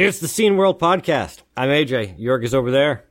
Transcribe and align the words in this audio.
It's 0.00 0.20
the 0.20 0.28
Scene 0.28 0.56
World 0.56 0.78
Podcast. 0.78 1.38
I'm 1.56 1.70
AJ. 1.70 2.20
Jörg 2.20 2.44
is 2.44 2.54
over 2.54 2.70
there. 2.70 3.06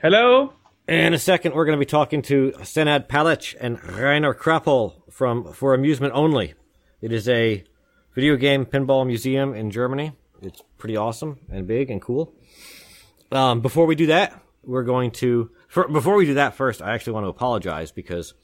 Hello. 0.00 0.52
In 0.86 1.12
a 1.12 1.18
second, 1.18 1.56
we're 1.56 1.64
going 1.64 1.76
to 1.76 1.84
be 1.84 1.90
talking 1.90 2.22
to 2.22 2.52
Senad 2.58 3.08
Palic 3.08 3.56
and 3.60 3.82
Rainer 3.82 4.32
Krappel 4.32 5.02
from 5.10 5.52
For 5.52 5.74
Amusement 5.74 6.12
Only. 6.14 6.54
It 7.00 7.10
is 7.10 7.28
a 7.28 7.64
video 8.14 8.36
game 8.36 8.64
pinball 8.64 9.08
museum 9.08 9.54
in 9.54 9.72
Germany. 9.72 10.12
It's 10.40 10.62
pretty 10.76 10.96
awesome 10.96 11.40
and 11.50 11.66
big 11.66 11.90
and 11.90 12.00
cool. 12.00 12.32
Um, 13.32 13.60
before 13.60 13.86
we 13.86 13.96
do 13.96 14.06
that, 14.06 14.40
we're 14.62 14.84
going 14.84 15.10
to. 15.10 15.50
For, 15.66 15.88
before 15.88 16.14
we 16.14 16.26
do 16.26 16.34
that, 16.34 16.54
first, 16.54 16.80
I 16.80 16.94
actually 16.94 17.14
want 17.14 17.24
to 17.24 17.30
apologize 17.30 17.90
because 17.90 18.34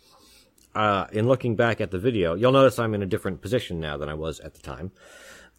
uh, 0.74 1.06
in 1.12 1.28
looking 1.28 1.54
back 1.54 1.80
at 1.80 1.92
the 1.92 2.00
video, 2.00 2.34
you'll 2.34 2.50
notice 2.50 2.80
I'm 2.80 2.94
in 2.94 3.02
a 3.04 3.06
different 3.06 3.42
position 3.42 3.78
now 3.78 3.96
than 3.96 4.08
I 4.08 4.14
was 4.14 4.40
at 4.40 4.54
the 4.54 4.60
time. 4.60 4.90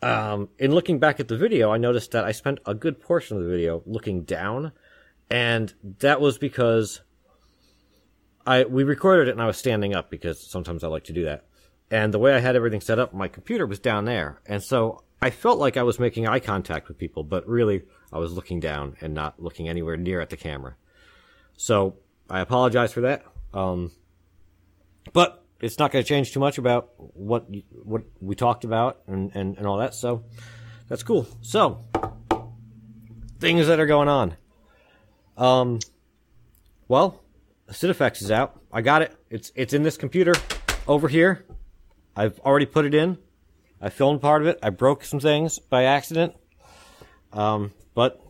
Um, 0.06 0.50
in 0.60 0.74
looking 0.74 1.00
back 1.00 1.20
at 1.20 1.28
the 1.28 1.38
video, 1.38 1.72
I 1.72 1.78
noticed 1.78 2.12
that 2.12 2.26
I 2.26 2.32
spent 2.32 2.60
a 2.66 2.74
good 2.74 3.00
portion 3.00 3.38
of 3.38 3.44
the 3.44 3.50
video 3.50 3.82
looking 3.86 4.24
down, 4.24 4.72
and 5.30 5.74
that 6.00 6.22
was 6.22 6.38
because 6.38 7.02
I 8.46 8.66
we 8.66 8.84
recorded 8.84 9.28
it 9.28 9.32
and 9.32 9.42
I 9.42 9.48
was 9.48 9.58
standing 9.58 9.96
up 9.96 10.10
because 10.10 10.40
sometimes 10.40 10.84
I 10.84 10.88
like 10.88 11.06
to 11.06 11.14
do 11.14 11.26
that. 11.26 11.46
And 11.90 12.14
the 12.14 12.20
way 12.20 12.34
I 12.34 12.40
had 12.40 12.56
everything 12.56 12.82
set 12.82 13.00
up, 13.00 13.14
my 13.14 13.28
computer 13.28 13.66
was 13.66 13.80
down 13.80 14.06
there, 14.06 14.42
and 14.46 14.62
so 14.62 15.04
I 15.22 15.30
felt 15.30 15.60
like 15.60 15.78
I 15.78 15.84
was 15.84 16.00
making 16.00 16.28
eye 16.28 16.40
contact 16.40 16.88
with 16.88 16.98
people, 16.98 17.24
but 17.24 17.48
really 17.48 17.84
I 18.12 18.20
was 18.20 18.34
looking 18.34 18.60
down 18.60 18.98
and 19.02 19.14
not 19.14 19.42
looking 19.42 19.68
anywhere 19.68 19.98
near 19.98 20.22
at 20.22 20.30
the 20.30 20.38
camera. 20.38 20.76
So 21.58 21.96
I 22.30 22.42
apologize 22.42 22.92
for 22.94 23.02
that. 23.02 23.24
Um, 23.54 23.92
but 25.14 25.45
it's 25.66 25.80
not 25.80 25.92
going 25.92 26.04
to 26.04 26.08
change 26.08 26.32
too 26.32 26.40
much 26.40 26.60
about 26.60 26.92
what 26.98 27.48
what 27.72 28.04
we 28.22 28.36
talked 28.36 28.64
about 28.64 29.02
and, 29.08 29.32
and, 29.36 29.58
and 29.58 29.66
all 29.66 29.78
that. 29.78 29.96
So 29.96 30.24
that's 30.88 31.02
cool. 31.02 31.28
So 31.42 31.84
things 33.40 33.66
that 33.68 33.80
are 33.80 33.88
going 33.88 34.08
on. 34.08 34.38
Um, 35.38 35.80
well, 36.88 37.24
SIDFX 37.70 38.22
is 38.22 38.30
out. 38.30 38.62
I 38.72 38.82
got 38.82 39.02
it. 39.02 39.16
It's 39.30 39.52
it's 39.56 39.74
in 39.74 39.82
this 39.82 39.98
computer 39.98 40.34
over 40.88 41.08
here. 41.08 41.44
I've 42.16 42.40
already 42.42 42.68
put 42.68 42.86
it 42.86 42.94
in. 42.94 43.18
I 43.82 43.90
filmed 43.90 44.22
part 44.22 44.44
of 44.44 44.48
it. 44.48 44.60
I 44.62 44.70
broke 44.70 45.04
some 45.04 45.20
things 45.20 45.58
by 45.58 45.86
accident. 45.86 46.36
Um, 47.34 47.74
but 47.96 48.22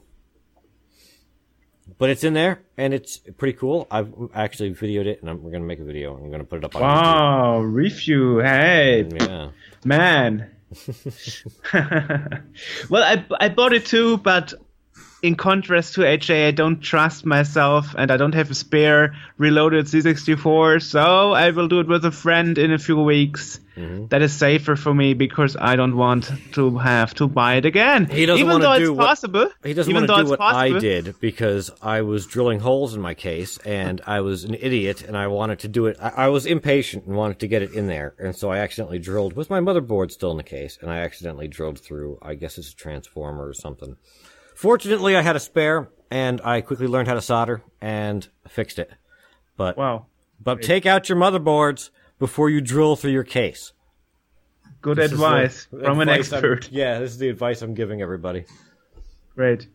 but 1.98 2.10
it's 2.10 2.24
in 2.24 2.34
there 2.34 2.62
and 2.78 2.94
it's 2.94 3.18
pretty 3.38 3.58
cool. 3.58 3.88
I've 3.92 4.14
actually 4.34 4.74
videoed 4.74 5.06
it 5.06 5.22
and 5.22 5.30
I'm, 5.30 5.44
we're 5.44 5.52
gonna 5.52 5.66
make 5.66 5.80
a 5.80 5.84
video. 5.84 6.16
I'm 6.18 6.30
gonna 6.32 6.44
put 6.44 6.58
it 6.60 6.66
up 6.66 6.76
on 6.76 6.82
Wow, 6.82 7.60
review. 7.62 8.40
Hey, 8.40 9.08
Yeah. 9.14 9.50
man. 9.84 10.52
well, 12.90 13.04
I 13.04 13.26
I 13.40 13.50
bought 13.50 13.74
it 13.74 13.86
too, 13.86 14.18
but 14.18 14.54
in 15.22 15.36
contrast 15.36 15.96
to 15.96 16.06
HA, 16.06 16.48
I 16.48 16.52
don't 16.52 16.82
trust 16.82 17.26
myself 17.26 17.96
and 17.98 18.12
I 18.12 18.18
don't 18.18 18.36
have 18.36 18.52
a 18.52 18.56
spare 18.56 19.16
reloaded 19.38 19.86
C64, 19.86 20.84
so 20.84 21.32
I 21.34 21.52
will 21.52 21.68
do 21.68 21.80
it 21.80 21.88
with 21.88 22.06
a 22.06 22.12
friend 22.12 22.58
in 22.58 22.72
a 22.72 22.78
few 22.78 23.02
weeks. 23.02 23.60
Mm-hmm. 23.76 24.08
That 24.08 24.22
is 24.22 24.32
safer 24.34 24.78
for 24.78 24.94
me 24.94 25.14
because 25.16 25.58
I 25.60 25.76
don't 25.76 25.98
want 25.98 26.32
to 26.54 26.78
have 26.78 27.14
to 27.16 27.28
buy 27.28 27.56
it 27.56 27.66
again. 27.66 28.06
He 28.06 28.26
doesn't 28.26 28.46
even 28.46 28.62
though 28.62 28.78
do 28.78 28.92
it's 28.92 28.98
what- 28.98 29.06
possible. 29.08 29.50
He 29.64 29.74
doesn't 29.74 29.90
even 29.92 30.04
want 30.04 30.08
though 30.08 30.18
to 30.18 30.24
do 30.24 30.30
what 30.30 30.40
possible. 30.40 30.78
I 30.78 30.80
did 30.80 31.20
because 31.20 31.72
I 31.82 32.02
was 32.02 32.26
drilling 32.26 32.60
holes 32.62 32.96
in 32.96 33.02
my 33.02 33.14
case 33.16 33.58
and 33.66 34.02
I 34.08 34.22
was 34.22 34.46
an 34.46 34.54
idiot 34.54 35.02
and 35.02 35.18
I 35.18 35.28
wanted 35.28 35.60
to 35.60 35.68
do 35.68 35.88
it. 35.88 35.98
I, 36.00 36.10
I 36.10 36.28
was 36.30 36.46
impatient 36.46 37.06
and 37.06 37.16
wanted 37.18 37.40
to 37.40 37.48
get 37.48 37.64
it 37.64 37.74
in 37.74 37.88
there. 37.88 38.16
And 38.18 38.34
so 38.36 38.50
I 38.50 38.60
accidentally 38.60 39.00
drilled 39.00 39.34
with 39.34 39.50
my 39.50 39.60
motherboard 39.60 40.12
still 40.12 40.32
in 40.32 40.38
the 40.38 40.44
case 40.44 40.78
and 40.82 40.90
I 40.90 41.00
accidentally 41.00 41.50
drilled 41.50 41.80
through, 41.80 42.20
I 42.22 42.36
guess 42.36 42.58
it's 42.58 42.72
a 42.72 42.76
transformer 42.76 43.46
or 43.46 43.54
something. 43.54 43.98
Fortunately, 44.56 45.16
I 45.16 45.22
had 45.22 45.36
a 45.36 45.40
spare 45.40 45.90
and 46.10 46.42
I 46.42 46.62
quickly 46.62 46.88
learned 46.88 47.08
how 47.08 47.14
to 47.16 47.22
solder 47.22 47.62
and 47.82 48.28
fixed 48.48 48.80
it. 48.80 48.92
But, 49.58 49.78
Wow, 49.78 50.08
but 50.42 50.62
take 50.62 50.86
out 50.86 51.08
your 51.10 51.18
motherboards 51.18 51.90
before 52.20 52.50
you 52.50 52.62
drill 52.62 52.96
through 52.96 53.12
your 53.12 53.24
case. 53.24 53.74
good 54.82 54.98
This 54.98 55.12
the 55.12 55.16
advice 55.16 55.66
from 55.66 56.00
an 56.00 56.10
advice 56.10 56.32
I'm- 56.32 56.44
expert. 56.44 56.70
yeah, 56.72 57.00
this 57.00 57.12
is 57.12 57.18
the 57.18 57.30
advice 57.30 57.62
I'm 57.62 57.74
giving 57.74 58.02
everybody. 58.02 58.46
Great. 59.36 59.68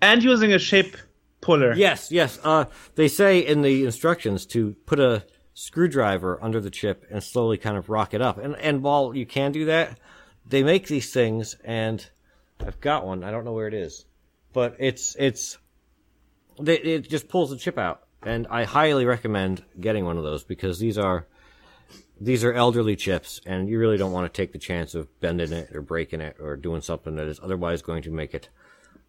And 0.00 0.22
using 0.22 0.52
a 0.52 0.58
shape 0.58 0.96
puller. 1.40 1.72
Yes, 1.74 2.10
yes. 2.12 2.38
Uh, 2.44 2.66
they 2.94 3.08
say 3.08 3.38
in 3.40 3.62
the 3.62 3.84
instructions 3.84 4.46
to 4.46 4.74
put 4.86 5.00
a 5.00 5.24
screwdriver 5.54 6.38
under 6.42 6.60
the 6.60 6.70
chip 6.70 7.04
and 7.10 7.22
slowly 7.22 7.56
kind 7.58 7.76
of 7.76 7.88
rock 7.90 8.14
it 8.14 8.20
up. 8.22 8.38
And 8.38 8.54
and 8.56 8.82
while 8.82 9.14
you 9.14 9.26
can 9.26 9.50
do 9.52 9.64
that, 9.66 9.98
they 10.46 10.62
make 10.62 10.86
these 10.86 11.12
things, 11.12 11.56
and 11.64 12.08
I've 12.66 12.80
got 12.80 13.06
one. 13.06 13.24
I 13.24 13.30
don't 13.30 13.44
know 13.44 13.52
where 13.52 13.68
it 13.68 13.74
is, 13.74 14.04
but 14.52 14.76
it's 14.78 15.16
it's 15.18 15.58
they, 16.60 16.78
it 16.78 17.08
just 17.08 17.28
pulls 17.28 17.50
the 17.50 17.56
chip 17.56 17.78
out, 17.78 18.02
and 18.22 18.46
I 18.48 18.64
highly 18.64 19.04
recommend 19.04 19.64
getting 19.80 20.04
one 20.04 20.16
of 20.18 20.24
those 20.24 20.44
because 20.44 20.78
these 20.78 20.98
are 20.98 21.26
these 22.20 22.44
are 22.44 22.52
elderly 22.52 22.96
chips, 22.96 23.40
and 23.46 23.68
you 23.68 23.78
really 23.78 23.96
don't 23.96 24.12
want 24.12 24.32
to 24.32 24.36
take 24.36 24.52
the 24.52 24.58
chance 24.58 24.94
of 24.94 25.08
bending 25.20 25.52
it 25.52 25.74
or 25.74 25.82
breaking 25.82 26.20
it 26.20 26.36
or 26.40 26.56
doing 26.56 26.80
something 26.80 27.16
that 27.16 27.26
is 27.26 27.40
otherwise 27.42 27.82
going 27.82 28.02
to 28.02 28.10
make 28.10 28.34
it 28.34 28.48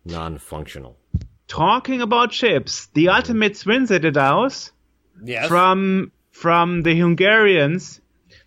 non-functional. 0.05 0.97
Talking 1.47 2.01
about 2.01 2.31
chips, 2.31 2.87
the 2.93 3.09
ultimate 3.09 3.57
twins 3.59 3.91
at 3.91 4.05
it 4.05 4.17
out 4.17 4.71
Yes. 5.23 5.47
from 5.47 6.11
from 6.31 6.81
the 6.81 6.97
Hungarians 6.97 8.01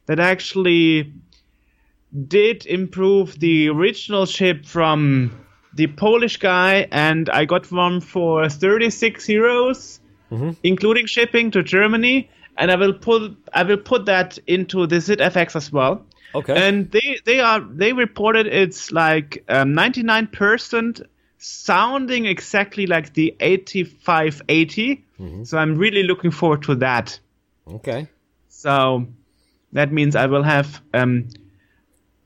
that 0.07 0.19
actually 0.19 1.13
did 2.29 2.67
improve 2.67 3.39
the 3.39 3.69
original 3.69 4.27
ship 4.27 4.65
from 4.65 5.47
the 5.75 5.87
Polish 5.87 6.39
guy, 6.39 6.89
and 6.91 7.29
I 7.29 7.45
got 7.45 7.71
one 7.71 8.01
for 8.01 8.49
36 8.49 9.27
euros, 9.27 9.99
including 10.63 11.07
shipping 11.07 11.51
to 11.53 11.63
Germany. 11.63 12.31
And 12.59 12.71
I 12.71 12.77
will 12.77 12.95
put 12.95 13.37
I 13.53 13.63
will 13.65 13.77
put 13.77 14.07
that 14.07 14.39
into 14.47 14.87
the 14.87 14.97
SIDFX 14.97 15.57
as 15.57 15.71
well. 15.71 16.07
Okay. 16.35 16.57
And 16.57 16.91
they 16.91 17.19
they 17.25 17.41
are 17.41 17.61
they 17.61 17.93
reported 17.93 18.47
it's 18.47 18.91
like 18.91 19.45
um, 19.49 19.75
99% 19.75 21.05
sounding 21.39 22.25
exactly 22.25 22.87
like 22.87 23.13
the 23.13 23.37
8580. 23.41 25.05
So 25.45 25.59
I'm 25.59 25.77
really 25.77 26.03
looking 26.03 26.31
forward 26.31 26.63
to 26.65 26.75
that. 26.77 27.19
Okay. 27.69 28.09
So 28.49 29.07
that 29.73 29.93
means 29.93 30.17
I 30.17 30.27
will 30.27 30.43
have 30.43 30.83
um, 30.95 31.29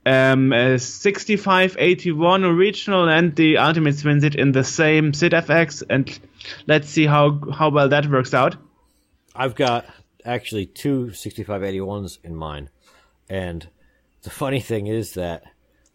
um, 0.07 0.53
a 0.53 0.79
6581 0.79 2.45
original 2.45 3.09
and 3.09 3.37
the 3.37 3.59
Ultimate 3.59 3.97
SwinSID 3.97 4.35
in 4.35 4.53
the 4.53 4.65
same 4.65 5.13
SIDFX, 5.13 5.83
and 5.89 6.19
let's 6.67 6.89
see 6.89 7.07
how 7.07 7.39
how 7.53 7.71
well 7.71 7.89
that 7.89 8.07
works 8.07 8.35
out. 8.35 8.57
I've 9.35 9.55
got 9.55 9.87
actually 10.25 10.67
two 10.67 11.07
6581s 11.07 12.19
in 12.25 12.35
mine. 12.35 12.71
And 13.29 13.69
the 14.23 14.31
funny 14.31 14.61
thing 14.61 14.87
is 14.87 15.15
that 15.15 15.45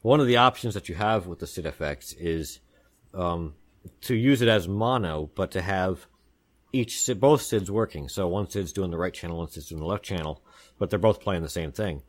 one 0.02 0.20
of 0.20 0.28
the 0.28 0.38
options 0.38 0.74
that 0.74 0.90
you 0.90 0.96
have 0.96 1.28
with 1.28 1.40
the 1.40 1.46
SIDFX 1.46 2.16
is 2.18 2.60
um, 3.14 3.56
to 4.02 4.16
use 4.16 4.42
it 4.42 4.48
as 4.48 4.68
mono, 4.68 5.30
but 5.36 5.52
to 5.52 5.62
have 5.62 6.08
each 6.72 7.10
both 7.20 7.42
SIDs 7.42 7.70
working. 7.70 8.10
So 8.10 8.28
one 8.28 8.48
SID's 8.48 8.74
doing 8.74 8.92
the 8.92 8.98
right 8.98 9.14
channel, 9.14 9.38
one 9.38 9.48
SID's 9.48 9.68
doing 9.68 9.82
the 9.82 9.88
left 9.88 10.04
channel, 10.04 10.42
but 10.78 10.90
they're 10.90 11.00
both 11.00 11.22
playing 11.22 11.44
the 11.44 11.50
same 11.50 11.72
thing. 11.72 12.02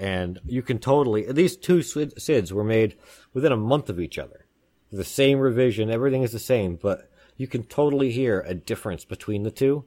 And 0.00 0.40
you 0.46 0.62
can 0.62 0.78
totally, 0.78 1.30
these 1.30 1.58
two 1.58 1.82
SID- 1.82 2.14
SIDs 2.16 2.52
were 2.52 2.64
made 2.64 2.96
within 3.34 3.52
a 3.52 3.56
month 3.56 3.90
of 3.90 4.00
each 4.00 4.18
other. 4.18 4.46
The 4.90 5.04
same 5.04 5.38
revision, 5.38 5.90
everything 5.90 6.22
is 6.22 6.32
the 6.32 6.38
same, 6.38 6.76
but 6.76 7.10
you 7.36 7.46
can 7.46 7.64
totally 7.64 8.10
hear 8.10 8.40
a 8.40 8.54
difference 8.54 9.04
between 9.04 9.42
the 9.42 9.50
two. 9.50 9.84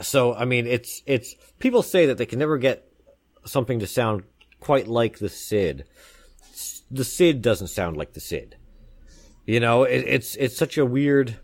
So 0.00 0.34
I 0.34 0.46
mean, 0.46 0.66
it's 0.66 1.02
it's 1.06 1.34
people 1.58 1.82
say 1.82 2.06
that 2.06 2.16
they 2.18 2.26
can 2.26 2.38
never 2.38 2.56
get 2.56 2.90
something 3.44 3.80
to 3.80 3.86
sound 3.86 4.22
quite 4.60 4.88
like 4.88 5.18
the 5.18 5.28
Sid. 5.28 5.84
The 6.90 7.04
Sid 7.04 7.42
doesn't 7.42 7.68
sound 7.68 7.96
like 7.96 8.14
the 8.14 8.20
Sid. 8.20 8.56
You 9.44 9.60
know, 9.60 9.84
it, 9.84 10.04
it's 10.06 10.36
it's 10.36 10.56
such 10.56 10.78
a 10.78 10.86
weird, 10.86 11.38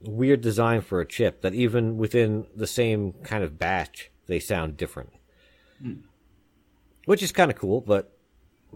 weird 0.00 0.40
design 0.40 0.80
for 0.80 1.00
a 1.00 1.06
chip 1.06 1.42
that 1.42 1.54
even 1.54 1.96
within 1.96 2.46
the 2.56 2.66
same 2.66 3.12
kind 3.24 3.44
of 3.44 3.58
batch, 3.58 4.10
they 4.26 4.40
sound 4.40 4.76
different. 4.76 5.10
Hmm. 5.82 5.94
Which 7.08 7.22
is 7.22 7.32
kind 7.32 7.50
of 7.50 7.56
cool, 7.56 7.80
but 7.80 8.12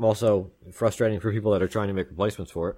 also 0.01 0.51
frustrating 0.73 1.21
for 1.21 1.31
people 1.31 1.53
that 1.53 1.63
are 1.63 1.69
trying 1.69 1.89
to 1.89 1.95
make 1.95 2.09
replacements 2.09 2.51
for 2.51 2.71
it. 2.71 2.77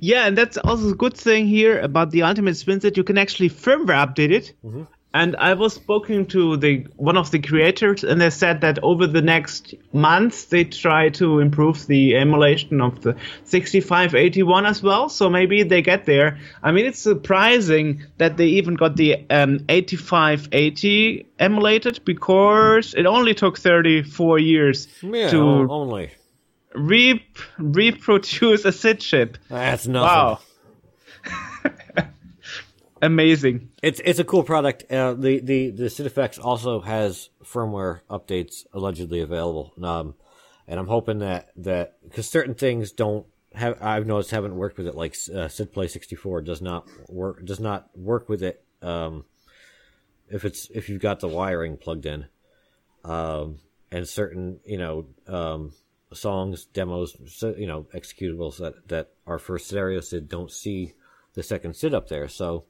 Yeah, 0.00 0.26
and 0.26 0.38
that's 0.38 0.56
also 0.56 0.88
a 0.88 0.94
good 0.94 1.14
thing 1.14 1.46
here 1.46 1.78
about 1.80 2.12
the 2.12 2.22
Ultimate 2.22 2.56
Spin 2.56 2.78
that 2.78 2.96
you 2.96 3.04
can 3.04 3.18
actually 3.18 3.50
firmware 3.50 4.06
update 4.06 4.30
it. 4.30 4.54
Mm-hmm. 4.64 4.84
And 5.20 5.34
I 5.36 5.52
was 5.54 5.74
speaking 5.74 6.26
to 6.26 6.56
the 6.56 6.86
one 6.96 7.16
of 7.16 7.30
the 7.32 7.40
creators, 7.40 8.04
and 8.04 8.20
they 8.20 8.30
said 8.30 8.60
that 8.60 8.78
over 8.82 9.04
the 9.06 9.20
next 9.20 9.74
months 9.92 10.44
they 10.44 10.62
try 10.64 11.08
to 11.10 11.40
improve 11.40 11.86
the 11.88 12.14
emulation 12.16 12.80
of 12.80 13.00
the 13.02 13.16
6581 13.44 14.64
as 14.66 14.80
well. 14.82 15.08
So 15.08 15.28
maybe 15.28 15.64
they 15.64 15.82
get 15.82 16.04
there. 16.06 16.38
I 16.62 16.70
mean, 16.72 16.86
it's 16.86 17.00
surprising 17.00 18.02
that 18.18 18.36
they 18.36 18.46
even 18.46 18.74
got 18.76 18.94
the 18.96 19.16
um, 19.30 19.58
8580 19.68 21.26
emulated 21.40 22.00
because 22.04 22.94
it 22.94 23.06
only 23.06 23.34
took 23.34 23.58
34 23.58 24.38
years 24.38 24.86
Yeah, 25.02 25.30
to 25.30 25.40
only. 25.68 26.10
re- 26.74 27.26
reproduce 27.58 28.64
a 28.64 28.70
SID 28.72 29.00
chip. 29.00 29.38
That's 29.48 29.86
nothing. 29.88 30.06
Wow. 30.08 30.38
Amazing. 33.00 33.70
It's 33.82 34.00
it's 34.04 34.18
a 34.18 34.24
cool 34.24 34.42
product. 34.42 34.90
Uh, 34.90 35.14
the 35.14 35.40
the 35.40 35.70
the 35.70 35.90
SID 35.90 36.12
FX 36.12 36.42
also 36.42 36.80
has 36.80 37.30
firmware 37.44 38.00
updates 38.10 38.66
allegedly 38.72 39.20
available. 39.20 39.72
Um, 39.82 40.14
and 40.66 40.78
I'm 40.80 40.88
hoping 40.88 41.20
that 41.20 41.50
that 41.56 41.96
because 42.02 42.28
certain 42.28 42.54
things 42.54 42.92
don't 42.92 43.26
have 43.54 43.80
I've 43.80 44.06
noticed 44.06 44.30
haven't 44.30 44.56
worked 44.56 44.78
with 44.78 44.86
it. 44.86 44.94
Like 44.94 45.16
uh, 45.34 45.48
SID 45.48 45.72
Play 45.72 45.88
64 45.88 46.42
does 46.42 46.60
not 46.60 46.88
work 47.08 47.44
does 47.44 47.60
not 47.60 47.88
work 47.96 48.28
with 48.28 48.42
it. 48.42 48.64
Um, 48.82 49.24
if 50.28 50.44
it's 50.44 50.68
if 50.74 50.88
you've 50.88 51.00
got 51.00 51.20
the 51.20 51.28
wiring 51.28 51.76
plugged 51.76 52.06
in, 52.06 52.26
um, 53.04 53.58
and 53.90 54.08
certain 54.08 54.60
you 54.64 54.78
know 54.78 55.06
um, 55.26 55.72
songs 56.12 56.66
demos 56.66 57.16
you 57.56 57.66
know 57.66 57.86
executables 57.94 58.58
that 58.58 58.88
that 58.88 59.10
are 59.26 59.38
for 59.38 59.58
stereo 59.58 60.00
SID 60.00 60.28
don't 60.28 60.50
see 60.50 60.94
the 61.34 61.42
second 61.42 61.76
SID 61.76 61.94
up 61.94 62.08
there. 62.08 62.28
So 62.28 62.64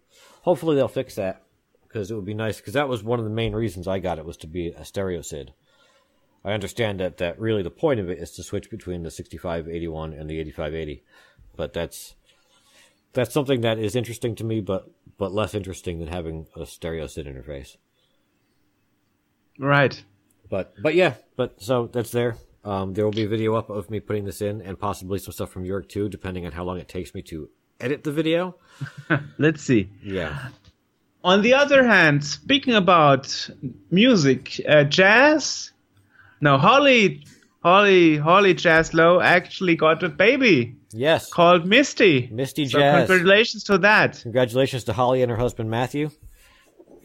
hopefully 0.49 0.77
they'll 0.77 0.89
fix 0.89 1.17
that 1.17 1.43
because 1.83 2.11
it 2.11 2.15
would 2.15 2.25
be 2.25 2.33
nice 2.33 2.57
because 2.57 2.73
that 2.73 2.89
was 2.89 3.03
one 3.03 3.19
of 3.19 3.27
the 3.27 3.31
main 3.31 3.55
reasons 3.55 3.87
I 3.87 3.99
got 3.99 4.19
it 4.19 4.25
was 4.25 4.39
to 4.39 4.47
be 4.47 4.69
a 4.69 4.83
stereo 4.83 5.21
SID. 5.21 5.53
I 6.43 6.53
understand 6.53 7.01
that 7.01 7.19
that 7.19 7.39
really 7.39 7.63
the 7.63 7.71
point 7.71 8.01
of 8.01 8.09
it 8.09 8.17
is 8.17 8.31
to 8.33 8.43
switch 8.43 8.71
between 8.71 9.03
the 9.03 9.11
6581 9.11 10.15
and 10.15 10.31
the 10.31 10.41
8580, 10.41 11.05
but 11.55 11.75
that's 11.75 12.15
that's 13.13 13.35
something 13.35 13.61
that 13.61 13.79
is 13.79 13.95
interesting 13.95 14.35
to 14.37 14.45
me, 14.45 14.63
but 14.63 14.91
but 15.19 15.35
less 15.35 15.53
interesting 15.53 15.99
than 15.99 16.09
having 16.09 16.47
a 16.57 16.65
stereo 16.65 17.07
SID 17.07 17.27
interface. 17.27 17.77
Right. 19.59 20.03
But 20.49 20.73
but 20.83 20.95
yeah, 20.95 21.17
but 21.37 21.61
so 21.61 21.91
that's 21.93 22.11
there. 22.11 22.37
Um, 22.65 22.95
there 22.95 23.05
will 23.05 23.13
be 23.13 23.25
a 23.25 23.29
video 23.29 23.55
up 23.55 23.69
of 23.69 23.91
me 23.91 24.01
putting 24.01 24.25
this 24.25 24.41
in, 24.41 24.63
and 24.63 24.81
possibly 24.81 25.19
some 25.19 25.33
stuff 25.35 25.51
from 25.51 25.65
Jörg 25.65 25.91
too, 25.91 26.09
depending 26.09 26.47
on 26.47 26.53
how 26.53 26.65
long 26.65 26.79
it 26.79 26.89
takes 26.89 27.13
me 27.13 27.21
to 27.25 27.51
edit 27.81 28.05
the 28.05 28.13
video. 28.13 28.57
Let's 29.39 29.63
see. 29.63 29.89
Yeah. 30.03 30.49
On 31.25 31.43
the 31.43 31.55
other 31.55 31.85
hand, 31.85 32.25
speaking 32.25 32.75
about 32.75 33.51
music, 33.91 34.61
uh, 34.69 34.85
jazz. 34.85 35.73
No, 36.41 36.57
Holly, 36.59 37.25
Holly, 37.63 38.17
Holly 38.17 38.55
Jaslow 38.55 39.23
actually 39.23 39.75
got 39.77 40.03
a 40.03 40.09
baby 40.09 40.77
Yes. 40.93 41.31
called 41.31 41.67
Misty. 41.67 42.29
Misty 42.33 42.67
So 42.67 42.79
Jazz. 42.79 43.09
congratulations 43.09 43.65
to 43.65 43.79
that. 43.79 44.21
Congratulations 44.23 44.85
to 44.85 44.93
Holly 44.93 45.23
and 45.23 45.31
her 45.31 45.37
husband 45.37 45.69
Matthew 45.71 46.11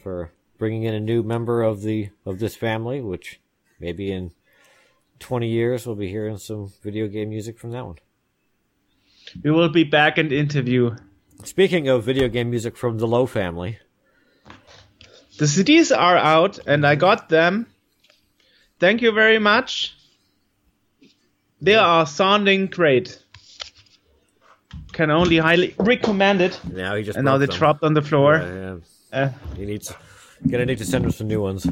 for 0.04 0.32
bringing 0.60 0.84
in 0.84 0.94
a 0.94 1.00
new 1.00 1.24
member 1.24 1.64
of 1.64 1.82
the 1.82 2.10
of 2.26 2.38
this 2.40 2.56
family, 2.56 3.02
which 3.02 3.42
maybe 3.80 4.12
in 4.12 4.32
20 5.20 5.48
years 5.50 5.86
we'll 5.88 5.96
be 5.96 6.08
hearing 6.10 6.38
some 6.38 6.72
video 6.84 7.08
game 7.08 7.30
music 7.30 7.58
from 7.58 7.72
that 7.72 7.86
one. 7.86 7.98
We 9.42 9.52
will 9.52 9.70
be 9.70 9.84
back 9.84 10.18
and 10.18 10.32
interview. 10.32 10.96
Speaking 11.44 11.88
of 11.90 12.04
video 12.04 12.28
game 12.30 12.50
music 12.50 12.78
from 12.78 12.98
the 12.98 13.08
Low 13.08 13.26
family, 13.26 13.78
The 15.38 15.46
CDs 15.46 15.92
are 15.96 16.18
out, 16.18 16.60
and 16.68 16.86
I 16.86 16.96
got 16.96 17.30
them. 17.30 17.66
Thank 18.80 19.02
you 19.02 19.12
very 19.12 19.40
much. 19.40 19.96
They 21.62 21.76
are 21.76 22.06
sounding 22.06 22.68
great. 22.68 23.20
Can 24.92 25.10
only 25.10 25.38
highly 25.38 25.74
recommend 25.80 26.42
it. 26.42 26.60
now 26.72 26.96
he 26.96 27.04
just 27.04 27.18
And 27.18 27.26
now 27.26 27.38
they 27.40 27.48
them. 27.48 27.58
dropped 27.58 27.84
on 27.84 27.94
the 27.94 28.02
floor. 28.02 28.36
Yeah, 28.38 28.76
yeah. 29.12 29.20
Uh, 29.20 29.30
He 29.58 29.66
needs 29.66 29.92
gonna 30.48 30.66
need 30.66 30.78
to 30.80 30.86
send 30.86 31.06
him 31.06 31.12
some 31.12 31.28
new 31.28 31.42
ones. 31.42 31.66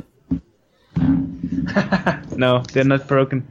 no, 2.35 2.63
they're 2.73 2.83
not 2.85 3.07
broken. 3.07 3.45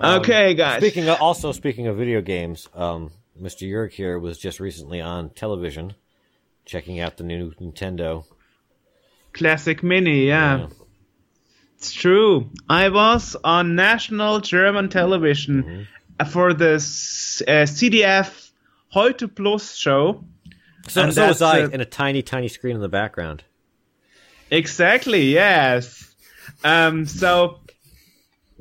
Okay, 0.00 0.54
guys. 0.54 0.80
Speaking 0.80 1.08
of, 1.08 1.20
also 1.20 1.52
speaking 1.52 1.86
of 1.86 1.96
video 1.96 2.20
games, 2.20 2.68
um, 2.74 3.10
Mr. 3.40 3.68
Jörg 3.68 3.92
here 3.92 4.18
was 4.18 4.38
just 4.38 4.60
recently 4.60 5.00
on 5.00 5.30
television, 5.30 5.94
checking 6.64 7.00
out 7.00 7.16
the 7.16 7.24
new 7.24 7.52
Nintendo. 7.54 8.24
Classic 9.32 9.82
Mini, 9.82 10.26
yeah. 10.26 10.68
It's 11.76 11.92
true. 11.92 12.50
I 12.68 12.88
was 12.88 13.36
on 13.44 13.74
national 13.74 14.40
German 14.40 14.88
television 14.88 15.88
for 16.30 16.54
the 16.54 16.74
uh, 16.74 16.78
ZDF 16.78 18.50
Heute 18.94 19.28
Plus 19.34 19.74
show. 19.74 20.24
So, 20.88 21.02
And 21.02 21.14
so 21.14 21.28
was 21.28 21.42
I 21.42 21.62
uh, 21.62 21.68
in 21.68 21.80
a 21.80 21.84
tiny, 21.84 22.22
tiny 22.22 22.48
screen 22.48 22.76
in 22.76 22.82
the 22.82 22.88
background. 22.88 23.42
Exactly, 24.50 25.32
yes. 25.32 26.14
Um, 26.62 27.06
so 27.06 27.58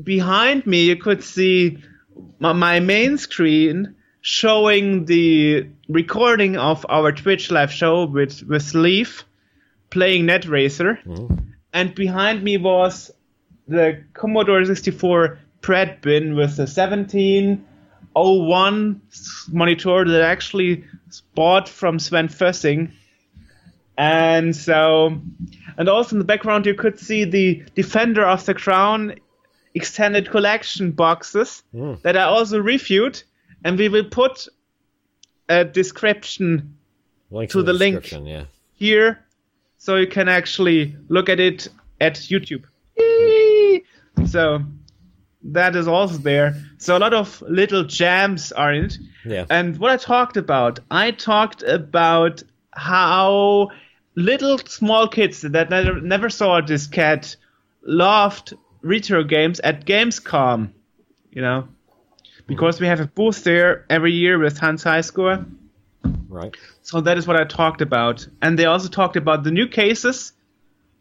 behind 0.01 0.65
me, 0.65 0.85
you 0.85 0.95
could 0.95 1.21
see 1.23 1.83
my, 2.39 2.53
my 2.53 2.79
main 2.79 3.17
screen 3.17 3.95
showing 4.21 5.03
the 5.05 5.67
recording 5.89 6.55
of 6.57 6.85
our 6.89 7.11
Twitch 7.11 7.51
live 7.51 7.71
show 7.71 8.05
with, 8.05 8.41
with 8.43 8.73
Leaf 8.73 9.25
playing 9.89 10.25
NetRacer. 10.25 11.03
Mm-hmm. 11.03 11.35
And 11.73 11.93
behind 11.93 12.41
me 12.43 12.55
was 12.57 13.11
the 13.67 14.03
Commodore 14.13 14.63
64 14.63 15.39
breadbin 15.61 16.35
with 16.35 16.55
the 16.57 16.63
1701 16.63 19.01
monitor 19.51 20.05
that 20.05 20.21
I 20.21 20.29
actually 20.29 20.85
bought 21.35 21.69
from 21.69 21.99
Sven 21.99 22.27
Fössing. 22.27 22.91
And 23.97 24.55
so, 24.55 25.19
and 25.77 25.89
also 25.89 26.15
in 26.15 26.19
the 26.19 26.25
background, 26.25 26.65
you 26.65 26.73
could 26.73 26.99
see 26.99 27.25
the 27.25 27.63
Defender 27.75 28.25
of 28.25 28.45
the 28.45 28.53
Crown 28.53 29.15
extended 29.75 30.29
collection 30.29 30.91
boxes 30.91 31.63
hmm. 31.71 31.95
that 32.03 32.17
I 32.17 32.23
also 32.23 32.59
reviewed. 32.59 33.21
And 33.65 33.77
we 33.77 33.89
will 33.89 34.03
put 34.03 34.47
a 35.49 35.63
description 35.63 36.75
Link 37.31 37.49
To 37.51 37.59
in 37.59 37.65
the 37.65 37.73
link. 37.73 38.11
Yeah. 38.11 38.45
here 38.73 39.25
so 39.77 39.97
you 39.97 40.07
can 40.07 40.29
actually 40.29 40.95
look 41.09 41.27
at 41.27 41.39
it 41.39 41.67
at 41.99 42.15
YouTube. 42.15 42.63
Yay! 42.97 43.83
So 44.25 44.61
that 45.43 45.75
is 45.75 45.87
also 45.87 46.17
there. 46.17 46.55
So 46.77 46.97
a 46.97 46.99
lot 46.99 47.13
of 47.13 47.41
little 47.41 47.83
jams 47.83 48.53
are 48.53 48.71
in 48.71 48.85
it. 48.85 48.97
Yeah. 49.25 49.45
And 49.49 49.77
what 49.77 49.91
I 49.91 49.97
talked 49.97 50.37
about, 50.37 50.79
I 50.89 51.11
talked 51.11 51.63
about 51.63 52.43
how 52.71 53.71
little 54.15 54.57
small 54.59 55.07
kids 55.07 55.41
that 55.41 55.69
never, 55.69 55.99
never 55.99 56.29
saw 56.29 56.61
this 56.61 56.87
cat 56.87 57.35
loved 57.81 58.53
retro 58.83 59.23
games 59.23 59.59
at 59.59 59.85
Gamescom, 59.85 60.71
you 61.31 61.41
know, 61.41 61.67
because 62.45 62.79
we 62.79 62.87
have 62.87 62.99
a 62.99 63.07
booth 63.07 63.43
there 63.43 63.85
every 63.89 64.13
year 64.13 64.37
with 64.37 64.59
Hans 64.59 64.83
Highscore. 64.83 65.45
Right. 66.27 66.55
So 66.81 67.01
that 67.01 67.17
is 67.17 67.25
what 67.25 67.39
I 67.39 67.45
talked 67.45 67.81
about. 67.81 68.27
And 68.41 68.59
they 68.59 68.65
also 68.65 68.89
talked 68.89 69.15
about 69.15 69.43
the 69.43 69.51
new 69.51 69.67
cases 69.67 70.33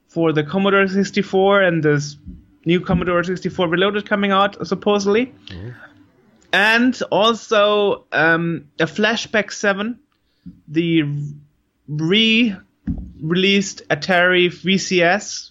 for 0.09 0.33
the 0.33 0.45
Commodore 0.45 0.87
64 0.87 1.63
and 1.63 1.83
this 1.83 2.17
new 2.65 2.81
Commodore 2.81 3.25
64 3.25 3.69
Reloaded 3.69 4.09
coming 4.09 4.31
out, 4.31 4.67
supposedly. 4.67 5.35
And 6.53 7.03
also 7.11 8.05
um, 8.13 8.69
a 8.79 8.85
Flashback 8.85 9.53
7, 9.53 9.99
the 10.69 11.05
re 11.89 12.57
released 13.21 13.89
Atari 13.89 14.49
VCS 14.49 15.51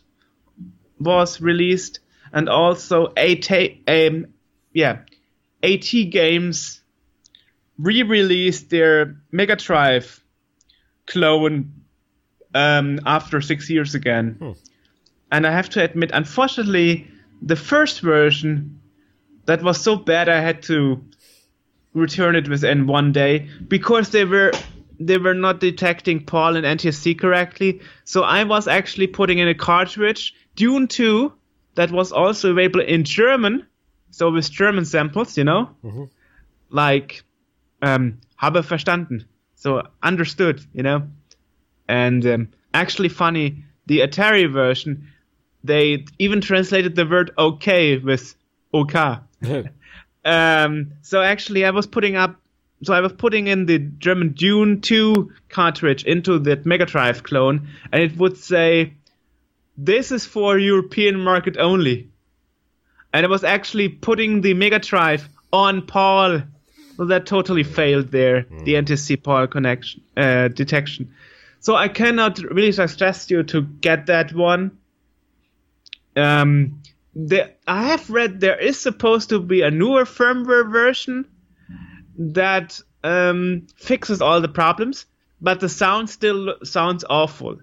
was 1.00 1.42
released, 1.42 2.00
and 2.34 2.50
also 2.50 3.14
AT, 3.18 3.52
um, 3.88 4.28
yeah, 4.74 5.00
AT 5.64 5.92
Games 6.10 6.82
re-released 7.78 8.70
their 8.70 9.18
Mega 9.32 9.56
Drive 9.56 10.24
clone 11.08 11.74
um, 12.54 13.00
after 13.06 13.42
six 13.42 13.70
years 13.70 13.96
again. 13.96 14.38
And 15.32 15.48
I 15.48 15.52
have 15.52 15.70
to 15.70 15.84
admit, 15.84 16.12
unfortunately, 16.14 17.08
the 17.42 17.56
first 17.56 18.02
version 18.02 18.82
that 19.46 19.64
was 19.64 19.82
so 19.82 19.96
bad 19.96 20.30
I 20.30 20.40
had 20.42 20.62
to 20.64 21.04
return 21.94 22.36
it 22.36 22.48
within 22.48 22.88
one 22.88 23.12
day 23.12 23.50
because 23.68 24.12
they 24.12 24.26
were 24.26 24.52
they 25.00 25.18
were 25.18 25.34
not 25.34 25.60
detecting 25.60 26.24
PAL 26.24 26.56
and 26.56 26.66
NTSC 26.66 27.20
correctly. 27.20 27.82
So 28.06 28.22
I 28.22 28.44
was 28.44 28.68
actually 28.68 29.08
putting 29.08 29.40
in 29.40 29.48
a 29.48 29.56
cartridge 29.56 30.36
Dune 30.56 30.88
2 30.88 31.34
that 31.76 31.92
was 31.92 32.12
also 32.12 32.52
available 32.52 32.82
in 32.82 33.04
German, 33.04 33.66
so 34.12 34.30
with 34.32 34.52
German 34.52 34.86
samples, 34.86 35.38
you 35.38 35.44
know, 35.44 35.70
like 36.70 37.24
um, 37.82 38.20
habe 38.36 38.62
verstanden, 38.64 39.26
so 39.56 39.84
understood, 40.04 40.66
you 40.74 40.84
know, 40.84 41.04
and 41.88 42.26
um, 42.26 42.48
actually 42.74 43.10
funny, 43.10 43.64
the 43.88 44.00
Atari 44.00 44.52
version, 44.52 45.08
they 45.64 46.06
even 46.20 46.42
translated 46.42 46.96
the 46.96 47.06
word 47.06 47.32
okay 47.38 47.98
with 47.98 48.36
OK. 48.74 49.16
Um, 50.24 50.94
so 51.02 51.22
actually, 51.22 51.66
I 51.66 51.72
was 51.72 51.88
putting 51.88 52.16
up, 52.16 52.40
so 52.84 52.94
I 52.94 53.02
was 53.02 53.12
putting 53.14 53.48
in 53.48 53.66
the 53.66 53.80
German 53.80 54.34
Dune 54.34 54.80
2 54.82 55.32
cartridge 55.50 56.04
into 56.04 56.38
that 56.40 56.64
Mega 56.66 56.86
Drive 56.86 57.24
clone, 57.24 57.68
and 57.92 58.04
it 58.04 58.16
would 58.18 58.38
say, 58.38 58.94
"This 59.84 60.12
is 60.12 60.26
for 60.26 60.58
European 60.58 61.20
market 61.20 61.58
only." 61.58 62.12
and 63.14 63.26
it 63.26 63.30
was 63.30 63.44
actually 63.44 63.90
putting 63.90 64.42
the 64.42 64.54
Mega 64.54 64.80
Drive 64.80 65.28
on 65.52 65.86
PAL. 65.86 66.44
So 66.98 67.06
that 67.06 67.26
totally 67.26 67.64
failed 67.64 68.10
there, 68.12 68.44
the 68.44 68.76
NTSC 68.76 69.24
PAL 69.24 69.48
connection 69.48 70.02
uh, 70.16 70.50
detection. 70.50 71.14
So 71.60 71.76
I 71.76 71.88
cannot 71.88 72.40
really 72.40 72.72
suggest 72.72 73.32
you 73.32 73.44
to 73.44 73.62
get 73.62 74.08
that 74.08 74.34
one. 74.34 74.78
Um, 76.16 76.82
the, 77.16 77.52
I 77.68 77.88
have 77.88 78.10
read 78.10 78.40
there 78.40 78.60
is 78.60 78.80
supposed 78.80 79.30
to 79.30 79.40
be 79.40 79.62
a 79.62 79.72
newer 79.72 80.06
firmware 80.06 80.70
version 80.72 81.26
that 82.18 82.80
um, 83.04 83.68
fixes 83.78 84.22
all 84.22 84.42
the 84.42 84.50
problems, 84.50 85.06
but 85.40 85.60
the 85.60 85.70
sound 85.70 86.10
still 86.10 86.56
sounds 86.64 87.04
awful. 87.10 87.60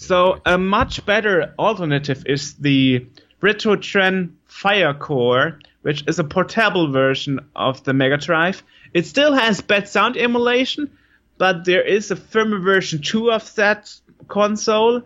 So 0.00 0.40
a 0.46 0.56
much 0.56 1.04
better 1.04 1.54
alternative 1.58 2.22
is 2.24 2.54
the 2.54 3.04
Retrotren 3.42 4.30
Firecore, 4.48 5.58
which 5.82 6.04
is 6.06 6.20
a 6.20 6.24
portable 6.24 6.92
version 6.92 7.40
of 7.56 7.82
the 7.82 7.92
Mega 7.92 8.16
Drive. 8.16 8.62
It 8.94 9.06
still 9.06 9.34
has 9.34 9.60
bad 9.60 9.88
sound 9.88 10.16
emulation, 10.16 10.96
but 11.36 11.64
there 11.64 11.82
is 11.82 12.12
a 12.12 12.16
firmware 12.16 12.62
version 12.62 13.02
2 13.02 13.32
of 13.32 13.52
that 13.56 13.92
console, 14.28 15.02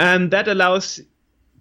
and 0.00 0.32
that 0.32 0.48
allows 0.48 1.00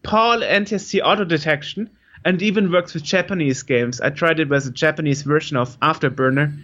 PAL 0.02 0.40
NTSC 0.40 1.00
auto 1.04 1.26
detection 1.26 1.92
and 2.26 2.42
even 2.42 2.72
works 2.72 2.96
with 2.96 3.04
Japanese 3.04 3.62
games. 3.62 4.02
I 4.02 4.10
tried 4.10 4.40
it 4.40 4.50
with 4.50 4.66
a 4.66 4.72
Japanese 4.72 5.22
version 5.22 5.58
of 5.58 5.80
Afterburner, 5.80 6.58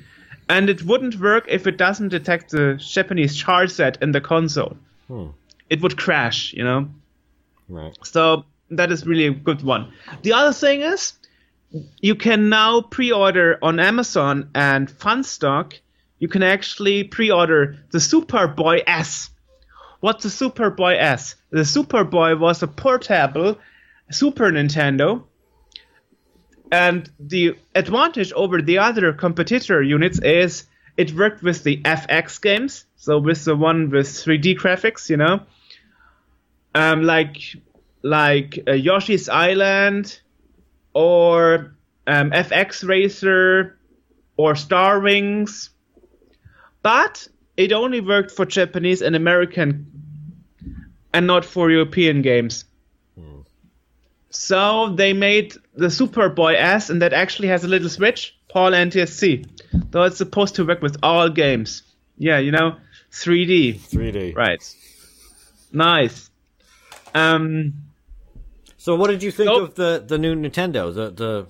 and 0.50 0.72
it 0.72 0.82
wouldn't 0.82 1.20
work 1.20 1.46
if 1.50 1.68
it 1.68 1.78
doesn't 1.78 2.10
detect 2.10 2.50
the 2.50 2.82
Japanese 2.84 3.36
char 3.36 3.68
set 3.68 4.02
in 4.02 4.12
the 4.12 4.22
console. 4.22 4.76
Hmm. 5.08 5.28
It 5.74 5.82
would 5.82 5.98
crash, 5.98 6.54
you 6.54 6.64
know? 6.64 6.88
Right. 7.68 7.98
So 8.04 8.46
that 8.70 8.92
is 8.92 9.08
really 9.08 9.26
a 9.26 9.32
good 9.32 9.64
one. 9.64 9.92
The 10.22 10.34
other 10.34 10.54
thing 10.54 10.82
is, 10.82 11.14
you 12.00 12.14
can 12.14 12.50
now 12.50 12.82
pre-order 12.82 13.58
on 13.62 13.80
Amazon 13.80 14.52
and 14.54 14.88
Funstock. 14.88 15.74
You 16.20 16.28
can 16.28 16.44
actually 16.44 17.06
pre-order 17.06 17.78
the 17.90 17.98
Superboy 17.98 18.84
S. 18.86 19.32
What's 20.00 20.24
the 20.24 20.30
Superboy 20.30 20.96
S? 21.00 21.36
The 21.50 21.66
Superboy 21.66 22.40
was 22.40 22.62
a 22.62 22.68
portable 22.68 23.58
Super 24.12 24.52
Nintendo, 24.52 25.24
and 26.72 27.10
the 27.20 27.56
advantage 27.74 28.32
over 28.34 28.62
the 28.62 28.78
other 28.78 29.14
competitor 29.14 29.82
units 29.82 30.20
is 30.20 30.66
it 30.98 31.14
worked 31.14 31.42
with 31.42 31.64
the 31.64 31.82
FX 31.82 32.40
games, 32.40 32.86
so 32.96 33.18
with 33.18 33.44
the 33.46 33.56
one 33.56 33.90
with 33.90 34.08
3D 34.08 34.60
graphics, 34.60 35.10
you 35.10 35.18
know, 35.18 35.42
um, 36.76 37.04
like 37.04 37.38
like 38.02 38.60
uh, 38.68 38.74
Yoshi's 38.74 39.30
Island 39.30 40.20
or 40.94 41.76
um, 42.08 42.32
FX 42.32 42.88
Racer 42.88 43.78
or 44.38 44.56
Star 44.56 45.00
Wings, 45.00 45.70
but 46.82 47.28
it 47.56 47.72
only 47.72 48.02
worked 48.02 48.32
for 48.32 48.46
Japanese 48.46 49.02
and 49.02 49.16
American 49.16 49.88
and 51.14 51.28
not 51.28 51.46
for 51.46 51.70
European 51.70 52.22
games. 52.22 52.66
So 54.34 54.90
they 54.96 55.14
made 55.14 55.54
the 55.76 55.88
Superboy 55.88 56.56
S, 56.58 56.90
and 56.90 57.04
that 57.04 57.14
actually 57.14 57.50
has 57.50 57.64
a 57.64 57.68
little 57.68 57.88
switch, 57.88 58.36
PAL 58.52 58.72
NTSC. 58.72 59.46
Though 59.92 60.04
it's 60.04 60.18
supposed 60.18 60.56
to 60.56 60.66
work 60.66 60.82
with 60.82 60.98
all 61.04 61.30
games. 61.30 61.84
Yeah, 62.18 62.40
you 62.40 62.52
know, 62.52 62.78
3D. 63.12 63.80
3D. 63.80 64.36
Right. 64.36 64.60
Nice. 65.72 66.32
Um, 67.14 67.74
So, 68.78 68.96
what 68.96 69.10
did 69.10 69.24
you 69.24 69.32
think 69.32 69.48
Nope. 69.48 69.70
of 69.70 69.76
the 69.76 70.04
the 70.06 70.18
new 70.18 70.36
Nintendo? 70.36 70.94
The 70.94 71.10
the 71.12 71.48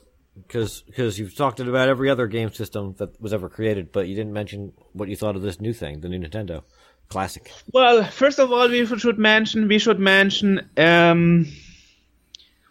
because 0.47 0.81
because 0.81 1.17
you've 1.19 1.35
talked 1.35 1.59
about 1.59 1.87
every 1.89 2.09
other 2.09 2.27
game 2.27 2.51
system 2.51 2.93
that 2.97 3.19
was 3.21 3.33
ever 3.33 3.49
created, 3.49 3.91
but 3.91 4.07
you 4.07 4.15
didn't 4.15 4.33
mention 4.33 4.73
what 4.93 5.09
you 5.09 5.15
thought 5.15 5.35
of 5.35 5.41
this 5.41 5.59
new 5.59 5.73
thing, 5.73 6.01
the 6.01 6.09
new 6.09 6.19
Nintendo 6.19 6.63
Classic. 7.09 7.51
well, 7.71 8.03
first 8.03 8.39
of 8.39 8.51
all, 8.51 8.67
we 8.69 8.85
should 8.85 9.17
mention 9.19 9.67
we 9.67 9.79
should 9.79 9.99
mention. 9.99 10.69
Um, 10.77 11.47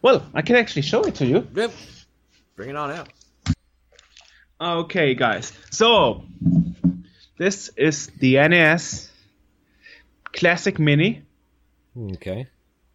well, 0.03 0.25
I 0.35 0.43
can 0.43 0.57
actually 0.57 0.83
show 0.83 1.03
it 1.05 1.15
to 1.17 1.27
you. 1.27 1.47
Yep. 1.55 1.73
Bring 2.57 2.71
it 2.71 2.77
on 2.77 2.91
out. 2.91 3.09
Okay, 4.61 5.15
guys. 5.15 5.53
So 5.71 6.25
this 7.39 7.71
is 7.77 8.09
the 8.19 8.35
NES 8.49 9.11
Classic 10.33 10.79
Mini. 10.79 11.23
Okay. 11.97 12.47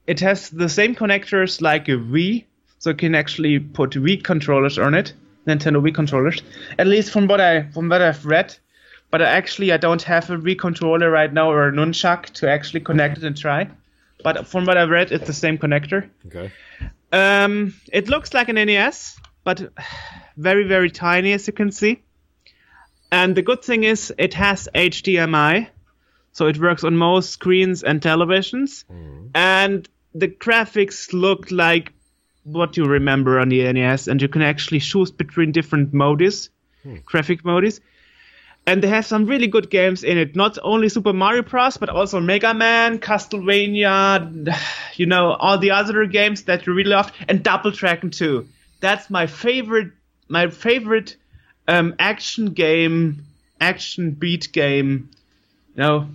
It 0.07 0.21
has 0.21 0.49
the 0.49 0.69
same 0.69 0.95
connectors 0.95 1.61
like 1.61 1.89
a 1.89 1.97
Wii, 1.97 2.45
so 2.79 2.91
you 2.91 2.95
can 2.95 3.13
actually 3.13 3.59
put 3.59 3.91
Wii 3.91 4.23
controllers 4.23 4.79
on 4.79 4.93
it, 4.93 5.13
Nintendo 5.45 5.81
Wii 5.81 5.93
controllers. 5.93 6.41
At 6.79 6.87
least 6.87 7.11
from 7.11 7.27
what 7.27 7.41
I 7.41 7.63
from 7.71 7.89
what 7.89 8.01
I've 8.01 8.25
read. 8.25 8.55
But 9.09 9.21
I 9.21 9.25
actually 9.25 9.71
I 9.71 9.77
don't 9.77 10.01
have 10.03 10.29
a 10.29 10.37
Wii 10.37 10.57
controller 10.57 11.09
right 11.09 11.31
now 11.31 11.51
or 11.51 11.67
a 11.67 11.71
nunchuck 11.71 12.25
to 12.35 12.49
actually 12.49 12.81
connect 12.81 13.17
it 13.17 13.23
and 13.23 13.37
try. 13.37 13.69
But 14.23 14.47
from 14.47 14.65
what 14.65 14.77
I've 14.77 14.89
read, 14.89 15.11
it's 15.11 15.27
the 15.27 15.33
same 15.33 15.57
connector. 15.57 16.09
Okay. 16.25 16.51
Um, 17.11 17.73
it 17.91 18.09
looks 18.09 18.33
like 18.33 18.49
an 18.49 18.55
NES, 18.55 19.17
but 19.43 19.71
very, 20.35 20.67
very 20.67 20.91
tiny, 20.91 21.33
as 21.33 21.47
you 21.47 21.53
can 21.53 21.71
see. 21.71 22.01
And 23.11 23.35
the 23.35 23.41
good 23.41 23.63
thing 23.63 23.83
is, 23.85 24.13
it 24.17 24.33
has 24.33 24.67
HDMI, 24.75 25.67
so 26.33 26.47
it 26.47 26.59
works 26.59 26.83
on 26.83 26.97
most 26.97 27.29
screens 27.29 27.83
and 27.83 28.01
televisions. 28.01 28.83
And 29.33 29.87
the 30.13 30.27
graphics 30.27 31.13
look 31.13 31.51
like 31.51 31.93
what 32.43 32.77
you 32.77 32.85
remember 32.85 33.39
on 33.39 33.49
the 33.49 33.71
NES, 33.71 34.07
and 34.07 34.21
you 34.21 34.27
can 34.27 34.41
actually 34.41 34.79
choose 34.79 35.11
between 35.11 35.51
different 35.51 35.93
modes, 35.93 36.49
graphic 37.05 37.43
modes. 37.43 37.81
And 38.65 38.81
they 38.81 38.89
have 38.89 39.05
some 39.05 39.25
really 39.25 39.47
good 39.47 39.69
games 39.69 40.03
in 40.03 40.17
it. 40.17 40.35
Not 40.35 40.57
only 40.61 40.89
Super 40.89 41.13
Mario 41.13 41.41
Bros., 41.41 41.77
but 41.77 41.89
also 41.89 42.19
Mega 42.19 42.53
Man, 42.53 42.99
Castlevania, 42.99 44.53
you 44.95 45.05
know, 45.05 45.33
all 45.33 45.57
the 45.57 45.71
other 45.71 46.05
games 46.05 46.43
that 46.43 46.65
you 46.65 46.73
really 46.73 46.89
love, 46.89 47.11
and 47.29 47.43
Double 47.43 47.71
Dragon 47.71 48.11
2. 48.11 48.45
That's 48.81 49.09
my 49.09 49.27
favorite, 49.27 49.91
my 50.27 50.49
favorite 50.49 51.15
um, 51.67 51.95
action 51.97 52.47
game, 52.53 53.25
action 53.61 54.11
beat 54.11 54.51
game. 54.51 55.09
You 55.75 55.83
know, 55.83 56.07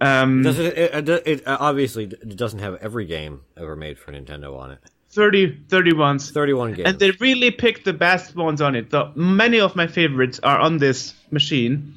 um, 0.00 0.42
Does 0.42 0.58
it, 0.58 0.76
it, 0.76 1.08
it, 1.08 1.22
it 1.26 1.46
uh, 1.46 1.56
obviously 1.60 2.04
it 2.04 2.36
doesn't 2.36 2.58
have 2.58 2.76
every 2.76 3.06
game 3.06 3.42
ever 3.56 3.76
made 3.76 3.98
for 3.98 4.12
Nintendo 4.12 4.58
on 4.58 4.72
it. 4.72 4.78
30, 5.10 5.66
30 5.68 5.94
ones. 5.94 6.30
Thirty-one 6.32 6.72
games. 6.72 6.88
And 6.88 6.98
they 6.98 7.12
really 7.12 7.52
picked 7.52 7.84
the 7.84 7.92
best 7.92 8.34
ones 8.34 8.60
on 8.60 8.74
it. 8.74 8.90
So 8.90 9.12
many 9.14 9.60
of 9.60 9.76
my 9.76 9.86
favorites 9.86 10.40
are 10.42 10.58
on 10.58 10.78
this 10.78 11.14
machine. 11.30 11.94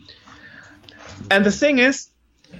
And 1.32 1.44
the 1.44 1.52
thing 1.52 1.80
is, 1.80 2.10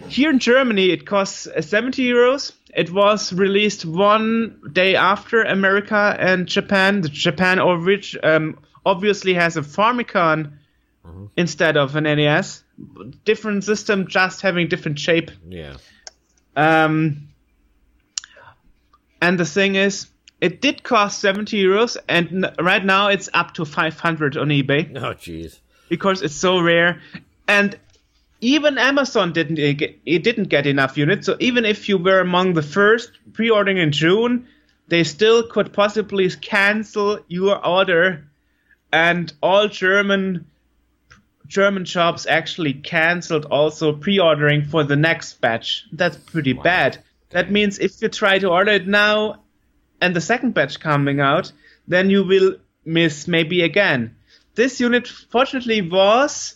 here 0.08 0.32
in 0.32 0.40
Germany, 0.40 0.90
it 0.90 1.06
costs 1.06 1.46
uh, 1.46 1.62
70 1.62 2.04
euros. 2.04 2.54
It 2.76 2.92
was 2.92 3.32
released 3.34 3.86
one 3.86 4.60
day 4.74 4.96
after 4.96 5.44
America 5.44 6.16
and 6.20 6.48
Japan. 6.48 7.02
The 7.02 7.10
Japan, 7.10 7.60
of 7.60 7.86
which 7.86 8.18
um, 8.24 8.58
obviously 8.84 9.36
has 9.36 9.58
a 9.58 9.62
Famicom 9.62 10.54
instead 11.38 11.78
of 11.78 11.96
an 11.96 12.04
NES. 12.04 12.64
Different 13.26 13.64
system, 13.64 14.08
just 14.08 14.42
having 14.42 14.68
different 14.68 15.00
shape. 15.00 15.32
yeah. 15.50 15.78
Um, 16.56 17.30
and 19.22 19.40
the 19.40 19.46
thing 19.46 19.76
is, 19.76 20.08
it 20.42 20.62
did 20.62 20.84
cost 20.84 21.20
70 21.20 21.58
euros, 21.62 21.98
and 22.08 22.46
n- 22.46 22.56
right 22.60 22.84
now 22.84 23.08
it's 23.08 23.30
up 23.34 23.54
to 23.56 23.66
500 23.66 24.38
on 24.38 24.50
eBay 24.50 24.96
Oh, 24.96 25.14
jeez. 25.16 25.60
because 25.90 26.22
it's 26.22 26.36
so 26.36 26.60
rare. 26.60 27.02
And 27.48 27.78
even 28.42 28.78
Amazon 28.78 29.34
didn't 29.34 29.56
get, 29.78 30.00
it 30.06 30.24
didn't 30.24 30.50
get 30.50 30.68
enough 30.68 30.98
units. 30.98 31.26
So 31.26 31.36
even 31.40 31.66
if 31.66 31.90
you 31.90 31.98
were 31.98 32.20
among 32.20 32.54
the 32.54 32.62
first 32.62 33.12
pre-ordering 33.34 33.78
in 33.78 33.92
June, 33.92 34.48
they 34.88 35.04
still 35.04 35.44
could 35.48 35.74
possibly 35.74 36.30
cancel 36.30 37.20
your 37.28 37.64
order. 37.66 38.24
And 38.94 39.34
all 39.42 39.68
German 39.68 40.46
German 41.48 41.86
shops 41.86 42.26
actually 42.28 42.74
canceled 42.74 43.46
also 43.46 43.94
pre-ordering 43.94 44.66
for 44.66 44.84
the 44.84 44.96
next 44.96 45.40
batch. 45.42 45.86
That's 45.92 46.18
pretty 46.18 46.54
bad. 46.54 46.98
That 47.30 47.52
means 47.52 47.80
if 47.80 48.02
you 48.02 48.10
try 48.10 48.40
to 48.40 48.50
order 48.50 48.72
it 48.72 48.88
now 48.88 49.44
and 50.02 50.16
the 50.16 50.22
second 50.22 50.54
batch 50.54 50.80
coming 50.80 51.20
out, 51.20 51.52
then 51.88 52.10
you 52.10 52.24
will 52.24 52.56
miss 52.86 53.28
maybe 53.28 53.62
again. 53.62 54.16
This 54.56 54.80
unit 54.80 55.08
fortunately 55.08 55.82
was 55.82 56.56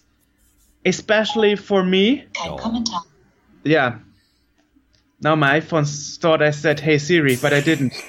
especially 0.85 1.55
for 1.55 1.83
me. 1.83 2.25
Kein 2.33 2.57
Kommentar. 2.57 3.01
Yeah. 3.63 3.99
Now 5.21 5.35
my 5.35 5.59
iPhone 5.59 5.85
thought 6.19 6.41
I 6.41 6.51
said 6.51 6.79
hey 6.79 6.97
Siri, 6.97 7.35
but 7.35 7.53
I 7.53 7.61
didn't. 7.61 7.93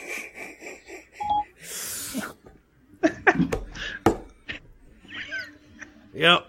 Yep. 6.14 6.46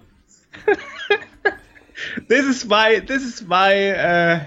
This 2.28 2.46
is 2.46 2.66
why 2.66 3.00
this 3.00 3.24
is 3.24 3.44
why 3.44 3.90
uh 3.90 4.44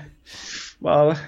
well 0.80 1.18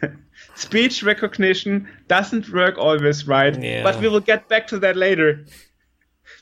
speech 0.54 1.02
recognition 1.02 1.88
doesn't 2.08 2.48
work 2.52 2.78
always 2.78 3.26
right. 3.26 3.60
Yeah. 3.60 3.82
But 3.82 4.00
we 4.00 4.08
will 4.08 4.20
get 4.20 4.48
back 4.48 4.66
to 4.68 4.78
that 4.80 4.96
later 4.96 5.46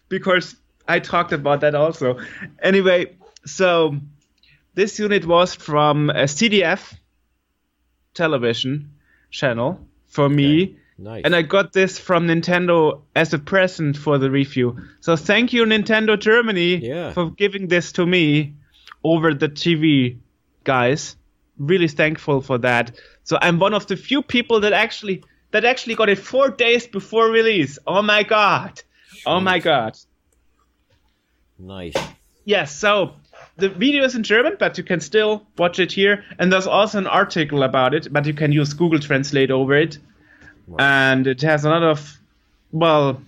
because 0.09 0.57
I 0.88 0.99
talked 0.99 1.33
about 1.33 1.61
that 1.61 1.75
also. 1.75 2.19
Anyway, 2.62 3.16
so 3.47 3.97
this 4.75 4.99
unit 4.99 5.26
was 5.26 5.54
from 5.54 6.11
a 6.11 6.25
ZDF 6.25 6.95
television 8.14 8.92
channel 9.30 9.80
for 10.07 10.28
me. 10.28 10.76
Nice. 11.00 11.23
And 11.25 11.35
I 11.35 11.40
got 11.40 11.73
this 11.73 11.99
from 11.99 12.26
Nintendo 12.26 13.00
as 13.16 13.33
a 13.33 13.38
present 13.38 13.97
for 13.97 14.19
the 14.19 14.30
review. 14.30 14.76
So 15.00 15.16
thank 15.16 15.52
you, 15.54 15.64
Nintendo 15.64 16.19
Germany, 16.19 16.76
Yeah. 16.76 17.12
for 17.12 17.30
giving 17.30 17.69
this 17.69 17.92
to 17.92 18.04
me 18.04 18.52
over 19.02 19.33
the 19.33 19.49
TV, 19.49 20.19
guys. 20.62 21.16
Really 21.59 21.88
thankful 21.88 22.42
for 22.42 22.59
that. 22.59 22.92
So 23.25 23.38
I'm 23.40 23.59
one 23.59 23.73
of 23.73 23.87
the 23.87 23.97
few 23.97 24.21
people 24.23 24.61
that 24.61 24.75
actually 24.75 25.25
that 25.52 25.64
actually 25.64 25.95
got 25.95 26.09
it 26.11 26.19
four 26.19 26.50
days 26.50 26.87
before 26.87 27.30
release. 27.30 27.78
Oh 27.87 28.02
my 28.02 28.23
god! 28.23 28.83
Oh 29.26 29.40
my 29.40 29.59
god! 29.59 29.97
nice. 31.59 31.95
Yes. 32.45 32.75
So 32.75 33.14
the 33.57 33.69
video 33.69 34.04
is 34.04 34.14
in 34.14 34.23
German, 34.23 34.57
but 34.59 34.76
you 34.78 34.85
can 34.85 35.00
still 35.00 35.47
watch 35.59 35.78
it 35.78 35.92
here. 35.92 36.25
And 36.38 36.52
there's 36.52 36.66
also 36.66 36.99
an 36.99 37.07
article 37.07 37.62
about 37.62 37.95
it, 37.95 38.12
but 38.12 38.26
you 38.26 38.35
can 38.35 38.52
use 38.52 38.75
Google 38.75 38.99
Translate 38.99 39.50
over 39.50 39.75
it. 39.75 39.99
And 40.78 41.26
it 41.26 41.42
has 41.42 41.64
a 41.64 41.70
lot 41.70 41.82
of, 41.82 42.18
well, 42.72 43.20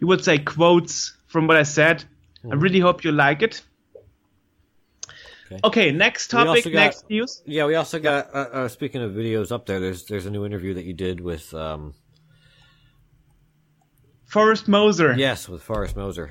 you 0.00 0.06
would 0.06 0.22
say 0.24 0.38
quotes 0.38 1.14
from 1.26 1.46
what 1.46 1.56
I 1.56 1.62
said. 1.62 2.04
I 2.50 2.54
really 2.54 2.80
hope 2.80 3.02
you 3.04 3.12
like 3.12 3.42
it. 3.42 3.62
Okay. 5.46 5.60
Okay, 5.64 5.90
next 5.92 6.28
topic, 6.28 6.64
got- 6.64 6.72
next 6.72 7.08
news. 7.08 7.42
Yeah, 7.46 7.66
we 7.66 7.74
also 7.76 7.98
got. 8.00 8.34
Uh, 8.34 8.38
uh, 8.52 8.68
speaking 8.68 9.00
of 9.02 9.12
videos 9.12 9.52
up 9.52 9.66
there, 9.66 9.78
there's 9.80 10.04
there's 10.06 10.26
a 10.26 10.30
new 10.30 10.44
interview 10.44 10.74
that 10.74 10.84
you 10.84 10.92
did 10.92 11.20
with 11.20 11.54
um 11.54 11.94
Forrest 14.26 14.66
Mozer. 14.66 15.16
yes 15.16 15.48
with 15.48 15.62
Forrest 15.62 15.94
Mozer. 15.96 16.30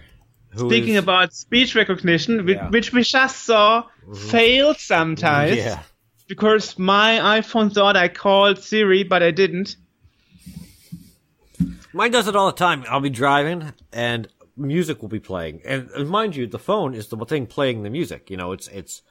Who 0.49 0.69
Speaking 0.69 0.95
is- 0.95 1.03
about 1.03 1.33
speech 1.33 1.75
recognition, 1.75 2.47
Yeah. 2.47 2.69
which 2.69 2.93
we 2.93 3.03
just 3.03 3.43
saw 3.45 3.83
fail 4.29 4.73
sometimes. 4.75 5.57
yeah, 5.57 5.83
Because 6.27 6.77
my 6.79 7.39
iPhone 7.39 7.73
thought 7.73 7.97
I 7.97 8.07
called 8.07 8.59
Siri, 8.63 9.03
but 9.03 9.21
I 9.23 9.31
didn't. 9.31 9.75
Mine 11.95 12.11
does 12.11 12.27
it 12.27 12.35
all 12.35 12.47
the 12.47 12.57
time. 12.57 12.83
I'll 12.89 12.99
be 12.99 13.09
driving 13.09 13.71
and 13.93 14.27
music 14.57 15.01
will 15.01 15.07
be 15.07 15.21
playing, 15.21 15.61
and, 15.63 15.89
and 15.91 16.09
mind 16.09 16.35
you, 16.35 16.45
the 16.45 16.59
phone 16.59 16.93
is 16.93 17.07
the 17.07 17.17
thing 17.25 17.47
playing 17.47 17.83
the 17.83 17.89
music. 17.89 18.29
You 18.29 18.35
know, 18.35 18.51
it's 18.51 18.67
it's 18.67 19.01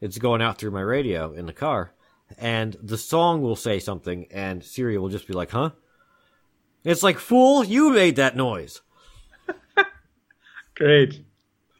it's 0.00 0.16
going 0.16 0.40
out 0.40 0.56
through 0.56 0.70
my 0.70 0.80
radio 0.80 1.34
in 1.34 1.44
the 1.44 1.52
car, 1.52 1.92
and 2.38 2.74
the 2.82 2.96
song 2.96 3.42
will 3.42 3.54
say 3.54 3.78
something, 3.78 4.28
and 4.30 4.64
Siri 4.64 4.96
will 4.96 5.10
just 5.10 5.26
be 5.26 5.34
like, 5.34 5.50
"Huh." 5.50 5.72
It's 6.84 7.02
like, 7.02 7.18
fool, 7.18 7.62
you 7.62 7.90
made 7.90 8.16
that 8.16 8.34
noise. 8.34 8.80
Great. 10.74 11.22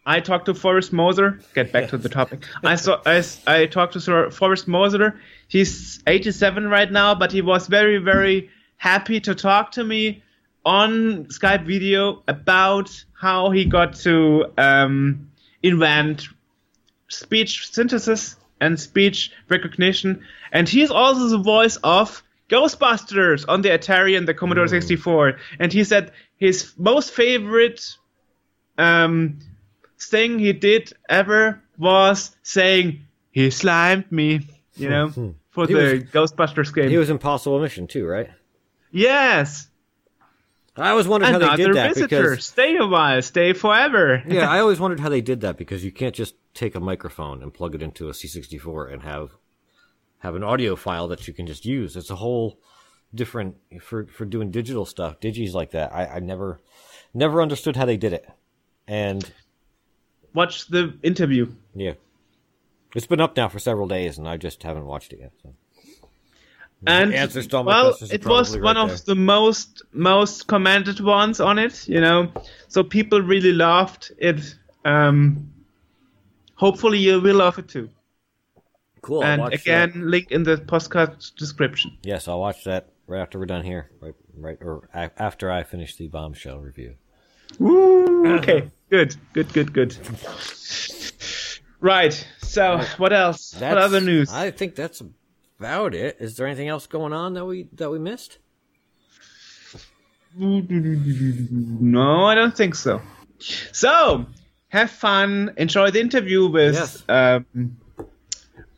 I 0.05 0.21
talked 0.21 0.47
to 0.47 0.55
Forrest 0.55 0.93
Mozer. 0.93 1.43
Get 1.55 1.73
back 1.73 1.89
to 1.89 1.97
the 1.97 2.11
topic. 2.11 2.47
I 2.63 2.75
saw. 2.77 3.01
I, 3.07 3.25
I 3.47 3.67
talked 3.67 3.95
to 3.95 4.01
Sir 4.01 4.31
Forrest 4.31 4.69
Mozer. 4.69 5.19
He's 5.49 6.03
87 6.07 6.69
right 6.69 6.93
now, 6.93 7.15
but 7.15 7.33
he 7.33 7.41
was 7.41 7.69
very, 7.69 7.97
very 7.97 8.51
happy 8.77 9.19
to 9.21 9.35
talk 9.35 9.73
to 9.73 9.85
me 9.85 10.23
on 10.65 11.27
Skype 11.27 11.67
video 11.67 12.23
about 12.29 13.05
how 13.13 13.51
he 13.51 13.65
got 13.65 13.95
to 13.97 14.47
um, 14.59 15.31
invent 15.63 16.29
speech 17.09 17.71
synthesis 17.73 18.37
and 18.61 18.79
speech 18.79 19.33
recognition. 19.49 20.25
And 20.53 20.69
he's 20.69 20.91
also 20.91 21.29
the 21.29 21.43
voice 21.43 21.77
of 21.77 22.23
Ghostbusters 22.49 23.45
on 23.49 23.63
the 23.63 23.71
Atari 23.71 24.17
and 24.17 24.27
the 24.29 24.35
Commodore 24.35 24.69
64. 24.69 25.39
And 25.59 25.73
he 25.73 25.85
said 25.85 26.13
his 26.37 26.73
most 26.77 27.13
favorite 27.13 27.97
um, 28.79 29.39
thing 29.99 30.39
he 30.39 30.53
did 30.53 30.93
ever 31.09 31.61
was 31.79 32.35
saying, 32.43 33.07
He 33.31 33.51
slimed 33.51 34.11
me, 34.11 34.47
you 34.77 34.89
know, 34.89 35.35
for 35.51 35.67
He 35.67 35.75
the 35.75 36.07
Ghostbusters 36.13 36.75
game. 36.75 36.91
He 36.91 36.99
was 36.99 37.11
Impossible 37.11 37.61
Mission 37.61 37.87
too, 37.87 38.07
right? 38.07 38.31
yes! 38.91 39.69
I 40.77 40.91
always 40.91 41.07
wondered 41.07 41.27
how 41.31 41.39
they 41.39 41.45
Another 41.45 41.65
did 41.65 41.75
that 41.77 41.89
visitor. 41.95 42.31
because 42.31 42.47
Stay 42.47 42.77
a 42.77 42.87
while, 42.87 43.21
stay 43.21 43.53
forever. 43.53 44.23
yeah, 44.27 44.49
I 44.51 44.61
always 44.61 44.81
wondered 44.81 45.01
how 45.01 45.09
they 45.11 45.21
did 45.21 45.41
that 45.43 45.57
because 45.59 45.85
you 45.85 45.93
can't 45.93 46.15
just 46.15 46.35
take 46.55 46.75
a 46.75 46.81
microphone 46.81 47.43
and 47.43 47.53
plug 47.53 47.75
it 47.75 47.83
into 47.83 48.09
a 48.09 48.13
C64 48.13 48.93
and 48.93 49.03
have 49.03 49.33
have 50.21 50.35
an 50.35 50.43
audio 50.45 50.77
file 50.77 51.09
that 51.09 51.27
you 51.29 51.35
can 51.35 51.47
just 51.47 51.65
use. 51.67 51.95
It's 51.97 52.09
a 52.11 52.17
whole 52.17 52.59
different 53.15 53.57
for 53.83 54.07
for 54.07 54.25
doing 54.25 54.51
digital 54.51 54.87
stuff, 54.87 55.21
digis 55.21 55.53
like 55.53 55.73
that. 55.73 55.93
I, 55.95 56.07
I 56.07 56.19
never 56.21 56.61
never 57.13 57.43
understood 57.43 57.77
how 57.77 57.85
they 57.85 57.97
did 57.99 58.13
it, 58.15 58.27
and 58.87 59.31
Watch 60.35 60.69
the 60.69 60.95
interview. 61.03 61.53
yeah, 61.75 61.93
it's 62.95 63.07
been 63.07 63.21
up 63.21 63.37
now 63.37 63.49
for 63.49 63.59
several 63.59 63.87
days, 63.89 64.17
and 64.17 64.27
I 64.27 64.39
just 64.39 64.63
haven't 64.63 64.87
watched 64.87 65.13
it 65.13 65.19
yet. 65.21 65.33
So. 65.43 65.55
And 66.87 67.15
answers 67.15 67.47
to 67.49 67.59
all 67.59 67.65
my 67.65 67.71
well, 67.71 67.91
questions 67.91 68.11
it 68.11 68.25
was 68.25 68.51
probably 68.51 68.63
one 68.63 68.77
right 68.77 68.91
of 68.91 69.05
the 69.05 69.15
most 69.15 69.83
most 69.93 70.47
commented 70.47 71.01
ones 71.01 71.41
on 71.41 71.59
it, 71.59 71.89
you 71.89 72.01
know. 72.01 72.33
So 72.69 72.83
people 72.83 73.23
really 73.23 73.53
loved 73.53 74.13
it. 74.19 74.57
Um, 74.85 75.53
hopefully 76.55 76.99
you 76.99 77.21
will 77.21 77.37
love 77.37 77.59
it 77.59 77.69
too. 77.69 77.89
Cool. 79.01 79.23
I'll 79.23 79.45
and 79.45 79.55
again, 79.55 79.93
that. 79.95 80.07
link 80.07 80.31
in 80.31 80.43
the 80.43 80.57
podcast 80.57 81.35
description. 81.37 81.99
yes, 82.03 82.29
I'll 82.29 82.41
watch 82.41 82.65
that 82.65 82.89
right 83.07 83.21
after 83.21 83.39
we're 83.39 83.47
done 83.47 83.65
here, 83.65 83.91
right, 84.01 84.15
right, 84.37 84.59
or 84.61 84.89
after 84.95 85.51
I 85.51 85.63
finish 85.65 85.97
the 85.97 86.09
bombshell 86.09 86.59
review. 86.59 86.95
Woo! 87.59 88.37
Okay, 88.39 88.71
good, 88.91 89.17
good, 89.35 89.53
good, 89.53 89.73
good. 89.73 89.97
Right. 91.83 92.29
So, 92.43 92.81
what 92.97 93.13
else? 93.13 93.55
what 93.55 93.77
other 93.77 94.01
news? 94.01 94.33
I 94.33 94.53
think 94.53 94.77
that's 94.77 95.03
about 95.63 95.95
it. 95.95 96.17
Is 96.19 96.37
there 96.37 96.47
anything 96.49 96.67
else 96.69 96.89
going 96.89 97.13
on 97.13 97.35
that 97.35 97.45
we 97.45 97.69
that 97.75 97.89
we 97.89 98.01
missed? 98.01 98.39
No, 100.37 102.25
I 102.25 102.35
don't 102.35 102.57
think 102.57 102.75
so. 102.75 103.01
So, 103.73 104.27
have 104.69 104.91
fun. 104.91 105.55
Enjoy 105.57 105.91
the 105.93 106.01
interview 106.01 106.49
with 106.49 106.75
Yes. 106.75 107.05
um, 107.09 107.47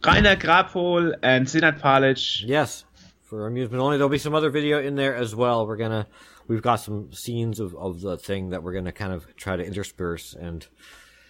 Rainer 0.05 0.37
Grabhol 0.37 1.15
and 1.23 1.47
Senad 1.47 1.81
Palic. 1.81 2.43
Yes, 2.45 2.85
for 3.23 3.47
amusement 3.47 3.83
only. 3.83 3.97
There'll 3.97 4.11
be 4.11 4.19
some 4.19 4.35
other 4.35 4.51
video 4.51 4.83
in 4.83 4.95
there 4.97 5.15
as 5.17 5.35
well. 5.35 5.67
We're 5.67 5.77
gonna 5.79 6.07
we've 6.49 6.61
got 6.63 6.77
some 6.77 7.13
scenes 7.15 7.61
of, 7.61 7.75
of 7.77 8.03
the 8.03 8.19
thing 8.19 8.51
that 8.51 8.63
we're 8.63 8.75
gonna 8.75 8.93
kind 8.93 9.13
of 9.15 9.27
try 9.37 9.57
to 9.57 9.65
intersperse 9.65 10.35
and 10.35 10.67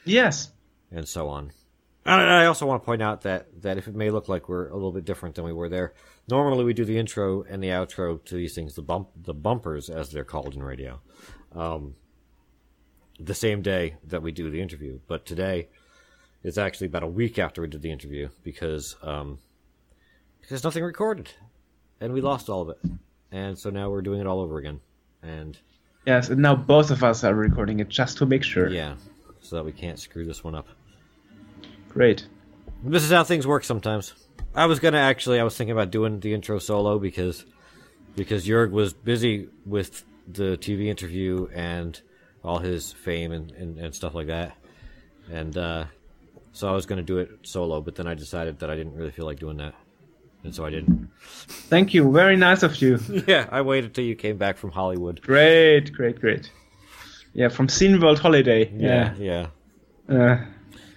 Yes. 0.05 0.51
and 0.91 1.07
so 1.09 1.29
on. 1.29 1.53
And 2.07 2.21
I 2.21 2.47
also 2.47 2.67
want 2.67 2.83
to 2.83 2.85
point 2.85 3.01
out 3.01 3.23
that 3.23 3.63
that 3.63 3.79
if 3.79 3.89
it 3.89 3.95
may 3.95 4.11
look 4.11 4.29
like 4.29 4.49
we're 4.49 4.69
a 4.69 4.75
little 4.75 4.93
bit 4.93 5.05
different 5.05 5.35
than 5.35 5.45
we 5.45 5.53
were 5.53 5.69
there, 5.71 5.95
normally 6.29 6.65
we 6.65 6.75
do 6.75 6.85
the 6.85 6.99
intro 6.99 7.43
and 7.45 7.63
the 7.63 7.69
outro 7.69 8.23
to 8.27 8.35
these 8.35 8.55
things, 8.55 8.75
the 8.75 8.83
bump 8.83 9.09
the 9.17 9.35
bumpers 9.35 9.89
as 9.89 10.11
they're 10.11 10.25
called 10.25 10.55
in 10.55 10.63
radio, 10.63 11.01
um, 11.55 11.95
the 13.19 13.35
same 13.35 13.63
day 13.63 13.97
that 14.05 14.23
we 14.23 14.33
do 14.33 14.51
the 14.51 14.61
interview. 14.61 15.01
But 15.07 15.25
today 15.25 15.69
is 16.43 16.59
actually 16.59 16.89
about 16.89 17.05
a 17.05 17.09
week 17.09 17.39
after 17.39 17.63
we 17.63 17.69
did 17.69 17.81
the 17.81 17.91
interview 17.91 18.29
because 18.43 18.97
um, 19.03 19.39
because 20.43 20.63
nothing 20.63 20.85
recorded, 20.85 21.31
and 22.01 22.13
we 22.13 22.21
lost 22.21 22.51
all 22.51 22.61
of 22.63 22.69
it, 22.69 22.79
and 23.33 23.59
so 23.59 23.71
now 23.71 23.89
we're 23.89 24.03
doing 24.03 24.21
it 24.21 24.27
all 24.27 24.41
over 24.41 24.59
again, 24.59 24.81
and 25.23 25.59
Yes, 26.07 26.29
and 26.29 26.43
now 26.43 26.55
both 26.55 26.91
of 26.91 27.03
us 27.03 27.25
are 27.25 27.35
recording 27.35 27.81
it 27.81 27.89
just 27.89 28.19
to 28.19 28.27
make 28.27 28.43
sure. 28.43 28.69
yeah, 28.69 28.97
so 29.41 29.57
that 29.57 29.65
we 29.65 29.73
can't 29.73 29.99
screw 29.99 30.27
this 30.27 30.45
one 30.45 30.55
up. 30.55 30.69
Great. 31.95 32.27
This 32.83 33.05
is 33.05 33.11
how 33.11 33.25
things 33.25 33.47
work 33.47 33.65
sometimes. 33.65 34.13
I 34.55 34.67
was 34.67 34.81
gonna 34.81 34.99
actually, 34.99 35.41
I 35.41 35.45
was 35.45 35.57
thinking 35.57 35.73
about 35.73 35.91
doing 35.91 36.21
the 36.21 36.35
intro 36.35 36.59
solo 36.59 36.99
because 36.99 37.45
because 38.17 38.47
Jörg 38.47 38.71
was 38.71 38.93
busy 38.93 39.49
with 39.65 40.05
the 40.29 40.57
TV 40.59 40.87
interview 40.87 41.49
and 41.55 42.01
all 42.45 42.59
his 42.59 42.93
fame 42.93 43.33
and, 43.33 43.51
and, 43.53 43.79
and 43.79 43.95
stuff 43.95 44.15
like 44.15 44.27
that, 44.27 44.57
and 45.31 45.57
uh, 45.57 45.85
so 46.53 46.69
I 46.69 46.73
was 46.73 46.85
gonna 46.85 47.03
do 47.03 47.19
it 47.19 47.31
solo. 47.43 47.81
But 47.81 47.95
then 47.95 48.07
I 48.07 48.15
decided 48.15 48.59
that 48.59 48.71
I 48.71 48.77
didn't 48.77 48.95
really 48.95 49.11
feel 49.13 49.25
like 49.25 49.39
doing 49.39 49.57
that, 49.59 49.75
and 50.43 50.55
so 50.55 50.65
I 50.65 50.71
didn't. 50.71 51.09
Thank 51.71 51.95
you. 51.95 52.11
Very 52.13 52.37
nice 52.37 52.63
of 52.65 52.81
you. 52.83 52.99
Yeah, 53.27 53.49
I 53.51 53.63
waited 53.63 53.95
till 53.95 54.05
you 54.05 54.17
came 54.17 54.37
back 54.37 54.57
from 54.57 54.73
Hollywood. 54.73 55.21
great, 55.23 55.93
great, 55.93 56.21
great. 56.21 56.51
Yeah, 57.33 57.49
from 57.49 57.69
Scene 57.69 58.01
World 58.01 58.19
Holiday. 58.21 58.71
Yeah. 58.77 59.15
yeah. 59.17 59.47
Uh, 60.09 60.45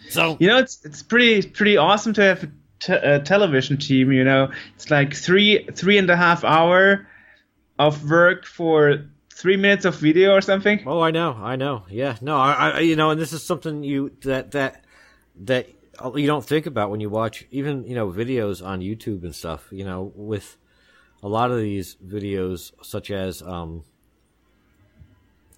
So 0.09 0.37
you 0.39 0.47
know, 0.47 0.57
it's 0.57 0.83
it's 0.85 1.03
pretty 1.03 1.47
pretty 1.47 1.77
awesome 1.77 2.13
to 2.13 2.21
have 2.21 2.49
a, 2.89 3.19
television 3.19 3.77
team. 3.77 4.11
You 4.11 4.23
know, 4.23 4.51
it's 4.75 4.89
like 4.89 5.13
three 5.13 5.67
three 5.73 5.97
and 5.97 6.09
a 6.09 6.15
half 6.15 6.43
hour 6.43 7.07
of 7.79 8.09
work 8.09 8.45
for 8.45 9.05
three 9.33 9.57
minutes 9.57 9.85
of 9.85 9.95
video 9.95 10.33
or 10.33 10.41
something. 10.41 10.81
Oh, 10.85 10.99
I 11.01 11.11
know, 11.11 11.37
I 11.39 11.55
know. 11.55 11.83
Yeah, 11.89 12.17
no, 12.21 12.37
I, 12.37 12.69
I, 12.69 12.79
you 12.79 12.95
know, 12.95 13.11
and 13.11 13.21
this 13.21 13.33
is 13.33 13.43
something 13.43 13.83
you 13.83 14.11
that 14.21 14.51
that 14.51 14.83
that 15.41 15.67
you 16.15 16.27
don't 16.27 16.45
think 16.45 16.65
about 16.65 16.89
when 16.89 16.99
you 16.99 17.09
watch 17.09 17.45
even 17.51 17.85
you 17.85 17.95
know 17.95 18.11
videos 18.11 18.65
on 18.65 18.81
YouTube 18.81 19.23
and 19.23 19.35
stuff. 19.35 19.67
You 19.71 19.85
know, 19.85 20.11
with 20.15 20.57
a 21.21 21.27
lot 21.27 21.51
of 21.51 21.57
these 21.57 21.95
videos, 22.05 22.71
such 22.83 23.11
as 23.11 23.41
um, 23.41 23.83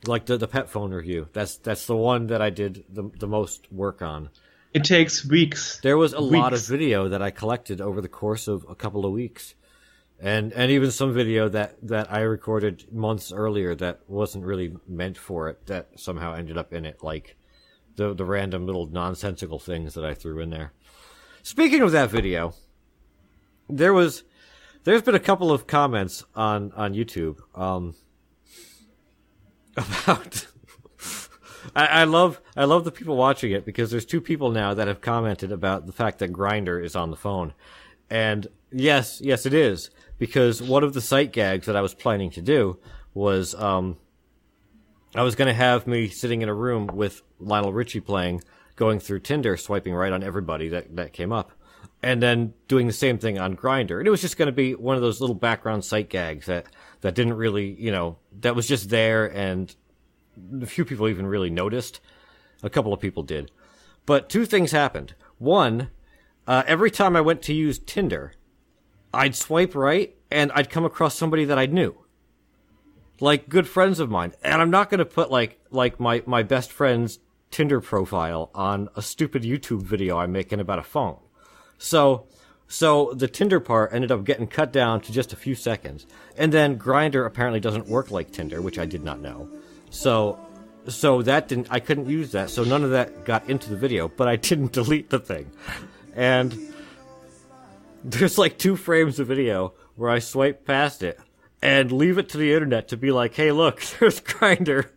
like 0.06 0.26
the 0.26 0.38
the 0.38 0.48
pet 0.48 0.70
phone 0.70 0.94
review. 0.94 1.28
That's 1.34 1.58
that's 1.58 1.86
the 1.86 1.96
one 1.96 2.28
that 2.28 2.42
I 2.42 2.50
did 2.50 2.86
the 2.90 3.10
the 3.20 3.28
most 3.28 3.72
work 3.72 4.02
on. 4.02 4.30
It 4.74 4.84
takes 4.84 5.26
weeks. 5.26 5.80
There 5.82 5.98
was 5.98 6.14
a 6.14 6.20
lot 6.20 6.54
of 6.54 6.66
video 6.66 7.10
that 7.10 7.24
I 7.24 7.32
collected 7.32 7.82
over 7.82 8.02
the 8.02 8.08
course 8.08 8.48
of 8.48 8.66
a 8.70 8.76
couple 8.76 9.06
of 9.06 9.12
weeks, 9.12 9.56
and 10.20 10.54
and 10.54 10.72
even 10.72 10.92
some 10.92 11.14
video 11.14 11.50
that 11.50 11.76
that 11.88 12.12
I 12.12 12.22
recorded 12.22 12.92
months 12.92 13.32
earlier 13.32 13.74
that 13.76 14.02
wasn't 14.08 14.46
really 14.46 14.76
meant 14.88 15.18
for 15.18 15.50
it 15.50 15.66
that 15.66 16.00
somehow 16.00 16.34
ended 16.34 16.58
up 16.58 16.72
in 16.72 16.86
it, 16.86 17.04
like 17.04 17.36
the 17.96 18.14
the 18.14 18.26
random 18.26 18.66
little 18.66 18.86
nonsensical 18.86 19.60
things 19.60 19.96
that 19.96 20.06
I 20.06 20.14
threw 20.14 20.40
in 20.40 20.52
there. 20.52 20.72
Speaking 21.42 21.82
of 21.82 21.92
that 21.94 22.12
video, 22.12 22.54
there 23.68 23.94
was 23.94 24.24
there's 24.84 25.02
been 25.02 25.16
a 25.16 25.20
couple 25.20 25.52
of 25.52 25.68
comments 25.68 26.26
on 26.36 26.72
on 26.74 26.94
YouTube 26.94 27.40
um, 27.56 27.96
about. 29.77 30.47
I, 31.75 31.86
I 31.86 32.03
love 32.05 32.41
I 32.55 32.65
love 32.65 32.84
the 32.84 32.91
people 32.91 33.15
watching 33.15 33.51
it 33.51 33.65
because 33.65 33.91
there's 33.91 34.05
two 34.05 34.21
people 34.21 34.51
now 34.51 34.73
that 34.73 34.88
have 34.88 35.01
commented 35.01 35.51
about 35.51 35.86
the 35.86 35.91
fact 35.91 36.19
that 36.19 36.34
Grindr 36.34 36.84
is 36.84 36.95
on 36.95 37.12
the 37.12 37.17
phone, 37.17 37.53
and 38.10 38.47
yes, 38.71 39.21
yes, 39.21 39.45
it 39.45 39.53
is 39.53 39.89
because 40.17 40.62
one 40.62 40.84
of 40.84 40.93
the 40.93 41.01
sight 41.01 41.32
gags 41.32 41.65
that 41.65 41.75
I 41.75 41.82
was 41.82 41.93
planning 41.93 42.29
to 42.32 42.41
do 42.41 42.79
was 43.13 43.55
um, 43.55 43.97
I 45.15 45.23
was 45.23 45.36
going 45.36 45.47
to 45.47 45.53
have 45.53 45.88
me 45.88 46.08
sitting 46.08 46.41
in 46.41 46.49
a 46.49 46.53
room 46.53 46.88
with 46.88 47.21
Lionel 47.39 47.73
Richie 47.73 47.99
playing, 47.99 48.41
going 48.75 48.99
through 48.99 49.21
Tinder, 49.21 49.58
swiping 49.58 49.93
right 49.93 50.12
on 50.12 50.23
everybody 50.23 50.69
that 50.69 50.95
that 50.95 51.13
came 51.13 51.32
up, 51.32 51.51
and 52.03 52.21
then 52.21 52.53
doing 52.67 52.88
the 52.88 52.93
same 52.93 53.17
thing 53.17 53.39
on 53.39 53.55
Grindr. 53.55 53.99
And 53.99 54.08
it 54.08 54.12
was 54.12 54.21
just 54.21 54.38
going 54.38 54.47
to 54.47 54.53
be 54.53 54.75
one 54.75 54.95
of 54.95 55.01
those 55.01 55.21
little 55.21 55.36
background 55.36 55.86
sight 55.86 56.10
gags 56.10 56.45
that 56.45 56.67
that 57.02 57.16
didn't 57.16 57.34
really, 57.34 57.74
you 57.80 57.92
know, 57.92 58.18
that 58.42 58.56
was 58.56 58.68
just 58.68 58.90
there 58.90 59.26
and 59.26 59.76
a 60.62 60.66
few 60.66 60.86
people 60.86 61.08
even 61.08 61.26
really 61.26 61.50
noticed. 61.50 62.00
A 62.64 62.70
couple 62.70 62.94
of 62.94 63.00
people 63.00 63.24
did. 63.24 63.52
But 64.06 64.30
two 64.30 64.46
things 64.46 64.72
happened. 64.72 65.14
One, 65.38 65.90
uh, 66.48 66.64
every 66.68 66.92
time 66.92 67.16
I 67.16 67.22
went 67.22 67.42
to 67.44 67.54
use 67.54 67.80
Tinder, 67.80 68.34
I'd 69.14 69.36
swipe 69.36 69.76
right 69.76 70.16
and 70.32 70.52
I'd 70.54 70.70
come 70.70 70.86
across 70.86 71.16
somebody 71.16 71.46
that 71.46 71.60
I 71.60 71.66
knew. 71.66 71.96
Like 73.20 73.50
good 73.50 73.68
friends 73.68 74.00
of 74.00 74.10
mine. 74.10 74.34
And 74.44 74.62
I'm 74.62 74.72
not 74.72 74.90
going 74.90 75.00
to 75.00 75.06
put 75.06 75.30
like 75.30 75.60
like 75.72 76.00
my 76.00 76.24
my 76.26 76.44
best 76.44 76.72
friend's 76.72 77.20
Tinder 77.52 77.82
profile 77.82 78.52
on 78.54 78.90
a 78.96 79.02
stupid 79.02 79.44
YouTube 79.44 79.84
video 79.84 80.18
I'm 80.18 80.32
making 80.32 80.60
about 80.60 80.80
a 80.80 80.84
phone. 80.84 81.18
So 81.78 82.28
so 82.69 83.12
the 83.15 83.27
Tinder 83.27 83.60
part 83.60 83.93
ended 83.93 84.12
up 84.12 84.23
getting 84.23 84.45
cut 84.45 84.71
down 84.71 85.01
to 85.01 85.12
just 85.12 85.34
a 85.34 85.36
few 85.36 85.55
seconds. 85.55 86.05
And 86.38 86.53
then 86.53 86.77
Grindr 86.77 87.25
apparently 87.25 87.60
doesn't 87.60 87.88
work 87.88 88.12
like 88.12 88.32
Tinder, 88.32 88.62
which 88.62 88.77
I 88.77 88.86
did 88.86 89.03
not 89.03 89.19
know. 89.19 89.49
So 89.89 90.39
so 90.88 91.23
that 91.23 91.47
didn't 91.47 91.67
I 91.71 91.79
couldn't 91.79 92.08
use 92.08 92.32
that. 92.34 92.51
So 92.51 92.63
none 92.63 92.84
of 92.84 92.91
that 92.91 93.25
got 93.25 93.49
into 93.49 93.71
the 93.71 93.75
video, 93.75 94.08
but 94.08 94.27
I 94.27 94.36
didn't 94.49 94.71
delete 94.71 95.10
the 95.10 95.17
thing. 95.17 95.51
And 96.15 96.71
there's 98.03 98.38
like 98.38 98.60
two 98.60 98.75
frames 98.75 99.19
of 99.19 99.27
video 99.27 99.73
where 99.95 100.12
I 100.12 100.19
swipe 100.19 100.63
past 100.63 101.01
it 101.01 101.19
and 101.63 101.91
leave 101.91 102.19
it 102.19 102.29
to 102.29 102.38
the 102.38 102.53
internet 102.53 102.89
to 102.89 102.97
be 102.97 103.12
like, 103.12 103.34
"Hey, 103.34 103.51
look, 103.51 103.82
there's 103.99 104.21
Grindr." 104.21 104.89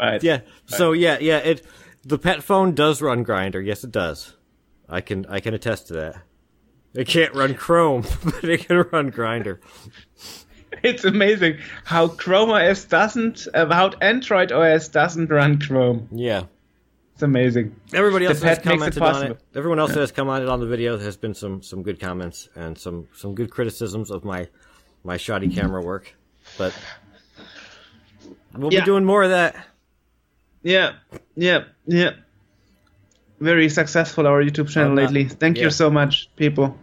Right. 0.00 0.22
Yeah. 0.24 0.40
So 0.66 0.90
yeah, 0.90 1.18
yeah, 1.20 1.38
it 1.38 1.64
the 2.04 2.18
pet 2.18 2.42
phone 2.42 2.74
does 2.74 3.00
run 3.00 3.24
Grindr. 3.24 3.64
Yes, 3.64 3.84
it 3.84 3.92
does. 3.92 4.34
I 4.90 5.00
can 5.00 5.24
I 5.26 5.40
can 5.40 5.54
attest 5.54 5.88
to 5.88 5.94
that. 5.94 6.22
It 6.94 7.06
can't 7.06 7.34
run 7.34 7.54
Chrome, 7.54 8.02
but 8.24 8.44
it 8.44 8.66
can 8.66 8.78
run 8.92 9.12
Grindr. 9.12 9.58
It's 10.82 11.04
amazing 11.04 11.58
how 11.84 12.08
Chrome 12.08 12.50
OS 12.50 12.84
doesn't, 12.84 13.46
about 13.54 14.02
Android 14.02 14.50
OS 14.52 14.88
doesn't 14.88 15.30
run 15.30 15.58
Chrome. 15.60 16.08
Yeah. 16.10 16.44
It's 17.14 17.22
amazing. 17.22 17.76
Everybody 17.92 18.24
The 18.24 18.30
else 18.30 18.42
has 18.42 18.58
pet 18.58 18.66
makes 18.78 18.96
it 18.96 18.98
commented 18.98 19.24
on 19.24 19.30
it. 19.32 19.40
Everyone 19.54 19.78
else 19.78 19.92
that 19.92 20.00
has 20.00 20.10
commented 20.12 20.48
on 20.48 20.58
the 20.60 20.66
video. 20.66 20.96
There 20.96 21.04
has 21.04 21.16
been 21.16 21.34
some 21.34 21.62
some 21.62 21.82
good 21.82 22.00
comments 22.00 22.48
and 22.56 22.76
some 22.78 23.08
some 23.14 23.34
good 23.34 23.50
criticisms 23.50 24.10
of 24.10 24.24
my 24.24 24.48
my 25.04 25.16
shoddy 25.16 25.48
camera 25.48 25.82
work. 25.82 26.16
But 26.56 26.74
we'll 28.56 28.72
Yeah. 28.72 28.80
be 28.80 28.86
doing 28.86 29.04
more 29.04 29.22
of 29.22 29.30
that. 29.30 29.54
Yeah, 30.62 30.94
yeah, 31.36 31.64
yeah. 31.86 32.10
Very 33.40 33.68
successful 33.70 34.26
our 34.26 34.42
YouTube 34.42 34.68
channel 34.68 34.94
lately. 34.94 35.24
Thank 35.24 35.56
yeah. 35.56 35.64
you 35.64 35.70
so 35.70 35.90
much, 35.90 36.28
people. 36.36 36.76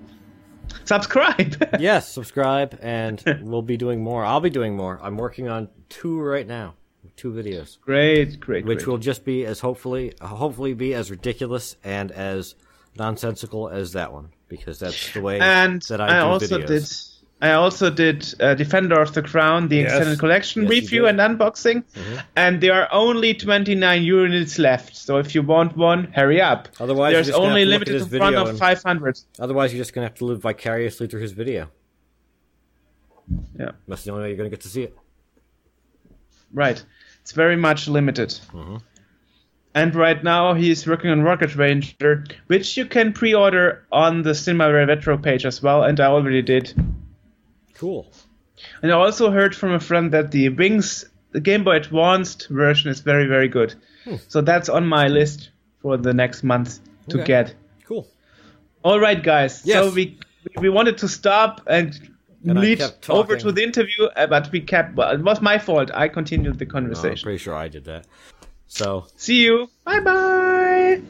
Subscribe. 0.86 1.56
yes, 1.80 2.12
subscribe, 2.12 2.80
and 2.82 3.22
we'll 3.42 3.62
be 3.62 3.78
doing 3.78 4.04
more. 4.04 4.26
I'll 4.26 4.40
be 4.40 4.50
doing 4.50 4.76
more. 4.76 5.00
I'm 5.02 5.18
working 5.18 5.48
on 5.48 5.70
two 5.90 6.20
right 6.20 6.48
now, 6.48 6.76
two 7.16 7.32
videos, 7.32 7.80
great, 7.80 8.40
great, 8.40 8.66
which 8.66 8.80
great. 8.80 8.88
will 8.88 8.98
just 8.98 9.24
be 9.24 9.46
as 9.46 9.60
hopefully, 9.60 10.14
hopefully, 10.22 10.74
be 10.74 10.94
as 10.94 11.12
ridiculous 11.12 11.76
and 11.84 12.12
as 12.12 12.56
nonsensical 12.98 13.70
as 13.70 13.94
that 13.94 14.12
one, 14.12 14.30
because 14.48 14.80
that's 14.80 15.14
the 15.14 15.22
way 15.22 15.40
and 15.40 15.82
that 15.84 16.02
I, 16.02 16.18
I, 16.18 16.22
do 16.22 16.26
also 16.26 16.60
videos. 16.60 16.68
did. 16.68 17.17
I 17.40 17.52
also 17.52 17.92
did 17.92 18.34
uh, 18.40 18.56
Defender 18.56 19.00
of 19.00 19.14
the 19.14 19.22
Crown, 19.22 19.68
the 19.68 19.78
Yes. 19.78 19.92
extended 19.92 20.18
collection 20.18 20.64
Yes, 20.64 20.72
review. 20.72 21.04
Mm-hmm. 21.04 21.20
and 21.20 21.40
unboxing, 21.40 21.84
and 22.36 22.62
there 22.62 22.74
are 22.74 22.88
only 22.92 23.36
29 23.36 24.04
units 24.04 24.58
left. 24.58 24.96
So 24.96 25.18
if 25.18 25.36
you 25.36 25.44
want 25.44 25.78
one, 25.78 26.06
hurry 26.14 26.42
up. 26.42 26.68
Otherwise, 26.80 27.12
you're 27.12 27.18
there's 27.18 27.28
just 27.28 27.40
only 27.40 27.62
have 27.62 27.68
to 27.70 27.74
look 27.80 27.82
at 27.84 27.94
his 27.94 28.12
in 28.12 28.18
front 28.20 28.36
of 28.38 28.58
500. 28.58 29.20
Otherwise, 29.40 29.72
you're 29.72 29.82
just 29.82 29.94
gonna 29.94 30.08
have 30.08 30.16
to 30.16 30.26
live 30.26 30.42
vicariously 30.42 31.06
through 31.08 31.22
his 31.22 31.32
video. 31.34 31.70
Yeah, 33.60 33.72
That's 33.88 34.04
the 34.04 34.12
only 34.12 34.24
way 34.24 34.28
you're 34.30 34.38
gonna 34.38 34.50
get 34.50 34.62
to 34.62 34.70
see 34.70 34.84
it. 34.84 34.98
right. 36.54 36.84
It's 37.22 37.34
very 37.34 37.58
much 37.58 37.88
limited. 37.90 38.30
Mm-hmm. 38.54 38.78
And 39.76 39.94
right 39.94 40.24
now 40.24 40.54
he's 40.56 40.88
working 40.88 41.12
on 41.12 41.22
Rocket 41.22 41.56
Ranger, 41.56 42.24
which 42.48 42.78
you 42.78 42.86
can 42.86 43.14
pre-order 43.14 43.86
on 43.92 44.22
the 44.24 44.34
Cinema 44.34 44.72
Retro 44.74 45.18
page 45.18 45.46
as 45.46 45.62
well, 45.62 45.84
and 45.84 46.00
I 46.00 46.06
already 46.06 46.42
did. 46.42 46.74
Cool. 47.78 48.12
And 48.82 48.92
I 48.92 48.96
also 48.96 49.30
heard 49.32 49.56
from 49.56 49.72
a 49.74 49.80
friend 49.80 50.12
that 50.14 50.32
the 50.32 50.50
Wings, 50.50 51.06
the 51.32 51.40
Game 51.40 51.64
Boy 51.64 51.76
Advanced 51.78 52.48
version 52.50 52.90
is 52.92 53.00
very, 53.02 53.28
very 53.28 53.48
good. 53.48 53.76
So 54.30 54.42
that's 54.42 54.70
on 54.70 54.88
my 54.88 55.08
list 55.08 55.52
for 55.82 55.98
the 55.98 56.14
next 56.14 56.44
month 56.44 56.80
to 57.10 57.18
Okay. 57.18 57.26
get. 57.26 57.56
Cool. 57.86 58.08
All 58.84 59.00
right, 59.00 59.22
guys. 59.22 59.62
So 59.64 59.92
we 59.92 60.18
we 60.60 60.70
wanted 60.70 60.98
to 61.00 61.08
stop 61.08 61.62
and, 61.68 61.94
And 62.46 62.60
lead 62.60 62.82
over 63.10 63.36
to 63.36 63.52
the 63.52 63.64
interview, 63.64 64.06
uh, 64.16 64.28
but 64.28 64.50
we 64.52 64.62
kept. 64.62 64.96
Well, 64.96 65.12
it 65.12 65.22
was 65.22 65.42
my 65.42 65.60
fault. 65.60 65.92
I 65.94 66.08
continued 66.08 66.58
the 66.58 66.66
No, 66.66 66.70
I'm 66.70 66.84
conversation. 66.84 67.24
pretty 67.24 67.38
sure 67.40 67.54
I 67.56 67.68
did 67.68 67.84
that. 67.86 68.06
So 68.68 69.06
See 69.18 69.44
you. 69.44 69.68
Bye 69.86 70.00
bye. 70.00 71.02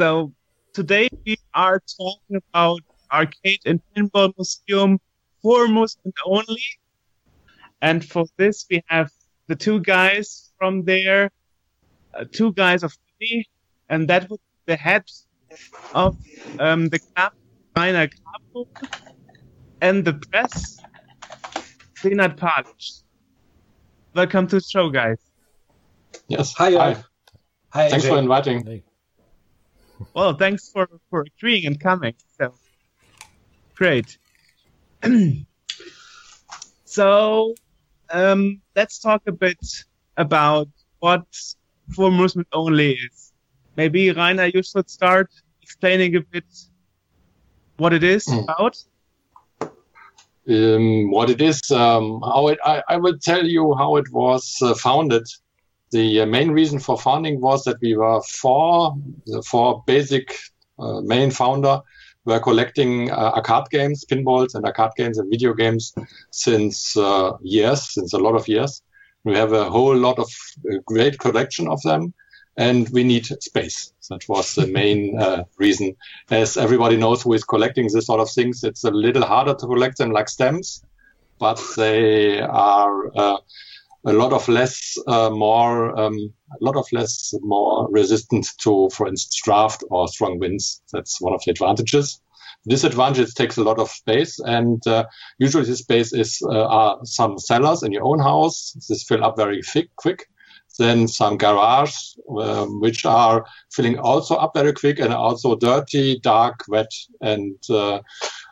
So 0.00 0.32
today 0.72 1.10
we 1.26 1.36
are 1.52 1.78
talking 1.78 2.40
about 2.48 2.80
Arcade 3.12 3.60
and 3.66 3.82
Pinball 3.94 4.32
Museum 4.34 4.98
for 5.42 5.66
Amusement 5.66 6.14
only. 6.24 6.64
And 7.82 8.02
for 8.02 8.24
this, 8.38 8.64
we 8.70 8.82
have 8.86 9.10
the 9.48 9.56
two 9.56 9.80
guys 9.80 10.52
from 10.56 10.86
there, 10.86 11.30
uh, 12.14 12.24
two 12.32 12.54
guys 12.54 12.82
of 12.82 12.96
me, 13.20 13.44
and 13.90 14.08
that 14.08 14.30
would 14.30 14.40
be 14.40 14.72
the 14.72 14.76
head 14.76 15.04
of 15.92 16.16
um, 16.58 16.88
the 16.88 16.98
club, 16.98 17.32
Rainer 17.76 18.08
Krapo, 18.08 18.68
and 19.82 20.02
the 20.02 20.14
press, 20.14 20.80
Senad 21.96 22.38
Palic. 22.38 23.02
Welcome 24.14 24.46
to 24.46 24.56
the 24.56 24.62
show, 24.66 24.88
guys. 24.88 25.18
Yes. 26.26 26.54
Hi. 26.54 26.70
Hi. 26.70 27.04
Hi 27.74 27.90
Thanks 27.90 28.08
for 28.08 28.16
inviting. 28.16 28.64
Hey. 28.64 28.82
Well, 30.14 30.34
thanks 30.34 30.68
for, 30.70 30.88
for 31.10 31.24
agreeing 31.36 31.66
and 31.66 31.78
coming. 31.78 32.14
So 32.38 32.54
great. 33.74 34.18
so 36.84 37.54
um, 38.10 38.60
let's 38.76 38.98
talk 38.98 39.22
a 39.26 39.32
bit 39.32 39.60
about 40.16 40.68
what 40.98 41.24
for 41.94 42.08
Amusement 42.08 42.48
only 42.52 42.92
is. 42.92 43.32
Maybe 43.76 44.10
Rainer, 44.10 44.46
you 44.46 44.62
should 44.62 44.90
start 44.90 45.30
explaining 45.62 46.16
a 46.16 46.20
bit 46.20 46.44
what 47.76 47.92
it 47.92 48.04
is 48.04 48.26
mm. 48.26 48.42
about. 48.44 48.76
Um, 50.48 51.10
what 51.10 51.30
it 51.30 51.40
is, 51.40 51.70
um, 51.70 52.20
how 52.22 52.48
it, 52.48 52.58
I, 52.64 52.82
I, 52.88 52.96
will 52.96 53.18
tell 53.18 53.46
you 53.46 53.74
how 53.76 53.96
it 53.96 54.10
was 54.10 54.58
uh, 54.62 54.74
founded. 54.74 55.26
The 55.90 56.20
uh, 56.20 56.26
main 56.26 56.50
reason 56.50 56.78
for 56.78 56.98
founding 56.98 57.40
was 57.40 57.64
that 57.64 57.80
we 57.80 57.96
were 57.96 58.20
four, 58.22 58.96
the 59.26 59.42
four 59.42 59.82
basic 59.86 60.36
uh, 60.78 61.00
main 61.00 61.30
founder 61.30 61.80
were 62.24 62.38
collecting 62.40 63.10
uh, 63.10 63.32
arcade 63.36 63.70
games, 63.70 64.04
pinballs 64.04 64.54
and 64.54 64.64
arcade 64.64 64.92
games 64.96 65.18
and 65.18 65.30
video 65.30 65.52
games 65.54 65.94
since 66.30 66.96
uh, 66.96 67.32
years, 67.42 67.94
since 67.94 68.12
a 68.12 68.18
lot 68.18 68.34
of 68.34 68.46
years. 68.46 68.82
We 69.24 69.34
have 69.34 69.52
a 69.52 69.68
whole 69.68 69.96
lot 69.96 70.18
of 70.18 70.30
uh, 70.70 70.78
great 70.86 71.18
collection 71.18 71.68
of 71.68 71.82
them 71.82 72.14
and 72.56 72.88
we 72.90 73.04
need 73.04 73.26
space. 73.42 73.92
That 74.10 74.28
was 74.28 74.54
the 74.54 74.66
main 74.66 75.18
uh, 75.18 75.44
reason. 75.58 75.96
As 76.30 76.56
everybody 76.56 76.96
knows 76.96 77.22
who 77.22 77.32
is 77.32 77.44
collecting 77.44 77.88
this 77.92 78.06
sort 78.06 78.20
of 78.20 78.30
things, 78.30 78.64
it's 78.64 78.84
a 78.84 78.90
little 78.90 79.24
harder 79.24 79.54
to 79.54 79.66
collect 79.66 79.98
them 79.98 80.10
like 80.10 80.28
stamps, 80.28 80.82
but 81.38 81.60
they 81.76 82.40
are 82.40 83.16
uh, 83.16 83.38
a 84.04 84.12
lot 84.12 84.32
of 84.32 84.48
less, 84.48 84.96
uh, 85.06 85.30
more, 85.30 85.98
um, 85.98 86.32
a 86.60 86.64
lot 86.64 86.76
of 86.76 86.86
less, 86.92 87.34
more 87.40 87.88
resistant 87.90 88.46
to, 88.58 88.88
for 88.90 89.06
instance, 89.06 89.40
draft 89.42 89.84
or 89.90 90.08
strong 90.08 90.38
winds. 90.38 90.82
That's 90.92 91.20
one 91.20 91.34
of 91.34 91.42
the 91.44 91.50
advantages. 91.50 92.20
Disadvantage 92.66 93.34
takes 93.34 93.56
a 93.56 93.64
lot 93.64 93.78
of 93.78 93.88
space, 93.88 94.38
and 94.38 94.86
uh, 94.86 95.04
usually 95.38 95.64
this 95.64 95.78
space 95.78 96.12
is 96.12 96.42
uh, 96.44 96.66
are 96.66 96.98
some 97.04 97.38
cellars 97.38 97.82
in 97.82 97.92
your 97.92 98.04
own 98.04 98.18
house. 98.18 98.72
This 98.88 99.04
fill 99.04 99.24
up 99.24 99.36
very 99.36 99.62
thick, 99.62 99.88
quick 99.96 100.28
then 100.78 101.08
some 101.08 101.36
garage, 101.36 101.94
um, 102.38 102.80
which 102.80 103.04
are 103.04 103.44
filling 103.72 103.98
also 103.98 104.34
up 104.36 104.52
very 104.54 104.72
quick 104.72 104.98
and 104.98 105.12
also 105.12 105.56
dirty, 105.56 106.18
dark, 106.20 106.64
wet, 106.68 106.90
and 107.20 107.56
uh, 107.70 108.00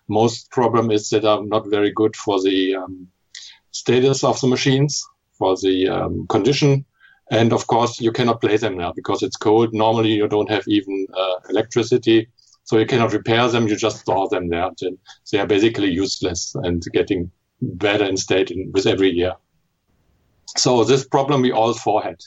most 0.09 0.51
problem 0.51 0.91
is 0.91 1.09
that 1.11 1.25
are 1.25 1.45
not 1.45 1.71
very 1.71 1.91
good 1.93 2.17
for 2.17 2.41
the 2.43 2.75
um, 2.75 3.09
status 3.71 4.25
of 4.25 4.41
the 4.41 4.47
machines, 4.47 5.07
for 5.39 5.57
the 5.57 5.89
um, 5.89 6.27
condition. 6.29 6.85
And 7.31 7.53
of 7.53 7.67
course, 7.67 8.01
you 8.01 8.13
cannot 8.13 8.41
play 8.41 8.57
them 8.57 8.77
now 8.77 8.93
because 8.93 9.23
it's 9.23 9.37
cold. 9.37 9.73
Normally, 9.73 10.13
you 10.13 10.29
don't 10.29 10.51
have 10.51 10.65
even 10.67 11.07
uh, 11.15 11.35
electricity, 11.51 12.29
so 12.65 12.79
you 12.79 12.87
cannot 12.87 13.13
repair 13.13 13.49
them. 13.49 13.69
You 13.69 13.77
just 13.77 14.01
store 14.01 14.29
them 14.29 14.49
there. 14.49 14.71
They 15.31 15.39
are 15.39 15.47
basically 15.47 15.91
useless 15.91 16.55
and 16.55 16.83
getting 16.93 17.31
better 17.61 18.05
in 18.05 18.17
state 18.17 18.51
in, 18.51 18.71
with 18.73 18.87
every 18.87 19.11
year. 19.11 19.35
So 20.57 20.85
this 20.85 21.07
problem 21.07 21.43
we 21.43 21.53
all 21.53 21.75
four 21.75 22.03
had. 22.03 22.21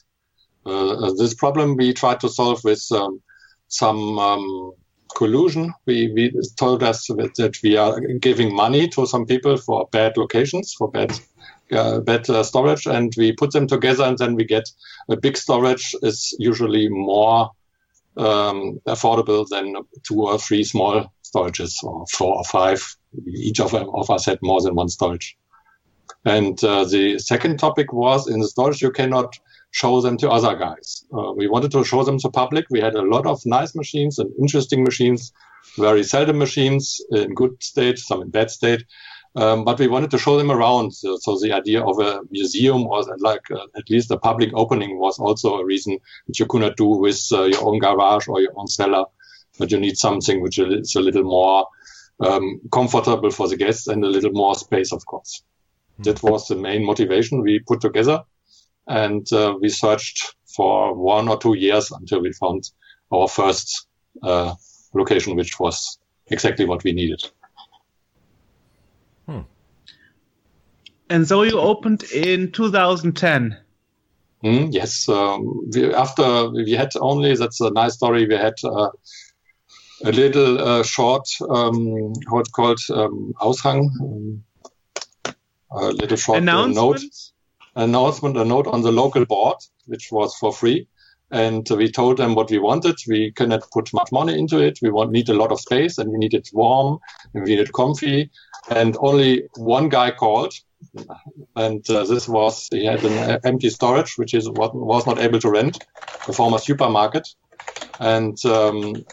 Uh, 0.65 1.11
this 1.17 1.33
problem 1.33 1.75
we 1.75 1.93
tried 1.93 2.19
to 2.19 2.29
solve 2.29 2.63
with 2.63 2.85
um, 2.91 3.21
some 3.67 4.19
um, 4.19 4.73
collusion. 5.15 5.73
We, 5.85 6.11
we 6.13 6.31
told 6.57 6.83
us 6.83 7.07
that 7.07 7.57
we 7.63 7.77
are 7.77 7.99
giving 8.19 8.55
money 8.55 8.87
to 8.89 9.05
some 9.05 9.25
people 9.25 9.57
for 9.57 9.87
bad 9.91 10.17
locations, 10.17 10.73
for 10.77 10.89
bad 10.89 11.11
uh, 11.11 11.15
bad 11.71 12.29
uh, 12.29 12.43
storage, 12.43 12.85
and 12.85 13.13
we 13.17 13.31
put 13.31 13.51
them 13.51 13.67
together, 13.67 14.03
and 14.03 14.17
then 14.17 14.35
we 14.35 14.43
get 14.45 14.69
a 15.09 15.17
big 15.17 15.37
storage 15.37 15.95
is 16.01 16.35
usually 16.39 16.89
more 16.89 17.51
um, 18.17 18.79
affordable 18.87 19.47
than 19.47 19.75
two 20.03 20.21
or 20.21 20.37
three 20.37 20.63
small 20.63 21.11
storages, 21.23 21.83
or 21.83 22.05
four 22.11 22.35
or 22.35 22.43
five. 22.43 22.95
Each 23.27 23.59
of, 23.59 23.73
of 23.73 24.09
us 24.09 24.25
had 24.25 24.39
more 24.41 24.61
than 24.61 24.75
one 24.75 24.89
storage. 24.89 25.37
And 26.25 26.63
uh, 26.63 26.85
the 26.85 27.19
second 27.19 27.57
topic 27.57 27.93
was 27.93 28.27
in 28.27 28.39
the 28.39 28.47
storage, 28.47 28.81
you 28.81 28.91
cannot 28.91 29.33
show 29.71 30.01
them 30.01 30.17
to 30.17 30.29
other 30.29 30.55
guys. 30.55 31.05
Uh, 31.13 31.31
we 31.31 31.47
wanted 31.47 31.71
to 31.71 31.83
show 31.85 32.03
them 32.03 32.19
to 32.19 32.29
public. 32.29 32.65
We 32.69 32.81
had 32.81 32.95
a 32.95 33.01
lot 33.01 33.25
of 33.25 33.41
nice 33.45 33.73
machines 33.73 34.19
and 34.19 34.29
interesting 34.39 34.83
machines, 34.83 35.31
very 35.77 36.03
seldom 36.03 36.37
machines 36.37 37.01
in 37.11 37.33
good 37.33 37.63
state, 37.63 37.97
some 37.97 38.21
in 38.21 38.29
bad 38.29 38.51
state. 38.51 38.83
Um, 39.35 39.63
but 39.63 39.79
we 39.79 39.87
wanted 39.87 40.11
to 40.11 40.17
show 40.17 40.37
them 40.37 40.51
around. 40.51 40.91
So, 40.93 41.17
so 41.17 41.39
the 41.39 41.53
idea 41.53 41.81
of 41.83 41.99
a 41.99 42.21
museum 42.29 42.85
or 42.85 43.03
like 43.19 43.49
uh, 43.49 43.65
at 43.77 43.89
least 43.89 44.11
a 44.11 44.17
public 44.17 44.51
opening 44.53 44.99
was 44.99 45.19
also 45.19 45.55
a 45.55 45.65
reason 45.65 45.99
which 46.25 46.39
you 46.39 46.45
could 46.45 46.61
not 46.61 46.75
do 46.75 46.87
with 46.87 47.21
uh, 47.31 47.43
your 47.43 47.63
own 47.63 47.79
garage 47.79 48.27
or 48.27 48.41
your 48.41 48.51
own 48.55 48.67
cellar. 48.67 49.05
But 49.57 49.71
you 49.71 49.79
need 49.79 49.97
something 49.97 50.41
which 50.41 50.59
is 50.59 50.95
a 50.95 51.01
little 51.01 51.23
more 51.23 51.67
um, 52.19 52.61
comfortable 52.71 53.31
for 53.31 53.47
the 53.47 53.57
guests 53.57 53.87
and 53.87 54.03
a 54.03 54.09
little 54.09 54.31
more 54.31 54.55
space, 54.55 54.91
of 54.91 55.05
course. 55.05 55.43
That 55.99 56.21
was 56.23 56.47
the 56.47 56.55
main 56.55 56.85
motivation 56.85 57.41
we 57.41 57.59
put 57.59 57.81
together. 57.81 58.23
And 58.87 59.31
uh, 59.31 59.55
we 59.61 59.69
searched 59.69 60.35
for 60.55 60.93
one 60.93 61.29
or 61.29 61.37
two 61.37 61.55
years 61.55 61.91
until 61.91 62.21
we 62.21 62.33
found 62.33 62.69
our 63.13 63.27
first 63.27 63.87
uh, 64.23 64.55
location, 64.93 65.35
which 65.35 65.59
was 65.59 65.99
exactly 66.27 66.65
what 66.65 66.83
we 66.83 66.91
needed. 66.91 67.23
And 71.11 71.27
so 71.27 71.43
you 71.43 71.59
opened 71.59 72.03
in 72.03 72.53
2010. 72.53 73.57
Mm, 74.45 74.73
yes. 74.73 75.09
Um, 75.09 75.69
we, 75.73 75.93
after 75.93 76.49
we 76.49 76.71
had 76.71 76.91
only, 76.95 77.35
that's 77.35 77.59
a 77.59 77.69
nice 77.69 77.95
story, 77.95 78.25
we 78.25 78.35
had 78.35 78.53
uh, 78.63 78.89
a 80.05 80.11
little 80.11 80.59
uh, 80.59 80.83
short, 80.83 81.27
um, 81.49 82.13
how 82.29 82.39
it's 82.39 82.49
called, 82.49 82.79
um, 82.93 83.33
Aushang. 83.41 83.89
Um, 84.01 84.43
a 85.73 85.91
little 85.91 86.17
short 86.17 86.43
note 86.43 87.01
announcement, 87.75 88.37
a 88.37 88.45
note 88.45 88.67
on 88.67 88.81
the 88.81 88.91
local 88.91 89.25
board, 89.25 89.57
which 89.87 90.09
was 90.11 90.33
for 90.35 90.53
free. 90.53 90.87
And 91.31 91.67
we 91.69 91.91
told 91.91 92.17
them 92.17 92.35
what 92.35 92.51
we 92.51 92.59
wanted. 92.59 92.95
We 93.07 93.31
cannot 93.31 93.69
put 93.71 93.93
much 93.93 94.11
money 94.11 94.37
into 94.37 94.59
it. 94.59 94.79
We 94.81 94.91
want 94.91 95.11
need 95.11 95.29
a 95.29 95.33
lot 95.33 95.51
of 95.51 95.61
space, 95.61 95.97
and 95.97 96.09
we 96.09 96.17
need 96.17 96.33
it 96.33 96.49
warm, 96.53 96.99
and 97.33 97.43
we 97.43 97.51
need 97.51 97.59
it 97.59 97.73
comfy. 97.73 98.29
And 98.69 98.97
only 98.99 99.43
one 99.55 99.87
guy 99.87 100.11
called, 100.11 100.53
and 101.55 101.87
uh, 101.89 102.03
this 102.05 102.27
was 102.27 102.67
he 102.71 102.85
had 102.85 103.03
an 103.03 103.39
empty 103.43 103.69
storage, 103.69 104.17
which 104.17 104.33
is 104.33 104.49
what 104.49 104.75
was 104.75 105.05
not 105.05 105.19
able 105.19 105.39
to 105.39 105.49
rent, 105.49 105.85
a 106.27 106.33
former 106.33 106.57
supermarket. 106.57 107.27
And 107.99 108.43
um, 108.45 109.05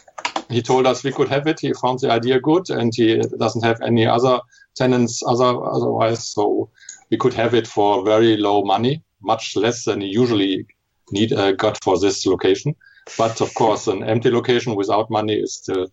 he 0.49 0.61
told 0.61 0.87
us 0.87 1.03
we 1.03 1.11
could 1.11 1.29
have 1.29 1.47
it. 1.47 1.59
He 1.59 1.73
found 1.73 1.99
the 1.99 2.11
idea 2.11 2.39
good, 2.39 2.69
and 2.69 2.93
he 2.95 3.21
doesn't 3.37 3.63
have 3.63 3.81
any 3.81 4.05
other 4.05 4.39
tenants 4.75 5.21
other, 5.25 5.63
otherwise. 5.65 6.29
So 6.29 6.69
we 7.09 7.17
could 7.17 7.33
have 7.33 7.53
it 7.53 7.67
for 7.67 8.03
very 8.03 8.37
low 8.37 8.63
money, 8.63 9.03
much 9.21 9.55
less 9.55 9.85
than 9.85 10.01
you 10.01 10.21
usually 10.21 10.65
need 11.11 11.33
uh, 11.33 11.51
got 11.53 11.83
for 11.83 11.99
this 11.99 12.25
location. 12.25 12.75
But 13.17 13.41
of 13.41 13.53
course, 13.53 13.87
an 13.87 14.03
empty 14.03 14.29
location 14.31 14.75
without 14.75 15.09
money 15.09 15.33
is 15.33 15.55
still 15.55 15.91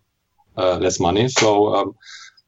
uh, 0.57 0.79
less 0.79 1.01
money. 1.01 1.29
So 1.29 1.75
um, 1.75 1.95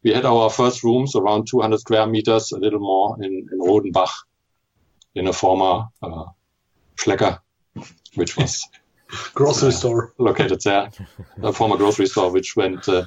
we 0.03 0.13
had 0.13 0.25
our 0.25 0.51
first 0.51 0.85
rooms 0.85 1.17
around 1.17 1.47
200 1.49 1.81
square 1.81 2.07
meters, 2.07 2.53
a 2.53 2.59
little 2.59 2.81
more 2.81 3.17
in, 3.21 3.47
in 3.53 3.59
Rodenbach, 3.61 4.11
in 5.15 5.27
a 5.27 5.33
former 5.33 5.87
uh, 6.03 6.25
Schlecker, 6.97 7.39
which 8.15 8.37
was 8.37 8.67
grocery 9.35 9.73
store 9.73 10.15
located 10.19 10.61
there, 10.63 10.91
a 11.43 11.53
former 11.53 11.77
grocery 11.77 12.07
store 12.07 12.31
which 12.31 12.57
went 12.57 12.89
uh, 12.89 13.07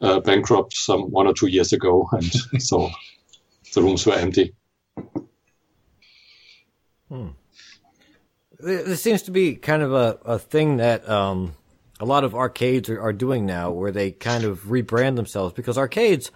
uh, 0.00 0.20
bankrupt 0.20 0.74
some 0.74 1.10
one 1.10 1.26
or 1.26 1.34
two 1.34 1.48
years 1.48 1.72
ago, 1.72 2.08
and 2.12 2.62
so 2.62 2.90
the 3.74 3.82
rooms 3.82 4.06
were 4.06 4.14
empty. 4.14 4.54
Hmm. 7.08 7.28
This 8.60 9.02
seems 9.02 9.22
to 9.22 9.30
be 9.30 9.54
kind 9.54 9.82
of 9.82 9.92
a, 9.92 10.18
a 10.24 10.38
thing 10.38 10.78
that 10.78 11.08
um, 11.08 11.54
a 12.00 12.04
lot 12.04 12.24
of 12.24 12.34
arcades 12.34 12.88
are, 12.88 13.00
are, 13.00 13.12
doing 13.12 13.44
now, 13.44 13.70
where 13.70 13.90
they 13.90 14.12
kind 14.12 14.44
of 14.44 14.64
rebrand 14.64 15.16
themselves 15.16 15.52
because 15.54 15.76
arcades 15.76 16.30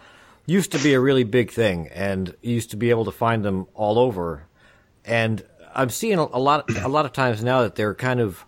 used 0.47 0.73
to 0.73 0.79
be 0.79 0.95
a 0.95 1.01
really 1.01 1.25
big 1.25 1.51
thing, 1.51 1.89
and 1.89 2.35
you 2.43 2.55
used 2.55 2.71
to 2.71 2.77
be 2.77 2.91
able 2.91 3.05
to 3.05 3.13
find 3.13 3.45
them 3.45 3.67
all 3.75 3.99
over. 3.99 4.47
And 5.05 5.45
I'm 5.75 5.91
seeing 5.91 6.19
a, 6.19 6.39
lot, 6.39 6.69
a 6.77 6.89
lot 6.89 7.07
of 7.07 7.13
times 7.13 7.45
now 7.45 7.63
that 7.63 7.77
they're 7.77 7.95
kind 7.95 8.21
of 8.21 8.45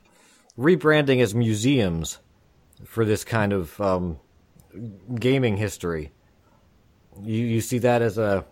rebranding 0.58 1.20
as 1.22 1.34
museums 1.34 2.18
for 2.84 3.04
this 3.04 3.24
kind 3.24 3.52
of 3.52 3.80
um, 3.80 4.18
gaming 5.14 5.56
history. 5.56 6.12
You 7.22 7.44
you 7.44 7.60
see 7.60 7.78
that 7.78 8.02
as 8.02 8.18
a 8.18 8.44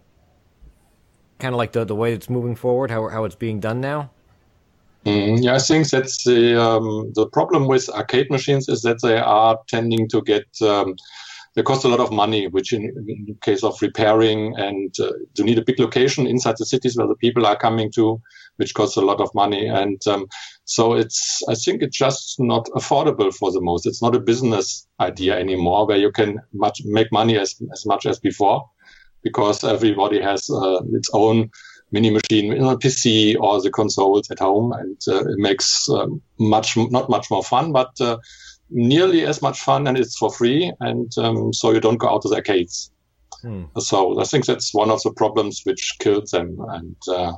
kind 1.39 1.53
of 1.53 1.59
like 1.59 1.73
the 1.73 1.85
the 1.85 1.97
way 1.97 2.13
it's 2.13 2.31
moving 2.31 2.55
forward, 2.55 2.91
how 2.91 3.09
how 3.09 3.25
it's 3.25 3.35
being 3.35 3.59
done 3.61 3.81
now. 3.81 4.12
Mm, 5.05 5.43
yeah, 5.43 5.55
I 5.57 5.59
think 5.59 5.89
that's 5.91 6.23
the 6.25 6.61
um, 6.61 7.13
the 7.15 7.27
problem 7.27 7.67
with 7.67 7.89
arcade 7.89 8.31
machines 8.31 8.69
is 8.69 8.83
that 8.83 9.03
they 9.03 9.19
are 9.19 9.59
tending 9.67 10.09
to 10.11 10.23
get 10.23 10.47
um, 10.63 10.95
they 11.55 11.63
cost 11.63 11.85
a 11.85 11.89
lot 11.89 12.01
of 12.01 12.13
money, 12.13 12.47
which 12.47 12.73
in, 12.73 12.85
in 13.09 13.37
case 13.43 13.65
of 13.65 13.83
repairing 13.83 14.55
and 14.57 14.95
uh, 15.01 15.13
you 15.35 15.45
need 15.45 15.59
a 15.59 15.65
big 15.65 15.81
location 15.81 16.27
inside 16.27 16.55
the 16.59 16.65
cities 16.65 16.97
where 16.97 17.09
the 17.09 17.17
people 17.17 17.47
are 17.47 17.57
coming 17.57 17.91
to, 17.93 18.21
which 18.57 18.75
costs 18.75 18.97
a 18.97 19.03
lot 19.03 19.21
of 19.21 19.35
money. 19.35 19.67
And 19.67 20.01
um, 20.07 20.27
so 20.65 20.95
it's 20.95 21.43
I 21.49 21.55
think 21.57 21.83
it's 21.83 21.99
just 21.99 22.37
not 22.39 22.67
affordable 22.67 23.35
for 23.35 23.51
the 23.51 23.61
most. 23.61 23.87
It's 23.87 24.03
not 24.03 24.15
a 24.15 24.21
business 24.21 24.87
idea 25.01 25.37
anymore 25.37 25.87
where 25.87 25.99
you 25.99 26.13
can 26.13 26.39
much 26.55 26.81
make 26.85 27.11
money 27.11 27.37
as 27.39 27.61
as 27.73 27.85
much 27.87 28.07
as 28.07 28.21
before, 28.21 28.65
because 29.25 29.65
everybody 29.65 30.21
has 30.23 30.49
uh, 30.49 30.81
its 30.93 31.11
own 31.13 31.51
mini 31.93 32.11
machine 32.11 32.53
in 32.53 32.65
a 32.65 32.77
PC 32.77 33.37
or 33.39 33.61
the 33.61 33.71
consoles 33.71 34.31
at 34.31 34.39
home, 34.39 34.73
and 34.73 34.99
uh, 35.07 35.25
it 35.25 35.39
makes 35.39 35.89
um, 35.89 36.23
much 36.39 36.77
not 36.77 37.09
much 37.09 37.31
more 37.31 37.45
fun, 37.45 37.73
but 37.73 38.01
uh, 38.01 38.19
nearly 38.71 39.25
as 39.25 39.43
much 39.43 39.61
fun, 39.61 39.87
and 39.87 39.99
it's 39.99 40.17
for 40.17 40.33
free, 40.33 40.73
and 40.81 41.17
um, 41.19 41.53
so 41.53 41.71
you 41.73 41.81
don't 41.81 41.99
go 41.99 42.09
out 42.09 42.23
to 42.23 42.29
the 42.29 42.37
arcades. 42.37 42.91
Hmm. 43.43 43.65
So 43.79 44.21
I 44.21 44.25
think 44.25 44.47
that's 44.47 44.75
one 44.75 44.91
of 44.91 45.03
the 45.03 45.13
problems 45.13 45.63
which 45.65 45.97
killed 46.01 46.29
them, 46.31 46.57
and 46.69 46.97
uh, 47.09 47.33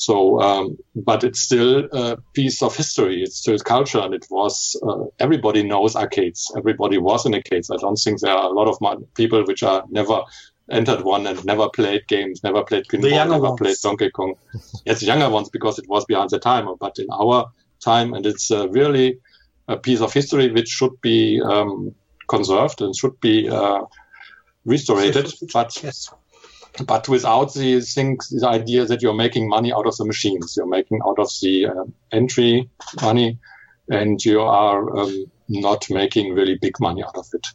so, 0.00 0.40
um, 0.40 0.78
but 0.96 1.24
it's 1.24 1.40
still 1.40 1.86
a 1.92 2.16
piece 2.32 2.62
of 2.62 2.74
history. 2.74 3.22
It's 3.22 3.36
still 3.36 3.58
culture, 3.58 4.00
and 4.00 4.14
it 4.14 4.24
was 4.30 4.74
uh, 4.82 5.04
everybody 5.18 5.62
knows 5.62 5.94
arcades. 5.94 6.50
Everybody 6.56 6.96
was 6.96 7.26
in 7.26 7.34
arcades. 7.34 7.70
I 7.70 7.76
don't 7.76 7.96
think 7.96 8.20
there 8.20 8.32
are 8.32 8.48
a 8.48 8.54
lot 8.54 8.66
of 8.66 8.78
people 9.14 9.44
which 9.44 9.62
are 9.62 9.84
never 9.90 10.22
entered 10.70 11.02
one 11.02 11.26
and 11.26 11.44
never 11.44 11.68
played 11.68 12.06
games, 12.06 12.42
never 12.42 12.62
played 12.62 12.84
pinball, 12.86 13.10
never 13.10 13.40
ones. 13.40 13.60
played 13.60 13.76
Donkey 13.82 14.10
Kong. 14.10 14.34
yes, 14.84 15.02
younger 15.02 15.28
ones 15.28 15.48
because 15.50 15.78
it 15.78 15.88
was 15.88 16.04
behind 16.04 16.30
the 16.30 16.38
time. 16.38 16.68
But 16.78 16.98
in 16.98 17.06
our 17.12 17.50
time, 17.80 18.14
and 18.14 18.24
it's 18.26 18.50
uh, 18.50 18.68
really 18.68 19.18
a 19.68 19.76
piece 19.76 20.00
of 20.00 20.12
history 20.12 20.50
which 20.50 20.68
should 20.68 21.00
be 21.00 21.40
um, 21.40 21.94
conserved 22.28 22.80
and 22.80 22.94
should 22.94 23.20
be 23.20 23.48
uh, 23.48 23.82
restored. 24.64 25.14
But 25.52 25.82
yes. 25.82 26.10
but 26.86 27.08
without 27.08 27.54
the 27.54 27.80
things, 27.80 28.28
the 28.28 28.46
idea 28.46 28.84
that 28.84 29.02
you're 29.02 29.14
making 29.14 29.48
money 29.48 29.72
out 29.72 29.86
of 29.86 29.96
the 29.96 30.04
machines, 30.04 30.54
you're 30.56 30.66
making 30.66 31.00
out 31.06 31.18
of 31.18 31.30
the 31.42 31.66
uh, 31.66 31.84
entry 32.12 32.68
money, 33.02 33.38
and 33.88 34.24
you 34.24 34.40
are 34.40 34.98
um, 34.98 35.24
not 35.48 35.88
making 35.90 36.34
really 36.34 36.56
big 36.56 36.78
money 36.80 37.02
out 37.02 37.16
of 37.16 37.26
it 37.32 37.46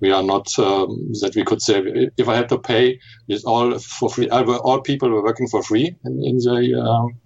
we 0.00 0.10
are 0.12 0.22
not 0.22 0.46
um, 0.58 1.12
that 1.20 1.34
we 1.34 1.44
could 1.44 1.62
say 1.62 1.82
if 2.16 2.28
I 2.28 2.36
had 2.36 2.48
to 2.50 2.58
pay 2.58 3.00
this 3.28 3.44
all 3.44 3.78
for 3.78 4.10
free. 4.10 4.28
All 4.28 4.80
people 4.80 5.10
were 5.10 5.22
working 5.22 5.48
for 5.48 5.62
free 5.62 5.96
in, 6.04 6.24
in 6.24 6.36
the 6.38 6.80
um, 6.80 7.18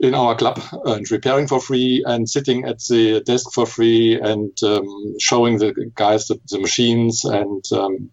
in 0.00 0.14
our 0.14 0.34
club 0.34 0.60
and 0.86 1.10
repairing 1.10 1.46
for 1.46 1.60
free 1.60 2.02
and 2.06 2.28
sitting 2.28 2.64
at 2.64 2.78
the 2.88 3.20
desk 3.20 3.52
for 3.52 3.66
free 3.66 4.18
and 4.18 4.52
um, 4.62 5.18
showing 5.18 5.58
the 5.58 5.92
guys 5.94 6.26
the, 6.28 6.40
the 6.48 6.58
machines 6.58 7.24
and 7.24 7.62
um, 7.72 8.10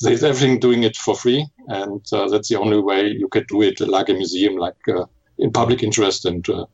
there's 0.00 0.22
everything 0.22 0.60
doing 0.60 0.82
it 0.82 0.96
for 0.96 1.16
free 1.16 1.46
and 1.68 2.02
uh, 2.12 2.28
that's 2.28 2.50
the 2.50 2.58
only 2.58 2.78
way 2.78 3.06
you 3.06 3.26
could 3.28 3.46
do 3.46 3.62
it 3.62 3.80
like 3.80 4.10
a 4.10 4.12
museum 4.12 4.56
like 4.56 4.76
uh, 4.88 5.06
in 5.38 5.50
public 5.50 5.82
interest 5.82 6.26
and 6.26 6.48
uh, 6.50 6.66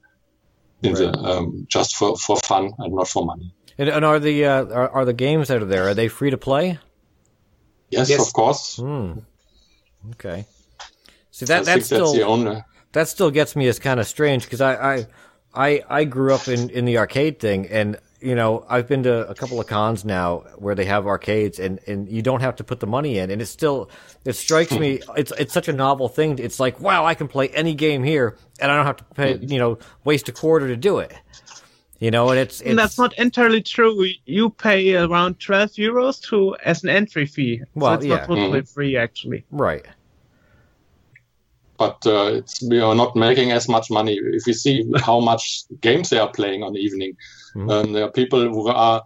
in 0.82 0.94
right. 0.94 1.12
the 1.12 1.18
um, 1.18 1.66
just 1.68 1.96
for, 1.96 2.16
for 2.16 2.36
fun 2.38 2.72
and 2.78 2.94
not 2.94 3.08
for 3.08 3.24
money. 3.24 3.54
And, 3.80 3.88
and 3.88 4.04
are 4.04 4.20
the 4.20 4.44
uh, 4.44 4.64
are, 4.66 4.90
are, 4.90 5.04
the 5.06 5.14
games 5.14 5.48
that 5.48 5.62
are 5.62 5.64
there 5.64 5.88
are 5.88 5.94
they 5.94 6.08
free 6.08 6.28
to 6.28 6.36
play? 6.36 6.78
Yes, 7.88 8.10
yes. 8.10 8.20
of 8.20 8.30
course. 8.34 8.76
Hmm. 8.76 9.20
Okay. 10.10 10.44
See 11.30 11.46
that 11.46 11.64
that's 11.64 11.86
still 11.86 12.12
that's 12.44 12.66
that 12.92 13.08
still 13.08 13.30
gets 13.30 13.56
me 13.56 13.68
as 13.68 13.78
kind 13.78 13.98
of 13.98 14.06
strange 14.06 14.44
because 14.44 14.60
I, 14.60 14.74
I 14.96 15.06
I 15.54 15.82
I 15.88 16.04
grew 16.04 16.34
up 16.34 16.46
in 16.46 16.68
in 16.68 16.84
the 16.84 16.98
arcade 16.98 17.38
thing 17.38 17.68
and 17.68 17.96
you 18.20 18.34
know 18.34 18.66
I've 18.68 18.86
been 18.86 19.04
to 19.04 19.26
a 19.26 19.34
couple 19.34 19.58
of 19.58 19.66
cons 19.66 20.04
now 20.04 20.40
where 20.56 20.74
they 20.74 20.84
have 20.84 21.06
arcades 21.06 21.58
and 21.58 21.80
and 21.86 22.06
you 22.06 22.20
don't 22.20 22.40
have 22.40 22.56
to 22.56 22.64
put 22.64 22.80
the 22.80 22.86
money 22.86 23.16
in 23.16 23.30
and 23.30 23.40
it's 23.40 23.50
still 23.50 23.88
it 24.26 24.34
strikes 24.34 24.72
me 24.72 25.00
it's 25.16 25.32
it's 25.38 25.54
such 25.54 25.68
a 25.68 25.72
novel 25.72 26.10
thing 26.10 26.38
it's 26.38 26.60
like 26.60 26.80
wow 26.80 27.06
I 27.06 27.14
can 27.14 27.28
play 27.28 27.48
any 27.48 27.72
game 27.72 28.04
here 28.04 28.36
and 28.60 28.70
I 28.70 28.76
don't 28.76 28.84
have 28.84 28.98
to 28.98 29.04
pay 29.04 29.38
you 29.38 29.58
know 29.58 29.78
waste 30.04 30.28
a 30.28 30.32
quarter 30.32 30.68
to 30.68 30.76
do 30.76 30.98
it 30.98 31.14
you 32.00 32.10
know, 32.10 32.30
and 32.30 32.40
it's, 32.40 32.60
it's 32.60 32.70
and 32.70 32.78
that's 32.78 32.98
not 32.98 33.16
entirely 33.18 33.62
true. 33.62 34.06
You 34.24 34.50
pay 34.50 34.96
around 34.96 35.38
twelve 35.38 35.70
euros 35.72 36.20
to 36.28 36.56
as 36.64 36.82
an 36.82 36.88
entry 36.88 37.26
fee. 37.26 37.62
Well, 37.74 37.92
so 37.92 37.94
it's 37.96 38.06
yeah. 38.06 38.16
not 38.16 38.26
totally 38.26 38.60
mm-hmm. 38.60 38.74
free 38.74 38.96
actually. 38.96 39.44
Right. 39.50 39.86
But 41.78 42.04
uh, 42.06 42.32
it's 42.36 42.62
we 42.62 42.80
are 42.80 42.94
not 42.94 43.16
making 43.16 43.52
as 43.52 43.68
much 43.68 43.90
money. 43.90 44.18
If 44.18 44.46
you 44.46 44.54
see 44.54 44.90
how 44.98 45.20
much 45.20 45.64
games 45.80 46.08
they 46.10 46.18
are 46.18 46.30
playing 46.30 46.62
on 46.62 46.72
the 46.72 46.80
evening, 46.80 47.16
mm-hmm. 47.54 47.70
um, 47.70 47.92
there 47.92 48.04
are 48.04 48.10
people 48.10 48.40
who 48.48 48.68
are 48.68 49.02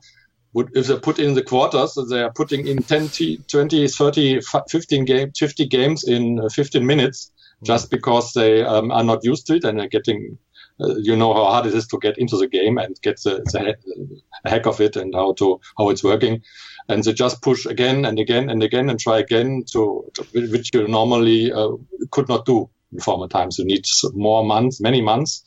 would, 0.52 0.70
if 0.76 0.86
they 0.86 0.98
put 0.98 1.18
in 1.18 1.34
the 1.34 1.42
quarters, 1.42 1.98
they 2.08 2.22
are 2.22 2.32
putting 2.32 2.68
in 2.68 2.80
10, 2.80 3.10
20, 3.48 3.88
30, 3.88 4.40
15 4.70 5.04
game, 5.04 5.32
50 5.36 5.66
games 5.66 6.04
in 6.04 6.38
uh, 6.38 6.48
15 6.48 6.86
minutes, 6.86 7.32
mm-hmm. 7.56 7.66
just 7.66 7.90
because 7.90 8.32
they 8.34 8.62
um, 8.62 8.92
are 8.92 9.02
not 9.02 9.24
used 9.24 9.48
to 9.48 9.56
it 9.56 9.64
and 9.64 9.80
they're 9.80 9.88
getting 9.88 10.38
uh, 10.80 10.94
you 10.96 11.16
know 11.16 11.32
how 11.32 11.44
hard 11.44 11.66
it 11.66 11.74
is 11.74 11.86
to 11.88 11.98
get 11.98 12.18
into 12.18 12.36
the 12.36 12.48
game 12.48 12.78
and 12.78 13.00
get 13.02 13.20
the, 13.22 13.42
the 13.52 14.50
heck 14.50 14.66
of 14.66 14.80
it 14.80 14.96
and 14.96 15.14
how 15.14 15.32
to 15.34 15.60
how 15.78 15.90
it's 15.90 16.04
working. 16.04 16.42
And 16.88 17.02
they 17.02 17.12
just 17.12 17.42
push 17.42 17.64
again 17.66 18.04
and 18.04 18.18
again 18.18 18.50
and 18.50 18.62
again 18.62 18.90
and 18.90 18.98
try 18.98 19.18
again 19.18 19.64
to, 19.72 20.04
to 20.14 20.22
which 20.50 20.70
you 20.74 20.86
normally 20.88 21.52
uh, 21.52 21.70
could 22.10 22.28
not 22.28 22.44
do 22.44 22.68
in 22.92 23.00
former 23.00 23.28
times. 23.28 23.58
You 23.58 23.64
need 23.64 23.84
more 24.12 24.44
months 24.44 24.80
many 24.80 25.00
months 25.00 25.44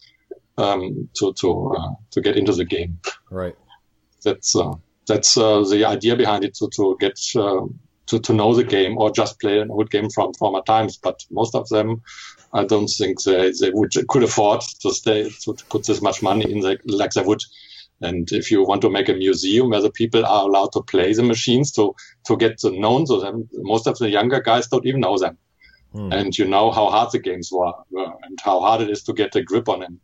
um, 0.58 1.10
to 1.20 1.34
to 1.34 1.76
uh, 1.78 1.94
to 2.12 2.22
get 2.22 2.38
into 2.38 2.54
the 2.54 2.66
game. 2.66 3.00
Right. 3.30 3.56
That's 4.24 4.56
uh, 4.56 4.74
that's 5.08 5.38
uh, 5.38 5.64
the 5.64 5.86
idea 5.86 6.16
behind 6.16 6.44
it 6.44 6.56
to 6.56 6.70
to 6.76 6.98
get 7.00 7.20
uh, 7.36 7.66
to, 8.08 8.20
to 8.20 8.34
know 8.34 8.54
the 8.56 8.64
game 8.64 8.98
or 8.98 9.12
just 9.12 9.40
play 9.40 9.60
an 9.60 9.72
old 9.72 9.90
game 9.92 10.10
from 10.10 10.34
former 10.34 10.62
times 10.62 10.98
but 10.98 11.24
most 11.32 11.56
of 11.56 11.68
them 11.70 12.02
I 12.54 12.64
don't 12.64 12.88
think 12.88 13.22
they, 13.24 13.52
they 13.60 13.72
would 13.72 13.94
could 14.08 14.24
afford 14.24 14.62
to 14.82 14.92
stay 14.92 15.30
to, 15.30 15.54
to 15.54 15.66
put 15.66 15.86
this 15.86 16.02
much 16.02 16.22
money 16.22 16.52
in 16.52 16.62
the, 16.62 16.78
like 16.86 17.12
they 17.12 17.22
would. 17.22 17.42
And 18.02 18.32
if 18.32 18.52
you 18.52 18.64
want 18.64 18.82
to 18.84 18.90
make 18.90 19.10
a 19.10 19.14
museum 19.14 19.72
where 19.72 19.82
the 19.82 19.92
people 19.92 20.26
are 20.26 20.44
allowed 20.44 20.72
to 20.74 20.84
play 20.84 21.14
the 21.14 21.24
machines 21.24 21.72
to 21.74 21.96
to 22.26 22.38
get 22.38 22.60
to 22.60 22.72
know 22.72 23.04
so 23.06 23.20
them, 23.20 23.50
most 23.54 23.88
of 23.88 23.98
the 23.98 24.10
younger 24.10 24.40
guys 24.40 24.68
don't 24.68 24.86
even 24.86 25.02
know 25.02 25.18
them. 25.18 25.38
Mm. 25.94 26.14
And 26.14 26.38
you 26.38 26.46
know 26.46 26.72
how 26.72 26.90
hard 26.90 27.12
the 27.12 27.20
games 27.20 27.50
were, 27.52 27.74
were, 27.92 28.14
and 28.24 28.38
how 28.44 28.60
hard 28.60 28.82
it 28.82 28.90
is 28.90 29.04
to 29.04 29.14
get 29.14 29.36
a 29.36 29.42
grip 29.42 29.68
on 29.68 29.80
them. 29.80 30.00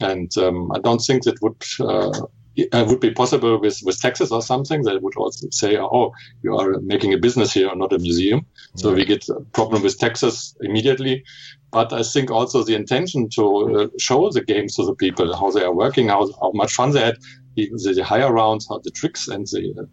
And 0.00 0.36
um, 0.38 0.70
I 0.72 0.78
don't 0.78 1.00
think 1.00 1.24
that 1.24 1.40
would 1.42 1.62
uh, 1.80 2.26
it 2.56 2.86
would 2.86 3.00
be 3.00 3.10
possible 3.10 3.60
with, 3.60 3.80
with 3.84 4.00
taxes 4.00 4.32
or 4.32 4.40
something 4.40 4.82
that 4.82 5.02
would 5.02 5.16
also 5.16 5.48
say, 5.50 5.76
oh, 5.76 6.12
you 6.42 6.56
are 6.56 6.80
making 6.80 7.12
a 7.12 7.18
business 7.18 7.52
here, 7.52 7.74
not 7.74 7.92
a 7.92 7.98
museum. 7.98 8.46
So 8.76 8.94
we 8.94 9.04
get 9.04 9.28
a 9.28 9.40
problem 9.52 9.82
with 9.82 9.98
taxes 9.98 10.56
immediately. 10.60 11.24
But 11.70 11.92
I 11.92 12.02
think 12.02 12.30
also 12.30 12.64
the 12.64 12.74
intention 12.74 13.28
to 13.30 13.44
uh, 13.76 13.88
show 13.98 14.30
the 14.30 14.40
games 14.40 14.76
to 14.76 14.86
the 14.86 14.94
people, 14.94 15.36
how 15.36 15.50
they 15.50 15.64
are 15.64 15.74
working, 15.74 16.08
how, 16.08 16.30
how 16.40 16.52
much 16.52 16.72
fun 16.72 16.92
they 16.92 17.00
had, 17.00 17.18
the, 17.56 17.68
the 17.94 18.04
higher 18.04 18.32
rounds, 18.32 18.66
how 18.68 18.78
the 18.78 18.90
tricks 18.90 19.28
and 19.28 19.46
the, 19.48 19.74
uh, 19.78 19.84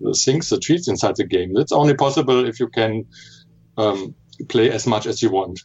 the 0.00 0.12
things, 0.12 0.50
the 0.50 0.58
treats 0.58 0.86
inside 0.86 1.16
the 1.16 1.24
game. 1.26 1.52
That's 1.52 1.72
only 1.72 1.94
possible 1.94 2.46
if 2.46 2.60
you 2.60 2.68
can 2.68 3.06
um, 3.76 4.14
play 4.48 4.70
as 4.70 4.86
much 4.86 5.06
as 5.06 5.20
you 5.20 5.30
want 5.30 5.60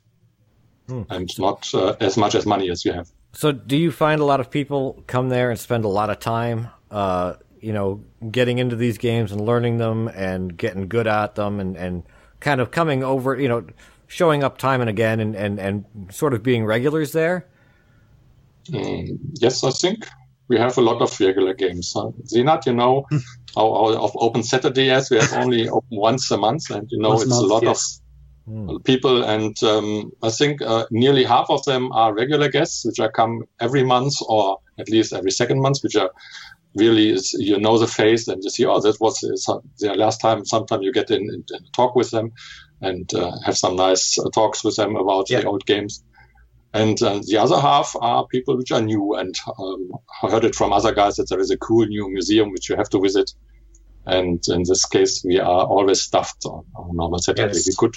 hmm. 0.88 1.04
and 1.10 1.30
not 1.38 1.72
uh, 1.76 1.96
as 2.00 2.18
much 2.18 2.34
as 2.34 2.48
money 2.48 2.72
as 2.72 2.84
you 2.86 2.94
have. 2.94 3.08
So, 3.34 3.52
do 3.52 3.76
you 3.76 3.92
find 3.92 4.22
a 4.22 4.26
lot 4.26 4.40
of 4.40 4.52
people 4.52 5.04
come 5.08 5.30
there 5.30 5.50
and 5.50 5.60
spend 5.60 5.86
a 5.86 5.88
lot 5.88 6.12
of 6.12 6.20
time, 6.20 6.70
uh, 6.92 7.34
you 7.60 7.74
know, 7.74 8.04
getting 8.32 8.60
into 8.60 8.76
these 8.76 9.00
games 9.00 9.32
and 9.32 9.42
learning 9.42 9.80
them 9.80 10.08
and 10.10 10.56
getting 10.56 10.88
good 10.88 11.08
at 11.08 11.34
them 11.36 11.60
and, 11.60 11.76
and 11.76 12.04
kind 12.40 12.62
of 12.62 12.70
coming 12.70 13.04
over, 13.04 13.40
you 13.40 13.48
know, 13.48 13.66
showing 14.06 14.44
up 14.44 14.60
time 14.60 14.82
and 14.82 14.90
again 14.90 15.20
and, 15.20 15.36
and, 15.36 15.60
and 15.60 15.86
sort 16.12 16.36
of 16.36 16.44
being 16.44 16.64
regulars 16.64 17.12
there? 17.12 17.48
Mm, 18.70 19.18
yes, 19.42 19.64
I 19.64 19.72
think 19.72 20.08
we 20.48 20.58
have 20.58 20.78
a 20.78 20.82
lot 20.82 21.02
of 21.02 21.20
regular 21.20 21.56
games. 21.56 21.96
Uh, 21.96 22.12
Senad, 22.26 22.68
you 22.68 22.74
know, 22.74 23.06
how, 23.56 23.74
how 23.74 24.04
of 24.04 24.12
Open 24.16 24.44
Saturday 24.44 24.90
is. 24.90 25.10
We 25.10 25.18
have 25.18 25.34
only 25.34 25.70
open 25.78 25.98
once 25.98 26.30
a 26.30 26.38
month, 26.38 26.70
and 26.70 26.88
you 26.92 27.00
know, 27.00 27.10
once 27.10 27.24
it's 27.24 27.32
month, 27.32 27.44
a 27.44 27.48
lot 27.48 27.64
yes. 27.64 28.00
of 28.00 28.03
mm. 28.48 28.84
people, 28.84 29.24
and 29.24 29.62
um, 29.64 30.12
I 30.22 30.30
think 30.30 30.62
uh, 30.62 30.86
nearly 30.92 31.24
half 31.24 31.50
of 31.50 31.64
them 31.66 31.92
are 31.92 32.14
regular 32.14 32.50
guests, 32.50 32.86
which 32.86 33.00
are 33.00 33.12
come 33.12 33.44
every 33.60 33.84
month 33.84 34.16
or 34.28 34.60
at 34.80 34.90
least 34.90 35.14
every 35.14 35.32
second 35.32 35.62
month, 35.62 35.80
which 35.84 35.96
are 35.96 36.12
really 36.76 37.10
is, 37.10 37.34
you 37.34 37.60
know 37.60 37.78
the 37.78 37.88
face 37.88 38.28
and 38.28 38.44
you 38.44 38.50
see, 38.50 38.66
oh, 38.66 38.80
that 38.82 39.00
was 39.00 39.20
their 39.80 39.96
last 39.96 40.20
time. 40.20 40.46
Sometimes 40.46 40.84
you 40.84 40.92
get 40.92 41.12
in, 41.12 41.22
in 41.30 41.46
talk 41.76 41.96
with 41.96 42.12
them 42.12 42.32
and 42.82 43.14
uh, 43.14 43.32
have 43.46 43.58
some 43.58 43.76
nice 43.76 44.18
uh, 44.20 44.30
talks 44.32 44.64
with 44.64 44.76
them 44.76 44.96
about 44.96 45.30
yeah. 45.30 45.42
the 45.42 45.48
old 45.48 45.66
games. 45.66 46.04
And 46.74 47.00
uh, 47.04 47.22
the 47.24 47.38
other 47.38 47.60
half 47.60 47.96
are 48.02 48.26
people 48.26 48.58
which 48.58 48.72
are 48.72 48.82
new 48.82 49.14
and 49.14 49.36
um, 49.60 49.92
heard 50.22 50.44
it 50.44 50.56
from 50.56 50.74
other 50.74 50.92
guys 50.92 51.18
that 51.18 51.30
there 51.30 51.40
is 51.40 51.52
a 51.52 51.58
cool 51.58 51.86
new 51.86 52.10
museum 52.10 52.52
which 52.52 52.68
you 52.68 52.76
have 52.76 52.90
to 52.90 53.00
visit. 53.00 53.32
And 54.06 54.44
in 54.48 54.64
this 54.64 54.86
case, 54.86 55.24
we 55.24 55.40
are 55.40 55.66
always 55.66 56.02
stuffed 56.02 56.46
on, 56.46 56.66
on 56.76 56.96
normal 56.96 57.20
Saturday. 57.20 57.54
Yes. 57.54 57.68
We 57.68 57.76
could 57.78 57.96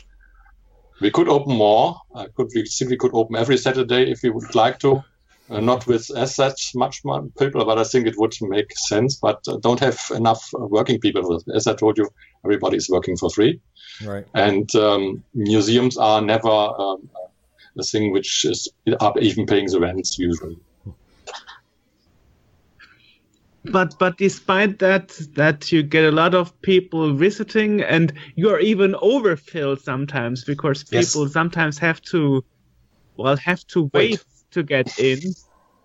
we 1.01 1.11
could 1.11 1.29
open 1.29 1.57
more. 1.57 1.97
Uh, 2.15 2.27
could 2.35 2.49
we 2.55 2.67
simply 2.67 2.97
could 2.97 3.15
open 3.15 3.37
every 3.37 3.57
Saturday 3.57 4.11
if 4.11 4.21
we 4.23 4.31
would 4.31 4.55
like 4.55 4.79
to. 4.81 5.03
Uh, 5.49 5.61
not 5.61 5.87
with 5.87 6.11
as 6.17 6.35
such 6.35 6.73
much 6.75 7.03
more 7.05 7.23
people, 7.39 7.65
but 7.65 7.79
I 7.79 7.85
think 7.85 8.09
it 8.09 8.19
would 8.19 8.35
make 8.41 8.77
sense. 8.77 9.15
But 9.15 9.39
uh, 9.47 9.59
don't 9.59 9.79
have 9.79 10.01
enough 10.13 10.51
working 10.53 10.99
people. 10.99 11.41
As 11.55 11.69
I 11.69 11.75
told 11.75 11.99
you, 11.99 12.09
everybody 12.45 12.79
is 12.79 12.91
working 12.91 13.17
for 13.17 13.31
free. 13.31 13.61
Right. 14.05 14.27
And 14.35 14.75
um, 14.75 15.23
museums 15.35 15.97
are 15.99 16.21
never 16.21 16.49
um, 16.49 17.09
a 17.79 17.85
thing 17.85 18.13
which 18.13 18.45
is 18.45 18.69
up 18.99 19.19
even 19.21 19.47
paying 19.47 19.67
the 19.67 19.79
rents 19.79 20.19
usually. 20.19 20.59
But 23.73 23.99
but 23.99 24.19
despite 24.19 24.79
that, 24.79 25.09
that 25.35 25.73
you 25.73 25.83
get 25.83 26.05
a 26.05 26.11
lot 26.11 26.35
of 26.35 26.61
people 26.63 27.15
visiting, 27.15 27.83
and 27.83 28.13
you 28.35 28.51
are 28.51 28.61
even 28.61 28.95
overfilled 28.97 29.81
sometimes 29.81 30.45
because 30.45 30.85
people 30.85 31.25
yes. 31.25 31.33
sometimes 31.33 31.79
have 31.79 32.01
to, 32.13 32.45
well, 33.17 33.37
have 33.37 33.67
to 33.69 33.91
wait, 33.93 34.11
wait. 34.11 34.25
to 34.53 34.63
get 34.63 34.99
in. 34.99 35.21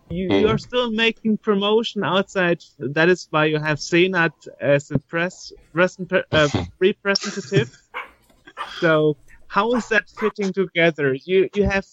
You, 0.10 0.30
mm. 0.30 0.42
you, 0.42 0.48
are 0.50 0.58
still 0.58 0.92
making 0.92 1.38
promotion 1.38 2.04
outside. 2.04 2.64
That 2.80 3.10
is 3.10 3.28
why 3.30 3.46
you 3.46 3.60
have 3.60 3.80
seen 3.80 4.12
Senad 4.12 4.34
as 4.60 4.92
a 4.92 5.00
press, 5.00 5.54
uh, 5.74 6.50
representative. 6.80 7.78
so 8.80 9.16
how 9.48 9.74
is 9.74 9.88
that 9.90 10.10
fitting 10.10 10.54
together? 10.54 11.14
You 11.14 11.50
you 11.56 11.64
have 11.64 11.86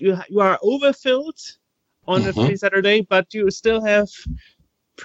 you 0.00 0.16
you 0.28 0.40
are 0.40 0.58
overfilled 0.62 1.38
on 2.06 2.22
mm-hmm. 2.22 2.40
a 2.40 2.46
free 2.46 2.56
Saturday, 2.56 3.00
but 3.02 3.32
you 3.34 3.50
still 3.50 3.82
have 3.84 4.08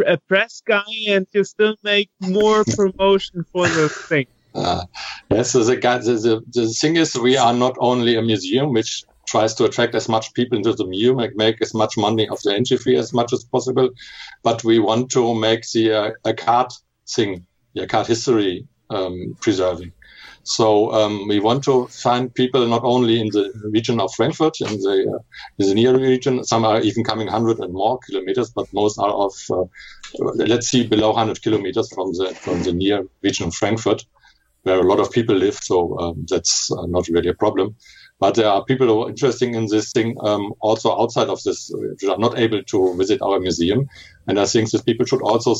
a 0.05 0.17
press 0.17 0.61
guy, 0.65 0.83
and 1.07 1.27
you 1.33 1.43
still 1.43 1.75
make 1.83 2.09
more 2.19 2.63
promotion 2.75 3.45
for 3.51 3.67
the 3.67 3.89
thing. 3.89 4.27
Uh, 4.53 4.83
yes, 5.29 5.51
so 5.51 5.63
the, 5.63 5.75
the, 5.75 6.41
the, 6.51 6.61
the 6.61 6.67
thing 6.69 6.97
is, 6.97 7.15
we 7.15 7.37
are 7.37 7.53
not 7.53 7.75
only 7.79 8.17
a 8.17 8.21
museum 8.21 8.73
which 8.73 9.03
tries 9.27 9.53
to 9.55 9.65
attract 9.65 9.95
as 9.95 10.09
much 10.09 10.33
people 10.33 10.57
into 10.57 10.73
the 10.73 10.85
museum 10.85 11.19
and 11.19 11.33
make 11.35 11.61
as 11.61 11.73
much 11.73 11.97
money 11.97 12.27
of 12.27 12.41
the 12.43 12.53
entry 12.53 12.77
fee 12.77 12.97
as 12.97 13.13
much 13.13 13.31
as 13.31 13.43
possible, 13.45 13.89
but 14.43 14.63
we 14.63 14.79
want 14.79 15.09
to 15.11 15.33
make 15.33 15.61
the 15.73 15.91
uh, 15.91 16.11
arcade 16.25 16.71
thing, 17.07 17.45
the 17.73 17.87
card 17.87 18.07
history 18.07 18.67
um, 18.89 19.35
preserving. 19.39 19.93
So 20.43 20.91
um, 20.91 21.27
we 21.27 21.39
want 21.39 21.63
to 21.65 21.87
find 21.87 22.33
people 22.33 22.65
not 22.67 22.83
only 22.83 23.19
in 23.19 23.27
the 23.27 23.51
region 23.71 23.99
of 23.99 24.13
Frankfurt, 24.13 24.59
in 24.61 24.79
the, 24.79 25.13
uh, 25.15 25.23
in 25.59 25.67
the 25.69 25.75
near 25.75 25.97
region. 25.97 26.43
Some 26.43 26.65
are 26.65 26.81
even 26.81 27.03
coming 27.03 27.27
100 27.27 27.59
and 27.59 27.73
more 27.73 27.99
kilometers, 27.99 28.51
but 28.51 28.71
most 28.73 28.97
are 28.97 29.11
of, 29.11 29.33
uh, 29.51 29.63
let's 30.35 30.67
see, 30.67 30.85
below 30.87 31.09
100 31.09 31.41
kilometers 31.41 31.93
from 31.93 32.11
the 32.13 32.33
from 32.35 32.63
the 32.63 32.73
near 32.73 33.05
region 33.21 33.47
of 33.47 33.55
Frankfurt, 33.55 34.05
where 34.63 34.79
a 34.79 34.87
lot 34.87 34.99
of 34.99 35.11
people 35.11 35.35
live. 35.35 35.55
So 35.55 35.97
um, 35.99 36.25
that's 36.29 36.71
uh, 36.71 36.85
not 36.87 37.07
really 37.07 37.29
a 37.29 37.33
problem. 37.33 37.75
But 38.21 38.35
there 38.35 38.47
are 38.47 38.63
people 38.63 38.85
who 38.85 39.01
are 39.01 39.09
interested 39.09 39.55
in 39.55 39.65
this 39.65 39.91
thing 39.91 40.15
um, 40.21 40.53
also 40.59 40.95
outside 40.95 41.27
of 41.27 41.41
this, 41.41 41.71
which 41.73 42.03
are 42.03 42.19
not 42.19 42.37
able 42.37 42.61
to 42.61 42.95
visit 42.95 43.19
our 43.19 43.39
museum. 43.39 43.89
And 44.27 44.39
I 44.39 44.45
think 44.45 44.69
that 44.71 44.85
people 44.85 45.07
should 45.07 45.23
also 45.23 45.55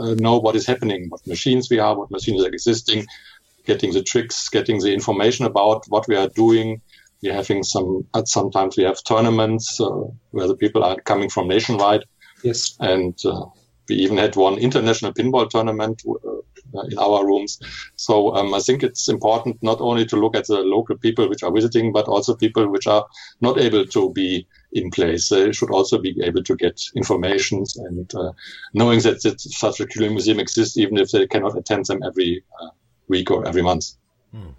uh, 0.00 0.14
know 0.14 0.38
what 0.38 0.54
is 0.54 0.64
happening, 0.64 1.06
what 1.08 1.26
machines 1.26 1.68
we 1.68 1.78
have, 1.78 1.96
what 1.96 2.12
machines 2.12 2.44
are 2.44 2.48
existing, 2.48 3.04
getting 3.64 3.92
the 3.92 4.02
tricks, 4.02 4.48
getting 4.48 4.80
the 4.80 4.92
information 4.92 5.46
about 5.46 5.84
what 5.88 6.06
we 6.08 6.16
are 6.16 6.28
doing. 6.28 6.80
We're 7.22 7.34
having 7.34 7.62
some, 7.62 8.06
sometimes 8.24 8.76
we 8.76 8.84
have 8.84 9.02
tournaments 9.04 9.80
uh, 9.80 9.88
where 10.30 10.46
the 10.46 10.56
people 10.56 10.84
are 10.84 11.00
coming 11.00 11.30
from 11.30 11.48
nationwide. 11.48 12.04
Yes. 12.42 12.76
And 12.80 13.18
uh, 13.24 13.46
we 13.88 13.96
even 13.96 14.18
had 14.18 14.36
one 14.36 14.58
international 14.58 15.12
pinball 15.12 15.48
tournament 15.48 16.02
uh, 16.06 16.80
in 16.90 16.98
our 16.98 17.24
rooms. 17.24 17.58
So 17.96 18.34
um, 18.34 18.52
I 18.52 18.60
think 18.60 18.82
it's 18.82 19.08
important 19.08 19.62
not 19.62 19.80
only 19.80 20.04
to 20.06 20.16
look 20.16 20.36
at 20.36 20.46
the 20.46 20.60
local 20.60 20.96
people 20.98 21.28
which 21.28 21.42
are 21.42 21.52
visiting, 21.52 21.92
but 21.92 22.08
also 22.08 22.34
people 22.34 22.68
which 22.68 22.86
are 22.86 23.06
not 23.40 23.58
able 23.58 23.86
to 23.86 24.12
be 24.12 24.46
in 24.72 24.90
place. 24.90 25.28
They 25.28 25.52
should 25.52 25.70
also 25.70 25.98
be 25.98 26.20
able 26.22 26.42
to 26.42 26.56
get 26.56 26.80
information 26.94 27.64
and 27.76 28.14
uh, 28.14 28.32
knowing 28.72 29.00
that, 29.00 29.22
that 29.22 29.40
such 29.40 29.80
a 29.80 29.86
museum 30.00 30.40
exists, 30.40 30.76
even 30.76 30.98
if 30.98 31.10
they 31.10 31.26
cannot 31.26 31.56
attend 31.56 31.86
them 31.86 32.02
every 32.02 32.42
uh, 32.60 32.68
week 33.08 33.30
or 33.30 33.46
every 33.46 33.62
month. 33.62 33.86
Hmm. 34.32 34.50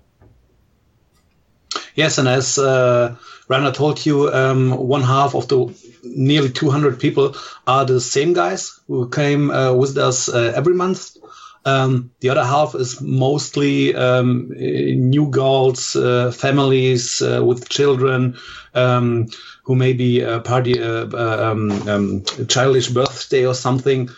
Yes, 1.96 2.18
and 2.18 2.28
as 2.28 2.58
uh, 2.58 3.16
Rainer 3.48 3.72
told 3.72 4.06
you, 4.06 4.32
um, 4.32 4.72
one 4.72 5.02
half 5.02 5.34
of 5.34 5.48
the 5.48 5.74
nearly 6.04 6.50
200 6.50 7.00
people 7.00 7.36
are 7.66 7.86
the 7.86 8.02
same 8.02 8.34
guys 8.34 8.80
who 8.88 9.10
came 9.10 9.50
uh, 9.52 9.74
with 9.74 9.98
us 9.98 10.30
uh, 10.30 10.54
every 10.56 10.74
month. 10.74 11.18
Um, 11.64 12.12
the 12.20 12.30
other 12.30 12.44
half 12.44 12.76
is 12.76 13.02
mostly 13.02 13.96
um, 13.96 14.50
new 14.50 15.30
girls, 15.30 15.96
uh, 15.96 16.32
families 16.32 17.22
uh, 17.24 17.44
with 17.44 17.70
children 17.70 18.38
um, 18.76 19.28
who 19.64 19.76
maybe 19.76 20.24
uh, 20.24 20.42
party 20.42 20.78
a 20.78 21.06
um, 21.06 21.72
um, 21.88 22.24
childish 22.48 22.90
birthday 22.90 23.48
or 23.48 23.56
something. 23.56 24.10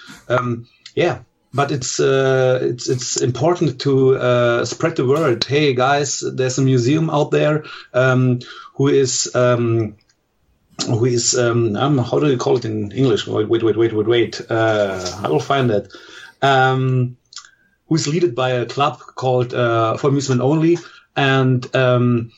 Yeah, 0.94 1.20
but 1.58 1.72
it's 1.72 2.00
uh, 2.00 2.60
it's 2.62 2.88
it's 2.88 3.18
important 3.18 3.82
to 3.82 4.16
uh, 4.16 4.64
spread 4.64 4.96
the 4.96 5.06
word. 5.06 5.44
Hey 5.44 5.74
guys, 5.74 6.20
there's 6.20 6.60
a 6.60 6.62
museum 6.62 7.10
out 7.10 7.32
there 7.32 7.66
um, 7.96 8.40
who 8.76 8.88
is 8.90 9.36
um, 9.36 9.98
who 10.86 11.06
is 11.06 11.36
um, 11.36 11.76
um 11.76 11.98
how 11.98 12.20
do 12.20 12.30
you 12.30 12.38
call 12.38 12.58
it 12.58 12.66
in 12.66 12.92
English? 12.92 13.26
Wait, 13.26 13.50
wait, 13.50 13.64
wait, 13.64 13.76
wait, 13.76 13.92
wait, 13.92 14.08
wait. 14.08 14.52
Uh, 14.52 15.22
I 15.24 15.30
will 15.30 15.40
find 15.40 15.72
that. 15.72 15.92
Um, 16.44 17.18
who 17.88 17.96
is 17.96 18.08
led 18.08 18.36
by 18.36 18.52
a 18.52 18.66
club 18.66 19.00
called 19.00 19.54
uh, 19.54 19.98
for 19.98 20.10
amusement 20.10 20.42
only, 20.42 20.78
and 21.16 21.76
um, 21.76 22.32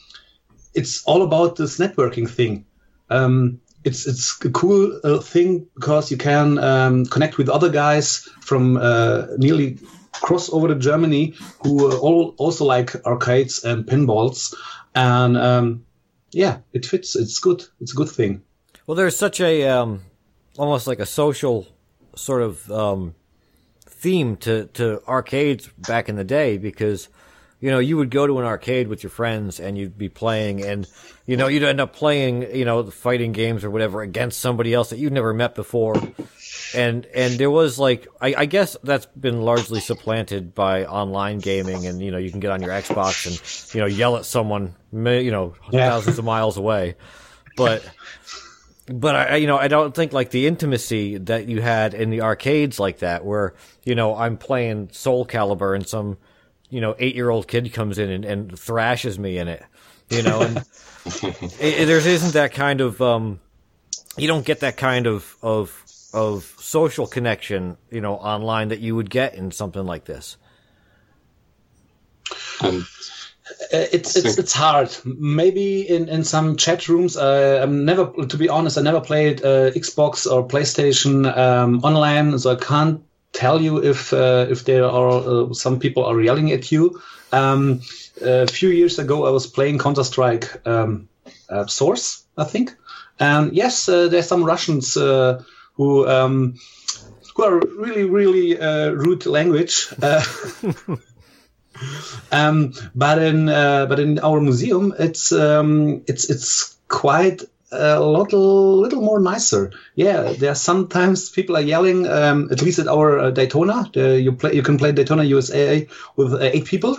it's 0.72 1.04
all 1.04 1.22
about 1.22 1.56
this 1.56 1.78
networking 1.78 2.28
thing. 2.30 2.64
Um, 3.10 3.60
it's 3.84 4.06
it's 4.06 4.44
a 4.44 4.50
cool 4.50 5.00
uh, 5.04 5.20
thing 5.20 5.66
because 5.74 6.10
you 6.10 6.16
can 6.16 6.58
um, 6.58 7.06
connect 7.06 7.38
with 7.38 7.48
other 7.48 7.70
guys 7.70 8.28
from 8.40 8.76
uh, 8.76 9.26
nearly 9.38 9.78
cross 10.12 10.52
over 10.52 10.68
to 10.68 10.74
Germany 10.74 11.34
who 11.62 11.90
all 11.98 12.34
also 12.36 12.64
like 12.64 12.94
arcades 13.06 13.64
and 13.64 13.86
pinballs, 13.86 14.54
and 14.94 15.36
um, 15.36 15.84
yeah, 16.32 16.58
it 16.72 16.86
fits. 16.86 17.16
It's 17.16 17.38
good. 17.38 17.64
It's 17.80 17.92
a 17.92 17.96
good 17.96 18.10
thing. 18.10 18.42
Well, 18.86 18.96
there's 18.96 19.16
such 19.16 19.40
a 19.40 19.68
um, 19.68 20.02
almost 20.58 20.86
like 20.86 20.98
a 20.98 21.06
social 21.06 21.66
sort 22.14 22.42
of 22.42 22.70
um, 22.70 23.14
theme 23.86 24.36
to 24.38 24.66
to 24.74 25.02
arcades 25.06 25.68
back 25.78 26.08
in 26.08 26.16
the 26.16 26.24
day 26.24 26.58
because 26.58 27.08
you 27.60 27.70
know, 27.70 27.78
you 27.78 27.96
would 27.98 28.10
go 28.10 28.26
to 28.26 28.38
an 28.38 28.44
arcade 28.46 28.88
with 28.88 29.02
your 29.02 29.10
friends 29.10 29.60
and 29.60 29.76
you'd 29.76 29.98
be 29.98 30.08
playing 30.08 30.64
and, 30.64 30.88
you 31.26 31.36
know, 31.36 31.46
you'd 31.46 31.62
end 31.62 31.80
up 31.80 31.94
playing, 31.94 32.54
you 32.54 32.64
know, 32.64 32.82
the 32.82 32.90
fighting 32.90 33.32
games 33.32 33.64
or 33.64 33.70
whatever 33.70 34.00
against 34.00 34.40
somebody 34.40 34.72
else 34.72 34.90
that 34.90 34.98
you'd 34.98 35.12
never 35.12 35.34
met 35.34 35.54
before. 35.54 35.94
And, 36.74 37.04
and 37.06 37.34
there 37.34 37.50
was 37.50 37.78
like, 37.78 38.08
I, 38.20 38.34
I 38.38 38.46
guess 38.46 38.76
that's 38.82 39.06
been 39.06 39.42
largely 39.42 39.80
supplanted 39.80 40.54
by 40.54 40.86
online 40.86 41.38
gaming 41.38 41.86
and, 41.86 42.00
you 42.00 42.10
know, 42.10 42.18
you 42.18 42.30
can 42.30 42.40
get 42.40 42.50
on 42.50 42.62
your 42.62 42.70
Xbox 42.70 43.26
and, 43.26 43.74
you 43.74 43.80
know, 43.80 43.86
yell 43.86 44.16
at 44.16 44.24
someone, 44.24 44.74
you 44.92 45.30
know, 45.30 45.54
yeah. 45.70 45.90
thousands 45.90 46.18
of 46.18 46.24
miles 46.24 46.56
away. 46.56 46.96
But, 47.56 47.86
but 48.90 49.14
I, 49.14 49.36
you 49.36 49.46
know, 49.46 49.58
I 49.58 49.68
don't 49.68 49.94
think 49.94 50.12
like 50.12 50.30
the 50.30 50.46
intimacy 50.46 51.18
that 51.18 51.46
you 51.46 51.60
had 51.60 51.94
in 51.94 52.10
the 52.10 52.22
arcades 52.22 52.80
like 52.80 53.00
that, 53.00 53.24
where 53.24 53.54
you 53.84 53.94
know 53.94 54.16
I'm 54.16 54.36
playing 54.36 54.88
Soul 54.90 55.26
Calibur 55.26 55.76
and 55.76 55.86
some 55.86 56.18
you 56.70 56.80
know 56.80 56.94
eight 56.98 57.14
year 57.14 57.30
old 57.30 57.46
kid 57.46 57.72
comes 57.72 57.98
in 57.98 58.10
and, 58.10 58.24
and, 58.24 58.58
thrashes 58.58 59.18
me 59.18 59.38
in 59.38 59.48
it 59.48 59.62
you 60.08 60.22
know 60.22 60.40
and 60.40 60.56
it, 61.22 61.60
it, 61.60 61.86
there 61.86 61.98
isn't 61.98 62.32
that 62.32 62.52
kind 62.52 62.80
of 62.80 63.00
um 63.02 63.40
you 64.16 64.26
don't 64.26 64.46
get 64.46 64.60
that 64.60 64.76
kind 64.76 65.06
of 65.06 65.36
of 65.42 65.84
of 66.12 66.54
social 66.58 67.06
connection 67.06 67.76
you 67.90 68.00
know 68.00 68.14
online 68.14 68.68
that 68.68 68.80
you 68.80 68.96
would 68.96 69.10
get 69.10 69.34
in 69.34 69.50
something 69.50 69.84
like 69.84 70.04
this 70.04 70.36
um, 72.62 72.86
it's 73.72 74.16
it's 74.16 74.38
it's 74.38 74.52
hard. 74.52 74.96
Maybe 75.04 75.82
in, 75.88 76.08
in 76.08 76.24
some 76.24 76.56
chat 76.56 76.88
rooms, 76.88 77.16
uh, 77.16 77.60
I'm 77.62 77.84
never 77.84 78.26
to 78.26 78.36
be 78.36 78.48
honest. 78.48 78.78
I 78.78 78.82
never 78.82 79.00
played 79.00 79.42
uh, 79.42 79.70
Xbox 79.70 80.30
or 80.30 80.46
PlayStation 80.46 81.36
um, 81.36 81.80
online, 81.82 82.38
so 82.38 82.52
I 82.52 82.56
can't 82.56 83.02
tell 83.32 83.60
you 83.60 83.82
if 83.82 84.12
uh, 84.12 84.46
if 84.50 84.64
there 84.64 84.84
are 84.84 85.10
uh, 85.10 85.52
some 85.52 85.78
people 85.78 86.04
are 86.04 86.20
yelling 86.20 86.52
at 86.52 86.72
you. 86.72 87.00
Um, 87.32 87.80
a 88.20 88.46
few 88.46 88.70
years 88.70 88.98
ago, 88.98 89.26
I 89.26 89.30
was 89.30 89.46
playing 89.46 89.78
Counter 89.78 90.04
Strike 90.04 90.66
um, 90.66 91.08
uh, 91.48 91.66
Source, 91.66 92.24
I 92.36 92.44
think, 92.44 92.76
and 93.18 93.52
yes, 93.52 93.88
uh, 93.88 94.08
there's 94.08 94.26
some 94.26 94.44
Russians 94.44 94.96
uh, 94.96 95.42
who 95.74 96.08
um, 96.08 96.54
who 97.34 97.44
are 97.44 97.60
really 97.78 98.04
really 98.04 98.58
uh, 98.58 98.90
rude 98.90 99.26
language. 99.26 99.88
um, 102.32 102.72
but 102.94 103.18
in 103.22 103.46
but 103.46 104.00
in 104.00 104.18
our 104.18 104.40
museum, 104.40 104.92
it's 104.98 105.32
um, 105.32 106.02
it's 106.06 106.28
it's 106.30 106.76
quite 106.88 107.42
a 107.72 108.00
little 108.00 108.78
little 108.78 109.00
more 109.00 109.20
nicer. 109.20 109.72
Yeah, 109.94 110.32
there 110.32 110.50
are 110.52 110.54
sometimes 110.56 111.30
people 111.30 111.56
are 111.56 111.60
yelling. 111.62 112.06
Um, 112.06 112.48
at 112.50 112.62
least 112.62 112.78
at 112.78 112.88
our 112.88 113.18
uh, 113.18 113.30
Daytona, 113.30 113.88
the, 113.92 114.20
you 114.20 114.32
play 114.32 114.54
you 114.54 114.62
can 114.62 114.78
play 114.78 114.92
Daytona 114.92 115.24
USA 115.24 115.86
with 116.16 116.34
uh, 116.34 116.38
eight 116.40 116.64
people. 116.66 116.96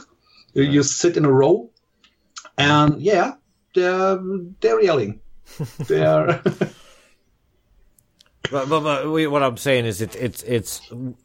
You, 0.54 0.64
you 0.64 0.84
sit 0.84 1.18
in 1.18 1.26
a 1.26 1.32
row, 1.32 1.70
and 2.58 3.02
yeah, 3.02 3.34
they're 3.76 4.20
they're 4.60 4.82
yelling. 4.82 5.22
they're. 5.88 6.42
But, 8.50 8.68
but, 8.68 8.82
but 8.82 9.10
we- 9.10 9.28
what 9.28 9.44
I'm 9.44 9.56
saying 9.58 9.86
is, 9.86 10.02
it's 10.02 10.16
it's 10.16 10.44
it's 10.44 10.82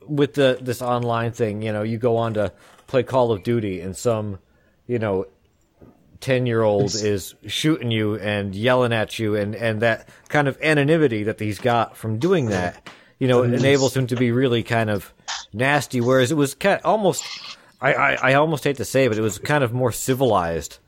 with 0.07 0.35
the 0.35 0.59
this 0.61 0.81
online 0.81 1.33
thing. 1.33 1.61
You 1.63 1.73
know, 1.73 1.83
you 1.83 1.99
go 1.99 2.17
on 2.19 2.35
to 2.35 2.53
play 2.87 3.03
Call 3.03 3.33
of 3.33 3.43
Duty, 3.43 3.81
and 3.81 3.97
some, 3.97 4.39
you 4.87 4.99
know, 5.01 5.27
ten 6.27 6.45
year 6.45 6.63
old 6.63 6.95
is 6.97 7.37
shooting 7.47 7.93
you 7.93 8.19
and 8.19 8.53
yelling 8.55 8.93
at 8.93 9.17
you, 9.19 9.37
and 9.37 9.55
and 9.55 9.81
that 9.83 10.09
kind 10.29 10.49
of 10.49 10.59
anonymity 10.61 11.23
that 11.23 11.39
he's 11.39 11.61
got 11.61 11.97
from 11.97 12.19
doing 12.19 12.47
that, 12.47 12.91
you 13.21 13.29
know, 13.29 13.45
enables 13.45 13.97
him 13.97 14.09
to 14.09 14.17
be 14.17 14.33
really 14.33 14.65
kind 14.65 14.91
of 14.91 15.15
nasty. 15.53 16.01
Whereas 16.01 16.33
it 16.33 16.35
was 16.35 16.57
kind 16.57 16.81
of 16.81 16.85
almost, 16.85 17.23
I, 17.81 17.95
I 17.95 18.15
I 18.31 18.35
almost 18.35 18.65
hate 18.65 18.77
to 18.79 18.85
say, 18.85 19.05
it, 19.05 19.09
but 19.11 19.19
it 19.19 19.23
was 19.23 19.39
kind 19.39 19.63
of 19.63 19.73
more 19.73 19.93
civilized. 19.93 20.79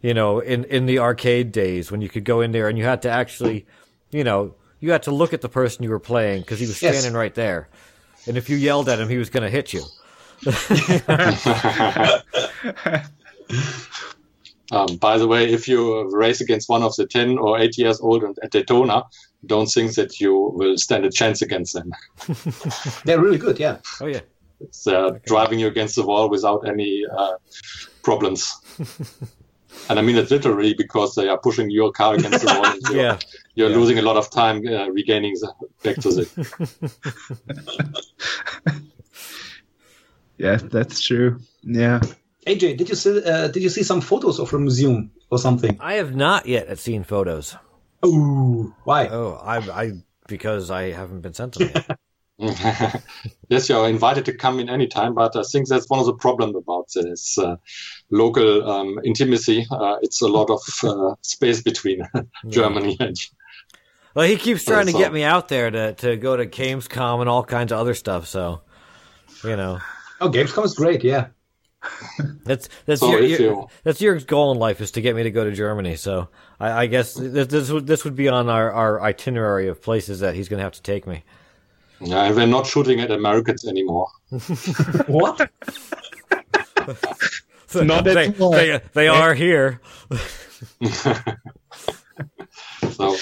You 0.00 0.14
know, 0.14 0.40
in 0.40 0.64
in 0.64 0.86
the 0.86 1.00
arcade 1.00 1.52
days 1.52 1.92
when 1.92 2.00
you 2.00 2.08
could 2.08 2.24
go 2.24 2.40
in 2.40 2.52
there 2.52 2.66
and 2.68 2.78
you 2.78 2.84
had 2.84 3.02
to 3.02 3.10
actually, 3.10 3.66
you 4.10 4.24
know, 4.24 4.54
you 4.80 4.92
had 4.92 5.02
to 5.02 5.10
look 5.10 5.34
at 5.34 5.42
the 5.42 5.50
person 5.50 5.84
you 5.84 5.90
were 5.90 6.00
playing 6.00 6.40
because 6.40 6.58
he 6.58 6.66
was 6.66 6.80
Yes. 6.80 6.96
standing 6.96 7.14
right 7.18 7.34
there, 7.34 7.68
and 8.26 8.38
if 8.38 8.48
you 8.48 8.56
yelled 8.56 8.88
at 8.88 8.98
him, 8.98 9.10
he 9.10 9.18
was 9.18 9.28
going 9.28 9.42
to 9.42 9.50
hit 9.50 9.74
you. 9.74 9.82
Um, 14.72 14.96
by 14.96 15.18
the 15.18 15.26
way, 15.26 15.50
if 15.52 15.66
you 15.68 16.08
race 16.16 16.40
against 16.40 16.68
one 16.68 16.82
of 16.82 16.94
the 16.96 17.06
10 17.06 17.38
or 17.38 17.58
8 17.58 17.76
years 17.78 18.00
old 18.00 18.22
at 18.42 18.50
Daytona, 18.50 19.04
don't 19.46 19.66
think 19.66 19.94
that 19.94 20.20
you 20.20 20.34
will 20.54 20.76
stand 20.76 21.04
a 21.04 21.10
chance 21.10 21.42
against 21.42 21.74
them. 21.74 21.90
they're 23.04 23.20
really 23.20 23.38
good. 23.38 23.58
Yeah. 23.58 23.78
Oh 24.00 24.06
yeah. 24.06 24.20
It's 24.60 24.86
uh, 24.86 25.18
driving 25.26 25.58
you 25.58 25.66
against 25.66 25.96
the 25.96 26.04
wall 26.04 26.28
without 26.28 26.68
any 26.68 27.04
uh, 27.10 27.36
problems. 28.02 28.52
and 29.88 29.98
I 29.98 30.02
mean 30.02 30.16
it 30.16 30.30
literally 30.30 30.74
because 30.74 31.14
they 31.14 31.28
are 31.28 31.38
pushing 31.38 31.70
your 31.70 31.90
car 31.92 32.14
against 32.14 32.40
the 32.44 32.46
wall. 32.54 32.66
And 32.66 32.82
you're, 32.90 32.96
Yeah. 32.96 33.18
you're 33.54 33.70
Yeah. 33.70 33.76
losing 33.76 33.98
a 33.98 34.02
lot 34.02 34.16
of 34.18 34.30
time 34.30 34.62
uh, 34.66 34.88
regaining 34.90 35.32
the, 35.34 35.52
back 35.82 35.96
to 35.96 36.10
the. 36.10 36.90
Yeah, 40.36 40.56
that's 40.56 41.00
true. 41.00 41.38
Yeah. 41.62 42.00
AJ, 42.46 42.78
did 42.78 42.88
you 42.88 42.94
see 42.94 43.22
uh, 43.22 43.48
did 43.48 43.62
you 43.62 43.68
see 43.68 43.82
some 43.82 44.00
photos 44.00 44.40
of 44.40 44.50
the 44.50 44.58
museum 44.58 45.10
or 45.30 45.38
something? 45.38 45.76
I 45.80 45.94
have 45.94 46.14
not 46.14 46.46
yet 46.46 46.78
seen 46.78 47.04
photos. 47.04 47.56
Oh, 48.02 48.74
why? 48.84 49.08
Oh, 49.08 49.40
I, 49.42 49.58
I 49.58 49.92
because 50.26 50.70
I 50.70 50.92
haven't 50.92 51.20
been 51.20 51.34
sent 51.34 51.54
them 51.54 51.70
yet. 51.74 51.98
yes, 53.50 53.68
you 53.68 53.76
are 53.76 53.86
invited 53.86 54.24
to 54.24 54.32
come 54.32 54.60
in 54.60 54.70
any 54.70 54.86
time, 54.86 55.14
but 55.14 55.36
I 55.36 55.42
think 55.42 55.68
that's 55.68 55.90
one 55.90 56.00
of 56.00 56.06
the 56.06 56.14
problems 56.14 56.56
about 56.56 56.86
this 56.94 57.36
uh, 57.36 57.56
local 58.10 58.66
um, 58.70 58.98
intimacy. 59.04 59.66
Uh, 59.70 59.96
it's 60.00 60.22
a 60.22 60.28
lot 60.28 60.48
of 60.48 60.62
uh, 60.82 61.14
space 61.20 61.60
between 61.60 62.00
Germany 62.48 62.96
and. 62.98 63.14
well, 64.14 64.26
he 64.26 64.36
keeps 64.36 64.64
trying 64.64 64.86
to 64.86 64.92
get 64.94 65.12
me 65.12 65.22
out 65.22 65.48
there 65.48 65.70
to, 65.70 65.92
to 65.92 66.16
go 66.16 66.34
to 66.34 66.46
Gamescom 66.46 67.20
and 67.20 67.28
all 67.28 67.44
kinds 67.44 67.72
of 67.72 67.78
other 67.78 67.92
stuff. 67.92 68.26
So, 68.26 68.62
you 69.44 69.56
know, 69.56 69.80
Oh, 70.22 70.30
Gamescom 70.30 70.64
is 70.64 70.74
great. 70.74 71.02
Yeah. 71.04 71.28
That's 72.44 72.68
that's 72.84 73.00
So 73.00 73.10
your, 73.10 73.22
your 73.22 73.68
that's 73.84 74.00
your 74.00 74.18
goal 74.20 74.52
in 74.52 74.58
life 74.58 74.80
is 74.80 74.90
to 74.92 75.00
get 75.00 75.16
me 75.16 75.22
to 75.22 75.30
go 75.30 75.44
to 75.44 75.52
Germany. 75.52 75.96
So, 75.96 76.28
I, 76.58 76.82
I 76.82 76.86
guess 76.86 77.14
this 77.14 77.46
this 77.46 77.70
would 77.70 77.86
this 77.86 78.04
would 78.04 78.16
be 78.16 78.28
on 78.28 78.48
our, 78.48 78.70
our 78.72 79.00
itinerary 79.00 79.68
of 79.68 79.80
places 79.80 80.20
that 80.20 80.34
he's 80.34 80.48
going 80.48 80.58
to 80.58 80.64
have 80.64 80.74
to 80.74 80.82
take 80.82 81.06
me. 81.06 81.24
Yeah, 82.00 82.24
and 82.24 82.36
we're 82.36 82.46
not 82.46 82.66
shooting 82.66 83.00
at 83.00 83.10
Americans 83.10 83.66
anymore. 83.66 84.08
What? 85.06 85.50
Not 87.72 88.02
they, 88.02 88.16
anymore. 88.16 88.56
they, 88.56 88.80
they 88.94 89.08
are 89.08 89.32
here. 89.32 89.80
So 92.92 93.16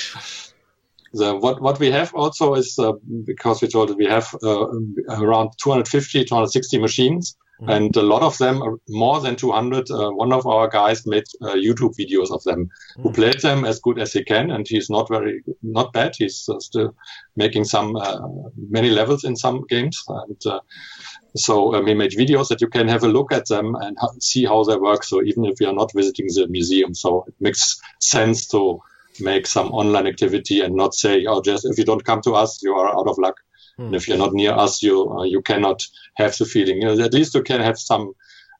the 1.12 1.36
what 1.36 1.60
what 1.60 1.78
we 1.78 1.90
have 1.90 2.14
also 2.14 2.54
is 2.54 2.78
uh, 2.78 2.92
because 3.24 3.62
we 3.62 3.68
told 3.68 3.90
it 3.90 3.96
we 3.96 4.06
have 4.06 4.34
uh, 4.42 4.66
around 5.08 5.50
250 5.58 6.24
260 6.24 6.78
machines 6.78 7.36
and 7.66 7.96
a 7.96 8.02
lot 8.02 8.22
of 8.22 8.38
them 8.38 8.78
more 8.88 9.20
than 9.20 9.34
200 9.34 9.90
uh, 9.90 10.10
one 10.10 10.32
of 10.32 10.46
our 10.46 10.68
guys 10.68 11.06
made 11.06 11.24
uh, 11.42 11.54
youtube 11.54 11.94
videos 11.98 12.30
of 12.30 12.42
them. 12.44 12.68
Who 12.96 13.12
played 13.12 13.40
them 13.40 13.64
as 13.64 13.80
good 13.80 13.98
as 13.98 14.12
he 14.12 14.24
can 14.24 14.50
and 14.50 14.66
he's 14.66 14.90
not 14.90 15.08
very 15.08 15.42
not 15.62 15.92
bad. 15.92 16.14
He's 16.16 16.48
uh, 16.48 16.60
still 16.60 16.94
making 17.36 17.64
some 17.64 17.96
uh, 17.96 18.18
many 18.56 18.90
levels 18.90 19.24
in 19.24 19.36
some 19.36 19.64
games. 19.68 20.02
And 20.08 20.46
uh, 20.46 20.60
so 21.36 21.74
um, 21.74 21.84
we 21.84 21.94
made 21.94 22.12
videos 22.12 22.48
that 22.48 22.60
you 22.60 22.68
can 22.68 22.88
have 22.88 23.04
a 23.04 23.08
look 23.08 23.32
at 23.32 23.48
them 23.48 23.74
and 23.76 23.96
ho- 23.98 24.14
see 24.20 24.44
how 24.44 24.64
they 24.64 24.76
work. 24.76 25.04
So 25.04 25.22
even 25.22 25.44
if 25.44 25.60
you 25.60 25.68
are 25.68 25.74
not 25.74 25.92
visiting 25.94 26.26
the 26.26 26.46
museum 26.48 26.94
so 26.94 27.24
it 27.26 27.34
makes 27.40 27.80
sense 28.00 28.46
to 28.48 28.80
make 29.20 29.46
some 29.46 29.68
online 29.72 30.06
activity 30.06 30.60
and 30.60 30.74
not 30.74 30.94
say, 30.94 31.24
oh, 31.26 31.42
just 31.42 31.64
if 31.64 31.78
you 31.78 31.84
don't 31.84 32.04
come 32.04 32.20
to 32.22 32.34
us, 32.34 32.62
you 32.62 32.74
are 32.74 32.88
out 32.88 33.08
of 33.08 33.18
luck. 33.18 33.36
And 33.86 33.94
if 33.94 34.08
you're 34.08 34.18
not 34.18 34.32
near 34.32 34.52
us, 34.52 34.82
you 34.82 35.10
uh, 35.10 35.24
you 35.24 35.42
cannot 35.42 35.86
have 36.14 36.36
the 36.36 36.44
feeling. 36.44 36.82
You 36.82 36.88
know, 36.96 37.04
at 37.04 37.14
least 37.14 37.34
you 37.34 37.42
can 37.42 37.60
have 37.60 37.78
some 37.78 38.14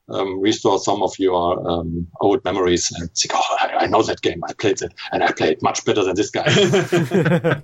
um, 0.09 0.39
restore 0.39 0.79
some 0.79 1.03
of 1.03 1.17
your 1.19 1.69
um, 1.69 2.07
old 2.19 2.43
memories 2.43 2.91
and 2.91 3.09
think, 3.11 3.33
oh, 3.35 3.57
I, 3.59 3.83
I 3.83 3.87
know 3.87 4.01
that 4.03 4.21
game. 4.21 4.41
I 4.47 4.53
played 4.53 4.81
it, 4.81 4.93
and 5.11 5.23
I 5.23 5.31
played 5.31 5.61
much 5.61 5.85
better 5.85 6.03
than 6.03 6.15
this 6.15 6.31
guy. 6.31 7.61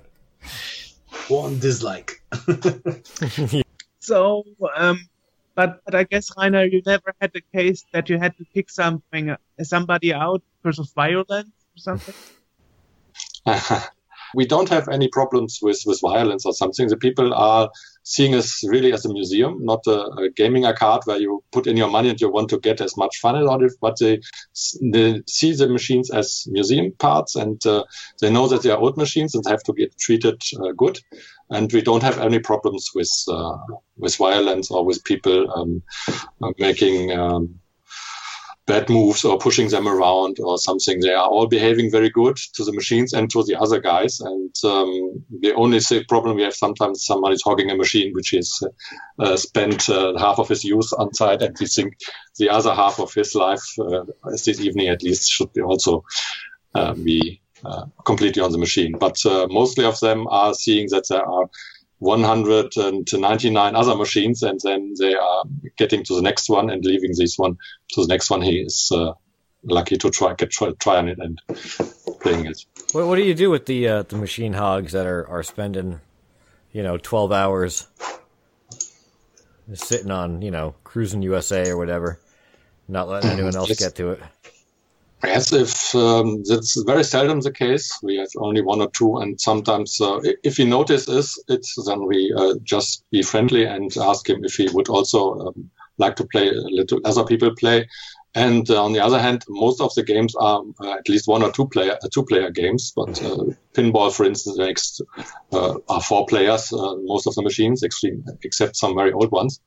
One 1.28 1.58
dislike. 1.58 2.22
So, 4.06 4.44
um, 4.76 5.08
but 5.56 5.80
but 5.84 5.96
I 5.96 6.04
guess 6.04 6.30
Rainer, 6.38 6.64
you 6.64 6.80
never 6.86 7.12
had 7.20 7.32
the 7.32 7.42
case 7.52 7.84
that 7.92 8.08
you 8.08 8.20
had 8.20 8.38
to 8.38 8.44
kick 8.54 8.70
something 8.70 9.30
uh, 9.30 9.36
somebody 9.64 10.14
out 10.14 10.42
because 10.62 10.78
of 10.78 10.88
violence 10.94 11.50
or 11.74 11.78
something. 11.78 12.14
We 14.34 14.46
don't 14.46 14.68
have 14.68 14.88
any 14.88 15.08
problems 15.08 15.58
with, 15.62 15.82
with 15.86 16.00
violence 16.00 16.44
or 16.46 16.52
something. 16.52 16.88
The 16.88 16.96
people 16.96 17.34
are 17.34 17.70
seeing 18.02 18.34
us 18.34 18.62
really 18.66 18.92
as 18.92 19.04
a 19.04 19.12
museum, 19.12 19.64
not 19.64 19.86
a, 19.86 20.06
a 20.18 20.30
gaming 20.30 20.64
arcade 20.64 21.00
where 21.04 21.18
you 21.18 21.42
put 21.52 21.66
in 21.66 21.76
your 21.76 21.90
money 21.90 22.08
and 22.08 22.20
you 22.20 22.30
want 22.30 22.48
to 22.50 22.60
get 22.60 22.80
as 22.80 22.96
much 22.96 23.18
fun 23.18 23.36
out 23.36 23.62
of 23.62 23.70
it. 23.70 23.72
But 23.80 23.98
they, 23.98 24.20
they 24.80 25.22
see 25.26 25.54
the 25.54 25.68
machines 25.68 26.10
as 26.10 26.44
museum 26.48 26.92
parts 26.98 27.34
and 27.34 27.64
uh, 27.66 27.84
they 28.20 28.30
know 28.30 28.46
that 28.48 28.62
they 28.62 28.70
are 28.70 28.78
old 28.78 28.96
machines 28.96 29.34
and 29.34 29.44
have 29.46 29.62
to 29.64 29.72
get 29.72 29.98
treated 29.98 30.40
uh, 30.60 30.72
good. 30.72 31.00
And 31.50 31.72
we 31.72 31.80
don't 31.80 32.02
have 32.02 32.18
any 32.18 32.40
problems 32.40 32.90
with 32.94 33.12
uh, 33.28 33.56
with 33.96 34.16
violence 34.16 34.70
or 34.70 34.84
with 34.84 35.04
people 35.04 35.50
um, 35.52 35.82
uh, 36.42 36.52
making 36.58 37.12
um, 37.12 37.60
bad 38.66 38.90
moves 38.90 39.24
or 39.24 39.38
pushing 39.38 39.68
them 39.68 39.86
around 39.86 40.38
or 40.40 40.58
something. 40.58 41.00
They 41.00 41.12
are 41.12 41.28
all 41.28 41.46
behaving 41.46 41.90
very 41.90 42.10
good 42.10 42.36
to 42.54 42.64
the 42.64 42.72
machines 42.72 43.12
and 43.12 43.30
to 43.30 43.44
the 43.44 43.54
other 43.54 43.80
guys. 43.80 44.20
And 44.20 44.54
um, 44.64 45.24
the 45.40 45.54
only 45.54 45.80
problem 46.08 46.36
we 46.36 46.42
have 46.42 46.54
sometimes 46.54 47.04
somebody's 47.04 47.42
hogging 47.42 47.70
a 47.70 47.76
machine 47.76 48.12
which 48.12 48.32
is 48.34 48.66
uh, 49.18 49.36
spent 49.36 49.88
uh, 49.88 50.18
half 50.18 50.38
of 50.38 50.48
his 50.48 50.64
youth 50.64 50.90
on 50.98 51.14
site, 51.14 51.42
and 51.42 51.56
we 51.60 51.66
think 51.66 51.94
the 52.38 52.50
other 52.50 52.74
half 52.74 52.98
of 52.98 53.14
his 53.14 53.34
life, 53.34 53.64
uh, 53.78 54.04
this 54.30 54.60
evening 54.60 54.88
at 54.88 55.02
least, 55.02 55.30
should 55.30 55.52
be 55.52 55.62
also 55.62 56.04
uh, 56.74 56.92
be 56.94 57.40
uh, 57.64 57.86
completely 58.04 58.42
on 58.42 58.52
the 58.52 58.58
machine. 58.58 58.96
But 58.98 59.24
uh, 59.24 59.46
mostly 59.48 59.84
of 59.84 59.98
them 60.00 60.26
are 60.28 60.54
seeing 60.54 60.88
that 60.90 61.08
there 61.08 61.24
are 61.24 61.48
199 61.98 63.74
other 63.76 63.94
machines, 63.96 64.42
and 64.42 64.60
then 64.62 64.94
they 64.98 65.14
are 65.14 65.44
getting 65.76 66.04
to 66.04 66.14
the 66.14 66.22
next 66.22 66.48
one 66.48 66.70
and 66.70 66.84
leaving 66.84 67.12
this 67.16 67.38
one 67.38 67.56
to 67.92 68.02
the 68.02 68.08
next 68.08 68.30
one. 68.30 68.42
He 68.42 68.60
is 68.60 68.90
uh, 68.94 69.12
lucky 69.64 69.96
to 69.96 70.10
try 70.10 70.34
get 70.34 70.50
try, 70.50 70.70
try 70.78 70.96
on 70.98 71.08
it 71.08 71.18
and 71.18 71.40
playing 72.20 72.46
it. 72.46 72.64
What, 72.92 73.06
what 73.06 73.16
do 73.16 73.22
you 73.22 73.34
do 73.34 73.50
with 73.50 73.66
the 73.66 73.88
uh, 73.88 74.02
the 74.02 74.16
machine 74.16 74.52
hogs 74.52 74.92
that 74.92 75.06
are, 75.06 75.26
are 75.28 75.42
spending, 75.42 76.00
you 76.72 76.82
know, 76.82 76.98
twelve 76.98 77.32
hours 77.32 77.86
sitting 79.74 80.10
on, 80.10 80.42
you 80.42 80.50
know, 80.50 80.74
Cruis'n 80.84 81.22
USA 81.24 81.68
or 81.70 81.76
whatever, 81.76 82.20
not 82.86 83.08
letting 83.08 83.30
anyone 83.30 83.56
else 83.56 83.68
Yes. 83.68 83.80
get 83.80 83.94
to 83.96 84.10
it? 84.12 84.20
Yes, 85.26 85.52
if 85.52 85.94
um, 85.94 86.44
that's 86.44 86.80
very 86.86 87.02
seldom 87.02 87.40
the 87.40 87.50
case, 87.50 87.90
we 88.02 88.16
have 88.16 88.28
only 88.36 88.62
one 88.62 88.80
or 88.80 88.90
two, 88.90 89.16
and 89.16 89.40
sometimes 89.40 90.00
uh, 90.00 90.20
if 90.44 90.58
we 90.58 90.64
notice 90.64 91.08
is 91.08 91.42
it, 91.48 91.66
then 91.86 92.06
we 92.06 92.32
uh, 92.36 92.54
just 92.62 93.04
be 93.10 93.22
friendly 93.22 93.64
and 93.64 93.94
ask 93.96 94.28
him 94.30 94.44
if 94.44 94.54
he 94.54 94.68
would 94.72 94.88
also 94.88 95.48
um, 95.48 95.70
like 95.98 96.14
to 96.16 96.26
play 96.26 96.48
a 96.48 96.52
little 96.52 97.00
other 97.04 97.24
people 97.24 97.52
play. 97.56 97.88
And 98.36 98.70
uh, 98.70 98.84
on 98.84 98.92
the 98.92 99.00
other 99.00 99.18
hand, 99.18 99.44
most 99.48 99.80
of 99.80 99.92
the 99.94 100.04
games 100.04 100.34
are 100.36 100.62
uh, 100.80 100.92
at 100.92 101.08
least 101.08 101.26
one 101.26 101.42
or 101.42 101.50
two 101.50 101.66
player 101.68 101.98
uh, 102.00 102.08
two 102.12 102.24
player 102.24 102.50
games. 102.50 102.92
But 102.94 103.20
uh, 103.22 103.46
pinball, 103.74 104.14
for 104.14 104.26
instance, 104.26 104.58
makes 104.58 105.00
are 105.52 106.02
four 106.02 106.26
players. 106.26 106.70
Most 106.72 107.26
of 107.26 107.34
the 107.34 107.42
machines, 107.42 107.82
extreme, 107.82 108.24
except 108.42 108.76
some 108.76 108.94
very 108.94 109.12
old 109.12 109.32
ones. 109.32 109.60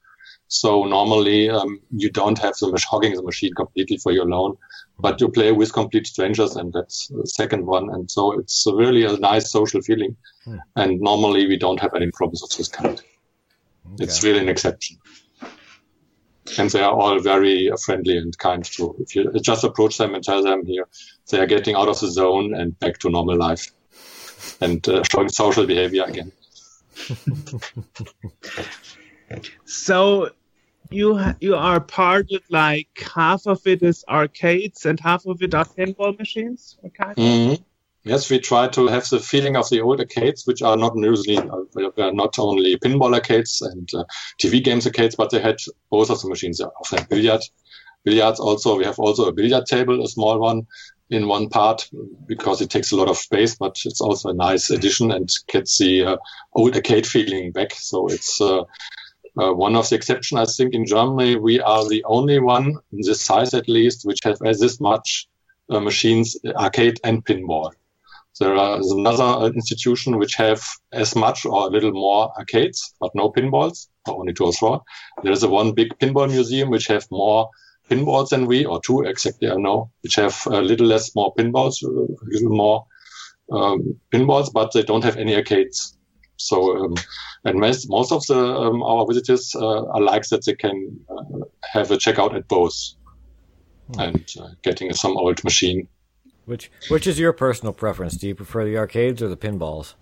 So 0.49 0.83
normally 0.83 1.47
um, 1.49 1.79
you 1.95 2.09
don't 2.09 2.37
have 2.39 2.55
the 2.57 2.85
hogging 2.89 3.15
the 3.15 3.21
machine 3.21 3.53
completely 3.53 3.97
for 3.97 4.11
your 4.11 4.25
loan, 4.25 4.57
but 4.97 5.21
you 5.21 5.29
play 5.29 5.51
with 5.51 5.71
complete 5.71 6.07
strangers, 6.07 6.55
and 6.55 6.73
that's 6.73 7.07
the 7.07 7.27
second 7.27 7.67
one. 7.67 7.89
And 7.91 8.09
so 8.09 8.37
it's 8.37 8.65
really 8.65 9.05
a 9.05 9.15
nice 9.17 9.51
social 9.51 9.81
feeling. 9.81 10.17
And 10.75 10.99
normally 11.01 11.47
we 11.47 11.55
don't 11.55 11.79
have 11.79 11.93
any 11.93 12.09
problems 12.11 12.41
of 12.41 12.49
this 12.57 12.67
kind. 12.67 12.99
It's 13.99 14.23
really 14.23 14.39
an 14.39 14.49
exception. 14.49 14.97
And 16.57 16.67
they 16.71 16.81
are 16.81 16.93
all 16.93 17.19
very 17.19 17.71
friendly 17.85 18.17
and 18.17 18.35
kind 18.39 18.65
too. 18.65 18.95
If 18.99 19.15
you 19.15 19.31
just 19.41 19.63
approach 19.63 19.99
them 19.99 20.15
and 20.15 20.23
tell 20.23 20.41
them 20.41 20.65
here, 20.65 20.87
they 21.29 21.39
are 21.39 21.45
getting 21.45 21.75
out 21.75 21.89
of 21.89 21.99
the 21.99 22.09
zone 22.09 22.55
and 22.55 22.77
back 22.79 22.97
to 22.99 23.09
normal 23.11 23.37
life 23.37 23.71
and 24.61 24.87
uh, 24.89 25.03
showing 25.03 25.29
social 25.29 25.67
behavior 25.67 26.05
again. 26.05 26.31
So 29.65 30.31
you 30.91 31.19
you 31.39 31.55
are 31.55 31.79
part 31.79 32.31
of 32.31 32.41
like 32.49 32.89
half 33.15 33.45
of 33.47 33.65
it 33.65 33.83
is 33.83 34.03
arcades 34.07 34.85
and 34.85 34.99
half 34.99 35.25
of 35.25 35.41
it 35.41 35.53
are 35.53 35.65
pinball 35.65 36.17
machines. 36.17 36.77
of? 36.83 37.15
Mhm. 37.15 37.63
Yes, 38.03 38.29
we 38.29 38.39
try 38.39 38.67
to 38.69 38.87
have 38.87 39.07
the 39.09 39.19
feeling 39.19 39.57
of 39.57 39.69
the 39.69 39.81
old 39.81 39.99
arcades, 39.99 40.47
which 40.47 40.61
are 40.61 40.77
not 40.77 40.93
usually 40.95 41.37
uh, 41.37 42.11
not 42.11 42.39
only 42.39 42.77
pinball 42.77 43.13
arcades 43.13 43.61
and 43.61 43.89
uh, 43.93 44.05
TV 44.41 44.63
games 44.63 44.85
arcades, 44.85 45.15
but 45.15 45.29
they 45.29 45.39
had 45.39 45.57
both 45.91 46.09
of 46.09 46.21
the 46.21 46.29
machines. 46.29 46.61
Had 46.89 47.09
billiard, 47.09 47.41
billiards. 48.05 48.39
Also, 48.39 48.77
we 48.77 48.85
have 48.85 48.99
also 48.99 49.25
a 49.25 49.33
billiard 49.33 49.65
table, 49.65 50.01
a 50.01 50.07
small 50.07 50.39
one, 50.39 50.65
in 51.09 51.27
one 51.27 51.49
part 51.49 51.89
because 52.27 52.61
it 52.61 52.69
takes 52.69 52.91
a 52.91 52.95
lot 52.95 53.09
of 53.09 53.17
space, 53.17 53.55
but 53.55 53.75
it's 53.85 54.01
also 54.01 54.29
a 54.29 54.33
nice 54.33 54.69
addition 54.69 55.11
and 55.11 55.29
gets 55.47 55.77
the 55.77 56.05
uh, 56.05 56.17
old 56.53 56.75
arcade 56.75 57.07
feeling 57.07 57.51
back. 57.51 57.73
So 57.73 58.07
it's 58.07 58.39
uh, 58.39 58.63
uh, 59.37 59.53
one 59.53 59.75
of 59.75 59.89
the 59.89 59.95
exception. 59.95 60.37
I 60.37 60.45
think 60.45 60.73
in 60.73 60.85
Germany 60.85 61.35
we 61.35 61.59
are 61.59 61.87
the 61.87 62.03
only 62.05 62.39
one 62.39 62.67
in 62.91 63.01
this 63.01 63.21
size 63.21 63.53
at 63.53 63.67
least 63.67 64.05
which 64.05 64.19
has 64.23 64.59
this 64.59 64.79
much 64.79 65.27
uh, 65.69 65.79
machines, 65.79 66.35
arcade 66.55 66.99
and 67.03 67.23
pinball. 67.25 67.71
There 68.39 68.55
are- 68.55 68.79
another 68.81 69.23
uh, 69.23 69.47
institution 69.47 70.17
which 70.17 70.35
have 70.35 70.61
as 70.93 71.15
much 71.15 71.45
or 71.45 71.67
a 71.67 71.69
little 71.69 71.91
more 71.91 72.31
arcades, 72.37 72.95
but 72.99 73.13
no 73.13 73.29
pinballs, 73.29 73.87
or 74.07 74.19
only 74.21 74.33
two 74.33 74.45
or 74.45 74.53
four. 74.53 74.81
There 75.23 75.31
is 75.31 75.43
a 75.43 75.49
one 75.49 75.73
big 75.73 75.97
pinball 75.99 76.29
museum 76.29 76.69
which 76.69 76.87
have 76.87 77.05
more 77.11 77.49
pinballs 77.89 78.29
than 78.29 78.45
we, 78.45 78.65
or 78.65 78.79
two 78.81 79.01
exactly, 79.01 79.49
I 79.49 79.55
know, 79.55 79.91
which 80.01 80.15
have 80.15 80.41
a 80.47 80.61
little 80.61 80.87
less 80.87 81.15
more 81.15 81.33
pinballs, 81.35 81.83
a 81.83 81.89
little 82.25 82.55
more 82.55 82.85
um, 83.51 83.99
pinballs, 84.11 84.53
but 84.53 84.71
they 84.73 84.83
don't 84.83 85.03
have 85.03 85.17
any 85.17 85.35
arcades. 85.35 85.97
So, 86.39 86.77
um, 86.77 86.95
and 87.43 87.59
most, 87.59 87.89
most 87.89 88.11
of 88.11 88.25
the 88.27 88.39
um, 88.39 88.81
our 88.81 89.05
visitors 89.05 89.55
uh, 89.55 89.85
are 89.85 90.01
like 90.01 90.27
that 90.29 90.45
they 90.45 90.55
can 90.55 90.99
uh, 91.09 91.45
have 91.73 91.91
a 91.91 91.97
checkout 91.97 92.33
at 92.33 92.47
both 92.47 92.75
and 93.97 94.25
uh, 94.39 94.49
getting 94.61 94.93
some 94.93 95.17
old 95.17 95.43
machine. 95.43 95.87
Which 96.45 96.71
which 96.89 97.05
is 97.05 97.19
your 97.19 97.33
personal 97.33 97.73
preference? 97.73 98.15
Do 98.15 98.27
you 98.27 98.35
prefer 98.35 98.65
the 98.65 98.77
arcades 98.77 99.21
or 99.21 99.27
the 99.27 99.37
pinballs? 99.37 99.93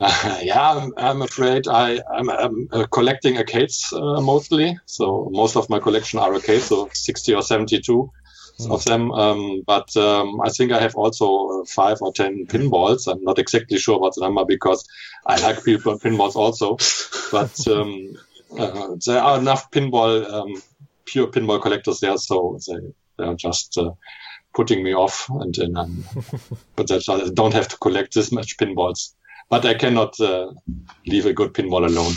Uh, 0.00 0.38
yeah, 0.42 0.72
I'm, 0.72 0.92
I'm 0.96 1.22
afraid 1.22 1.68
I, 1.68 2.00
I'm, 2.12 2.28
I'm 2.28 2.68
uh, 2.72 2.86
collecting 2.86 3.36
arcades 3.36 3.92
uh, 3.92 4.20
mostly. 4.20 4.78
So 4.86 5.28
most 5.32 5.56
of 5.56 5.70
my 5.70 5.78
collection 5.78 6.18
are 6.18 6.34
arcades, 6.34 6.64
so 6.64 6.88
60 6.92 7.34
or 7.34 7.42
72 7.42 8.10
of 8.70 8.84
them. 8.84 9.12
Um, 9.12 9.62
but 9.66 9.96
um, 9.96 10.40
I 10.40 10.50
think 10.50 10.72
I 10.72 10.80
have 10.80 10.94
also 10.94 11.60
uh, 11.60 11.64
five 11.66 11.98
or 12.00 12.12
10 12.12 12.46
pinballs. 12.46 13.10
I'm 13.10 13.22
not 13.22 13.38
exactly 13.38 13.78
sure 13.78 13.98
what 13.98 14.14
the 14.14 14.22
number 14.22 14.44
because 14.44 14.86
I 15.26 15.40
like 15.40 15.64
people 15.64 15.98
pinballs 15.98 16.36
also. 16.36 16.78
But 17.32 17.66
um, 17.66 18.16
uh, 18.56 18.96
there 19.04 19.20
are 19.20 19.38
enough 19.38 19.70
pinball, 19.72 20.30
um, 20.32 20.62
pure 21.04 21.26
pinball 21.26 21.60
collectors 21.60 21.98
there, 21.98 22.16
so 22.18 22.60
they, 22.66 22.78
they 23.18 23.24
are 23.24 23.34
just 23.34 23.76
uh, 23.76 23.90
putting 24.54 24.84
me 24.84 24.94
off. 24.94 25.28
And 25.28 25.52
then, 25.52 25.76
um, 25.76 26.04
but 26.76 26.90
I 26.90 27.00
don't 27.34 27.54
have 27.54 27.68
to 27.68 27.76
collect 27.78 28.14
this 28.14 28.30
much 28.30 28.56
pinballs 28.56 29.12
but 29.48 29.64
I 29.64 29.74
cannot 29.74 30.18
uh, 30.20 30.50
leave 31.06 31.26
a 31.26 31.32
good 31.32 31.54
pinball 31.54 31.86
alone. 31.86 32.14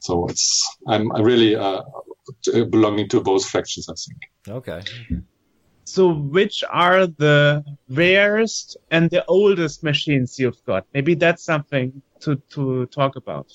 So 0.00 0.26
it's 0.26 0.76
I'm, 0.86 1.10
I'm 1.12 1.22
really 1.22 1.56
uh, 1.56 1.82
belonging 2.70 3.08
to 3.10 3.20
both 3.20 3.46
factions, 3.46 3.88
I 3.88 3.94
think. 3.94 4.20
Okay. 4.48 4.82
So 5.84 6.12
which 6.12 6.64
are 6.70 7.06
the 7.06 7.64
rarest 7.88 8.76
and 8.90 9.10
the 9.10 9.24
oldest 9.26 9.82
machines 9.82 10.38
you've 10.38 10.64
got? 10.64 10.86
Maybe 10.94 11.14
that's 11.14 11.44
something 11.44 12.02
to, 12.20 12.36
to 12.50 12.86
talk 12.86 13.16
about. 13.16 13.52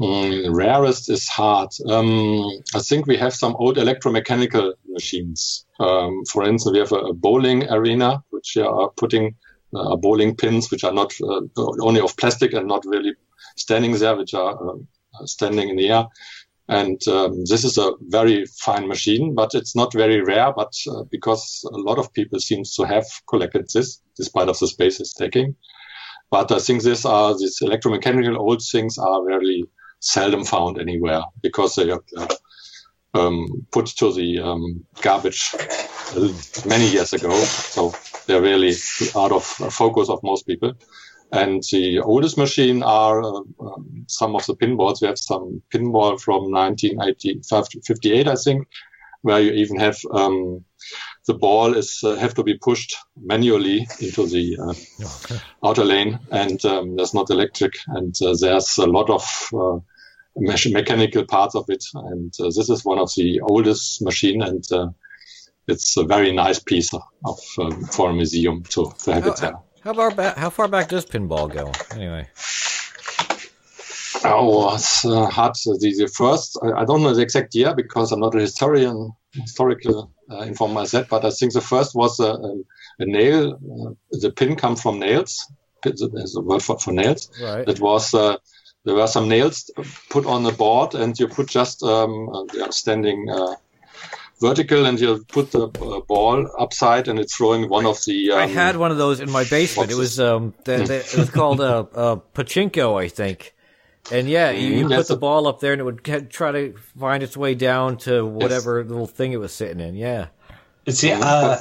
Mm, 0.00 0.54
rarest 0.54 1.10
is 1.10 1.28
hard. 1.28 1.70
Um, 1.88 2.44
I 2.74 2.80
think 2.80 3.06
we 3.06 3.16
have 3.16 3.34
some 3.34 3.56
old 3.56 3.76
electromechanical 3.78 4.74
machines. 4.88 5.66
Um, 5.80 6.22
for 6.30 6.44
instance, 6.44 6.72
we 6.72 6.78
have 6.78 6.92
a, 6.92 6.96
a 6.96 7.14
bowling 7.14 7.70
arena 7.70 8.22
which 8.30 8.56
are 8.58 8.90
putting 8.96 9.34
uh, 9.74 9.96
bowling 9.96 10.36
pins, 10.36 10.70
which 10.70 10.84
are 10.84 10.92
not 10.92 11.12
uh, 11.22 11.40
only 11.80 12.00
of 12.00 12.16
plastic 12.16 12.52
and 12.52 12.68
not 12.68 12.84
really 12.84 13.14
standing 13.56 13.92
there, 13.92 14.16
which 14.16 14.34
are 14.34 14.54
uh, 14.54 14.76
standing 15.24 15.70
in 15.70 15.76
the 15.76 15.88
air. 15.88 16.06
And 16.68 17.06
um, 17.08 17.44
this 17.44 17.64
is 17.64 17.76
a 17.76 17.92
very 18.00 18.46
fine 18.46 18.88
machine, 18.88 19.34
but 19.34 19.54
it's 19.54 19.74
not 19.74 19.92
very 19.92 20.22
rare. 20.22 20.52
But 20.52 20.72
uh, 20.88 21.02
because 21.10 21.68
a 21.72 21.76
lot 21.76 21.98
of 21.98 22.12
people 22.12 22.38
seems 22.38 22.74
to 22.76 22.84
have 22.84 23.04
collected 23.28 23.68
this, 23.74 24.00
despite 24.16 24.48
of 24.48 24.58
the 24.58 24.68
space 24.68 25.00
it's 25.00 25.12
taking. 25.12 25.56
But 26.30 26.50
I 26.50 26.60
think 26.60 26.82
these 26.82 27.04
are 27.04 27.36
these 27.36 27.60
electromechanical 27.60 28.38
old 28.38 28.62
things 28.62 28.96
are 28.96 29.24
really 29.24 29.64
seldom 30.00 30.44
found 30.44 30.80
anywhere 30.80 31.22
because 31.42 31.74
they 31.74 31.90
are 31.90 32.02
uh, 32.16 32.26
um, 33.14 33.66
put 33.70 33.86
to 33.86 34.12
the 34.12 34.40
um, 34.40 34.84
garbage 35.02 35.54
uh, 36.16 36.28
many 36.66 36.88
years 36.88 37.12
ago. 37.12 37.32
So 37.44 37.94
they're 38.26 38.40
really 38.40 38.74
out 39.16 39.32
of 39.32 39.44
focus 39.44 40.08
of 40.08 40.22
most 40.22 40.46
people. 40.46 40.72
And 41.32 41.62
the 41.72 42.00
oldest 42.00 42.36
machine 42.36 42.82
are 42.82 43.22
uh, 43.22 43.40
um, 43.60 44.04
some 44.06 44.36
of 44.36 44.44
the 44.44 44.54
pinballs. 44.54 45.00
We 45.00 45.08
have 45.08 45.18
some 45.18 45.62
pinball 45.72 46.20
from 46.20 46.50
1958, 46.50 48.28
I 48.28 48.34
think, 48.34 48.68
where 49.22 49.40
you 49.40 49.52
even 49.52 49.78
have 49.80 49.98
um, 50.12 50.64
the 51.26 51.34
ball 51.34 51.74
is 51.74 52.00
uh, 52.04 52.16
have 52.16 52.34
to 52.34 52.42
be 52.42 52.58
pushed 52.58 52.94
manually 53.16 53.86
into 54.00 54.26
the 54.26 54.58
uh, 54.60 55.36
outer 55.66 55.84
lane, 55.84 56.18
and 56.30 56.62
um, 56.66 56.96
there's 56.96 57.14
not 57.14 57.30
electric, 57.30 57.74
and 57.86 58.14
uh, 58.20 58.34
there's 58.38 58.76
a 58.78 58.86
lot 58.86 59.08
of 59.08 59.24
uh, 59.54 59.78
mechanical 60.36 61.24
parts 61.24 61.54
of 61.54 61.64
it. 61.68 61.84
And 61.94 62.34
uh, 62.40 62.50
this 62.54 62.68
is 62.68 62.84
one 62.84 62.98
of 62.98 63.10
the 63.16 63.40
oldest 63.40 64.02
machine, 64.02 64.42
and 64.42 64.64
uh, 64.70 64.88
it's 65.68 65.96
a 65.96 66.04
very 66.04 66.32
nice 66.32 66.58
piece 66.58 66.92
of, 66.92 67.02
of 67.24 67.38
um, 67.58 67.84
for 67.84 68.10
a 68.10 68.14
museum 68.14 68.64
to, 68.64 68.92
to 69.04 69.14
have 69.14 69.26
it 69.26 69.36
there. 69.36 69.54
How 69.84 69.94
far 69.94 70.10
back? 70.12 70.36
How 70.36 70.50
far 70.50 70.68
back 70.68 70.88
does 70.88 71.04
pinball 71.04 71.52
go? 71.52 71.72
Anyway. 71.94 72.28
Oh, 74.24 74.74
it's 74.74 75.04
uh, 75.04 75.26
hard. 75.26 75.54
The, 75.54 75.94
the 75.98 76.06
first, 76.06 76.56
I, 76.62 76.82
I 76.82 76.84
don't 76.84 77.02
know 77.02 77.12
the 77.12 77.22
exact 77.22 77.54
year 77.56 77.74
because 77.74 78.12
I'm 78.12 78.20
not 78.20 78.36
a 78.36 78.40
historian, 78.40 79.10
historical 79.32 80.12
uh, 80.30 80.42
informer 80.42 80.82
as 80.82 80.92
that, 80.92 81.08
but 81.08 81.24
I 81.24 81.30
think 81.30 81.52
the 81.52 81.60
first 81.60 81.96
was 81.96 82.20
a, 82.20 82.32
a, 82.32 82.54
a 83.00 83.06
nail. 83.06 83.54
Uh, 83.54 83.94
the 84.12 84.30
pin 84.30 84.54
come 84.54 84.76
from 84.76 85.00
nails. 85.00 85.50
There's 85.82 86.36
a 86.36 86.40
word 86.40 86.62
for, 86.62 86.78
for 86.78 86.92
nails. 86.92 87.28
Right. 87.42 87.68
It 87.68 87.80
was 87.80 88.14
uh, 88.14 88.36
there 88.84 88.94
were 88.94 89.08
some 89.08 89.28
nails 89.28 89.68
put 90.10 90.26
on 90.26 90.44
the 90.44 90.52
board, 90.52 90.94
and 90.94 91.18
you 91.18 91.26
put 91.26 91.48
just 91.48 91.82
um, 91.82 92.28
uh, 92.28 92.70
standing 92.70 93.28
uh, 93.28 93.56
vertical, 94.42 94.84
and 94.84 95.00
you 95.00 95.24
put 95.28 95.50
the 95.52 95.68
uh, 95.68 96.00
ball 96.00 96.46
upside, 96.58 97.08
and 97.08 97.18
it's 97.18 97.34
throwing 97.34 97.68
one 97.70 97.86
of 97.86 98.04
the. 98.04 98.32
Um, 98.32 98.38
I 98.40 98.46
had 98.46 98.76
one 98.76 98.90
of 98.90 98.98
those 98.98 99.20
in 99.20 99.30
my 99.30 99.44
basement. 99.44 99.90
It 99.90 99.94
was 99.96 100.20
um, 100.20 100.52
the, 100.64 100.76
the, 100.84 100.96
it 100.96 101.16
was 101.16 101.30
called 101.30 101.60
a 101.60 101.64
uh, 101.64 101.86
uh, 101.94 102.16
pachinko, 102.34 103.00
I 103.00 103.08
think. 103.08 103.54
And 104.12 104.28
yeah, 104.28 104.50
you, 104.50 104.68
you 104.78 104.84
Mm, 104.86 104.96
put 104.96 105.08
the 105.08 105.14
a- 105.14 105.16
ball 105.16 105.46
up 105.46 105.60
there, 105.60 105.72
and 105.72 105.80
it 105.80 105.84
would 105.84 106.04
try 106.30 106.52
to 106.52 106.74
find 106.98 107.22
its 107.22 107.36
way 107.36 107.54
down 107.54 107.96
to 107.98 108.26
whatever 108.26 108.84
little 108.84 109.06
thing 109.06 109.32
it 109.32 109.40
was 109.40 109.52
sitting 109.54 109.80
in. 109.80 109.94
Yeah. 109.94 110.26
It's 110.84 111.00
the, 111.00 111.12
uh, 111.12 111.60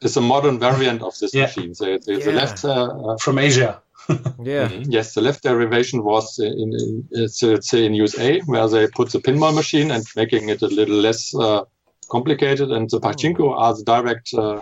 it's 0.00 0.16
a 0.16 0.20
modern 0.22 0.58
variant 0.58 1.02
of 1.02 1.16
this 1.20 1.34
Yeah. 1.34 1.42
machine. 1.42 1.74
The, 1.78 2.02
the, 2.04 2.16
the 2.24 2.30
Yeah. 2.32 2.36
left 2.36 2.64
uh, 2.64 3.16
from 3.20 3.38
Asia. 3.38 3.80
Yeah. 4.42 4.68
Yes, 4.96 5.14
the 5.14 5.20
left 5.20 5.42
derivation 5.42 6.02
was 6.04 6.38
in, 6.38 6.52
in 6.52 7.08
it's, 7.10 7.42
uh, 7.42 7.60
say 7.60 7.84
in 7.84 7.92
USA 7.94 8.40
where 8.46 8.66
they 8.68 8.86
put 8.86 9.10
the 9.10 9.18
pinball 9.18 9.52
machine 9.54 9.90
and 9.90 10.04
making 10.16 10.48
it 10.48 10.62
a 10.62 10.68
little 10.68 10.96
less 10.96 11.34
uh, 11.34 11.64
complicated, 12.08 12.70
and 12.70 12.88
the 12.90 13.00
pachinko 13.00 13.56
are 13.56 13.74
the 13.76 13.84
direct 13.84 14.30
uh, 14.34 14.60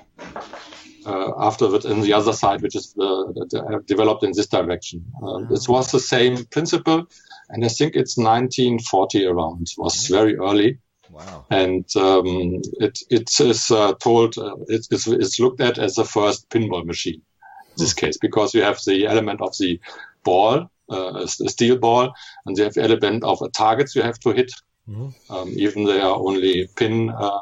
uh, 1.06 1.32
afterward 1.38 1.84
in 1.84 2.00
the 2.00 2.12
other 2.12 2.32
side, 2.32 2.62
which 2.62 2.74
is 2.76 2.94
uh, 3.00 3.24
de- 3.48 3.80
developed 3.86 4.24
in 4.24 4.32
this 4.32 4.48
direction. 4.48 5.04
Uh, 5.22 5.38
This 5.48 5.68
was 5.68 5.90
the 5.90 6.00
same 6.00 6.44
principle, 6.46 7.04
and 7.50 7.64
I 7.64 7.68
think 7.68 7.94
it's 7.94 8.16
1940 8.18 9.26
around. 9.26 9.62
It 9.62 9.74
was 9.78 10.08
very 10.08 10.36
early 10.36 10.78
Wow. 11.10 11.44
and 11.50 11.84
um, 11.96 12.60
it 12.80 12.98
it 13.10 13.30
is 13.40 13.70
uh, 13.70 13.94
told 14.00 14.36
uh, 14.38 14.56
it's, 14.66 14.88
it's 14.90 15.06
it's 15.06 15.38
looked 15.38 15.60
at 15.60 15.78
as 15.78 15.94
the 15.94 16.04
first 16.04 16.48
pinball 16.50 16.84
machine 16.84 17.22
in 17.70 17.76
this 17.78 17.94
case 17.94 18.18
because 18.18 18.54
you 18.54 18.62
have 18.64 18.80
the 18.86 19.06
element 19.06 19.40
of 19.40 19.56
the 19.58 19.80
ball, 20.24 20.68
uh, 20.90 21.14
a 21.22 21.28
steel 21.28 21.78
ball, 21.78 22.12
and 22.44 22.58
you 22.58 22.64
have 22.64 22.76
element 22.76 23.22
of 23.22 23.40
a 23.40 23.48
targets 23.50 23.94
you 23.94 24.02
have 24.02 24.18
to 24.20 24.32
hit 24.32 24.50
Um, 25.30 25.48
even 25.56 25.84
they 25.84 26.00
are 26.00 26.16
only 26.16 26.68
pin 26.76 27.10
uh, 27.10 27.40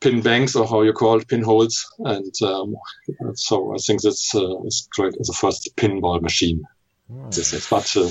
pin 0.00 0.22
banks 0.22 0.56
or 0.56 0.66
how 0.66 0.82
you 0.82 0.92
call 0.92 1.18
it, 1.18 1.28
pinholes. 1.28 1.86
And 1.98 2.34
um, 2.42 2.76
so 3.34 3.74
I 3.74 3.78
think 3.78 4.02
this 4.02 4.34
uh, 4.34 4.62
is 4.64 4.88
great 4.92 5.14
as 5.20 5.28
a 5.28 5.32
first 5.32 5.70
pinball 5.76 6.20
machine. 6.20 6.64
This 7.30 7.52
is 7.52 7.66
but 7.68 7.96
uh, 7.96 8.10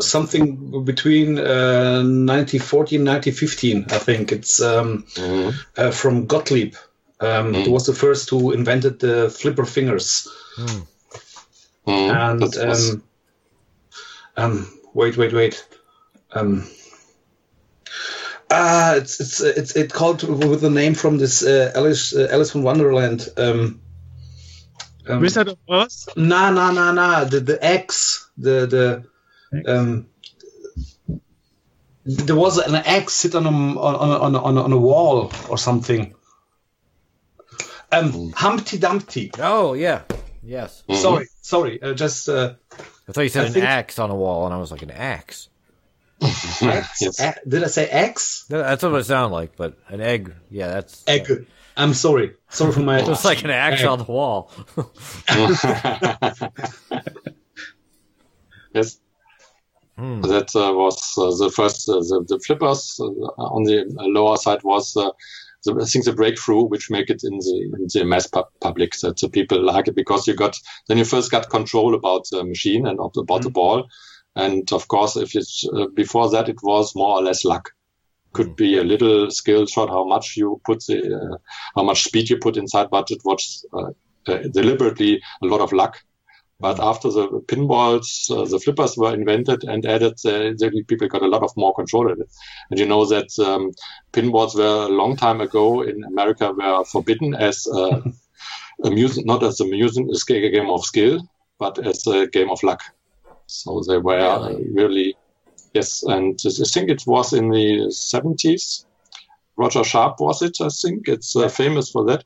Something 0.00 0.84
between 0.84 1.38
uh, 1.38 2.02
1914 2.02 3.04
1915, 3.04 3.86
I 3.90 3.98
think. 3.98 4.32
It's 4.32 4.60
um, 4.60 5.04
mhm. 5.14 5.54
uh, 5.76 5.90
from 5.92 6.26
Gottlieb. 6.26 6.74
Um, 7.20 7.54
It 7.54 7.68
was 7.68 7.86
the 7.86 7.94
first 7.94 8.28
who 8.30 8.50
invented 8.50 8.98
the 8.98 9.30
flipper 9.30 9.64
fingers. 9.64 10.28
Mhm. 10.58 10.86
And 11.86 12.40
was- 12.40 12.90
um, 12.90 13.02
um, 14.36 14.80
wait, 14.94 15.16
wait, 15.16 15.32
wait. 15.32 15.64
Ah, 18.56 18.94
it's 18.94 19.20
it's 19.20 19.40
it's 19.40 19.76
it 19.76 19.92
called 19.92 20.22
with 20.22 20.60
the 20.60 20.70
name 20.70 20.94
from 20.94 21.18
this 21.18 21.42
uh, 21.42 21.72
Alice 21.74 22.14
uh, 22.14 22.28
Alice 22.30 22.52
from 22.52 22.62
Wonderland. 22.62 23.28
Um, 23.36 23.80
um, 25.08 25.20
Wizard 25.20 25.48
of 25.48 25.58
Oz. 25.68 26.08
Nah, 26.16 26.50
nah, 26.50 26.70
nah, 26.70 26.92
nah. 26.92 27.24
The 27.24 27.40
the 27.40 27.58
X, 27.64 28.30
the 28.38 28.66
the 28.66 29.70
um. 29.72 30.06
There 32.06 32.36
was 32.36 32.58
an 32.58 32.74
X 32.74 33.14
sit 33.14 33.34
on 33.34 33.46
a 33.46 33.50
on 33.50 33.94
on 33.96 34.36
on, 34.36 34.58
on 34.58 34.72
a 34.72 34.78
wall 34.78 35.32
or 35.48 35.58
something. 35.58 36.14
Um, 37.90 38.32
Humpty 38.32 38.78
Dumpty. 38.78 39.30
Oh 39.38 39.72
yeah, 39.74 40.02
yes. 40.42 40.84
Sorry, 40.92 41.26
sorry. 41.40 41.82
Uh, 41.82 41.94
just 41.94 42.28
uh, 42.28 42.54
I 43.08 43.12
thought 43.12 43.22
you 43.22 43.28
said 43.30 43.44
I 43.44 43.46
an 43.46 43.52
think- 43.54 43.64
axe 43.66 43.98
on 43.98 44.10
a 44.10 44.14
wall, 44.14 44.44
and 44.44 44.54
I 44.54 44.58
was 44.58 44.70
like 44.70 44.82
an 44.82 44.92
axe. 44.92 45.48
X. 46.22 46.62
Yes. 47.02 47.20
A- 47.20 47.36
did 47.48 47.64
I 47.64 47.66
say 47.68 47.86
X? 47.88 48.44
That's 48.48 48.82
what 48.82 48.94
it 48.94 49.04
sounded 49.04 49.34
like, 49.34 49.56
but 49.56 49.76
an 49.88 50.00
egg. 50.00 50.32
Yeah, 50.50 50.68
that's 50.68 51.02
Egg. 51.06 51.46
I'm 51.76 51.92
sorry. 51.94 52.34
Sorry 52.50 52.72
for 52.72 52.80
my. 52.80 53.00
it's 53.10 53.24
like 53.24 53.42
an 53.44 53.50
axe 53.66 53.80
Egg. 53.80 53.86
on 53.88 53.98
the 53.98 54.04
wall. 54.04 54.50
yes. 58.74 58.98
That 59.96 60.50
uh, 60.56 60.72
was 60.74 61.14
uh, 61.16 61.44
the 61.44 61.52
first, 61.54 61.88
uh, 61.88 62.00
the, 62.00 62.24
the 62.26 62.40
flippers 62.40 62.98
uh, 63.00 63.04
on 63.04 63.62
the 63.62 63.84
lower 63.96 64.36
side 64.36 64.64
was, 64.64 64.96
uh, 64.96 65.10
the, 65.64 65.80
I 65.80 65.84
think, 65.84 66.04
the 66.04 66.12
breakthrough 66.12 66.64
which 66.64 66.90
make 66.90 67.10
it 67.10 67.22
in 67.22 67.38
the, 67.38 67.70
in 67.78 67.86
the 67.92 68.04
mass 68.04 68.26
pu- 68.26 68.42
public 68.60 68.92
that 69.02 69.18
the 69.18 69.28
people 69.28 69.62
like 69.64 69.86
it 69.86 69.94
because 69.94 70.26
you 70.26 70.34
got, 70.34 70.56
then 70.88 70.98
you 70.98 71.04
first 71.04 71.30
got 71.30 71.48
control 71.48 71.94
about 71.94 72.26
the 72.32 72.42
machine 72.42 72.86
and 72.88 72.98
of- 72.98 73.12
about 73.16 73.42
the 73.42 73.50
ball. 73.50 73.86
And 74.36 74.70
of 74.72 74.88
course, 74.88 75.16
if 75.16 75.34
it's, 75.34 75.66
uh, 75.72 75.86
before 75.94 76.30
that, 76.30 76.48
it 76.48 76.58
was 76.62 76.94
more 76.94 77.18
or 77.18 77.22
less 77.22 77.44
luck. 77.44 77.70
Could 78.32 78.56
be 78.56 78.78
a 78.78 78.84
little 78.84 79.30
skill 79.30 79.66
shot, 79.66 79.88
how 79.90 80.04
much 80.04 80.36
you 80.36 80.60
put 80.64 80.84
the, 80.86 81.14
uh, 81.14 81.36
how 81.76 81.84
much 81.84 82.04
speed 82.04 82.30
you 82.30 82.38
put 82.38 82.56
inside, 82.56 82.90
but 82.90 83.10
it 83.10 83.20
was 83.24 83.64
uh, 83.72 83.90
uh, 84.26 84.38
deliberately 84.52 85.20
a 85.42 85.46
lot 85.46 85.60
of 85.60 85.72
luck. 85.72 86.02
But 86.60 86.80
after 86.80 87.10
the 87.10 87.28
pinballs, 87.46 88.30
uh, 88.30 88.44
the 88.48 88.58
flippers 88.58 88.96
were 88.96 89.12
invented 89.12 89.64
and 89.64 89.84
added, 89.84 90.14
uh, 90.24 90.54
the 90.56 90.84
people 90.88 91.08
got 91.08 91.22
a 91.22 91.28
lot 91.28 91.42
of 91.42 91.56
more 91.56 91.74
control 91.74 92.10
in 92.10 92.20
it. 92.20 92.28
And 92.70 92.80
you 92.80 92.86
know 92.86 93.04
that 93.06 93.28
um, 93.38 93.72
pinballs 94.12 94.54
were 94.54 94.86
a 94.86 94.88
long 94.88 95.16
time 95.16 95.40
ago 95.40 95.82
in 95.82 96.02
America 96.04 96.52
were 96.52 96.84
forbidden 96.84 97.34
as 97.34 97.66
uh, 97.66 98.00
a 98.82 98.90
music, 98.98 99.26
not 99.26 99.42
as 99.42 99.60
a 99.60 99.66
music, 99.66 100.06
a 100.30 100.50
game 100.50 100.70
of 100.70 100.84
skill, 100.84 101.20
but 101.58 101.78
as 101.86 102.06
a 102.06 102.28
game 102.28 102.50
of 102.50 102.62
luck. 102.62 102.82
So 103.62 103.82
they 103.86 103.98
were 103.98 104.18
uh, 104.18 104.48
Really? 104.48 104.70
really, 104.72 105.16
yes. 105.72 106.02
And 106.02 106.38
I 106.44 106.64
think 106.64 106.90
it 106.90 107.04
was 107.06 107.32
in 107.32 107.50
the 107.50 107.88
70s. 107.90 108.84
Roger 109.56 109.84
Sharpe 109.84 110.20
was 110.20 110.42
it, 110.42 110.56
I 110.60 110.68
think. 110.68 111.08
It's 111.08 111.36
uh, 111.36 111.48
famous 111.48 111.90
for 111.90 112.04
that 112.06 112.24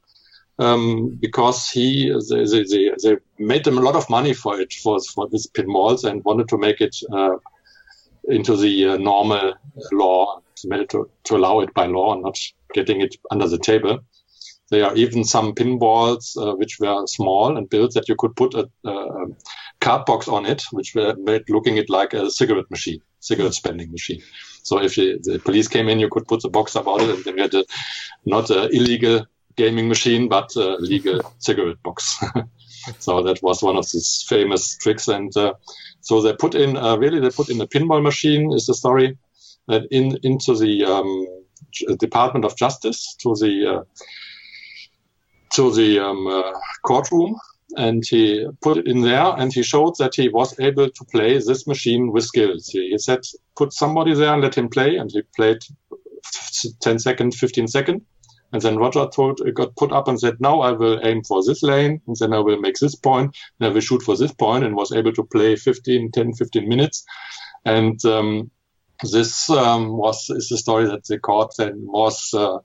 um, 0.58 1.16
because 1.20 1.68
he 1.68 2.12
they, 2.30 2.44
they, 2.44 2.62
they, 2.64 2.90
they 3.02 3.16
made 3.38 3.64
them 3.64 3.78
a 3.78 3.82
lot 3.82 3.94
of 3.94 4.08
money 4.10 4.34
for 4.34 4.60
it 4.60 4.72
for 4.72 4.98
for 5.14 5.28
these 5.28 5.46
pinballs 5.46 6.04
and 6.04 6.24
wanted 6.24 6.48
to 6.48 6.58
make 6.58 6.80
it 6.80 6.96
uh, 7.12 7.36
into 8.28 8.56
the 8.56 8.88
uh, 8.88 8.96
normal 8.96 9.54
law 9.92 10.40
to, 10.56 10.86
to, 10.86 11.10
to 11.24 11.36
allow 11.36 11.60
it 11.60 11.72
by 11.74 11.86
law 11.86 12.12
and 12.14 12.22
not 12.22 12.38
getting 12.74 13.00
it 13.00 13.16
under 13.30 13.48
the 13.48 13.58
table. 13.58 13.98
There 14.70 14.84
are 14.84 14.94
even 14.94 15.24
some 15.24 15.54
pinballs 15.54 16.36
uh, 16.36 16.54
which 16.56 16.78
were 16.78 17.06
small 17.06 17.56
and 17.56 17.70
built 17.70 17.94
that 17.94 18.08
you 18.08 18.16
could 18.16 18.36
put 18.36 18.54
a, 18.54 18.68
a 18.84 19.26
card 19.80 20.04
box 20.04 20.28
on 20.28 20.44
it, 20.44 20.62
which 20.72 20.94
were 20.94 21.14
made 21.16 21.48
looking 21.48 21.78
it 21.78 21.88
like 21.88 22.12
a 22.12 22.30
cigarette 22.30 22.70
machine, 22.70 23.00
cigarette 23.20 23.54
spending 23.54 23.90
machine. 23.90 24.22
So 24.62 24.82
if 24.82 24.98
you, 24.98 25.18
the 25.22 25.38
police 25.38 25.68
came 25.68 25.88
in, 25.88 26.00
you 26.00 26.10
could 26.10 26.28
put 26.28 26.42
the 26.42 26.50
box 26.50 26.74
about 26.74 27.00
it, 27.00 27.08
and 27.10 27.24
then 27.24 27.38
had 27.38 27.54
a, 27.54 27.64
not 28.26 28.50
an 28.50 28.68
illegal 28.72 29.26
gaming 29.56 29.88
machine, 29.88 30.28
but 30.28 30.54
a 30.56 30.76
legal 30.76 31.20
cigarette 31.38 31.82
box. 31.82 32.22
so 32.98 33.22
that 33.22 33.42
was 33.42 33.62
one 33.62 33.76
of 33.76 33.90
these 33.90 34.24
famous 34.28 34.76
tricks. 34.76 35.08
And 35.08 35.34
uh, 35.36 35.54
so 36.00 36.20
they 36.20 36.34
put 36.34 36.54
in, 36.54 36.76
uh, 36.76 36.96
really, 36.96 37.20
they 37.20 37.30
put 37.30 37.48
in 37.48 37.60
a 37.60 37.66
pinball 37.66 38.02
machine, 38.02 38.52
is 38.52 38.66
the 38.66 38.74
story, 38.74 39.16
that 39.66 39.86
in 39.90 40.18
into 40.22 40.54
the 40.54 40.84
um, 40.84 41.26
Department 41.98 42.44
of 42.44 42.56
Justice, 42.56 43.16
to 43.20 43.34
the 43.34 43.66
uh, 43.66 43.82
to 45.58 45.72
the 45.72 45.98
um, 45.98 46.24
uh, 46.28 46.52
courtroom, 46.84 47.34
and 47.76 48.04
he 48.06 48.46
put 48.62 48.78
it 48.78 48.86
in 48.86 49.02
there, 49.02 49.34
and 49.38 49.52
he 49.52 49.64
showed 49.64 49.94
that 49.98 50.14
he 50.14 50.28
was 50.28 50.58
able 50.60 50.88
to 50.88 51.04
play 51.06 51.34
this 51.38 51.66
machine 51.66 52.12
with 52.12 52.24
skills. 52.24 52.68
He, 52.68 52.90
he 52.90 52.98
said, 52.98 53.20
put 53.56 53.72
somebody 53.72 54.14
there 54.14 54.32
and 54.32 54.42
let 54.42 54.56
him 54.56 54.68
play, 54.68 54.96
and 54.96 55.10
he 55.10 55.22
played 55.34 55.58
f- 56.24 56.72
10 56.80 57.00
seconds, 57.00 57.36
15 57.38 57.66
seconds. 57.66 58.02
And 58.52 58.62
then 58.62 58.76
Roger 58.76 59.08
told, 59.12 59.40
got 59.54 59.74
put 59.74 59.90
up 59.90 60.06
and 60.06 60.18
said, 60.18 60.40
now 60.40 60.60
I 60.60 60.70
will 60.70 61.04
aim 61.04 61.24
for 61.24 61.42
this 61.44 61.64
lane, 61.64 62.00
and 62.06 62.16
then 62.20 62.32
I 62.32 62.38
will 62.38 62.60
make 62.60 62.76
this 62.76 62.94
point, 62.94 63.36
and 63.58 63.68
I 63.68 63.72
will 63.72 63.80
shoot 63.80 64.02
for 64.02 64.16
this 64.16 64.32
point, 64.32 64.64
and 64.64 64.76
was 64.76 64.92
able 64.92 65.12
to 65.14 65.24
play 65.24 65.56
15, 65.56 66.12
10, 66.12 66.34
15 66.34 66.68
minutes. 66.68 67.04
And 67.64 68.02
um, 68.04 68.52
this 69.02 69.50
um, 69.50 69.96
was 69.96 70.30
is 70.30 70.48
the 70.50 70.58
story 70.58 70.86
that 70.86 71.04
the 71.06 71.18
court 71.18 71.52
then 71.58 71.74
was 71.84 72.32
uh, 72.32 72.58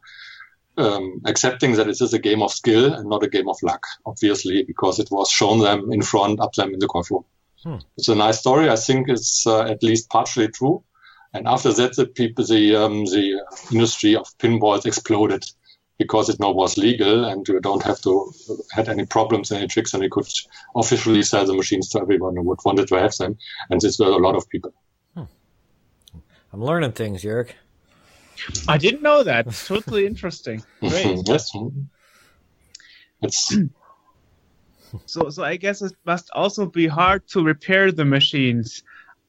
um, 0.77 1.21
accepting 1.25 1.73
that 1.73 1.87
it 1.87 2.01
is 2.01 2.13
a 2.13 2.19
game 2.19 2.41
of 2.41 2.51
skill 2.51 2.93
and 2.93 3.09
not 3.09 3.23
a 3.23 3.29
game 3.29 3.49
of 3.49 3.57
luck, 3.61 3.85
obviously, 4.05 4.63
because 4.63 4.99
it 4.99 5.09
was 5.11 5.29
shown 5.29 5.59
them 5.59 5.91
in 5.91 6.01
front, 6.01 6.39
up 6.39 6.53
them 6.53 6.73
in 6.73 6.79
the 6.79 6.87
courtroom. 6.87 7.25
Hmm. 7.63 7.77
It's 7.97 8.09
a 8.09 8.15
nice 8.15 8.39
story. 8.39 8.69
I 8.69 8.75
think 8.75 9.09
it's 9.09 9.47
uh, 9.47 9.63
at 9.63 9.83
least 9.83 10.09
partially 10.09 10.49
true. 10.49 10.83
And 11.33 11.47
after 11.47 11.73
that, 11.73 11.95
the 11.95 12.05
people, 12.05 12.45
the 12.45 12.75
um, 12.75 13.05
the 13.05 13.41
industry 13.71 14.15
of 14.15 14.27
pinballs 14.37 14.85
exploded 14.85 15.43
because 15.97 16.29
it 16.29 16.39
now 16.39 16.51
was 16.51 16.77
legal 16.77 17.25
and 17.25 17.47
you 17.47 17.59
don't 17.59 17.83
have 17.83 18.01
to 18.01 18.31
had 18.71 18.89
any 18.89 19.05
problems, 19.05 19.51
any 19.51 19.67
tricks, 19.67 19.93
and 19.93 20.03
you 20.03 20.09
could 20.09 20.27
officially 20.75 21.23
sell 21.23 21.45
the 21.45 21.55
machines 21.55 21.89
to 21.89 22.01
everyone 22.01 22.35
who 22.35 22.43
would 22.43 22.59
wanted 22.65 22.87
to 22.87 22.99
have 22.99 23.15
them. 23.15 23.37
And 23.69 23.81
this 23.81 23.97
were 23.97 24.07
a 24.07 24.17
lot 24.17 24.35
of 24.35 24.47
people. 24.49 24.73
I'm 26.53 26.63
learning 26.63 26.91
things, 26.91 27.23
Jörg. 27.23 27.49
I 28.67 28.77
didn't 28.77 29.01
know 29.01 29.23
that. 29.23 29.47
It's 29.47 29.67
Totally 29.67 30.05
interesting. 30.11 30.63
Great. 30.81 31.19
It's 33.21 33.55
So, 35.05 35.29
so 35.29 35.43
I 35.43 35.55
guess 35.55 35.81
it 35.81 35.93
must 36.05 36.29
also 36.33 36.65
be 36.65 36.87
hard 36.87 37.27
to 37.29 37.41
repair 37.43 37.91
the 37.91 38.05
machines. 38.05 38.83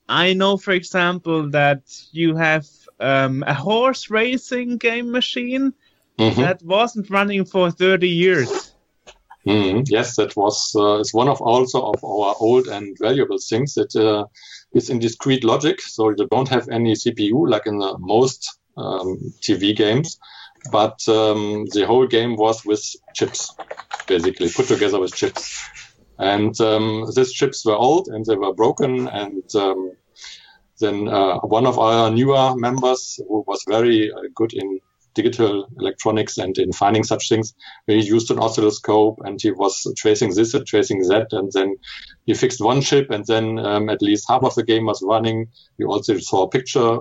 I 0.09 0.35
know, 0.35 0.57
for 0.57 0.73
example, 0.73 1.51
that 1.51 1.83
you 2.13 2.35
have 2.37 2.67
um, 3.01 3.45
a 3.47 3.55
horse 3.55 4.11
racing 4.11 4.79
game 4.79 5.11
machine 5.11 5.73
mhm. 6.19 6.37
that 6.37 6.63
wasn't 6.63 7.09
running 7.09 7.45
for 7.45 7.71
30 7.71 8.09
years. 8.09 8.75
Mhm. 9.47 9.85
Yes, 9.89 10.17
that 10.17 10.37
was 10.37 10.75
uh, 10.75 11.01
is 11.01 11.13
one 11.15 11.29
of 11.29 11.41
also 11.41 11.83
of 11.83 12.03
our 12.03 12.35
old 12.41 12.67
and 12.67 12.97
valuable 12.99 13.39
things 13.39 13.75
that 13.75 13.95
uh, 13.95 14.25
is 14.73 14.91
in 14.91 14.99
discrete 14.99 15.45
logic. 15.45 15.81
So 15.81 16.11
you 16.11 16.27
don't 16.31 16.49
have 16.49 16.69
any 16.69 16.95
CPU 16.95 17.49
like 17.49 17.67
in 17.67 17.79
the 17.79 17.97
most 17.99 18.59
um, 18.77 19.19
TV 19.41 19.75
games, 19.77 20.19
but 20.71 21.07
um, 21.09 21.67
the 21.73 21.85
whole 21.87 22.07
game 22.07 22.37
was 22.37 22.65
with 22.65 22.85
chips, 23.15 23.55
basically 24.07 24.51
put 24.51 24.67
together 24.67 25.01
with 25.01 25.15
chips. 25.15 25.63
And 26.19 26.59
um, 26.61 27.07
these 27.15 27.33
chips 27.33 27.65
were 27.65 27.77
old 27.77 28.09
and 28.09 28.25
they 28.25 28.37
were 28.37 28.55
broken. 28.55 29.09
And 29.09 29.43
um, 29.55 29.93
then 30.81 31.09
uh, 31.09 31.39
one 31.41 31.67
of 31.67 31.79
our 31.79 32.11
newer 32.11 32.55
members 32.57 33.21
who 33.29 33.45
was 33.47 33.65
very 33.67 34.13
uh, 34.13 34.23
good 34.35 34.53
in 34.53 34.81
digital 35.15 35.67
electronics 35.79 36.39
and 36.39 36.57
in 36.59 36.73
finding 36.73 37.05
such 37.05 37.29
things. 37.29 37.55
He 37.87 37.95
used 37.95 38.31
an 38.31 38.39
oscilloscope 38.39 39.21
and 39.25 39.41
he 39.41 39.51
was 39.51 39.87
tracing 39.97 40.35
this 40.35 40.55
and 40.55 40.67
tracing 40.67 41.01
that, 41.09 41.29
and 41.33 41.51
then 41.53 41.77
he 42.27 42.35
fixed 42.35 42.61
one 42.61 42.81
chip, 42.81 43.11
and 43.11 43.25
then 43.27 43.59
um, 43.59 43.89
at 43.89 44.03
least 44.03 44.27
half 44.29 44.43
of 44.43 44.55
the 44.55 44.65
game 44.65 44.87
was 44.87 45.03
running. 45.03 45.47
We 45.79 45.85
also 45.85 46.19
saw 46.19 46.43
a 46.43 46.51
picture. 46.51 46.99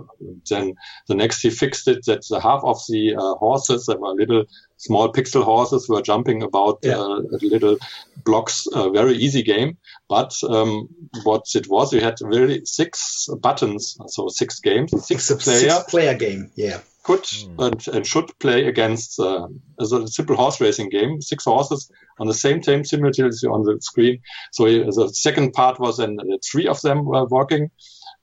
Then 0.50 0.74
the 1.08 1.16
next 1.16 1.42
he 1.42 1.50
fixed 1.50 1.88
it 1.88 2.06
that 2.06 2.26
the 2.30 2.40
half 2.40 2.64
of 2.64 2.80
the 2.90 3.16
uh, 3.16 3.36
horses 3.36 3.86
that 3.86 4.00
were 4.00 4.14
little 4.14 4.46
small 4.86 5.12
pixel 5.12 5.44
horses 5.44 5.88
were 5.90 6.02
jumping 6.02 6.44
about 6.44 6.80
Yeah. 6.84 7.00
uh, 7.00 7.22
little 7.54 7.78
blocks. 8.26 8.68
A 8.74 8.90
very 9.00 9.16
easy 9.26 9.44
game, 9.44 9.78
but 10.10 10.32
um, 10.58 10.88
what 11.24 11.44
it 11.56 11.68
was, 11.68 11.94
we 11.94 12.02
had 12.02 12.16
really 12.22 12.66
six 12.66 13.28
buttons, 13.42 13.98
so 14.08 14.28
six 14.30 14.60
games, 14.60 14.92
six 15.08 15.30
It's 15.30 15.32
a 15.32 15.36
player 15.44 15.60
six 15.60 15.92
player 15.92 16.16
game. 16.26 16.52
Yeah. 16.56 16.80
could 17.04 17.26
and, 17.60 17.88
and 17.94 18.08
should 18.08 18.30
play 18.40 18.68
against 18.68 19.20
uh, 19.20 19.48
as 19.84 19.92
a 19.92 20.08
simple 20.08 20.36
horse 20.36 20.62
racing 20.62 20.90
game, 20.90 21.22
six 21.22 21.44
horses 21.46 21.92
on 22.20 22.28
the 22.28 22.34
same 22.46 22.62
time 22.62 22.84
simultaneously 22.86 23.50
on 23.50 23.64
the 23.64 23.78
screen. 23.82 24.20
So 24.52 24.66
he, 24.66 24.80
the 24.84 25.10
second 25.14 25.52
part 25.54 25.80
was 25.80 25.98
then 25.98 26.18
uh, 26.20 26.38
three 26.50 26.68
of 26.68 26.82
them 26.82 27.06
were 27.06 27.26
working. 27.26 27.72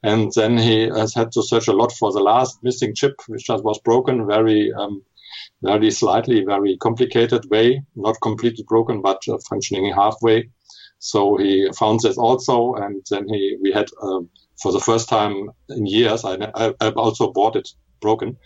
And 0.03 0.33
then 0.35 0.57
he 0.57 0.89
has 0.89 1.13
had 1.15 1.31
to 1.33 1.43
search 1.43 1.69
a 1.69 1.75
lot 1.75 1.93
for 1.93 2.11
the 2.11 2.23
last 2.33 2.59
missing 2.63 2.95
chip, 2.95 3.17
which 3.29 3.45
just 3.45 3.63
was 3.63 3.79
broken 3.85 4.27
very, 4.27 4.73
um, 4.73 5.03
very 5.63 5.91
slightly, 5.91 6.45
very 6.45 6.77
complicated 6.79 7.51
way, 7.51 7.83
not 7.95 8.21
completely 8.23 8.65
broken, 8.67 9.03
but 9.03 9.23
uh, 9.29 9.39
functioning 9.49 9.93
halfway. 9.93 10.49
So 10.99 11.37
he 11.37 11.71
found 11.79 12.01
this 12.01 12.19
also, 12.19 12.75
and 12.75 13.05
then 13.11 13.29
he 13.29 13.57
we 13.63 13.73
had 13.73 13.89
um, 14.03 14.29
for 14.63 14.73
the 14.73 14.81
first 14.81 15.09
time 15.09 15.51
in 15.69 15.87
years. 15.87 16.25
I, 16.25 16.37
I 16.81 16.89
also 16.91 17.33
bought 17.33 17.57
it 17.57 17.69
broken. 18.01 18.37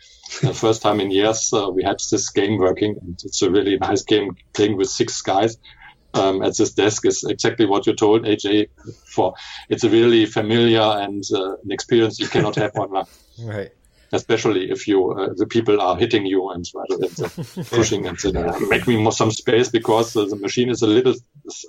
The 0.41 0.55
first 0.55 0.83
time 0.83 1.01
in 1.01 1.11
years 1.11 1.53
uh, 1.53 1.71
we 1.71 1.83
had 1.83 1.97
this 2.11 2.31
game 2.31 2.59
working, 2.59 2.97
and 3.01 3.21
it's 3.25 3.43
a 3.43 3.51
really 3.51 3.77
nice 3.79 4.03
game 4.03 4.37
playing 4.53 4.77
with 4.77 4.89
six 4.89 5.21
guys. 5.23 5.57
Um, 6.15 6.45
at 6.45 6.57
this 6.57 6.75
desk 6.75 7.05
is 7.07 7.25
exactly 7.25 7.67
what 7.67 7.89
you 7.89 7.95
told 7.95 8.25
AJ. 8.25 8.69
For 9.07 9.35
it's 9.69 9.83
a 9.83 9.91
really 9.91 10.27
familiar 10.27 10.81
and 10.81 11.25
uh, 11.35 11.55
an 11.55 11.73
experience 11.73 12.21
you 12.21 12.29
cannot 12.29 12.55
have 12.57 12.77
online 12.77 13.07
Right. 13.43 13.73
Especially 14.15 14.71
if 14.71 14.87
you 14.89 15.13
uh, 15.13 15.35
the 15.37 15.47
people 15.47 15.81
are 15.81 15.97
hitting 15.97 16.25
you 16.27 16.51
and 16.51 16.65
rather 16.75 16.97
than 17.03 17.11
the 17.11 17.67
pushing 17.71 18.07
and 18.07 18.19
then 18.19 18.37
uh, 18.37 18.59
make 18.69 18.87
me 18.87 18.97
more 18.97 19.13
some 19.13 19.31
space 19.31 19.69
because 19.69 20.17
uh, 20.17 20.25
the 20.25 20.37
machine 20.37 20.71
is 20.71 20.83
a 20.83 20.87
little 20.87 21.15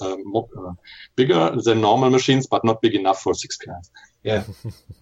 uh, 0.02 0.18
more, 0.24 0.48
uh, 0.58 0.74
bigger 1.16 1.52
than 1.64 1.82
normal 1.82 2.10
machines, 2.10 2.48
but 2.48 2.64
not 2.64 2.82
big 2.82 2.96
enough 2.96 3.22
for 3.22 3.34
six 3.34 3.58
guys. 3.58 3.90
Yeah. 4.24 4.44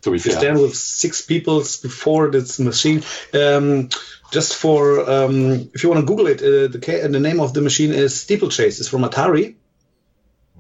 To 0.04 0.12
be 0.12 0.18
You 0.18 0.24
fair, 0.24 0.40
stand 0.40 0.62
with 0.62 0.76
six 0.76 1.22
people 1.22 1.60
before 1.60 2.30
this 2.30 2.60
machine. 2.60 3.04
Um, 3.34 3.90
just 4.34 4.56
for 4.56 5.10
um, 5.10 5.70
if 5.74 5.84
you 5.84 5.90
want 5.90 6.02
to 6.02 6.06
Google 6.06 6.28
it, 6.28 6.42
uh, 6.42 6.68
the 6.68 7.10
the 7.10 7.20
name 7.20 7.40
of 7.40 7.54
the 7.54 7.62
machine 7.62 7.94
is 7.94 8.20
Steeplechase. 8.20 8.80
It's 8.82 8.90
from 8.90 9.04
Atari. 9.04 9.56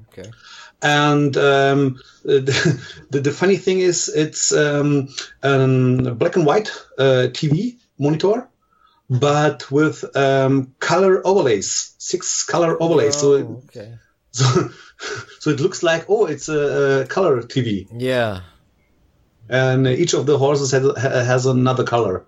Okay. 0.08 0.30
And 0.84 1.36
um, 1.38 2.02
the, 2.24 2.92
the, 3.10 3.32
funny 3.32 3.56
thing 3.56 3.80
is, 3.80 4.10
it's 4.10 4.52
um, 4.52 5.08
a 5.42 6.12
black 6.14 6.36
and 6.36 6.46
white 6.46 6.70
uh, 6.98 7.30
TV 7.32 7.78
monitor, 7.98 8.50
but 9.10 9.72
with 9.72 10.04
um, 10.16 10.74
color 10.80 11.26
overlays, 11.26 11.96
six 11.98 12.44
color 12.44 12.82
overlays. 12.82 13.16
so, 13.16 13.34
it, 13.34 13.46
Oh, 13.46 13.64
okay. 13.70 13.96
so, 14.32 14.70
so 15.40 15.50
it 15.52 15.60
looks 15.60 15.84
like 15.84 16.06
oh, 16.10 16.26
it's 16.26 16.50
a, 16.50 17.02
a 17.02 17.06
color 17.08 17.42
TV, 17.44 17.88
Yeah. 17.96 18.42
and 19.50 19.88
each 19.88 20.14
of 20.14 20.26
the 20.26 20.38
horses 20.38 20.72
has, 20.72 20.98
has 20.98 21.46
another 21.46 21.84
color. 21.84 22.26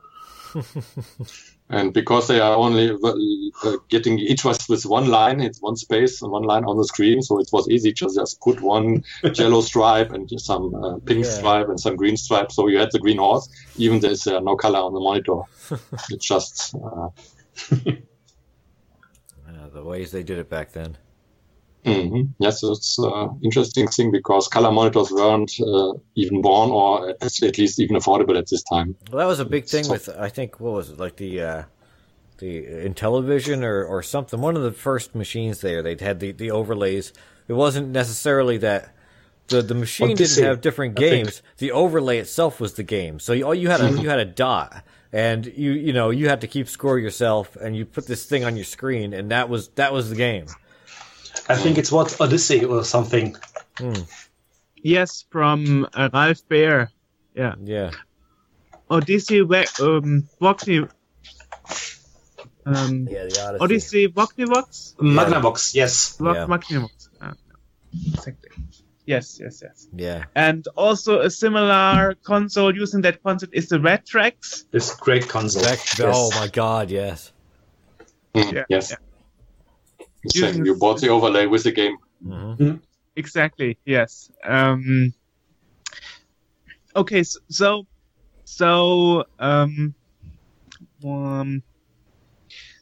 and 1.69 1.93
because 1.93 2.27
they 2.27 2.39
are 2.39 2.55
only 2.55 2.91
uh, 3.63 3.77
getting 3.89 4.19
each 4.19 4.45
was 4.45 4.69
with 4.69 4.85
one 4.85 5.07
line, 5.07 5.41
it's 5.41 5.61
one 5.61 5.75
space 5.75 6.21
and 6.21 6.31
one 6.31 6.43
line 6.43 6.63
on 6.65 6.77
the 6.77 6.85
screen, 6.85 7.21
so 7.21 7.39
it 7.39 7.49
was 7.51 7.67
easy 7.69 7.91
to 7.93 8.05
just 8.13 8.39
put 8.41 8.61
one 8.61 9.03
yellow 9.33 9.61
stripe 9.61 10.11
and 10.11 10.29
some 10.39 10.75
uh, 10.75 10.97
pink 11.05 11.25
Yeah. 11.25 11.31
stripe 11.31 11.69
and 11.69 11.79
some 11.79 11.95
green 11.95 12.17
stripe. 12.17 12.51
So 12.51 12.67
you 12.67 12.77
had 12.77 12.91
the 12.91 12.99
green 12.99 13.17
horse, 13.17 13.49
even 13.77 13.99
there's 13.99 14.27
uh, 14.27 14.39
no 14.41 14.55
color 14.55 14.79
on 14.79 14.93
the 14.93 14.99
monitor. 14.99 15.41
it's 16.09 16.27
just 16.27 16.75
uh, 16.75 17.09
Uh, 19.47 19.69
the 19.69 19.83
ways 19.83 20.11
they 20.11 20.23
did 20.23 20.37
it 20.37 20.49
back 20.49 20.71
then. 20.73 20.97
Hmm 21.85 22.21
Yes, 22.39 22.63
it's 22.63 22.97
an 22.99 23.39
interesting 23.43 23.87
thing 23.87 24.11
because 24.11 24.47
color 24.47 24.71
monitors 24.71 25.11
weren't 25.11 25.51
uh, 25.61 25.93
even 26.15 26.41
born 26.41 26.71
or 26.71 27.09
at 27.21 27.43
at 27.43 27.57
least 27.57 27.79
even 27.79 27.95
affordable 27.95 28.37
at 28.37 28.47
this 28.49 28.63
time. 28.63 28.95
Well, 29.11 29.19
that 29.19 29.27
was 29.27 29.39
a 29.39 29.45
big 29.45 29.65
thing 29.65 29.83
So- 29.85 29.91
with 29.93 30.09
I 30.09 30.29
think 30.29 30.59
what 30.59 30.73
was 30.73 30.89
it 30.89 30.99
like 30.99 31.17
the 31.17 31.41
uh, 31.41 31.63
the 32.39 32.65
Intellivision 32.65 33.63
or 33.63 33.85
or 33.85 34.03
something. 34.03 34.41
One 34.41 34.55
of 34.57 34.63
the 34.63 34.71
first 34.71 35.15
machines 35.15 35.61
there, 35.61 35.81
they'd 35.81 36.01
had 36.01 36.19
the 36.19 36.31
the 36.31 36.51
overlays. 36.51 37.13
It 37.47 37.53
wasn't 37.53 37.89
necessarily 37.89 38.57
that 38.59 38.93
the 39.47 39.61
the 39.61 39.75
machine 39.75 40.15
didn't 40.15 40.43
have 40.43 40.61
different 40.61 40.95
games. 40.95 41.41
The 41.57 41.71
overlay 41.71 42.17
itself 42.17 42.59
was 42.59 42.73
the 42.73 42.83
game. 42.83 43.19
So 43.19 43.31
you, 43.33 43.45
all 43.45 43.55
you 43.55 43.69
had 43.69 43.81
a 43.81 43.91
you 44.01 44.09
had 44.09 44.19
a 44.19 44.25
dot. 44.25 44.83
And 45.13 45.45
you 45.45 45.71
you 45.71 45.93
know 45.93 46.09
you 46.09 46.27
had 46.27 46.41
to 46.41 46.47
keep 46.47 46.67
score 46.67 46.99
yourself, 46.99 47.55
and 47.55 47.73
you 47.73 47.85
put 47.85 48.05
this 48.05 48.25
thing 48.25 48.43
on 48.43 48.57
your 48.57 48.65
screen, 48.65 49.13
and 49.13 49.31
that 49.31 49.47
was 49.47 49.69
that 49.75 49.93
was 49.93 50.09
the 50.09 50.15
game. 50.17 50.47
I 51.49 51.55
think 51.55 51.77
it's 51.77 51.91
what 51.91 52.19
Odyssey 52.19 52.65
or 52.65 52.83
something. 52.83 53.35
Yes, 54.77 55.25
from 55.29 55.87
uh, 55.93 56.09
Ralph 56.13 56.47
Baer. 56.47 56.91
Yeah. 57.35 57.55
Yeah, 57.63 57.91
Odyssey, 58.89 59.41
Wa- 59.41 59.65
um, 59.81 60.27
Wokni, 60.41 60.89
um, 62.65 63.07
yeah, 63.09 63.25
the 63.25 63.41
Odyssey. 63.59 63.63
Odyssey 63.63 64.07
Woknivox? 64.07 64.95
Magnavox, 64.97 65.75
yes. 65.75 66.19
Wok- 66.19 66.35
Yeah. 66.35 66.45
Magnavox. 66.47 67.09
Ah. 67.21 67.33
Exactly. 68.13 68.49
Yes, 69.05 69.39
yes, 69.39 69.61
yes. 69.63 69.87
Yeah, 69.95 70.23
And 70.35 70.67
also 70.75 71.19
a 71.21 71.29
similar 71.29 72.15
console 72.23 72.75
using 72.75 73.01
that 73.01 73.21
concept 73.21 73.53
is 73.53 73.69
the 73.69 73.77
Vectrex. 73.77 74.65
This 74.71 74.95
great 74.95 75.27
console. 75.27 75.63
Back- 75.63 75.97
Yes. 75.99 76.13
oh 76.15 76.31
my 76.39 76.47
God, 76.47 76.89
yes. 76.89 77.31
Mm, 78.33 78.51
Yeah, 78.51 78.63
yes. 78.69 78.91
yeah. 78.91 78.97
So 80.29 80.47
Using- 80.47 80.65
you 80.65 80.75
bought 80.75 81.01
the 81.01 81.09
overlay 81.09 81.45
with 81.45 81.63
the 81.63 81.71
game. 81.71 81.97
Exactly. 83.15 83.77
Yes. 83.85 84.29
Um, 84.43 85.13
okay. 86.95 87.23
So, 87.23 87.39
so, 87.49 87.87
so, 88.43 89.23
um, 89.39 89.93
um, 91.05 91.63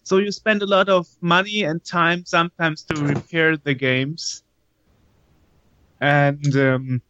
so 0.03 0.17
you 0.17 0.31
spend 0.31 0.61
a 0.61 0.65
lot 0.67 0.89
of 0.89 1.07
money 1.21 1.63
and 1.63 1.83
time 1.83 2.25
sometimes 2.25 2.83
to 2.83 2.95
repair 2.99 3.57
the 3.57 3.73
games, 3.73 4.43
and 6.01 6.55
um, 6.55 7.01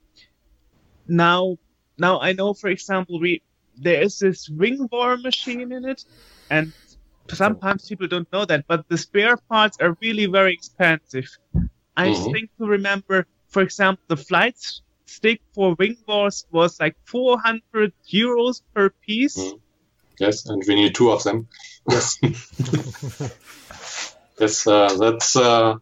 now, 1.07 1.57
now 1.97 2.19
I 2.19 2.33
know, 2.33 2.53
for 2.53 2.69
example, 2.69 3.19
we 3.19 3.41
there 3.75 4.01
is 4.01 4.19
this 4.19 4.49
ring 4.49 4.87
war 4.91 5.17
machine 5.17 5.71
in 5.71 5.85
it, 5.85 6.03
and 6.49 6.73
sometimes 7.29 7.87
people 7.87 8.07
don't 8.07 8.31
know 8.31 8.45
that, 8.45 8.65
but 8.67 8.87
the 8.89 8.97
spare 8.97 9.37
parts 9.49 9.77
are 9.79 9.97
really 10.01 10.25
very 10.25 10.53
expensive. 10.53 11.27
I 11.95 12.09
Mhm. 12.09 12.31
think 12.31 12.49
to 12.57 12.65
remember, 12.65 13.25
for 13.49 13.61
example, 13.61 14.03
the 14.07 14.17
flight 14.17 14.57
stick 15.05 15.41
for 15.53 15.75
Wing 15.77 15.97
Wars 16.07 16.45
was 16.51 16.79
like 16.79 16.95
400 17.05 17.93
euros 18.11 18.61
per 18.73 18.89
piece. 19.05 19.37
Mhm. 19.37 19.59
Yes, 20.19 20.45
and 20.45 20.63
we 20.67 20.75
need 20.75 20.95
two 20.95 21.11
of 21.11 21.23
them. 21.23 21.47
Yes. 21.89 22.17
Yes, 24.39 24.65
uh, 24.65 24.97
that's 24.97 25.35
uh, 25.35 25.75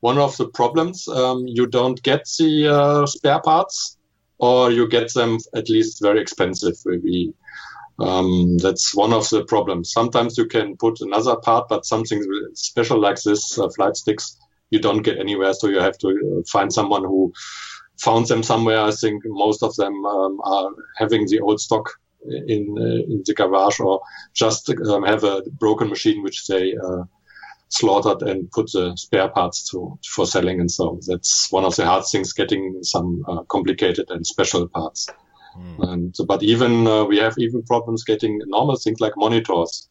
one 0.00 0.18
of 0.18 0.36
the 0.36 0.48
problems. 0.48 1.08
Um, 1.08 1.46
you 1.46 1.66
don't 1.66 2.00
get 2.02 2.24
the 2.38 2.68
uh, 2.68 3.06
spare 3.06 3.40
parts, 3.40 3.98
or 4.38 4.70
you 4.70 4.88
get 4.88 5.12
them 5.12 5.38
at 5.54 5.68
least 5.68 6.00
very 6.00 6.20
expensive. 6.20 6.76
Maybe 6.84 7.34
um, 7.98 8.58
that's 8.58 8.94
one 8.94 9.12
of 9.12 9.28
the 9.30 9.44
problems. 9.44 9.92
Sometimes 9.92 10.36
you 10.36 10.46
can 10.46 10.76
put 10.76 11.00
another 11.00 11.36
part, 11.36 11.68
but 11.68 11.86
something 11.86 12.22
special 12.54 13.00
like 13.00 13.22
this 13.22 13.58
uh, 13.58 13.68
flight 13.70 13.96
sticks 13.96 14.36
you 14.70 14.80
don't 14.80 15.02
get 15.02 15.18
anywhere. 15.18 15.52
So 15.54 15.68
you 15.68 15.80
have 15.80 15.98
to 15.98 16.08
uh, 16.08 16.42
find 16.50 16.72
someone 16.72 17.04
who 17.04 17.32
found 17.98 18.26
them 18.26 18.42
somewhere. 18.42 18.80
I 18.80 18.90
think 18.90 19.22
most 19.24 19.62
of 19.62 19.74
them 19.76 20.04
um, 20.04 20.40
are 20.42 20.70
having 20.96 21.26
the 21.26 21.40
old 21.40 21.60
stock 21.60 21.90
in 22.24 22.76
uh, 22.78 23.12
in 23.12 23.22
the 23.24 23.34
garage, 23.34 23.80
or 23.80 24.00
just 24.34 24.68
um, 24.70 25.04
have 25.04 25.24
a 25.24 25.42
broken 25.58 25.88
machine 25.88 26.22
which 26.22 26.46
they 26.46 26.74
uh, 26.76 27.04
slaughtered 27.68 28.22
and 28.22 28.50
put 28.50 28.70
the 28.72 28.96
spare 28.96 29.28
parts 29.28 29.70
to 29.70 29.98
for 30.06 30.26
selling. 30.26 30.60
And 30.60 30.70
so 30.70 31.00
that's 31.06 31.50
one 31.50 31.64
of 31.64 31.76
the 31.76 31.84
hard 31.84 32.04
things, 32.10 32.32
getting 32.32 32.82
some 32.82 33.24
uh, 33.28 33.42
complicated 33.44 34.10
and 34.10 34.26
special 34.26 34.68
parts. 34.68 35.08
And 35.78 36.14
but 36.26 36.42
even 36.42 36.86
uh, 36.86 37.04
we 37.04 37.18
have 37.18 37.34
even 37.38 37.62
problems 37.62 38.04
getting 38.04 38.40
normal 38.46 38.76
things 38.76 39.00
like 39.00 39.12
monitors. 39.16 39.88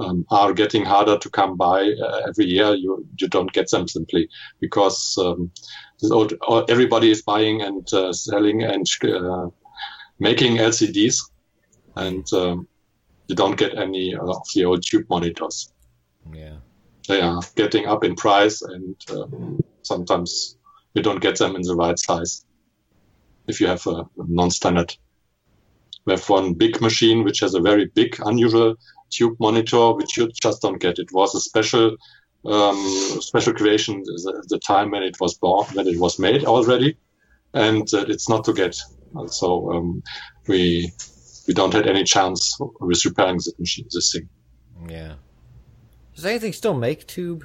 Um, 0.00 0.24
are 0.30 0.52
getting 0.52 0.84
harder 0.84 1.18
to 1.18 1.28
come 1.28 1.56
by 1.56 1.80
uh, 1.80 2.20
every 2.28 2.44
year. 2.44 2.72
You 2.72 3.04
you 3.18 3.26
don't 3.26 3.52
get 3.52 3.68
them 3.68 3.88
simply 3.88 4.28
because 4.60 5.18
um, 5.18 5.50
old, 6.12 6.34
all- 6.46 6.64
everybody 6.68 7.10
is 7.10 7.22
buying 7.22 7.62
and 7.62 7.92
uh, 7.92 8.12
selling 8.12 8.62
and 8.62 8.86
uh, 9.02 9.48
making 10.20 10.58
LCDs, 10.58 11.16
and 11.96 12.24
um, 12.32 12.68
you 13.26 13.34
don't 13.34 13.58
get 13.58 13.76
any 13.76 14.14
of 14.14 14.40
the 14.54 14.64
old 14.66 14.84
tube 14.84 15.06
monitors. 15.10 15.72
Yeah. 16.32 16.58
They 17.08 17.20
are 17.20 17.42
getting 17.56 17.86
up 17.86 18.04
in 18.04 18.14
price, 18.14 18.62
and 18.62 18.94
um, 19.10 19.58
sometimes 19.82 20.56
you 20.94 21.02
don't 21.02 21.20
get 21.20 21.38
them 21.38 21.56
in 21.56 21.62
the 21.62 21.74
right 21.74 21.98
size 21.98 22.44
if 23.48 23.60
you 23.60 23.66
have 23.66 23.86
a 23.86 24.06
non-standard. 24.16 24.96
We 26.04 26.12
have 26.12 26.28
one 26.28 26.54
big 26.54 26.80
machine 26.80 27.24
which 27.24 27.40
has 27.40 27.54
a 27.54 27.60
very 27.60 27.86
big, 27.86 28.16
unusual 28.24 28.76
tube 29.10 29.36
monitor, 29.40 29.92
which 29.92 30.16
you 30.16 30.30
just 30.30 30.62
don't 30.62 30.78
get. 30.78 30.98
It 30.98 31.12
was 31.12 31.34
a 31.34 31.40
special 31.40 31.96
um, 32.44 32.76
special 33.20 33.52
creation 33.52 34.00
at 34.00 34.48
the 34.48 34.60
time 34.64 34.92
when 34.92 35.02
it 35.02 35.20
was 35.20 35.34
born, 35.34 35.66
when 35.72 35.88
it 35.88 35.98
was 35.98 36.18
made 36.18 36.44
already, 36.44 36.96
and 37.52 37.92
uh, 37.92 38.04
it's 38.08 38.28
not 38.28 38.44
to 38.44 38.52
get. 38.52 38.76
So 39.26 39.72
um, 39.72 40.02
we 40.46 40.92
we 41.46 41.54
don't 41.54 41.72
have 41.72 41.86
any 41.86 42.04
chance 42.04 42.56
with 42.80 43.04
repairing 43.04 43.36
this 43.36 43.58
machine, 43.58 43.86
this 43.90 44.12
thing. 44.12 44.28
Yeah. 44.88 45.14
Does 46.14 46.26
anything 46.26 46.52
still 46.52 46.74
make 46.74 47.06
tube? 47.06 47.44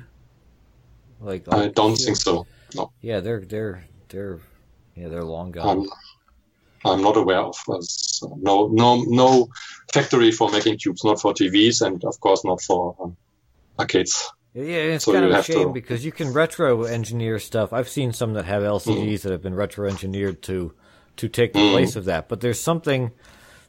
Like 1.19 1.51
I 1.51 1.69
don't 1.69 1.95
think 1.95 2.17
so. 2.17 2.45
No. 2.75 2.91
Yeah, 3.01 3.19
they're 3.19 3.41
they're 3.41 3.85
they're 4.09 4.39
yeah 4.95 5.07
they're 5.09 5.23
long 5.23 5.51
gone. 5.51 5.79
Um, 5.79 5.89
I'm 6.85 7.01
not 7.01 7.17
aware 7.17 7.39
of. 7.39 7.55
Uh, 7.67 7.79
no, 8.37 8.67
no, 8.67 9.03
no 9.07 9.47
factory 9.93 10.31
for 10.31 10.51
making 10.51 10.79
tubes, 10.79 11.03
not 11.03 11.21
for 11.21 11.33
TVs, 11.33 11.85
and 11.85 12.03
of 12.03 12.19
course 12.19 12.43
not 12.43 12.61
for 12.61 12.95
um, 12.99 13.17
arcades. 13.79 14.31
Yeah, 14.53 14.63
it's 14.63 15.05
so 15.05 15.13
kind 15.13 15.25
of 15.25 15.31
a 15.31 15.43
shame 15.43 15.69
to... 15.69 15.73
because 15.73 16.05
you 16.05 16.11
can 16.11 16.31
retro 16.31 16.83
engineer 16.83 17.39
stuff. 17.39 17.73
I've 17.73 17.89
seen 17.89 18.13
some 18.13 18.33
that 18.33 18.45
have 18.45 18.61
LCDs 18.61 19.13
mm. 19.13 19.21
that 19.23 19.31
have 19.31 19.41
been 19.41 19.55
retro 19.55 19.89
engineered 19.89 20.41
to 20.43 20.73
to 21.17 21.27
take 21.27 21.53
the 21.53 21.59
mm. 21.59 21.71
place 21.71 21.95
of 21.95 22.05
that. 22.05 22.29
But 22.29 22.41
there's 22.41 22.59
something 22.59 23.11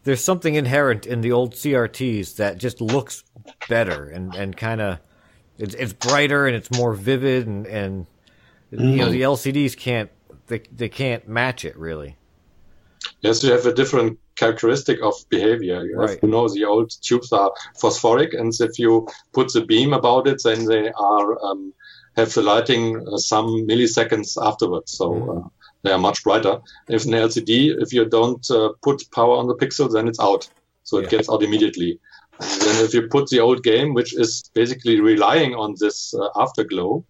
there's 0.02 0.22
something 0.22 0.54
inherent 0.54 1.06
in 1.06 1.22
the 1.22 1.32
old 1.32 1.54
CRTs 1.54 2.36
that 2.36 2.58
just 2.58 2.80
looks 2.80 3.24
better 3.68 4.04
and 4.08 4.34
and 4.34 4.56
kind 4.56 4.80
of 4.80 4.98
it's 5.58 5.74
it's 5.74 5.92
brighter 5.94 6.46
and 6.46 6.54
it's 6.54 6.70
more 6.70 6.92
vivid 6.92 7.46
and 7.46 7.66
and 7.66 8.06
mm. 8.72 8.90
you 8.90 8.96
know 8.96 9.10
the 9.10 9.22
LCDs 9.22 9.76
can't 9.76 10.10
they 10.46 10.62
they 10.74 10.88
can't 10.88 11.28
match 11.28 11.64
it 11.64 11.76
really. 11.76 12.16
Yes, 13.20 13.42
you 13.42 13.52
have 13.52 13.66
a 13.66 13.72
different 13.72 14.18
characteristic 14.36 15.02
of 15.02 15.14
behavior. 15.28 15.84
You 15.84 15.96
right. 15.96 16.10
have 16.10 16.20
to 16.20 16.26
know 16.26 16.48
the 16.48 16.64
old 16.64 16.90
tubes 17.02 17.32
are 17.32 17.52
phosphoric, 17.78 18.34
and 18.34 18.52
if 18.60 18.78
you 18.78 19.08
put 19.32 19.52
the 19.52 19.64
beam 19.64 19.92
about 19.92 20.26
it, 20.26 20.42
then 20.42 20.64
they 20.64 20.90
are 20.90 21.44
um, 21.44 21.72
have 22.16 22.32
the 22.32 22.42
lighting 22.42 23.06
uh, 23.06 23.16
some 23.16 23.66
milliseconds 23.66 24.36
afterwards. 24.40 24.92
So 24.92 25.10
mm. 25.10 25.46
uh, 25.46 25.48
they 25.82 25.92
are 25.92 25.98
much 25.98 26.22
brighter. 26.24 26.60
If 26.88 27.04
an 27.04 27.12
LCD, 27.12 27.82
if 27.82 27.92
you 27.92 28.04
don't 28.04 28.48
uh, 28.50 28.70
put 28.82 29.10
power 29.10 29.36
on 29.36 29.48
the 29.48 29.56
pixel, 29.56 29.92
then 29.92 30.08
it's 30.08 30.20
out. 30.20 30.48
So 30.84 30.98
it 30.98 31.04
yeah. 31.04 31.10
gets 31.10 31.30
out 31.30 31.42
immediately. 31.42 31.98
And 32.40 32.60
then 32.62 32.84
if 32.84 32.94
you 32.94 33.08
put 33.08 33.28
the 33.28 33.40
old 33.40 33.62
game, 33.62 33.94
which 33.94 34.14
is 34.14 34.50
basically 34.54 35.00
relying 35.00 35.54
on 35.54 35.76
this 35.78 36.14
uh, 36.14 36.28
afterglow, 36.36 37.04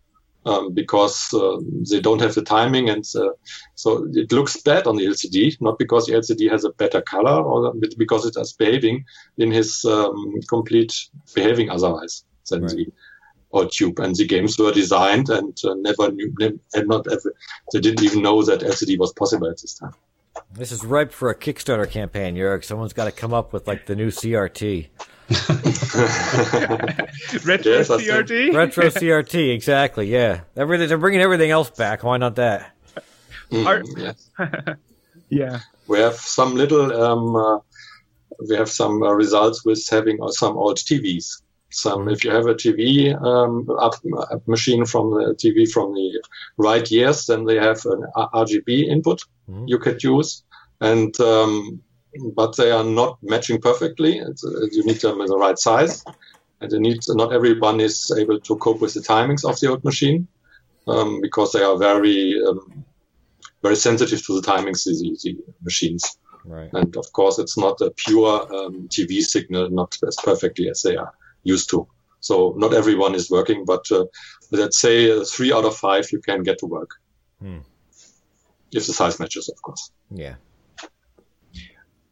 um, 0.47 0.75
because 0.75 1.33
uh, 1.33 1.59
they 1.91 2.01
don't 2.01 2.21
have 2.21 2.35
the 2.35 2.43
timing, 2.43 2.89
and 2.91 3.05
uh, 3.17 3.31
so 3.75 4.07
it 4.13 4.33
looks 4.33 4.61
bad 4.63 4.87
on 4.87 4.97
the 4.97 5.07
LCD. 5.07 5.61
Not 5.61 5.79
because 5.79 6.07
the 6.07 6.15
LCD 6.15 6.51
has 6.51 6.65
a 6.65 6.71
better 6.71 7.01
color, 7.01 7.43
or 7.43 7.73
because 7.97 8.27
it 8.27 8.37
is 8.39 8.53
behaving 8.53 9.05
in 9.39 9.51
his 9.51 9.85
um, 9.85 10.35
complete 10.49 10.95
behaving 11.35 11.71
otherwise 11.71 12.25
than 12.51 12.63
right. 12.63 12.71
the 12.71 12.93
old 13.53 13.73
tube. 13.73 13.99
And 13.99 14.15
the 14.15 14.27
games 14.27 14.59
were 14.59 14.73
designed 14.73 15.31
and 15.31 15.57
uh, 15.65 15.75
never 15.75 16.11
knew, 16.11 16.35
and 16.41 16.89
not 16.89 17.07
ever, 17.11 17.35
they 17.73 17.81
didn't 17.81 18.03
even 18.03 18.23
know 18.23 18.43
that 18.43 18.61
LCD 18.61 18.99
was 18.99 19.13
possible 19.13 19.49
at 19.49 19.61
this 19.61 19.75
time. 19.75 19.95
This 20.53 20.73
is 20.73 20.85
ripe 20.85 21.13
for 21.13 21.31
a 21.31 21.35
Kickstarter 21.35 21.89
campaign, 21.89 22.35
Jörg. 22.35 22.65
Someone's 22.65 22.93
got 22.93 23.05
to 23.05 23.13
come 23.13 23.33
up 23.33 23.53
with 23.53 23.67
like 23.67 23.87
the 23.87 23.95
new 23.95 24.09
CRT. 24.09 24.89
Retro 27.45 27.73
yes, 27.73 27.89
CRT. 27.89 28.55
Retro 28.55 28.85
CRT, 28.89 29.55
exactly. 29.55 30.07
Yeah, 30.07 30.41
everything. 30.57 30.89
They're 30.89 30.99
bringing 30.99 31.23
everything 31.23 31.51
else 31.51 31.71
back. 31.71 32.03
Why 32.05 32.19
not 32.19 32.37
that? 32.37 32.75
Mm, 33.51 33.85
yes. 33.97 34.31
yeah. 35.31 35.61
We 35.87 35.99
have 36.01 36.17
some 36.17 36.55
little. 36.55 36.93
Um, 36.93 37.37
uh, 37.37 37.59
we 38.49 38.57
have 38.57 38.69
some 38.69 39.03
uh, 39.03 39.13
results 39.13 39.65
with 39.65 39.87
having 39.91 40.23
uh, 40.23 40.29
some 40.29 40.59
old 40.59 40.77
TVs. 40.79 41.41
Some, 41.71 42.09
if 42.09 42.23
you 42.23 42.31
have 42.31 42.47
a 42.47 42.55
TV 42.55 43.15
um, 43.21 43.69
up, 43.81 43.95
up 44.31 44.47
machine 44.47 44.85
from 44.85 45.11
the 45.11 45.35
TV 45.35 45.69
from 45.69 45.93
the 45.95 46.23
right 46.57 46.89
years, 46.89 47.27
then 47.27 47.47
they 47.47 47.57
have 47.57 47.85
an 47.87 48.05
RGB 48.17 48.85
input 48.89 49.23
mm-hmm. 49.49 49.65
you 49.67 49.79
could 49.79 50.03
use, 50.03 50.45
and 50.81 51.19
um, 51.21 51.83
but 52.35 52.57
they 52.57 52.71
are 52.71 52.85
not 52.85 53.19
matching 53.23 53.61
perfectly. 53.61 54.19
It's, 54.19 54.45
uh, 54.45 54.67
you 54.71 54.85
need 54.85 55.01
them 55.01 55.21
in 55.21 55.27
the 55.27 55.39
right 55.39 55.59
size, 55.59 56.05
and 56.61 56.71
they 56.71 56.79
need 56.79 57.01
not 57.09 57.33
everyone 57.33 57.81
is 57.81 58.13
able 58.17 58.41
to 58.41 58.57
cope 58.57 58.81
with 58.81 58.95
the 58.95 59.01
timings 59.01 59.49
of 59.49 59.59
the 59.61 59.69
old 59.69 59.85
machine 59.85 60.29
um, 60.87 61.21
because 61.21 61.53
they 61.53 61.63
are 61.63 61.77
very 61.79 62.41
um, 62.47 62.85
very 63.63 63.77
sensitive 63.77 64.25
to 64.27 64.41
the 64.41 64.47
timings 64.47 64.87
of 64.87 64.99
the, 64.99 65.17
the 65.23 65.37
machines. 65.63 66.17
Right. 66.45 66.71
And 66.73 66.95
of 66.97 67.11
course, 67.13 67.39
it's 67.39 67.57
not 67.57 67.81
a 67.81 67.91
pure 67.91 68.43
um, 68.55 68.89
TV 68.89 69.23
signal, 69.23 69.71
not 69.71 69.97
as 70.07 70.17
perfectly 70.23 70.69
as 70.69 70.83
they 70.83 70.97
are 70.97 71.13
used 71.43 71.71
to. 71.71 71.89
So 72.21 72.55
not 72.57 72.75
everyone 72.75 73.15
is 73.15 73.31
working, 73.31 73.65
but 73.65 73.91
uh, 73.91 74.05
let's 74.51 74.79
say 74.79 75.11
uh, 75.11 75.25
three 75.25 75.53
out 75.53 75.65
of 75.65 75.77
five 75.77 76.11
you 76.13 76.21
can 76.21 76.43
get 76.43 76.59
to 76.59 76.67
work. 76.67 76.91
Hmm. 77.41 77.59
If 78.73 78.87
the 78.87 78.93
size 78.93 79.19
matches, 79.21 79.49
of 79.49 79.61
course. 79.63 79.91
Yeah. 80.11 80.35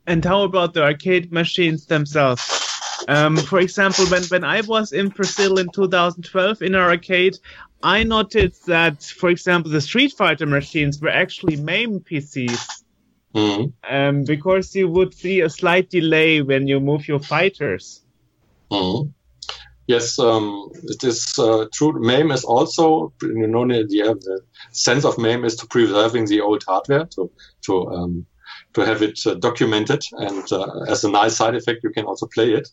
And 0.07 0.25
how 0.25 0.43
about 0.43 0.75
the 0.75 0.83
arcade 0.83 1.33
machines 1.33 1.87
themselves? 1.87 2.63
Um, 3.09 3.37
for 3.37 3.61
example, 3.61 4.07
when, 4.07 4.23
when 4.25 4.45
I 4.45 4.61
was 4.61 4.93
in 4.93 5.09
Brazil 5.09 5.59
in 5.59 5.69
2012 5.71 6.63
in 6.63 6.75
our 6.75 6.91
arcade, 6.91 7.39
I 7.83 8.05
noticed 8.05 8.67
that, 8.67 9.03
for 9.03 9.29
example, 9.29 9.71
the 9.71 9.81
Street 9.81 10.13
Fighter 10.13 10.47
machines 10.47 11.01
were 11.01 11.09
actually 11.09 11.57
MAME 11.57 12.01
PCs. 12.01 12.83
Mm-hmm. 13.35 13.95
Um, 13.95 14.25
because 14.25 14.75
you 14.75 14.89
would 14.89 15.15
see 15.15 15.41
a 15.41 15.49
slight 15.49 15.89
delay 15.89 16.43
when 16.43 16.67
you 16.67 16.81
move 16.81 17.09
your 17.09 17.19
fighters. 17.19 18.03
Mm-hmm. 18.71 19.09
Yes, 19.87 20.19
um, 20.19 20.71
it 20.85 21.03
is 21.03 21.35
uh, 21.39 21.67
true. 21.73 21.99
MAME 21.99 22.31
is 22.31 22.45
also, 22.45 23.13
you 23.23 23.47
know, 23.47 23.67
the, 23.67 23.85
the 23.85 24.41
sense 24.71 25.05
of 25.05 25.19
MAME 25.19 25.45
is 25.45 25.57
to 25.57 25.67
preserving 25.67 26.27
the 26.27 26.41
old 26.41 26.63
hardware, 26.67 27.07
to 27.07 27.31
to 27.63 27.89
um, 27.89 28.27
to 28.75 28.81
have 28.83 29.03
it 29.03 29.21
uh, 29.27 29.35
documented, 29.35 30.03
and 30.13 30.51
uh, 30.53 30.85
as 30.89 31.05
a 31.05 31.11
nice 31.11 31.37
side 31.37 31.55
effect, 31.55 31.85
you 31.85 31.91
can 31.91 32.05
also 32.05 32.27
play 32.27 32.53
it. 32.53 32.69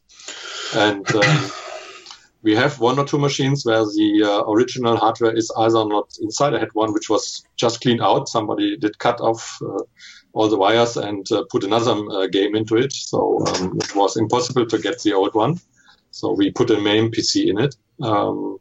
And 0.75 1.05
um, 1.15 1.51
we 2.41 2.55
have 2.55 2.79
one 2.79 2.99
or 2.99 3.05
two 3.05 3.19
machines 3.19 3.65
where 3.65 3.83
the 3.83 4.23
uh, 4.23 4.51
original 4.51 4.97
hardware 4.97 5.35
is 5.35 5.51
either 5.57 5.85
not 5.85 6.09
inside. 6.21 6.53
I 6.53 6.59
had 6.59 6.73
one 6.73 6.93
which 6.93 7.09
was 7.09 7.43
just 7.57 7.81
cleaned 7.81 8.01
out. 8.01 8.29
Somebody 8.29 8.77
did 8.77 8.97
cut 8.97 9.19
off 9.19 9.59
uh, 9.61 9.83
all 10.33 10.47
the 10.47 10.57
wires 10.57 10.95
and 10.95 11.29
uh, 11.31 11.43
put 11.49 11.63
another 11.63 11.95
uh, 12.11 12.27
game 12.27 12.55
into 12.55 12.77
it, 12.77 12.93
so 12.93 13.45
um, 13.47 13.77
it 13.77 13.95
was 13.95 14.17
impossible 14.17 14.65
to 14.67 14.77
get 14.77 15.01
the 15.01 15.13
old 15.13 15.33
one. 15.33 15.59
So 16.11 16.31
we 16.31 16.51
put 16.51 16.71
a 16.71 16.79
MAME 16.79 17.11
PC 17.11 17.49
in 17.49 17.59
it. 17.59 17.75
Um, 18.01 18.59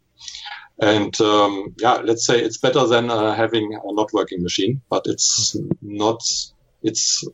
and 0.80 1.20
um, 1.20 1.74
yeah, 1.78 1.95
let's 1.95 2.24
say 2.24 2.41
it's 2.41 2.59
better 2.59 2.86
than 2.86 3.11
uh, 3.11 3.34
having 3.34 3.74
a 3.74 3.93
not 3.93 4.12
working 4.12 4.43
machine, 4.43 4.80
but 4.89 5.07
it's 5.07 5.57
not. 5.82 6.22
It's 6.83 7.24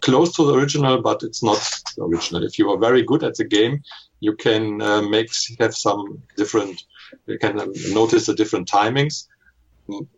close 0.00 0.34
to 0.36 0.44
the 0.44 0.54
original, 0.54 1.02
but 1.02 1.22
it's 1.22 1.42
not 1.42 1.60
the 1.96 2.04
original. 2.04 2.44
If 2.44 2.58
you 2.58 2.70
are 2.70 2.78
very 2.78 3.02
good 3.02 3.22
at 3.22 3.34
the 3.34 3.44
game, 3.44 3.82
you 4.20 4.34
can 4.36 4.80
uh, 4.80 5.02
make 5.02 5.30
have 5.58 5.74
some 5.74 6.22
different. 6.36 6.82
You 7.26 7.38
can 7.38 7.60
um, 7.60 7.72
notice 7.90 8.26
the 8.26 8.34
different 8.34 8.68
timings. 8.68 9.26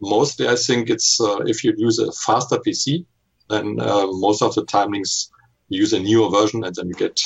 Mostly, 0.00 0.48
I 0.48 0.56
think 0.56 0.90
it's 0.90 1.20
uh, 1.20 1.38
if 1.46 1.64
you 1.64 1.74
use 1.76 1.98
a 1.98 2.12
faster 2.12 2.58
PC, 2.58 3.04
then 3.48 3.80
uh, 3.80 4.06
most 4.10 4.42
of 4.42 4.54
the 4.54 4.64
timings 4.64 5.28
use 5.68 5.92
a 5.92 6.00
newer 6.00 6.30
version, 6.30 6.64
and 6.64 6.74
then 6.74 6.88
you 6.88 6.94
get 6.94 7.20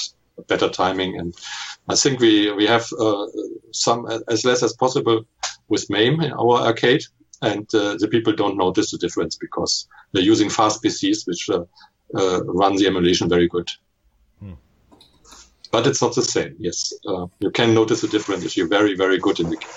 better 0.49 0.69
timing. 0.69 1.19
And 1.19 1.35
I 1.89 1.97
think 1.97 2.21
we 2.21 2.53
we 2.53 2.67
have 2.67 2.87
uh, 2.99 3.27
some 3.73 4.07
as 4.29 4.45
less 4.45 4.63
as 4.63 4.73
possible 4.75 5.27
with 5.69 5.91
MAME 5.91 6.21
in 6.21 6.33
our 6.33 6.59
arcade, 6.69 7.03
and 7.43 7.67
uh, 7.75 7.97
the 7.99 8.09
people 8.09 8.33
don't 8.33 8.57
notice 8.57 8.91
the 8.91 8.99
difference 8.99 9.37
because 9.37 9.89
they're 10.13 10.23
using 10.23 10.51
fast 10.51 10.83
PCs 10.83 11.27
which 11.27 11.49
uh, 11.51 11.65
uh, 12.15 12.45
run 12.45 12.77
the 12.77 12.87
emulation 12.87 13.29
very 13.29 13.49
good. 13.49 13.71
Hmm. 14.41 14.55
But 15.73 15.87
it's 15.87 16.03
not 16.03 16.15
the 16.15 16.23
same. 16.23 16.57
Yes, 16.59 16.93
uh, 17.07 17.27
you 17.41 17.51
can 17.51 17.75
notice 17.75 18.01
the 18.01 18.09
difference 18.09 18.45
if 18.45 18.57
you're 18.57 18.69
very 18.69 18.95
very 18.97 19.19
good 19.19 19.41
in 19.41 19.51
the 19.51 19.57
game. 19.57 19.71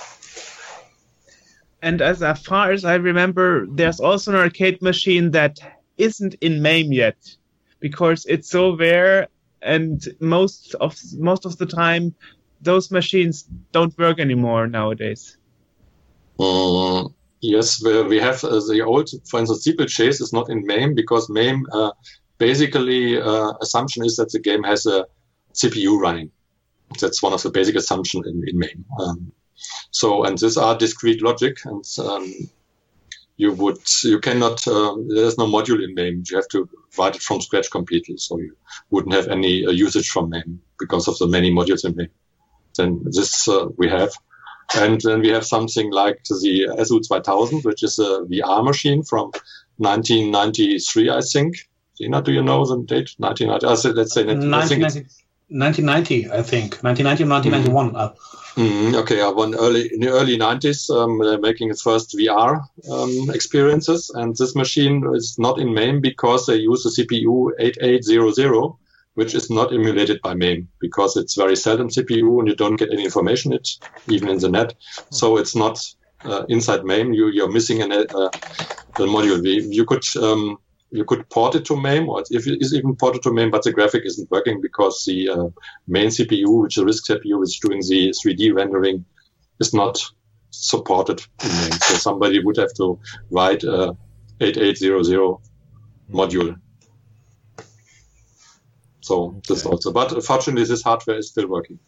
And 1.81 2.01
as 2.01 2.21
far 2.41 2.71
as 2.71 2.83
I 2.83 2.95
remember, 2.95 3.65
there's 3.67 3.99
also 4.01 4.31
an 4.31 4.37
arcade 4.37 4.81
machine 4.81 5.31
that 5.31 5.59
isn't 5.97 6.35
in 6.41 6.61
MAME 6.61 6.91
yet 6.91 7.17
because 7.79 8.25
it's 8.25 8.49
so 8.49 8.75
rare 8.75 9.27
and 9.61 10.05
most 10.19 10.75
of 10.75 10.97
most 11.17 11.45
of 11.45 11.57
the 11.57 11.65
time 11.65 12.15
those 12.61 12.91
machines 12.91 13.45
don't 13.71 13.97
work 13.97 14.19
anymore 14.19 14.67
nowadays. 14.67 15.37
Mm, 16.37 17.13
yes, 17.41 17.81
we 17.83 18.19
have 18.19 18.43
uh, 18.43 18.59
the 18.59 18.83
old, 18.85 19.09
for 19.29 19.39
instance, 19.39 19.61
steeplechase 19.61 20.21
is 20.21 20.33
not 20.33 20.49
in 20.49 20.65
MAME 20.65 20.95
because 20.95 21.29
MAME 21.29 21.65
uh, 21.71 21.91
basically 22.37 23.19
uh, 23.19 23.53
assumption 23.61 24.05
is 24.05 24.15
that 24.17 24.31
the 24.31 24.39
game 24.39 24.63
has 24.63 24.85
a 24.85 25.05
CPU 25.53 25.99
running. 25.99 26.31
That's 26.99 27.21
one 27.21 27.33
of 27.33 27.43
the 27.43 27.51
basic 27.51 27.75
assumptions 27.75 28.25
in, 28.27 28.43
in 28.47 28.57
MAME. 28.57 28.85
Um, 28.99 29.31
so, 29.91 30.23
and 30.23 30.37
these 30.37 30.57
are 30.57 30.77
discrete 30.77 31.21
logic, 31.21 31.57
and 31.65 31.83
um, 31.99 32.33
you 33.37 33.53
would 33.53 33.79
you 34.03 34.19
cannot 34.19 34.67
uh, 34.67 34.95
there's 35.07 35.37
no 35.37 35.45
module 35.45 35.83
in 35.83 35.93
MAME. 35.93 36.23
You 36.29 36.37
have 36.37 36.47
to 36.49 36.67
write 36.97 37.15
it 37.15 37.21
from 37.21 37.41
scratch 37.41 37.69
completely. 37.69 38.17
So 38.17 38.37
you 38.37 38.55
wouldn't 38.89 39.13
have 39.13 39.27
any 39.27 39.65
uh, 39.65 39.71
usage 39.71 40.09
from 40.09 40.29
MAME 40.29 40.61
because 40.79 41.07
of 41.07 41.17
the 41.17 41.27
many 41.27 41.51
modules 41.51 41.85
in 41.85 41.95
MAME. 41.95 42.09
Then 42.77 43.01
this 43.05 43.47
uh, 43.47 43.67
we 43.77 43.89
have. 43.89 44.11
And 44.75 45.01
then 45.01 45.21
we 45.21 45.29
have 45.29 45.45
something 45.45 45.91
like 45.91 46.23
the 46.25 46.75
SU 46.77 46.99
2000, 46.99 47.63
which 47.63 47.83
is 47.83 47.97
a 47.99 48.21
VR 48.29 48.63
machine 48.63 49.03
from 49.03 49.31
1993, 49.77 51.09
I 51.09 51.21
think. 51.21 51.55
Dina, 51.97 52.21
do 52.21 52.31
you 52.31 52.43
know 52.43 52.65
the 52.65 52.83
date? 52.83 53.15
1990. 53.17 53.65
Uh, 53.65 53.93
let's 53.93 54.13
say 54.13 54.23
1990. 54.23 55.07
1990, 55.49 56.31
I 56.31 56.43
think. 56.43 56.77
1990 56.83 57.25
1991. 57.25 57.91
Mm-hmm. 57.93 58.29
Mm, 58.59 58.95
okay, 58.95 59.21
uh, 59.21 59.31
one 59.31 59.55
early 59.55 59.93
in 59.93 60.01
the 60.01 60.09
early 60.09 60.37
90s, 60.37 60.89
um, 60.93 61.17
they're 61.19 61.39
making 61.39 61.69
its 61.69 61.81
first 61.81 62.15
VR 62.17 62.61
um, 62.91 63.29
experiences, 63.33 64.09
and 64.13 64.35
this 64.35 64.55
machine 64.55 65.03
is 65.15 65.37
not 65.39 65.59
in 65.59 65.73
MAME 65.73 66.01
because 66.01 66.45
they 66.45 66.55
use 66.55 66.83
the 66.83 66.89
CPU 66.89 67.51
8800, 67.57 68.73
which 69.19 69.35
is 69.35 69.49
not 69.49 69.73
emulated 69.73 70.21
by 70.21 70.33
MAME 70.33 70.69
because 70.79 71.17
it's 71.17 71.35
very 71.35 71.57
seldom 71.57 71.89
CPU 71.89 72.39
and 72.39 72.47
you 72.47 72.55
don't 72.55 72.77
get 72.77 72.93
any 72.93 73.03
information 73.03 73.51
it 73.51 73.67
even 74.07 74.29
in 74.29 74.39
the 74.39 74.47
net. 74.57 74.75
So 75.11 75.35
it's 75.37 75.55
not 75.63 75.75
uh, 76.23 76.43
inside 76.47 76.85
MAME. 76.85 77.11
You 77.13 77.27
you're 77.27 77.51
missing 77.51 77.81
an, 77.81 77.91
uh, 77.91 78.05
the 78.99 79.07
module. 79.15 79.39
You 79.79 79.85
could 79.85 80.05
um, 80.23 80.57
you 80.91 81.03
could 81.09 81.29
port 81.29 81.55
it 81.55 81.65
to 81.65 81.75
MAME, 81.75 82.07
or 82.09 82.23
if 82.37 82.47
it 82.47 82.61
is 82.61 82.73
even 82.73 82.95
ported 82.95 83.21
to 83.23 83.33
MAME, 83.33 83.51
but 83.51 83.63
the 83.63 83.73
graphic 83.73 84.03
isn't 84.05 84.31
working 84.31 84.61
because 84.61 85.03
the 85.05 85.29
uh, 85.29 85.49
main 85.87 86.07
CPU, 86.07 86.61
which 86.61 86.77
is 86.77 86.83
the 86.83 86.89
RISC 86.89 87.03
CPU, 87.09 87.43
is 87.43 87.59
doing 87.59 87.81
the 87.89 88.01
3D 88.19 88.53
rendering, 88.55 89.05
is 89.59 89.73
not 89.73 89.95
supported 90.51 91.19
in 91.43 91.49
MAME. 91.49 91.79
So 91.87 91.95
somebody 92.07 92.39
would 92.43 92.57
have 92.57 92.73
to 92.75 92.99
write 93.31 93.63
a 93.63 93.95
8800 94.39 95.37
module. 96.11 96.55
So 99.09 99.23
okay. 99.23 99.39
this 99.47 99.65
also, 99.65 99.91
but 99.91 100.23
fortunately, 100.23 100.65
this 100.65 100.83
hardware 100.83 101.17
is 101.17 101.29
still 101.29 101.47
working 101.47 101.79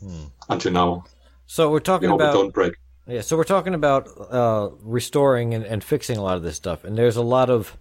hmm. 0.00 0.24
until 0.48 0.72
now. 0.72 1.04
So 1.46 1.70
we're 1.70 1.80
talking 1.80 2.08
we 2.08 2.14
about 2.14 2.32
don't 2.32 2.54
break. 2.54 2.72
Yeah, 3.06 3.20
so 3.20 3.36
we're 3.36 3.44
talking 3.44 3.74
about 3.74 4.08
uh, 4.30 4.70
restoring 4.80 5.52
and, 5.52 5.62
and 5.62 5.84
fixing 5.84 6.16
a 6.16 6.22
lot 6.22 6.38
of 6.38 6.42
this 6.42 6.56
stuff, 6.56 6.84
and 6.84 6.96
there's 6.96 7.16
a 7.16 7.22
lot 7.22 7.50
of 7.50 7.76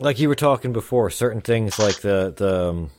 like 0.00 0.18
you 0.18 0.28
were 0.28 0.34
talking 0.34 0.74
before, 0.74 1.08
certain 1.08 1.40
things 1.40 1.78
like 1.78 2.00
the 2.02 2.34
the 2.36 2.68
um, 2.68 2.90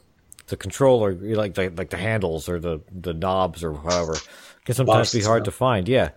the 0.47 0.57
controller, 0.57 1.13
like 1.13 1.53
the, 1.53 1.69
like 1.69 1.91
the 1.91 1.97
handles 1.97 2.49
or 2.49 2.59
the 2.59 2.81
the 2.91 3.13
knobs 3.13 3.63
or 3.63 3.73
whatever, 3.73 4.15
can 4.65 4.73
sometimes 4.73 5.13
be 5.13 5.21
hard 5.21 5.45
to 5.45 5.51
find. 5.51 5.87
Yeah. 5.87 6.09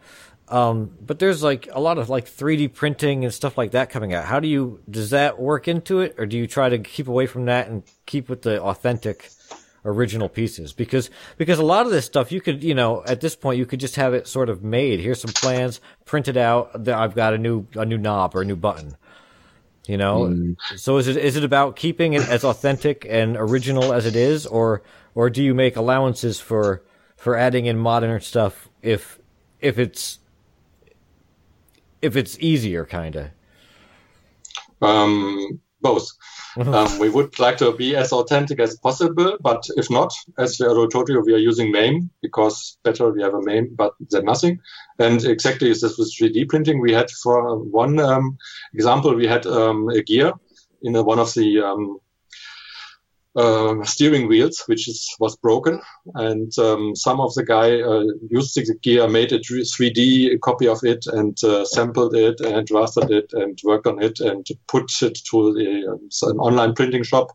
Um, 0.48 0.96
but 1.00 1.18
there's 1.18 1.42
like 1.42 1.68
a 1.72 1.80
lot 1.80 1.96
of 1.96 2.10
like 2.10 2.26
3D 2.26 2.74
printing 2.74 3.24
and 3.24 3.32
stuff 3.32 3.56
like 3.56 3.70
that 3.70 3.88
coming 3.88 4.12
out. 4.12 4.26
How 4.26 4.40
do 4.40 4.48
you 4.48 4.80
does 4.90 5.10
that 5.10 5.40
work 5.40 5.68
into 5.68 6.00
it, 6.00 6.14
or 6.18 6.26
do 6.26 6.36
you 6.36 6.46
try 6.46 6.68
to 6.68 6.78
keep 6.78 7.08
away 7.08 7.26
from 7.26 7.46
that 7.46 7.68
and 7.68 7.82
keep 8.04 8.28
with 8.28 8.42
the 8.42 8.60
authentic 8.60 9.30
original 9.86 10.28
pieces? 10.28 10.74
Because 10.74 11.08
because 11.38 11.58
a 11.58 11.64
lot 11.64 11.86
of 11.86 11.92
this 11.92 12.04
stuff 12.04 12.30
you 12.30 12.42
could 12.42 12.62
you 12.62 12.74
know 12.74 13.02
at 13.06 13.22
this 13.22 13.34
point 13.34 13.58
you 13.58 13.64
could 13.64 13.80
just 13.80 13.96
have 13.96 14.12
it 14.12 14.28
sort 14.28 14.50
of 14.50 14.62
made. 14.62 15.00
Here's 15.00 15.20
some 15.20 15.32
plans, 15.32 15.80
printed 16.04 16.36
out. 16.36 16.84
That 16.84 16.98
I've 16.98 17.14
got 17.14 17.32
a 17.32 17.38
new 17.38 17.66
a 17.74 17.86
new 17.86 17.98
knob 17.98 18.34
or 18.34 18.42
a 18.42 18.44
new 18.44 18.56
button. 18.56 18.96
You 19.86 19.96
know, 19.96 20.26
mm. 20.26 20.56
so 20.76 20.98
is 20.98 21.08
it 21.08 21.16
is 21.16 21.36
it 21.36 21.44
about 21.44 21.76
keeping 21.76 22.12
it 22.12 22.28
as 22.28 22.44
authentic 22.44 23.06
and 23.08 23.36
original 23.38 23.94
as 23.94 24.04
it 24.04 24.16
is, 24.16 24.46
or 24.46 24.82
or 25.14 25.30
do 25.30 25.42
you 25.42 25.54
make 25.54 25.76
allowances 25.76 26.38
for 26.38 26.82
for 27.16 27.34
adding 27.34 27.64
in 27.64 27.78
modern 27.78 28.20
stuff 28.20 28.68
if 28.82 29.18
if 29.60 29.78
it's 29.78 30.18
if 32.04 32.16
it's 32.16 32.36
easier, 32.40 32.84
kind 32.84 33.16
of? 33.16 33.26
Um, 34.82 35.60
both. 35.80 36.06
um, 36.56 36.98
we 36.98 37.08
would 37.08 37.38
like 37.38 37.56
to 37.58 37.72
be 37.72 37.96
as 37.96 38.12
authentic 38.12 38.60
as 38.60 38.76
possible, 38.78 39.36
but 39.40 39.66
if 39.76 39.90
not, 39.90 40.12
as 40.38 40.60
I 40.60 40.66
told 40.92 41.08
you, 41.08 41.20
we 41.20 41.34
are 41.34 41.46
using 41.50 41.72
MAME 41.72 42.10
because 42.22 42.78
better 42.84 43.10
we 43.10 43.22
have 43.22 43.34
a 43.34 43.42
MAME, 43.42 43.74
but 43.74 43.92
than 44.10 44.24
nothing. 44.26 44.60
And 44.98 45.24
exactly 45.24 45.70
as 45.70 45.80
this 45.80 45.98
with 45.98 46.14
3D 46.14 46.48
printing, 46.48 46.80
we 46.80 46.92
had 46.92 47.10
for 47.22 47.58
one 47.58 47.98
um, 47.98 48.38
example, 48.72 49.14
we 49.14 49.26
had 49.26 49.46
um, 49.46 49.88
a 49.88 50.02
gear 50.02 50.32
in 50.82 50.94
a, 50.94 51.02
one 51.02 51.18
of 51.18 51.34
the 51.34 51.60
um, 51.60 51.98
uh, 53.36 53.82
steering 53.84 54.28
wheels, 54.28 54.62
which 54.66 54.88
is, 54.88 55.08
was 55.18 55.36
broken. 55.36 55.80
And 56.14 56.56
um, 56.58 56.94
some 56.94 57.20
of 57.20 57.34
the 57.34 57.44
guy 57.44 57.80
uh, 57.80 58.04
used 58.30 58.54
the 58.54 58.74
gear, 58.82 59.08
made 59.08 59.32
a 59.32 59.38
3D 59.38 60.40
copy 60.40 60.68
of 60.68 60.78
it, 60.82 61.04
and 61.06 61.36
uh, 61.42 61.64
sampled 61.64 62.14
it, 62.14 62.40
and 62.40 62.66
rastered 62.68 63.10
it, 63.10 63.32
and 63.32 63.58
worked 63.64 63.86
on 63.86 64.02
it, 64.02 64.20
and 64.20 64.46
put 64.68 64.90
it 65.02 65.18
to 65.30 65.54
the, 65.54 65.86
um, 65.90 66.08
an 66.30 66.38
online 66.38 66.74
printing 66.74 67.02
shop. 67.02 67.28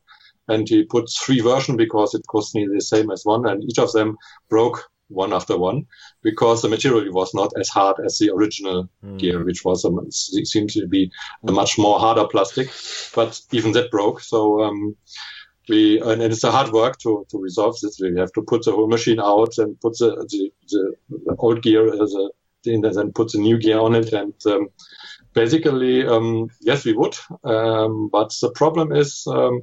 And 0.47 0.67
he 0.67 0.83
put 0.83 1.09
three 1.11 1.41
versions 1.41 1.77
because 1.77 2.15
it 2.15 2.25
cost 2.27 2.55
me 2.55 2.67
the 2.73 2.81
same 2.81 3.11
as 3.11 3.23
one, 3.23 3.47
and 3.47 3.63
each 3.63 3.77
of 3.77 3.91
them 3.91 4.17
broke 4.49 4.89
one 5.09 5.33
after 5.33 5.57
one 5.57 5.85
because 6.21 6.61
the 6.61 6.69
material 6.69 7.11
was 7.11 7.33
not 7.33 7.51
as 7.59 7.67
hard 7.67 7.97
as 8.05 8.17
the 8.17 8.29
original 8.31 8.87
mm. 9.03 9.19
gear, 9.19 9.43
which 9.43 9.65
was 9.65 9.83
a, 9.83 10.45
seemed 10.45 10.69
to 10.69 10.87
be 10.87 11.11
a 11.47 11.51
much 11.51 11.77
more 11.77 11.99
harder 11.99 12.25
plastic. 12.27 12.71
But 13.13 13.39
even 13.51 13.73
that 13.73 13.91
broke. 13.91 14.21
So 14.21 14.63
um, 14.63 14.95
we 15.69 16.01
and 16.01 16.21
it's 16.21 16.43
a 16.43 16.51
hard 16.51 16.71
work 16.71 16.97
to, 16.99 17.25
to 17.29 17.37
resolve 17.37 17.77
this. 17.81 17.99
We 17.99 18.17
have 18.19 18.33
to 18.33 18.41
put 18.41 18.65
the 18.65 18.71
whole 18.71 18.87
machine 18.87 19.19
out 19.19 19.57
and 19.57 19.79
put 19.79 19.97
the 19.99 20.15
the, 20.29 20.51
the, 20.69 21.35
old 21.37 21.61
gear 21.61 21.87
as 22.01 22.13
a 22.13 22.29
and 22.65 22.83
then 22.83 23.13
put 23.13 23.31
the 23.31 23.37
new 23.37 23.57
gear 23.57 23.79
on 23.79 23.95
it. 23.95 24.11
And 24.11 24.33
um, 24.45 24.69
basically, 25.33 26.05
um, 26.05 26.49
yes, 26.61 26.85
we 26.85 26.93
would. 26.93 27.15
Um, 27.43 28.09
but 28.11 28.33
the 28.41 28.51
problem 28.51 28.91
is 28.91 29.25
um, 29.27 29.61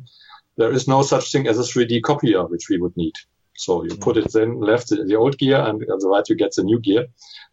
there 0.57 0.73
is 0.73 0.89
no 0.89 1.03
such 1.03 1.31
thing 1.31 1.47
as 1.47 1.59
a 1.59 1.63
3D 1.63 2.03
copier, 2.03 2.47
which 2.47 2.69
we 2.71 2.79
would 2.79 2.97
need. 2.97 3.15
So 3.55 3.85
you 3.85 3.97
put 3.97 4.17
it 4.17 4.33
then 4.33 4.61
left 4.61 4.91
the, 4.91 5.05
the 5.05 5.17
old 5.17 5.39
gear 5.39 5.57
and 5.57 5.83
on 5.91 5.99
the 5.99 6.09
right 6.09 6.29
you 6.29 6.37
get 6.37 6.55
the 6.55 6.63
new 6.63 6.81
gear. 6.81 7.07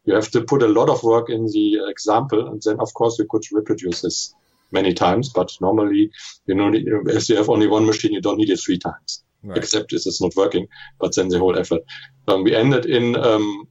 You 0.05 0.15
have 0.15 0.29
to 0.31 0.41
put 0.41 0.61
a 0.61 0.67
lot 0.67 0.89
of 0.89 1.03
work 1.03 1.29
in 1.29 1.45
the 1.45 1.85
example, 1.87 2.47
and 2.49 2.61
then 2.63 2.79
of 2.79 2.93
course 2.93 3.17
you 3.19 3.25
could 3.29 3.43
reproduce 3.51 4.01
this 4.01 4.33
many 4.73 4.93
times, 4.93 5.29
but 5.29 5.51
normally, 5.61 6.11
you 6.47 6.55
know, 6.55 6.71
if 6.73 7.29
you 7.29 7.37
have 7.37 7.49
only 7.49 7.67
one 7.67 7.85
machine, 7.85 8.13
you 8.13 8.21
don't 8.21 8.37
need 8.37 8.49
it 8.49 8.59
three 8.59 8.77
times, 8.77 9.23
right. 9.43 9.57
except 9.57 9.93
if 9.93 10.05
it's 10.05 10.21
not 10.21 10.35
working, 10.35 10.67
but 10.99 11.15
then 11.15 11.29
the 11.29 11.39
whole 11.39 11.57
effort. 11.57 11.81
Um, 12.27 12.43
we 12.43 12.55
ended 12.55 12.85
in 12.85 13.15
um, 13.15 13.67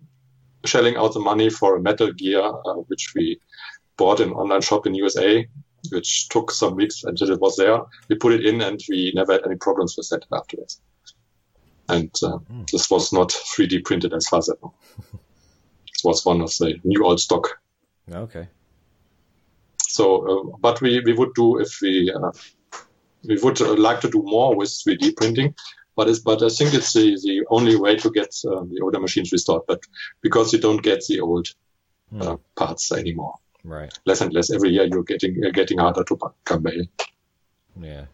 shelling 0.65 0.97
out 0.97 1.15
the 1.15 1.20
money 1.20 1.51
for 1.51 1.77
a 1.77 1.83
metal 1.83 2.12
gear, 2.12 2.41
uh, 2.41 2.74
which 2.87 3.12
we 3.15 3.41
bought 3.97 4.20
in 4.20 4.33
online 4.33 4.62
shop 4.62 4.87
in 4.87 4.95
USA, 4.95 5.47
which 5.91 6.29
took 6.29 6.51
some 6.51 6.77
weeks 6.77 7.03
until 7.05 7.31
it 7.31 7.41
was 7.41 7.57
there. 7.57 7.81
We 8.09 8.16
put 8.16 8.33
it 8.33 8.47
in 8.47 8.61
and 8.61 8.81
we 8.89 9.12
never 9.15 9.33
had 9.33 9.47
any 9.47 9.57
problems 9.57 9.97
with 9.97 10.09
that 10.11 10.24
afterwards. 10.33 10.81
And 11.89 12.11
uh, 12.23 12.39
mm. 12.51 12.70
this 12.70 12.91
was 12.91 13.12
not 13.12 13.29
3D 13.29 13.85
printed 13.85 14.15
as 14.15 14.29
far 14.29 14.39
as 14.39 14.49
I 14.49 14.55
know. 14.62 14.73
it 15.12 16.01
was 16.05 16.24
one 16.24 16.41
of 16.41 16.51
the 16.59 16.79
new 16.85 17.05
old 17.05 17.20
stock. 17.20 17.61
Okay. 18.11 18.49
So, 19.93 20.27
uh, 20.27 20.56
but 20.59 20.81
we, 20.81 21.01
we 21.01 21.12
would 21.12 21.35
do 21.35 21.60
if 21.60 21.81
we 21.82 22.10
uh, 22.10 22.32
we 23.24 23.36
would 23.43 23.60
uh, 23.60 23.74
like 23.74 24.01
to 24.01 24.10
do 24.10 24.23
more 24.23 24.56
with 24.56 24.70
3D 24.70 25.16
printing, 25.16 25.55
but 25.97 26.09
it's, 26.09 26.20
but 26.20 26.43
I 26.43 26.48
think 26.48 26.73
it's 26.73 26.94
the, 26.94 27.19
the 27.23 27.44
only 27.51 27.77
way 27.77 27.97
to 27.97 28.10
get 28.10 28.35
uh, 28.47 28.64
the 28.64 28.81
older 28.82 28.98
machines 28.98 29.32
restored. 29.32 29.62
But 29.69 29.82
because 30.23 30.52
you 30.52 30.60
don't 30.60 30.82
get 30.82 31.05
the 31.06 31.20
old 31.20 31.48
mm. 32.12 32.40
parts 32.56 32.90
anymore, 32.90 33.35
right? 33.64 33.93
Less 34.06 34.23
and 34.23 34.32
less 34.32 34.51
every 34.51 34.70
year, 34.70 34.86
you're 34.86 35.05
getting 35.05 35.35
you're 35.35 35.52
getting 35.52 35.78
harder 35.78 36.05
to 36.05 36.19
come 36.44 36.62
by. 36.62 36.73
Yeah. 37.78 38.06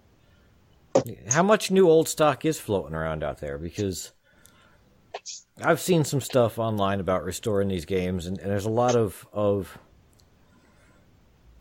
How 1.31 1.45
much 1.45 1.71
new 1.71 1.89
old 1.89 2.09
stock 2.09 2.45
is 2.45 2.59
floating 2.59 2.95
around 2.95 3.23
out 3.23 3.39
there? 3.39 3.57
Because 3.57 4.11
I've 5.63 5.81
seen 5.81 6.03
some 6.05 6.21
stuff 6.21 6.59
online 6.59 6.99
about 6.99 7.23
restoring 7.25 7.69
these 7.69 7.85
games, 7.85 8.27
and, 8.27 8.37
and 8.41 8.51
there's 8.51 8.67
a 8.67 8.71
lot 8.71 8.97
of 8.97 9.29
of 9.33 9.79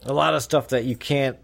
a 0.04 0.14
lot 0.14 0.34
of 0.34 0.44
stuff 0.44 0.70
that 0.70 0.86
you 0.86 0.96
can't 0.96 1.38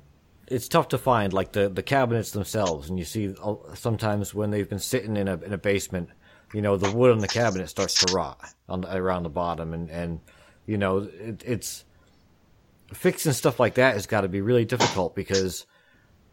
it's 0.48 0.68
tough 0.68 0.90
to 0.90 0.98
find 0.98 1.34
like 1.34 1.54
the 1.54 1.70
the 1.70 1.84
cabinets 1.84 2.32
themselves. 2.32 2.90
And 2.90 3.00
you 3.00 3.06
see 3.06 3.34
sometimes 3.76 4.34
when 4.34 4.52
they've 4.52 4.70
been 4.70 4.80
sitting 4.80 5.18
in 5.18 5.28
a 5.28 5.38
in 5.38 5.54
a 5.54 5.58
basement 5.58 6.10
you 6.54 6.62
know 6.62 6.78
the 6.78 6.92
wood 6.92 7.12
on 7.12 7.20
the 7.20 7.28
cabinet 7.28 7.70
starts 7.70 7.96
to 8.04 8.14
rot 8.14 8.40
on 8.70 8.82
the, 8.82 8.96
around 8.96 9.24
the 9.24 9.30
bottom. 9.30 9.74
And 9.74 9.90
and 9.90 10.20
you 10.66 10.78
know 10.78 11.10
it, 11.20 11.44
it's 11.46 11.86
fixing 12.94 13.34
stuff 13.34 13.60
like 13.60 13.76
that 13.76 13.94
has 13.96 14.06
got 14.06 14.22
to 14.22 14.28
be 14.28 14.42
really 14.42 14.66
difficult 14.66 15.16
because 15.16 15.66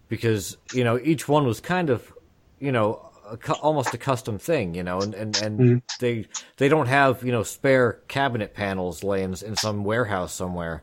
because 0.09 0.57
you 0.75 0.85
know 0.85 0.99
each 1.03 1.27
one 1.29 1.47
was 1.47 1.61
kind 1.61 1.91
of 1.91 2.13
you 2.59 2.73
know 2.73 3.11
a, 3.31 3.53
almost 3.55 3.95
a 3.95 3.99
custom 3.99 4.39
thing 4.39 4.75
you 4.75 4.83
know 4.83 5.01
and 5.01 5.15
and, 5.15 5.37
and 5.43 5.59
mm-hmm. 5.59 5.79
they 6.01 6.27
they 6.59 6.69
don't 6.69 6.89
have 6.89 7.23
you 7.23 7.33
know 7.33 7.43
spare 7.43 8.01
cabinet 8.09 8.53
panels 8.55 9.03
laying 9.03 9.31
in 9.31 9.57
some 9.57 9.85
warehouse 9.85 10.35
somewhere 10.35 10.83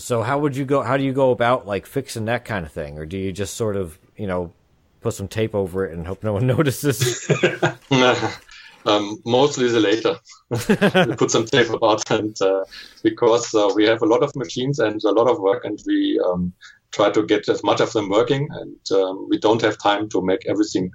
so 0.00 0.22
how 0.22 0.38
would 0.38 0.56
you 0.56 0.64
go? 0.64 0.82
How 0.82 0.96
do 0.96 1.04
you 1.04 1.12
go 1.12 1.30
about 1.30 1.66
like 1.66 1.86
fixing 1.86 2.24
that 2.26 2.44
kind 2.44 2.64
of 2.66 2.72
thing, 2.72 2.98
or 2.98 3.06
do 3.06 3.16
you 3.16 3.32
just 3.32 3.54
sort 3.54 3.76
of 3.76 3.98
you 4.16 4.26
know 4.26 4.52
put 5.00 5.14
some 5.14 5.28
tape 5.28 5.54
over 5.54 5.86
it 5.86 5.94
and 5.94 6.06
hope 6.06 6.22
no 6.22 6.32
one 6.32 6.46
notices. 6.58 7.28
um, 8.86 9.20
mostly 9.24 9.68
the 9.68 9.80
later. 9.80 10.16
we 11.08 11.16
put 11.16 11.30
some 11.30 11.46
tape 11.46 11.70
about 11.70 12.08
and 12.10 12.40
uh, 12.40 12.64
because 13.02 13.54
uh, 13.54 13.70
we 13.74 13.84
have 13.84 14.02
a 14.02 14.06
lot 14.06 14.22
of 14.22 14.34
machines 14.36 14.78
and 14.78 15.02
a 15.04 15.12
lot 15.12 15.28
of 15.28 15.38
work, 15.40 15.64
and 15.64 15.78
we 15.86 16.20
um, 16.26 16.52
try 16.92 17.10
to 17.10 17.24
get 17.24 17.48
as 17.48 17.62
much 17.62 17.80
of 17.80 17.92
them 17.92 18.08
working, 18.08 18.48
and 18.52 19.00
um, 19.00 19.26
we 19.28 19.38
don't 19.38 19.62
have 19.62 19.78
time 19.78 20.08
to 20.08 20.22
make 20.22 20.46
everything 20.46 20.90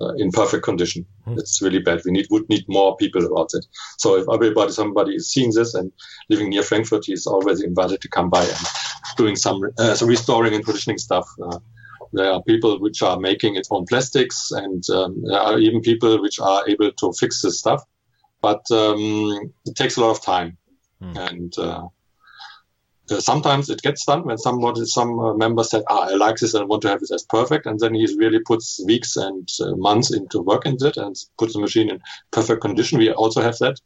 uh, 0.00 0.14
in 0.14 0.30
perfect 0.30 0.64
condition. 0.64 1.06
Mm. 1.26 1.38
It's 1.38 1.62
really 1.62 1.80
bad. 1.80 2.02
We 2.04 2.12
need 2.12 2.26
would 2.30 2.48
need 2.48 2.64
more 2.68 2.96
people 2.96 3.24
about 3.24 3.50
it. 3.54 3.66
So 3.98 4.16
if 4.16 4.26
everybody, 4.32 4.72
somebody 4.72 5.14
is 5.14 5.30
seeing 5.30 5.52
this 5.52 5.74
and 5.74 5.92
living 6.28 6.50
near 6.50 6.62
Frankfurt, 6.62 7.06
he's 7.06 7.26
always 7.26 7.62
invited 7.62 8.00
to 8.00 8.08
come 8.08 8.30
by 8.30 8.44
and 8.44 8.66
doing 9.16 9.36
some, 9.36 9.60
uh, 9.78 9.94
some 9.94 10.08
restoring 10.08 10.54
and 10.54 10.64
positioning 10.64 10.98
stuff. 10.98 11.28
Uh, 11.42 11.58
there 12.12 12.32
are 12.32 12.42
people 12.42 12.80
which 12.80 13.02
are 13.02 13.18
making 13.20 13.56
its 13.56 13.68
own 13.70 13.84
plastics, 13.86 14.50
and 14.50 14.82
um, 14.90 15.22
there 15.24 15.40
are 15.40 15.58
even 15.58 15.80
people 15.80 16.20
which 16.22 16.40
are 16.40 16.68
able 16.68 16.90
to 16.92 17.12
fix 17.12 17.42
this 17.42 17.58
stuff. 17.58 17.84
But 18.40 18.62
um, 18.70 19.52
it 19.66 19.74
takes 19.74 19.96
a 19.96 20.00
lot 20.00 20.10
of 20.10 20.22
time, 20.22 20.56
mm. 21.02 21.16
and 21.28 21.58
uh, 21.58 21.88
sometimes 23.08 23.70
it 23.70 23.82
gets 23.82 24.04
done 24.04 24.24
when 24.24 24.38
somebody, 24.38 24.84
some 24.84 25.18
uh, 25.18 25.34
member 25.34 25.64
said, 25.64 25.82
ah, 25.88 26.08
I 26.10 26.14
like 26.14 26.36
this 26.36 26.54
and 26.54 26.62
I 26.62 26.66
want 26.66 26.82
to 26.82 26.88
have 26.88 27.02
it 27.02 27.10
as 27.12 27.24
perfect. 27.24 27.66
And 27.66 27.78
then 27.80 27.94
he 27.94 28.06
really 28.16 28.40
puts 28.40 28.80
weeks 28.84 29.16
and 29.16 29.48
uh, 29.60 29.74
months 29.76 30.12
into 30.12 30.40
work 30.40 30.66
in 30.66 30.76
it 30.80 30.96
and 30.96 31.16
puts 31.38 31.54
the 31.54 31.60
machine 31.60 31.90
in 31.90 32.00
perfect 32.30 32.60
condition. 32.60 32.98
We 32.98 33.12
also 33.12 33.42
have 33.42 33.58
that. 33.58 33.80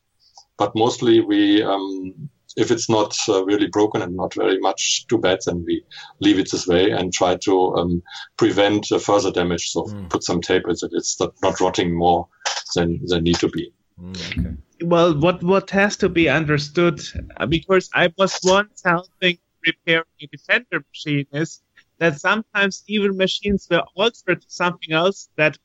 But 0.59 0.74
mostly 0.74 1.20
we, 1.20 1.62
um, 1.62 2.28
if 2.57 2.70
it's 2.70 2.89
not 2.89 3.16
uh, 3.28 3.44
really 3.44 3.69
broken 3.69 4.03
and 4.03 4.15
not 4.16 4.35
very 4.35 4.59
much 4.59 5.07
too 5.09 5.19
bad, 5.19 5.39
then 5.47 5.65
we 5.66 5.85
leave 6.20 6.39
it 6.39 6.51
this 6.51 6.66
way 6.66 6.90
and 6.90 7.12
try 7.12 7.36
to 7.36 7.74
um, 7.77 8.03
prevent 8.36 8.86
further 8.86 9.31
damage. 9.31 9.70
So 9.70 9.85
mm. 9.85 10.11
put 10.11 10.24
some 10.24 10.40
tape 10.40 10.65
so 10.74 10.89
it's 10.93 11.19
not, 11.19 11.35
not 11.43 11.61
rotting 11.61 11.94
more 11.94 12.28
than, 12.74 13.01
than 13.07 13.24
need 13.24 13.36
to 13.36 13.49
be. 13.49 13.73
Mm, 14.01 14.16
okay 14.40 14.57
well, 14.84 15.18
what 15.18 15.42
what 15.42 15.70
has 15.70 15.96
to 15.98 16.09
be 16.09 16.28
understood, 16.28 17.00
uh, 17.36 17.46
because 17.46 17.90
I 17.94 18.12
was 18.18 18.38
once 18.44 18.82
helping 18.84 19.38
repairing 19.66 20.04
a 20.20 20.26
Defender 20.26 20.84
machine, 20.90 21.26
is 21.32 21.62
that 21.98 22.20
sometimes 22.20 22.84
even 22.88 23.16
machines 23.16 23.68
were 23.70 23.84
altered 23.94 24.42
to 24.42 24.50
something 24.50 24.92
else 24.92 25.28
that 25.36 25.59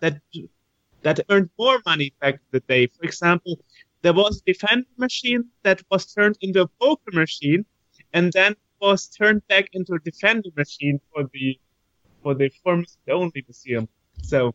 that 0.00 0.20
that 1.02 1.20
earned 1.30 1.50
more 1.58 1.80
money 1.86 2.12
back 2.20 2.34
in 2.34 2.48
the 2.52 2.60
day. 2.60 2.86
For 2.86 3.04
example, 3.04 3.58
there 4.02 4.12
was 4.12 4.40
a 4.40 4.52
Defender 4.52 4.88
machine 4.96 5.44
that 5.62 5.82
was 5.90 6.12
turned 6.12 6.36
into 6.40 6.62
a 6.62 6.68
poker 6.80 7.12
machine, 7.12 7.64
and 8.12 8.32
then 8.32 8.54
was 8.80 9.08
turned 9.08 9.46
back 9.48 9.68
into 9.72 9.94
a 9.94 10.00
Defender 10.00 10.50
machine 10.56 11.00
for 11.12 11.24
the 11.32 11.58
for 12.22 12.34
the 12.34 12.48
Formula 12.62 12.86
only 13.10 13.44
museum. 13.46 13.88
So 14.22 14.54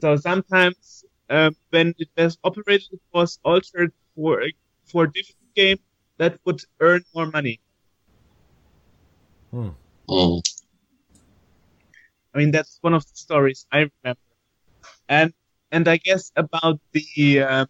so 0.00 0.16
sometimes 0.16 1.04
um, 1.30 1.56
when 1.70 1.94
it 1.98 2.08
was 2.16 2.38
operated, 2.44 2.88
it 2.92 3.00
was 3.12 3.38
altered 3.44 3.92
for 4.14 4.42
for 4.84 5.04
a 5.04 5.12
different 5.12 5.54
game 5.54 5.78
that 6.18 6.38
would 6.44 6.60
earn 6.80 7.02
more 7.14 7.26
money. 7.26 7.60
Hmm. 9.50 9.70
Mm. 10.08 10.42
I 12.34 12.38
mean, 12.38 12.50
that's 12.50 12.78
one 12.82 12.94
of 12.94 13.04
the 13.04 13.16
stories 13.16 13.66
I 13.72 13.88
remember, 14.02 14.20
and 15.08 15.32
and 15.70 15.88
I 15.88 15.96
guess 15.96 16.32
about 16.36 16.80
the 16.92 17.40
uh, 17.40 17.66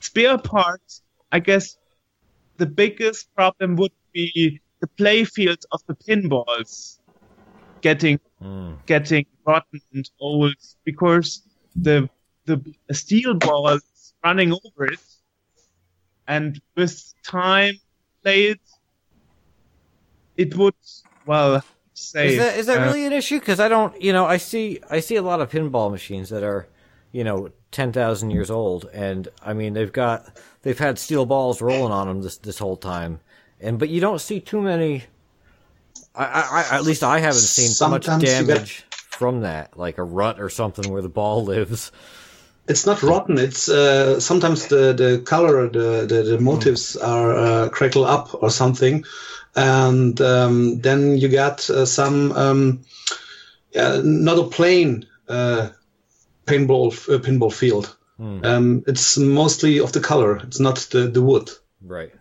spare 0.00 0.38
parts. 0.38 1.02
I 1.30 1.40
guess 1.40 1.76
the 2.56 2.66
biggest 2.66 3.34
problem 3.34 3.76
would 3.76 3.92
be 4.12 4.60
the 4.80 4.86
play 4.86 5.24
fields 5.24 5.66
of 5.72 5.80
the 5.86 5.94
pinballs 5.94 6.98
getting 7.80 8.18
mm. 8.40 8.76
getting 8.86 9.26
rotten 9.46 9.80
and 9.92 10.10
old 10.20 10.56
because 10.84 11.42
the 11.76 12.08
the 12.46 12.60
steel 12.92 13.34
ball 13.34 13.78
running 14.22 14.52
over 14.52 14.86
it, 14.86 15.00
and 16.26 16.60
with 16.76 17.14
time 17.24 17.74
played, 18.22 18.58
it 20.36 20.56
would 20.56 20.74
well 21.26 21.62
say. 21.92 22.28
Is 22.28 22.38
that 22.38 22.58
is 22.58 22.66
that 22.66 22.82
uh, 22.82 22.86
really 22.86 23.06
an 23.06 23.12
issue? 23.12 23.38
Because 23.38 23.60
I 23.60 23.68
don't, 23.68 24.00
you 24.00 24.12
know, 24.12 24.24
I 24.24 24.38
see 24.38 24.80
I 24.90 25.00
see 25.00 25.16
a 25.16 25.22
lot 25.22 25.40
of 25.40 25.50
pinball 25.50 25.90
machines 25.90 26.30
that 26.30 26.42
are, 26.42 26.66
you 27.12 27.24
know, 27.24 27.50
ten 27.70 27.92
thousand 27.92 28.30
years 28.30 28.50
old, 28.50 28.88
and 28.92 29.28
I 29.42 29.52
mean 29.52 29.74
they've 29.74 29.92
got 29.92 30.26
they've 30.62 30.78
had 30.78 30.98
steel 30.98 31.26
balls 31.26 31.60
rolling 31.60 31.92
on 31.92 32.08
them 32.08 32.22
this 32.22 32.38
this 32.38 32.58
whole 32.58 32.76
time, 32.76 33.20
and 33.60 33.78
but 33.78 33.88
you 33.88 34.00
don't 34.00 34.20
see 34.20 34.40
too 34.40 34.60
many. 34.60 35.04
I, 36.16 36.64
I 36.70 36.76
at 36.76 36.84
least 36.84 37.02
I 37.02 37.18
haven't 37.18 37.40
seen 37.40 37.68
so 37.68 37.88
much 37.88 38.06
damage 38.06 38.84
from 38.90 39.40
that, 39.40 39.76
like 39.76 39.98
a 39.98 40.04
rut 40.04 40.40
or 40.40 40.48
something 40.48 40.92
where 40.92 41.02
the 41.02 41.08
ball 41.08 41.44
lives 41.44 41.90
it's 42.66 42.86
not 42.86 43.02
rotten. 43.02 43.38
It's 43.38 43.68
uh, 43.68 44.20
sometimes 44.20 44.66
the 44.68 44.92
the 44.92 45.22
color, 45.24 45.68
the 45.68 46.06
the, 46.06 46.22
the 46.22 46.38
motifs 46.40 46.96
are 46.96 47.36
uh, 47.36 47.68
crackle 47.68 48.04
up 48.04 48.42
or 48.42 48.50
something, 48.50 49.04
and 49.54 50.18
um, 50.20 50.80
then 50.80 51.16
you 51.18 51.28
get 51.28 51.68
uh, 51.70 51.86
some 51.86 52.32
um, 52.32 52.84
not 53.74 54.38
a 54.38 54.44
plain 54.44 55.06
uh, 55.28 55.70
pinball 56.46 56.92
uh, 57.08 57.18
pinball 57.18 57.52
field. 57.52 57.96
Hmm. 58.16 58.44
Um, 58.44 58.84
it's 58.86 59.18
mostly 59.18 59.80
of 59.80 59.92
the 59.92 60.00
color. 60.00 60.36
It's 60.36 60.60
not 60.60 60.76
the 60.90 61.08
the 61.08 61.22
wood. 61.22 61.50
Right. 61.82 62.12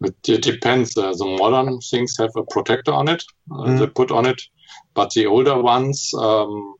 It, 0.00 0.16
it 0.28 0.42
depends. 0.42 0.96
Uh, 0.96 1.12
the 1.12 1.36
modern 1.38 1.80
things 1.80 2.16
have 2.18 2.30
a 2.36 2.42
protector 2.42 2.92
on 2.92 3.08
it. 3.08 3.24
Mm. 3.48 3.78
They 3.78 3.86
put 3.86 4.10
on 4.10 4.26
it, 4.26 4.42
but 4.92 5.10
the 5.12 5.26
older 5.26 5.60
ones. 5.60 6.12
Um, 6.14 6.75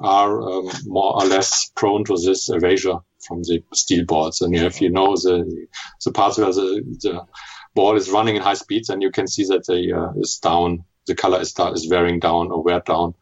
are 0.00 0.42
um, 0.42 0.68
more 0.86 1.14
or 1.14 1.26
less 1.26 1.70
prone 1.74 2.04
to 2.04 2.16
this 2.16 2.48
erasure 2.48 2.98
from 3.26 3.42
the 3.42 3.62
steel 3.72 4.04
balls. 4.04 4.40
And 4.40 4.54
if 4.54 4.80
you 4.80 4.90
know 4.90 5.14
the 5.16 5.66
the 6.04 6.12
parts 6.12 6.38
where 6.38 6.52
the, 6.52 6.82
the 7.00 7.24
ball 7.74 7.96
is 7.96 8.10
running 8.10 8.36
in 8.36 8.42
high 8.42 8.54
speeds, 8.54 8.90
and 8.90 9.02
you 9.02 9.10
can 9.10 9.26
see 9.26 9.44
that 9.44 9.66
the 9.66 9.92
uh, 9.92 10.20
is 10.20 10.38
down, 10.38 10.84
the 11.06 11.14
color 11.14 11.40
is 11.40 11.54
is 11.74 11.90
wearing 11.90 12.18
down 12.18 12.50
or 12.50 12.62
wear 12.62 12.80
down, 12.80 13.14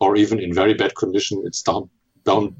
or 0.00 0.16
even 0.16 0.38
in 0.38 0.54
very 0.54 0.74
bad 0.74 0.94
condition, 0.94 1.42
it's 1.44 1.62
down 1.62 1.90
down 2.24 2.56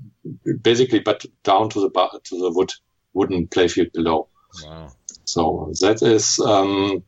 basically, 0.63 1.01
but 1.01 1.25
down 1.45 1.69
to 1.71 1.81
the 1.81 2.21
to 2.25 2.39
the 2.39 2.53
wood 2.53 2.73
wooden 3.13 3.47
playfield 3.47 3.93
below. 3.93 4.29
Wow. 4.65 4.93
So 5.25 5.73
that 5.81 6.03
is. 6.03 6.39
Um, 6.39 7.05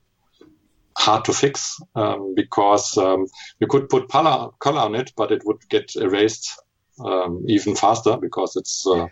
hard 1.01 1.24
to 1.24 1.32
fix 1.32 1.81
um, 1.94 2.35
because 2.35 2.98
um, 2.98 3.27
you 3.59 3.66
could 3.66 3.89
put 3.89 4.09
color, 4.10 4.51
color 4.59 4.81
on 4.81 4.94
it, 4.94 5.12
but 5.16 5.32
it 5.32 5.43
would 5.47 5.66
get 5.68 5.97
erased 5.97 6.60
um, 7.05 7.43
even 7.48 7.74
faster 7.74 8.18
because 8.18 8.56
it's 8.56 8.86
uh, 8.86 9.06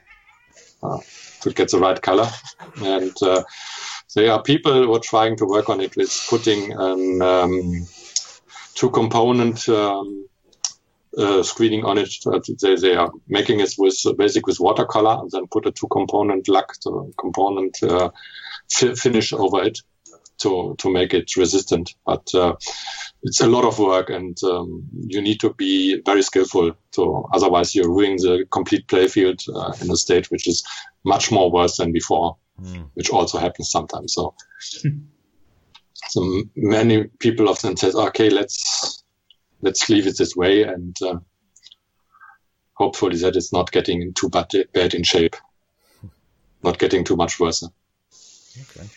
uh, 0.82 0.98
to 1.40 1.51
get 1.51 1.70
the 1.70 1.78
right 1.78 2.01
color. 2.01 2.28
And 2.82 3.16
uh, 3.23 3.43
there 4.15 4.32
are 4.32 4.43
people 4.43 4.73
who 4.73 4.94
are 4.94 5.01
trying 5.01 5.36
to 5.39 5.47
work 5.47 5.70
on 5.70 5.81
it 5.81 5.97
with 5.97 6.27
putting 6.28 6.78
um, 6.78 7.86
two 8.74 8.90
component 8.90 9.66
um, 9.70 10.28
uh, 11.16 11.43
screening 11.43 11.85
on 11.85 11.97
it. 11.97 12.12
They, 12.60 12.77
they 12.77 12.97
are 12.97 13.10
making 13.28 13.60
it 13.60 13.74
with 13.78 13.97
basic 14.19 14.47
with 14.47 14.60
watercolor 14.60 15.23
and 15.23 15.31
then 15.31 15.47
put 15.47 15.66
a 15.66 15.73
two 15.73 15.89
component 15.89 16.48
lac, 16.48 16.66
component 17.19 17.82
uh, 17.82 18.10
finish 18.69 19.32
over 19.32 19.62
it 19.62 19.78
to 20.39 20.74
to 20.78 20.90
make 20.90 21.15
it 21.15 21.36
resistant. 21.36 21.94
But 22.06 22.35
uh, 22.35 22.56
it's 23.23 23.40
a 23.40 23.47
lot 23.47 23.65
of 23.65 23.78
work, 23.78 24.10
and 24.10 24.36
um, 24.44 24.85
you 25.06 25.20
need 25.20 25.40
to 25.40 25.52
be 25.55 26.01
very 26.05 26.23
skillful. 26.23 26.73
To 26.93 27.28
otherwise, 27.32 27.74
you're 27.74 27.90
ruining 27.90 28.16
the 28.16 28.47
complete 28.51 28.86
playfield 28.86 29.43
uh, 29.55 29.74
in 29.82 29.90
a 29.90 29.97
state 29.97 30.31
which 30.31 30.47
is 30.47 30.65
much 31.05 31.31
more 31.31 31.51
worse 31.51 31.77
than 31.77 31.93
before, 31.93 32.36
mm. 32.60 32.89
which 32.94 33.10
also 33.10 33.39
happens 33.39 33.70
sometimes. 33.70 34.15
So. 34.15 34.35
so 36.10 36.43
many 36.55 37.05
people 37.19 37.48
often 37.48 37.77
says, 37.77 37.94
"Okay, 37.94 38.31
let's 38.31 39.02
let's 39.62 39.89
leave 39.90 40.06
it 40.06 40.16
this 40.16 40.36
way," 40.36 40.62
and 40.62 40.97
uh, 41.02 41.19
hopefully 42.74 43.16
that 43.19 43.36
it's 43.36 43.52
not 43.52 43.73
getting 43.73 44.15
too 44.15 44.31
bad, 44.31 44.51
bad 44.73 44.94
in 44.94 45.02
shape, 45.02 45.35
not 46.62 46.78
getting 46.78 47.05
too 47.05 47.16
much 47.16 47.40
worse. 47.40 47.65
Okay 47.65 48.89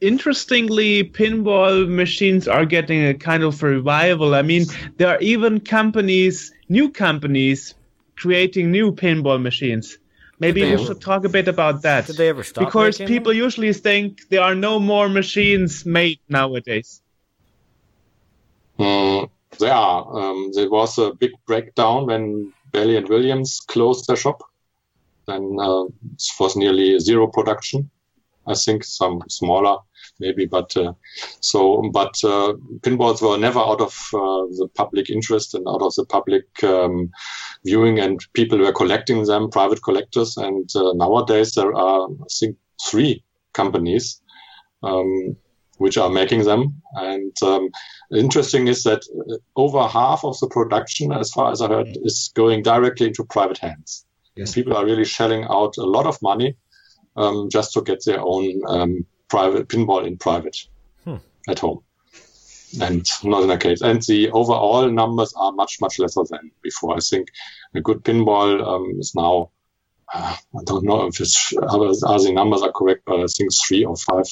interestingly, 0.00 1.04
pinball 1.04 1.88
machines 1.88 2.48
are 2.48 2.64
getting 2.64 3.04
a 3.04 3.14
kind 3.14 3.42
of 3.42 3.62
revival. 3.62 4.34
I 4.34 4.42
mean, 4.42 4.66
there 4.96 5.08
are 5.08 5.20
even 5.20 5.60
companies, 5.60 6.52
new 6.68 6.90
companies, 6.90 7.74
creating 8.16 8.70
new 8.70 8.92
pinball 8.92 9.40
machines. 9.40 9.98
Maybe 10.38 10.62
we 10.62 10.72
ever, 10.72 10.84
should 10.84 11.00
talk 11.00 11.24
a 11.24 11.30
bit 11.30 11.48
about 11.48 11.82
that. 11.82 12.06
Did 12.06 12.16
they 12.16 12.28
ever 12.28 12.44
stop? 12.44 12.66
Because 12.66 12.98
people 12.98 13.32
them? 13.32 13.38
usually 13.38 13.72
think 13.72 14.28
there 14.28 14.42
are 14.42 14.54
no 14.54 14.78
more 14.78 15.08
machines 15.08 15.86
made 15.86 16.20
nowadays. 16.28 17.00
Mm, 18.78 19.30
there 19.58 19.72
are. 19.72 20.18
Um, 20.18 20.50
there 20.52 20.68
was 20.68 20.98
a 20.98 21.14
big 21.14 21.30
breakdown 21.46 22.06
when 22.06 22.52
Bally 22.72 22.98
and 22.98 23.08
Williams 23.08 23.60
closed 23.66 24.06
their 24.06 24.16
shop. 24.16 24.42
Then 25.26 25.56
uh, 25.58 25.84
it 25.84 26.22
was 26.38 26.54
nearly 26.54 26.98
zero 26.98 27.26
production 27.28 27.90
I 28.46 28.54
think 28.54 28.84
some 28.84 29.22
smaller 29.28 29.78
maybe, 30.18 30.46
but 30.46 30.76
uh, 30.76 30.92
so 31.40 31.82
but 31.92 32.14
uh, 32.24 32.54
pinballs 32.80 33.22
were 33.22 33.38
never 33.38 33.60
out 33.60 33.80
of 33.80 33.94
uh, 34.14 34.46
the 34.58 34.68
public 34.74 35.10
interest 35.10 35.54
and 35.54 35.66
out 35.68 35.82
of 35.82 35.94
the 35.94 36.04
public 36.04 36.44
um, 36.62 37.10
viewing, 37.64 37.98
and 37.98 38.20
people 38.32 38.58
were 38.58 38.72
collecting 38.72 39.24
them, 39.24 39.50
private 39.50 39.82
collectors, 39.82 40.36
and 40.36 40.70
uh, 40.74 40.92
nowadays 40.94 41.54
there 41.54 41.74
are 41.74 42.08
I 42.08 42.26
think 42.38 42.56
three 42.88 43.22
companies. 43.52 44.20
Um, 44.82 45.36
which 45.78 45.98
are 45.98 46.10
making 46.10 46.44
them. 46.44 46.80
And 46.94 47.36
um, 47.42 47.68
interesting 48.12 48.68
is 48.68 48.82
that 48.84 49.02
over 49.56 49.86
half 49.86 50.24
of 50.24 50.38
the 50.40 50.48
production, 50.48 51.12
as 51.12 51.30
far 51.30 51.52
as 51.52 51.60
I 51.60 51.68
heard, 51.68 51.88
is 52.02 52.30
going 52.34 52.62
directly 52.62 53.08
into 53.08 53.24
private 53.24 53.58
hands. 53.58 54.06
Yes. 54.36 54.54
People 54.54 54.76
are 54.76 54.84
really 54.84 55.04
shelling 55.04 55.44
out 55.44 55.76
a 55.78 55.84
lot 55.84 56.06
of 56.06 56.20
money 56.22 56.56
um, 57.16 57.48
just 57.50 57.72
to 57.74 57.82
get 57.82 58.04
their 58.04 58.20
own 58.20 58.60
um, 58.66 59.06
private 59.28 59.68
pinball 59.68 60.06
in 60.06 60.16
private 60.16 60.66
hmm. 61.04 61.16
at 61.48 61.58
home 61.58 61.82
and 62.80 63.06
not 63.24 63.42
in 63.42 63.50
a 63.50 63.58
case. 63.58 63.80
And 63.80 64.02
the 64.02 64.30
overall 64.30 64.90
numbers 64.90 65.32
are 65.36 65.52
much, 65.52 65.80
much 65.80 65.98
lesser 65.98 66.22
than 66.28 66.50
before. 66.62 66.96
I 66.96 67.00
think 67.00 67.28
a 67.74 67.80
good 67.80 68.04
pinball 68.04 68.66
um, 68.66 69.00
is 69.00 69.14
now, 69.14 69.50
uh, 70.12 70.36
I 70.54 70.60
don't 70.64 70.84
know 70.84 71.06
if 71.06 71.20
it's, 71.20 71.52
are 71.54 72.22
the 72.22 72.32
numbers 72.32 72.62
are 72.62 72.72
correct, 72.72 73.02
but 73.06 73.20
I 73.20 73.26
think 73.26 73.50
three 73.54 73.84
or 73.84 73.96
five 73.96 74.26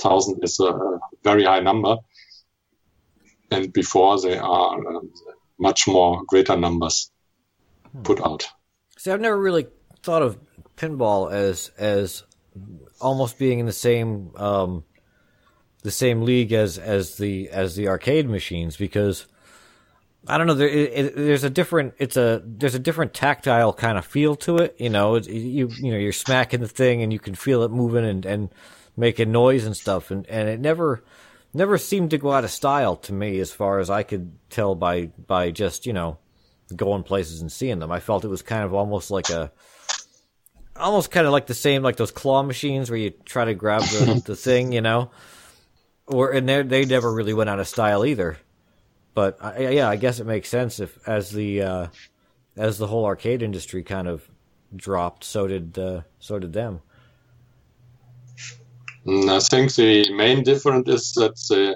thousand 0.00 0.42
is 0.42 0.58
a 0.60 0.98
very 1.22 1.44
high 1.44 1.60
number. 1.60 1.96
And 3.50 3.72
before 3.72 4.20
they 4.20 4.38
are 4.38 4.96
uh, 4.96 5.00
much 5.58 5.86
more 5.86 6.22
greater 6.26 6.56
numbers 6.56 7.10
hmm. 7.92 8.02
put 8.02 8.20
out. 8.20 8.46
See, 8.98 9.10
I've 9.10 9.20
never 9.20 9.38
really 9.38 9.66
thought 10.02 10.22
of 10.22 10.38
pinball 10.76 11.32
as 11.32 11.70
as 11.76 12.24
almost 13.00 13.38
being 13.38 13.58
in 13.58 13.66
the 13.66 13.72
same 13.72 14.30
um, 14.36 14.84
the 15.82 15.90
same 15.90 16.22
league 16.22 16.52
as 16.52 16.78
as 16.78 17.16
the 17.16 17.48
as 17.50 17.76
the 17.76 17.88
arcade 17.88 18.28
machines 18.28 18.76
because 18.76 19.26
I 20.26 20.38
don't 20.38 20.46
know 20.46 20.54
there 20.54 20.68
it, 20.68 21.16
there's 21.16 21.44
a 21.44 21.50
different 21.50 21.94
it's 21.98 22.16
a 22.16 22.42
there's 22.44 22.74
a 22.74 22.78
different 22.78 23.14
tactile 23.14 23.72
kind 23.72 23.98
of 23.98 24.04
feel 24.04 24.36
to 24.36 24.58
it 24.58 24.76
you 24.78 24.90
know? 24.90 25.16
It, 25.16 25.28
you 25.28 25.68
you 25.68 25.92
know 25.92 25.98
you're 25.98 26.12
smacking 26.12 26.60
the 26.60 26.68
thing 26.68 27.02
and 27.02 27.12
you 27.12 27.18
can 27.18 27.34
feel 27.34 27.62
it 27.62 27.70
moving 27.70 28.04
and 28.04 28.24
and 28.24 28.50
making 28.96 29.32
noise 29.32 29.64
and 29.64 29.76
stuff. 29.76 30.10
And 30.10 30.26
and 30.26 30.48
it 30.48 30.60
never 30.60 31.02
never 31.54 31.78
seemed 31.78 32.10
to 32.10 32.18
go 32.18 32.32
out 32.32 32.44
of 32.44 32.50
style 32.50 32.96
to 32.96 33.12
me 33.12 33.38
as 33.40 33.52
far 33.52 33.78
as 33.78 33.90
I 33.90 34.02
could 34.02 34.32
tell 34.50 34.74
by 34.74 35.06
by 35.06 35.50
just 35.50 35.86
you 35.86 35.92
know 35.92 36.18
going 36.74 37.02
places 37.02 37.40
and 37.40 37.50
seeing 37.50 37.78
them. 37.78 37.92
I 37.92 38.00
felt 38.00 38.24
it 38.24 38.28
was 38.28 38.42
kind 38.42 38.64
of 38.64 38.74
almost 38.74 39.10
like 39.10 39.30
a 39.30 39.52
almost 40.76 41.10
kind 41.10 41.26
of 41.26 41.32
like 41.32 41.46
the 41.46 41.54
same 41.54 41.82
like 41.82 41.96
those 41.96 42.10
claw 42.10 42.42
machines 42.42 42.90
where 42.90 42.98
you 42.98 43.10
try 43.24 43.44
to 43.44 43.54
grab 43.54 43.82
the, 43.82 44.22
the 44.26 44.36
thing, 44.36 44.72
you 44.72 44.80
know. 44.80 45.10
Or 46.06 46.32
and 46.32 46.48
they 46.48 46.62
they 46.62 46.84
never 46.84 47.12
really 47.12 47.34
went 47.34 47.50
out 47.50 47.60
of 47.60 47.68
style 47.68 48.04
either. 48.04 48.38
But 49.14 49.38
I, 49.40 49.68
yeah, 49.68 49.88
I 49.88 49.96
guess 49.96 50.20
it 50.20 50.26
makes 50.26 50.48
sense 50.48 50.80
if 50.80 50.96
as 51.06 51.30
the 51.30 51.62
uh, 51.62 51.86
as 52.56 52.78
the 52.78 52.86
whole 52.86 53.04
arcade 53.04 53.42
industry 53.42 53.82
kind 53.82 54.08
of 54.08 54.28
dropped, 54.74 55.24
so 55.24 55.46
did 55.46 55.78
uh, 55.78 56.02
so 56.18 56.38
did 56.38 56.52
them. 56.52 56.80
Mm, 59.06 59.28
I 59.28 59.40
think 59.40 59.74
the 59.74 60.12
main 60.12 60.44
difference 60.44 60.88
is 60.88 61.12
that 61.14 61.38
uh, 61.50 61.74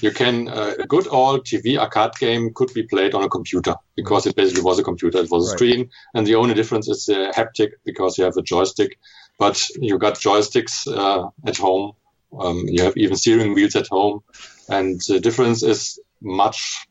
you 0.00 0.12
can 0.12 0.48
uh, 0.48 0.74
a 0.78 0.86
good 0.86 1.08
old 1.08 1.44
TV 1.44 1.76
arcade 1.76 2.14
game 2.20 2.54
could 2.54 2.72
be 2.72 2.84
played 2.84 3.14
on 3.14 3.24
a 3.24 3.28
computer 3.28 3.74
because 3.96 4.26
it 4.26 4.36
basically 4.36 4.62
was 4.62 4.78
a 4.78 4.84
computer. 4.84 5.18
It 5.18 5.30
was 5.30 5.48
a 5.48 5.50
right. 5.50 5.58
screen, 5.58 5.90
and 6.14 6.26
the 6.26 6.36
only 6.36 6.54
difference 6.54 6.88
is 6.88 7.06
the 7.06 7.32
haptic 7.34 7.72
because 7.84 8.16
you 8.16 8.24
have 8.24 8.36
a 8.36 8.42
joystick. 8.42 8.98
But 9.38 9.68
you 9.80 9.98
got 9.98 10.14
joysticks 10.14 10.86
uh, 10.86 11.30
at 11.46 11.56
home. 11.56 11.92
Um, 12.38 12.64
you 12.66 12.84
have 12.84 12.96
even 12.96 13.16
steering 13.16 13.54
wheels 13.54 13.74
at 13.74 13.88
home, 13.88 14.22
and 14.68 15.00
the 15.08 15.18
difference 15.18 15.62
is 15.64 15.98
much. 16.20 16.86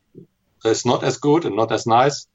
It's 0.65 0.85
not 0.85 1.03
as 1.03 1.17
good 1.17 1.45
and 1.45 1.55
not 1.55 1.71
as 1.71 1.85
nice, 1.85 2.27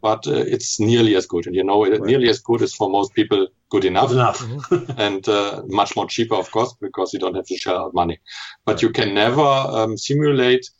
but 0.00 0.26
uh, 0.26 0.44
it's 0.46 0.78
nearly 0.80 1.16
as 1.16 1.26
good. 1.26 1.46
And 1.46 1.54
you 1.54 1.64
know, 1.64 1.84
right. 1.84 2.00
nearly 2.00 2.28
as 2.28 2.40
good 2.40 2.62
is 2.62 2.74
for 2.74 2.88
most 2.88 3.14
people 3.14 3.48
good 3.70 3.84
enough, 3.84 4.08
good 4.08 4.16
enough. 4.16 4.38
Mm-hmm. 4.40 4.92
and 5.00 5.28
uh, 5.28 5.62
much 5.66 5.96
more 5.96 6.06
cheaper, 6.06 6.36
of 6.36 6.50
course, 6.50 6.74
because 6.80 7.12
you 7.12 7.18
don't 7.18 7.34
have 7.34 7.46
to 7.46 7.56
shell 7.56 7.78
out 7.78 7.94
money. 7.94 8.18
But 8.64 8.74
right. 8.74 8.82
you 8.82 8.90
can 8.90 9.14
never 9.14 9.42
um, 9.42 9.96
simulate 9.96 10.70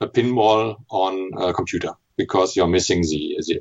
a 0.00 0.08
pinball 0.08 0.76
on 0.90 1.30
a 1.38 1.52
computer 1.52 1.92
because 2.16 2.56
you're 2.56 2.68
missing 2.68 3.02
the 3.02 3.36
the, 3.46 3.60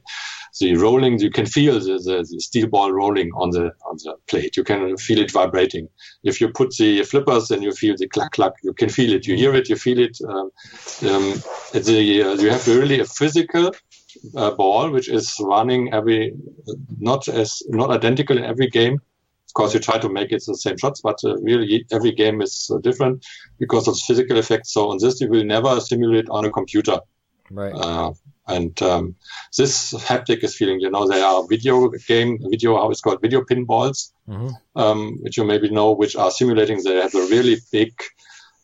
the 0.59 0.75
rolling. 0.75 1.19
You 1.19 1.31
can 1.31 1.45
feel 1.45 1.79
the, 1.79 1.93
the, 1.93 2.27
the, 2.29 2.39
steel 2.39 2.67
ball 2.67 2.91
rolling 2.91 3.31
on 3.33 3.51
the 3.51 3.71
on 3.89 3.97
the 4.03 4.15
plate. 4.27 4.57
You 4.57 4.63
can 4.63 4.97
feel 4.97 5.19
it 5.19 5.31
vibrating. 5.31 5.87
If 6.23 6.41
you 6.41 6.49
put 6.49 6.75
the 6.77 7.03
flippers, 7.03 7.51
and 7.51 7.63
you 7.63 7.71
feel 7.71 7.95
the 7.97 8.07
clack 8.07 8.31
clack. 8.31 8.53
You 8.63 8.73
can 8.73 8.89
feel 8.89 9.13
it. 9.13 9.25
You 9.27 9.35
hear 9.35 9.53
it. 9.55 9.69
You 9.69 9.75
feel 9.75 9.99
it. 9.99 10.17
Um, 10.27 10.51
um, 11.09 11.33
the, 11.73 12.23
uh, 12.23 12.33
you 12.41 12.49
have 12.49 12.67
really 12.67 12.99
a 12.99 13.05
physical 13.05 13.71
uh, 14.35 14.51
ball, 14.51 14.89
which 14.89 15.09
is 15.09 15.35
running 15.39 15.93
every 15.93 16.33
not 16.99 17.27
as 17.27 17.61
not 17.67 17.91
identical 17.91 18.37
in 18.37 18.43
every 18.43 18.69
game. 18.69 18.99
Of 19.47 19.53
course, 19.53 19.73
you 19.73 19.79
try 19.81 19.97
to 19.97 20.09
make 20.09 20.31
it 20.31 20.43
the 20.47 20.55
same 20.55 20.77
shots, 20.77 21.01
but 21.01 21.19
uh, 21.25 21.37
really 21.37 21.85
every 21.91 22.13
game 22.13 22.41
is 22.41 22.71
uh, 22.73 22.77
different 22.77 23.25
because 23.59 23.87
of 23.87 23.97
physical 23.97 24.37
effects. 24.37 24.71
So 24.71 24.89
on 24.89 24.97
this, 24.99 25.19
you 25.19 25.29
will 25.29 25.43
never 25.43 25.79
simulate 25.81 26.29
on 26.29 26.45
a 26.45 26.51
computer. 26.51 26.99
Right. 27.49 27.73
Uh, 27.73 28.13
and 28.47 28.81
um, 28.81 29.15
this 29.57 29.93
haptic 29.93 30.43
is 30.43 30.55
feeling, 30.55 30.79
you 30.79 30.89
know, 30.89 31.07
they 31.07 31.21
are 31.21 31.45
video 31.47 31.89
game, 32.07 32.39
video, 32.49 32.77
how 32.77 32.89
it's 32.89 33.01
called, 33.01 33.21
video 33.21 33.41
pinballs, 33.41 34.11
mm-hmm. 34.27 34.49
um, 34.75 35.17
which 35.21 35.37
you 35.37 35.43
maybe 35.43 35.69
know, 35.69 35.91
which 35.91 36.15
are 36.15 36.31
simulating. 36.31 36.81
They 36.83 36.95
have 36.95 37.13
a 37.13 37.27
really 37.27 37.57
big 37.71 37.93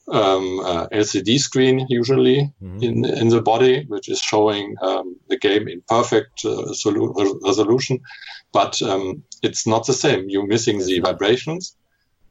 um, 0.09 0.59
uh, 0.61 0.87
LCD 0.87 1.39
screen 1.39 1.85
usually 1.89 2.51
mm-hmm. 2.61 2.81
in 2.81 3.05
in 3.05 3.29
the 3.29 3.41
body, 3.41 3.85
which 3.87 4.07
is 4.09 4.19
showing 4.19 4.75
um, 4.81 5.17
the 5.29 5.37
game 5.37 5.67
in 5.67 5.81
perfect 5.87 6.45
uh, 6.45 6.71
solu- 6.71 7.39
resolution. 7.43 7.99
But 8.53 8.81
um, 8.81 9.23
it's 9.43 9.67
not 9.67 9.85
the 9.85 9.93
same. 9.93 10.29
You're 10.29 10.47
missing 10.47 10.79
the 10.79 10.99
vibrations. 10.99 11.75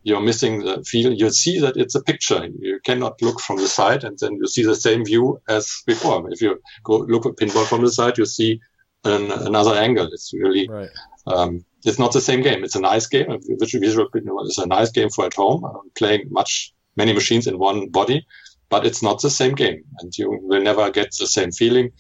You're 0.05 0.23
missing 0.23 0.65
the 0.65 0.83
feel. 0.85 1.13
You 1.13 1.31
see 1.31 1.59
that 1.61 1.77
it's 1.77 1.95
a 1.95 2.03
picture. 2.03 2.49
You 2.59 2.81
cannot 2.85 3.21
look 3.21 3.41
from 3.41 3.59
the 3.59 3.69
side 3.69 4.05
and 4.05 4.19
then 4.21 4.37
you 4.37 4.47
see 4.47 4.65
the 4.65 4.77
same 4.77 5.05
view 5.05 5.41
as 5.49 5.83
before. 5.87 6.31
If 6.31 6.41
you 6.41 6.61
go 6.85 6.99
look 6.99 7.27
at 7.27 7.37
pinball 7.37 7.67
from 7.67 7.83
the 7.83 7.91
side, 7.91 8.17
you 8.17 8.25
see 8.25 8.61
an, 9.05 9.31
another 9.33 9.75
angle. 9.75 10.09
It's 10.13 10.33
really. 10.33 10.69
Right. 10.69 10.91
Um, 11.27 11.65
it's 11.85 11.99
not 11.99 12.13
the 12.13 12.21
same 12.21 12.43
game. 12.43 12.65
It's 12.65 12.75
a 12.75 12.81
nice 12.81 13.07
game. 13.07 13.27
Visual 13.61 14.09
pinball 14.09 14.47
is 14.47 14.59
a 14.59 14.67
nice 14.67 14.91
game 14.91 15.11
for 15.11 15.27
at 15.27 15.35
home, 15.35 15.65
uh, 15.65 15.71
playing 15.97 16.29
much 16.31 16.73
many 16.97 17.13
machines 17.13 17.47
in 17.47 17.59
one 17.59 17.89
body, 17.89 18.27
but 18.69 18.87
it's 18.87 19.03
not 19.03 19.21
the 19.23 19.31
same 19.31 19.55
game, 19.55 19.85
and 20.01 20.17
you 20.19 20.41
will 20.43 20.63
never 20.63 20.91
get 20.91 21.15
the 21.19 21.27
same 21.27 21.53
feeling. 21.53 21.91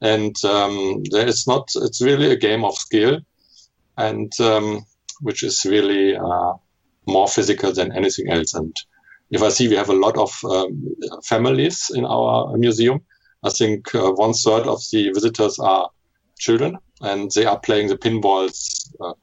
And 0.00 0.34
um, 0.44 1.02
there 1.10 1.26
is 1.26 1.46
not. 1.46 1.68
It's 1.76 2.02
really 2.02 2.30
a 2.30 2.36
game 2.36 2.64
of 2.64 2.74
skill, 2.74 3.20
and 3.96 4.32
um, 4.40 4.84
which 5.20 5.42
is 5.42 5.64
really 5.64 6.16
uh, 6.16 6.54
more 7.06 7.28
physical 7.28 7.72
than 7.72 7.92
anything 7.92 8.30
else. 8.30 8.54
And 8.54 8.74
if 9.30 9.42
I 9.42 9.48
see 9.50 9.68
we 9.68 9.76
have 9.76 9.90
a 9.90 9.94
lot 9.94 10.16
of 10.16 10.38
um, 10.44 10.96
families 11.24 11.90
in 11.94 12.04
our 12.04 12.56
museum, 12.56 13.00
I 13.42 13.50
think 13.50 13.94
uh, 13.94 14.12
one 14.12 14.32
third 14.32 14.66
of 14.66 14.80
the 14.90 15.10
visitors 15.12 15.58
are 15.58 15.90
children, 16.38 16.78
and 17.00 17.30
they 17.34 17.44
are 17.44 17.58
playing 17.58 17.88
the 17.88 17.96
pinballs. 17.96 18.90
Uh, 19.00 19.14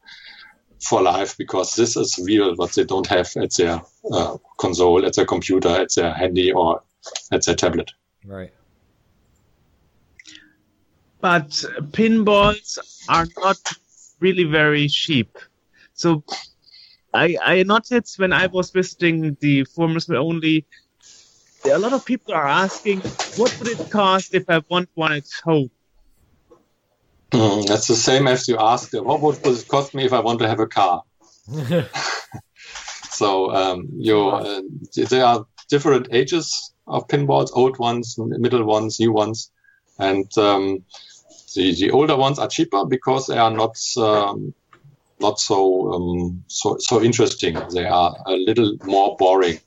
for 0.81 1.01
life 1.01 1.37
because 1.37 1.75
this 1.75 1.95
is 1.95 2.19
real 2.23 2.55
what 2.55 2.73
they 2.73 2.83
don't 2.83 3.07
have 3.07 3.29
at 3.37 3.53
their 3.55 3.81
uh, 4.11 4.37
console, 4.57 5.05
at 5.05 5.15
their 5.15 5.25
computer, 5.25 5.69
at 5.69 5.93
their 5.95 6.13
handy, 6.13 6.51
or 6.51 6.81
at 7.31 7.45
their 7.45 7.55
tablet. 7.55 7.91
Right. 8.25 8.53
But 11.19 11.49
pinballs 11.91 12.79
are 13.07 13.27
not 13.37 13.57
really 14.19 14.45
very 14.45 14.87
cheap. 14.87 15.37
So 15.93 16.23
I, 17.13 17.37
I 17.43 17.63
noticed 17.63 18.17
when 18.17 18.33
I 18.33 18.47
was 18.47 18.71
visiting 18.71 19.37
the 19.39 19.65
Formers 19.65 20.09
only, 20.09 20.65
a 21.65 21.77
lot 21.77 21.93
of 21.93 22.05
people 22.05 22.33
are 22.33 22.47
asking, 22.47 23.01
what 23.37 23.55
would 23.59 23.67
it 23.67 23.89
cost 23.91 24.33
if 24.33 24.49
I 24.49 24.61
want 24.69 24.89
one 24.95 25.13
at 25.13 25.29
home? 25.43 25.69
Mm, 27.31 27.65
that's 27.65 27.87
the 27.87 27.95
same 27.95 28.27
as 28.27 28.47
you 28.47 28.57
asked, 28.57 28.93
what 28.93 29.21
would 29.21 29.45
it 29.45 29.67
cost 29.67 29.93
me 29.93 30.03
if 30.03 30.13
I 30.13 30.19
want 30.19 30.39
to 30.39 30.47
have 30.47 30.59
a 30.59 30.67
car? 30.67 31.03
so 33.09 33.51
um, 33.51 33.87
you, 33.93 34.29
uh, 34.29 34.61
there 35.09 35.25
are 35.25 35.45
different 35.69 36.09
ages 36.11 36.73
of 36.87 37.07
pinballs, 37.07 37.49
old 37.53 37.79
ones, 37.79 38.15
middle 38.17 38.65
ones, 38.65 38.99
new 38.99 39.13
ones, 39.13 39.49
and 39.97 40.37
um, 40.37 40.83
the 41.55 41.73
the 41.75 41.91
older 41.91 42.17
ones 42.17 42.39
are 42.39 42.47
cheaper 42.47 42.85
because 42.85 43.27
they 43.27 43.37
are 43.37 43.51
not 43.51 43.77
um, 43.97 44.53
not 45.21 45.39
so, 45.39 45.93
um, 45.93 46.43
so 46.47 46.77
so 46.79 47.01
interesting. 47.01 47.57
They 47.73 47.85
are 47.85 48.15
a 48.27 48.33
little 48.33 48.77
more 48.83 49.15
boring. 49.17 49.59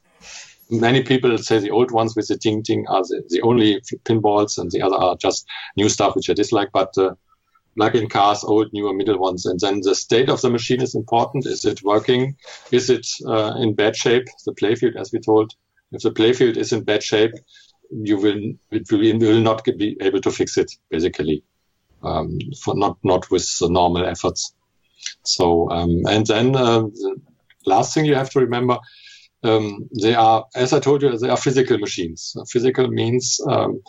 Many 0.71 1.03
people 1.03 1.37
say 1.39 1.59
the 1.59 1.71
old 1.71 1.91
ones 1.91 2.17
with 2.17 2.29
the 2.29 2.37
ting 2.37 2.63
ting 2.63 2.87
are 2.89 3.03
the, 3.03 3.23
the 3.29 3.43
only 3.43 3.81
pinballs, 4.05 4.59
and 4.59 4.71
the 4.71 4.83
other 4.83 4.97
are 4.97 5.17
just 5.17 5.47
new 5.77 5.89
stuff 5.89 6.17
which 6.17 6.29
I 6.29 6.35
dislike. 6.35 6.71
But 6.73 6.97
uh, 6.99 7.15
like 7.77 7.95
in 7.95 8.09
cars, 8.09 8.45
old, 8.45 8.73
newer, 8.73 8.95
middle 8.95 9.19
ones. 9.19 9.47
And 9.47 9.59
then 9.59 9.81
the 9.83 9.95
state 9.95 10.29
of 10.29 10.41
the 10.41 10.51
machine 10.51 10.83
is 10.83 10.95
important. 10.95 11.47
Is 11.47 11.65
it 11.65 11.83
working? 11.83 12.37
Is 12.71 12.91
it 12.91 13.07
uh, 13.27 13.55
in 13.59 13.75
bad 13.75 13.97
shape? 13.97 14.27
The 14.47 14.53
playfield, 14.53 14.97
as 14.97 15.13
we 15.13 15.21
told. 15.21 15.53
If 15.93 16.03
the 16.03 16.11
playfield 16.11 16.57
is 16.57 16.73
in 16.73 16.85
bad 16.85 17.03
shape, 17.03 17.33
you 17.91 18.17
will, 18.17 18.41
it 18.71 18.91
will, 18.91 19.19
will 19.19 19.41
not 19.41 19.65
be 19.65 19.97
able 20.01 20.21
to 20.21 20.31
fix 20.31 20.57
it, 20.57 20.73
basically, 20.91 21.45
um, 22.03 22.39
for 22.63 22.75
not, 22.77 22.99
not 23.03 23.31
with 23.31 23.47
the 23.59 23.69
normal 23.69 24.05
efforts. 24.05 24.55
So, 25.23 25.71
um, 25.71 26.03
and 26.09 26.27
then 26.27 26.57
uh, 26.57 26.81
the 26.81 27.21
last 27.67 27.95
thing 27.95 28.05
you 28.05 28.15
have 28.15 28.31
to 28.31 28.41
remember, 28.41 28.79
um, 29.43 29.89
they 30.01 30.15
are, 30.15 30.47
as 30.55 30.73
I 30.73 30.81
told 30.81 31.03
you, 31.03 31.17
they 31.19 31.29
are 31.29 31.37
physical 31.37 31.79
machines. 31.79 32.35
Physical 32.51 32.89
means 32.89 33.41
um, 33.47 33.83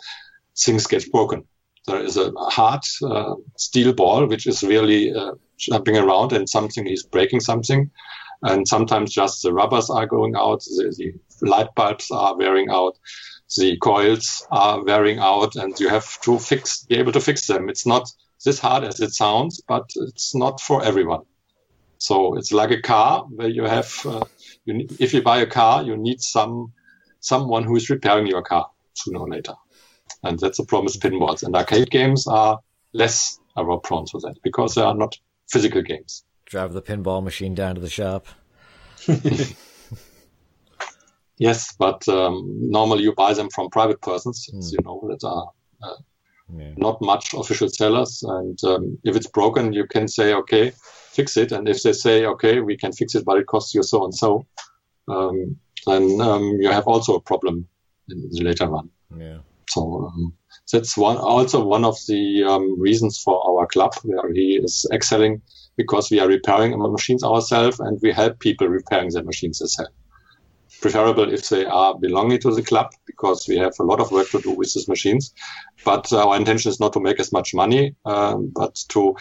things 0.56 0.86
get 0.86 1.10
broken 1.10 1.46
there 1.86 2.02
is 2.02 2.16
a 2.16 2.32
hard 2.36 2.82
uh, 3.02 3.34
steel 3.56 3.92
ball 3.92 4.26
which 4.26 4.46
is 4.46 4.62
really 4.62 5.14
uh, 5.14 5.32
jumping 5.56 5.96
around 5.96 6.32
and 6.32 6.48
something 6.48 6.86
is 6.86 7.04
breaking 7.04 7.40
something. 7.40 7.90
And 8.42 8.68
sometimes 8.68 9.14
just 9.14 9.42
the 9.42 9.52
rubbers 9.52 9.88
are 9.88 10.06
going 10.06 10.34
out 10.36 10.60
the, 10.60 10.94
the, 10.96 11.46
light 11.46 11.68
bulbs 11.74 12.10
are 12.10 12.36
wearing 12.36 12.70
out 12.70 12.96
the 13.58 13.76
coils 13.76 14.46
are 14.50 14.82
wearing 14.82 15.18
out 15.18 15.54
and 15.54 15.78
you 15.78 15.88
have 15.88 16.20
to 16.22 16.38
fix 16.38 16.84
be 16.84 16.96
able 16.96 17.12
to 17.12 17.20
fix 17.20 17.46
them. 17.46 17.68
It's 17.68 17.86
not 17.86 18.10
this 18.44 18.58
hard 18.58 18.84
as 18.84 19.00
it 19.00 19.12
sounds 19.12 19.62
but 19.68 19.88
it's 19.96 20.34
not 20.34 20.60
for 20.60 20.84
everyone. 20.84 21.22
So 21.98 22.36
it's 22.36 22.52
like 22.52 22.70
a 22.70 22.82
car 22.82 23.24
where 23.28 23.48
you 23.48 23.64
have 23.64 23.94
uh, 24.04 24.24
you, 24.64 24.86
if 24.98 25.14
you 25.14 25.22
buy 25.22 25.40
a 25.40 25.46
car 25.46 25.82
you 25.82 25.96
need 25.96 26.20
some 26.20 26.72
someone 27.20 27.64
who 27.64 27.76
is 27.76 27.90
repairing 27.90 28.26
your 28.26 28.42
car 28.42 28.68
sooner 28.94 29.20
or 29.20 29.28
later 29.28 29.54
and 30.22 30.38
that's 30.38 30.58
the 30.58 30.64
problem 30.64 30.86
with 30.86 31.00
pinboards. 31.00 31.42
And 31.42 31.54
arcade 31.54 31.90
games 31.90 32.26
are 32.26 32.60
less 32.92 33.38
error 33.56 33.78
prone 33.78 34.06
to 34.06 34.18
that 34.20 34.36
because 34.42 34.74
they 34.74 34.82
are 34.82 34.94
not 34.94 35.18
physical 35.48 35.82
games. 35.82 36.24
Drive 36.46 36.72
the 36.72 36.82
pinball 36.82 37.22
machine 37.22 37.54
down 37.54 37.74
to 37.74 37.80
the 37.80 37.90
shop. 37.90 38.26
yes, 41.38 41.74
but 41.78 42.06
um, 42.08 42.56
normally 42.70 43.02
you 43.02 43.14
buy 43.14 43.34
them 43.34 43.50
from 43.50 43.70
private 43.70 44.00
persons, 44.00 44.48
mm. 44.52 44.72
you 44.72 44.78
know, 44.84 45.00
that 45.08 45.26
are 45.26 45.50
uh, 45.82 45.96
yeah. 46.56 46.72
not 46.76 47.00
much 47.00 47.34
official 47.34 47.68
sellers. 47.68 48.22
And 48.22 48.62
um, 48.64 48.98
if 49.04 49.16
it's 49.16 49.28
broken, 49.28 49.72
you 49.72 49.86
can 49.86 50.08
say, 50.08 50.34
okay, 50.34 50.72
fix 51.12 51.36
it. 51.36 51.52
And 51.52 51.68
if 51.68 51.82
they 51.82 51.92
say, 51.92 52.26
okay, 52.26 52.60
we 52.60 52.76
can 52.76 52.92
fix 52.92 53.14
it, 53.14 53.24
but 53.24 53.38
it 53.38 53.46
costs 53.46 53.74
you 53.74 53.82
so 53.82 54.04
and 54.04 54.14
so, 54.14 54.46
um, 55.08 55.56
then 55.86 56.20
um, 56.20 56.58
you 56.60 56.70
have 56.70 56.86
also 56.86 57.14
a 57.16 57.20
problem 57.20 57.68
in 58.08 58.28
the 58.30 58.44
later 58.44 58.68
run. 58.68 58.90
Yeah. 59.16 59.38
So 59.70 60.06
um, 60.06 60.32
that's 60.72 60.96
one 60.96 61.16
also 61.16 61.64
one 61.64 61.84
of 61.84 61.96
the 62.08 62.44
um, 62.44 62.80
reasons 62.80 63.20
for 63.22 63.42
our 63.48 63.66
club 63.66 63.92
where 64.02 64.32
he 64.32 64.60
is 64.62 64.86
excelling 64.92 65.42
because 65.76 66.10
we 66.10 66.20
are 66.20 66.28
repairing 66.28 66.78
machines 66.78 67.22
ourselves 67.22 67.80
and 67.80 67.98
we 68.02 68.12
help 68.12 68.38
people 68.40 68.68
repairing 68.68 69.10
their 69.10 69.24
machines 69.24 69.60
as 69.60 69.76
well. 69.78 69.88
Preferable 70.80 71.32
if 71.32 71.48
they 71.48 71.64
are 71.64 71.98
belonging 71.98 72.40
to 72.40 72.54
the 72.54 72.62
club 72.62 72.90
because 73.06 73.46
we 73.48 73.56
have 73.56 73.74
a 73.78 73.84
lot 73.84 74.00
of 74.00 74.10
work 74.10 74.28
to 74.30 74.40
do 74.40 74.52
with 74.52 74.72
these 74.72 74.88
machines. 74.88 75.32
But 75.84 76.12
our 76.12 76.36
intention 76.36 76.70
is 76.70 76.80
not 76.80 76.92
to 76.94 77.00
make 77.00 77.20
as 77.20 77.32
much 77.32 77.54
money, 77.54 77.94
um, 78.04 78.52
but 78.54 78.74
to 78.90 79.14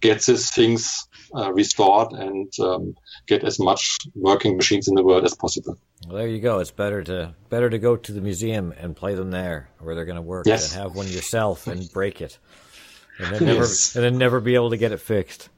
get 0.00 0.22
these 0.22 0.50
things 0.50 1.06
uh, 1.34 1.52
restored 1.52 2.12
and 2.12 2.52
um, 2.60 2.94
get 3.26 3.44
as 3.44 3.58
much 3.58 3.98
working 4.14 4.56
machines 4.56 4.88
in 4.88 4.94
the 4.94 5.02
world 5.02 5.24
as 5.24 5.34
possible. 5.34 5.78
Well, 6.06 6.16
there 6.16 6.28
you 6.28 6.40
go. 6.40 6.58
It's 6.58 6.70
better 6.70 7.02
to 7.04 7.34
better 7.48 7.70
to 7.70 7.78
go 7.78 7.96
to 7.96 8.12
the 8.12 8.20
museum 8.20 8.72
and 8.78 8.96
play 8.96 9.14
them 9.14 9.30
there 9.30 9.68
where 9.78 9.94
they're 9.94 10.04
going 10.04 10.16
to 10.16 10.22
work 10.22 10.46
yes. 10.46 10.72
than 10.72 10.82
have 10.82 10.94
one 10.94 11.08
yourself 11.08 11.66
and 11.66 11.90
break 11.92 12.20
it, 12.20 12.38
and 13.18 13.34
then 13.34 13.44
never 13.44 13.60
yes. 13.60 13.94
and 13.94 14.04
then 14.04 14.18
never 14.18 14.40
be 14.40 14.54
able 14.54 14.70
to 14.70 14.76
get 14.76 14.92
it 14.92 15.00
fixed. 15.00 15.48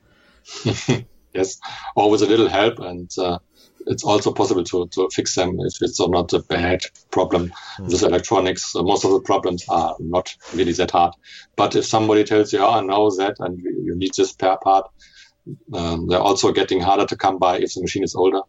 yes, 1.35 1.61
or 1.97 2.11
with 2.11 2.23
a 2.23 2.27
little 2.27 2.49
help, 2.49 2.79
and 2.81 3.11
uh, 3.19 3.39
it's 3.87 4.05
also 4.05 4.33
possible 4.33 4.65
to, 4.65 4.87
to 4.89 5.09
fix 5.13 5.35
them 5.35 5.57
if 5.61 5.81
it's 5.81 6.01
not 6.01 6.33
a 6.33 6.41
bad 6.41 6.83
problem 7.11 7.53
mm. 7.79 7.87
with 7.87 8.03
electronics. 8.03 8.75
Uh, 8.75 8.83
most 8.83 9.05
of 9.05 9.13
the 9.13 9.21
problems 9.21 9.65
are 9.69 9.97
not 9.99 10.35
really 10.55 10.73
that 10.73 10.91
hard. 10.91 11.15
But 11.57 11.77
if 11.77 11.85
somebody 11.85 12.25
tells 12.25 12.53
you, 12.53 12.61
"Oh, 12.61 12.71
I 12.71 12.81
know 12.81 13.11
that," 13.17 13.37
and 13.41 13.61
you 13.61 13.95
need 13.97 14.15
this 14.15 14.31
spare 14.31 14.59
part, 14.59 14.91
um, 15.73 16.07
they're 16.09 16.21
also 16.21 16.53
getting 16.53 16.81
harder 16.81 17.07
to 17.07 17.17
come 17.17 17.39
by 17.39 17.59
if 17.59 17.75
the 17.75 17.81
machine 17.81 18.05
is 18.05 18.15
older, 18.15 18.43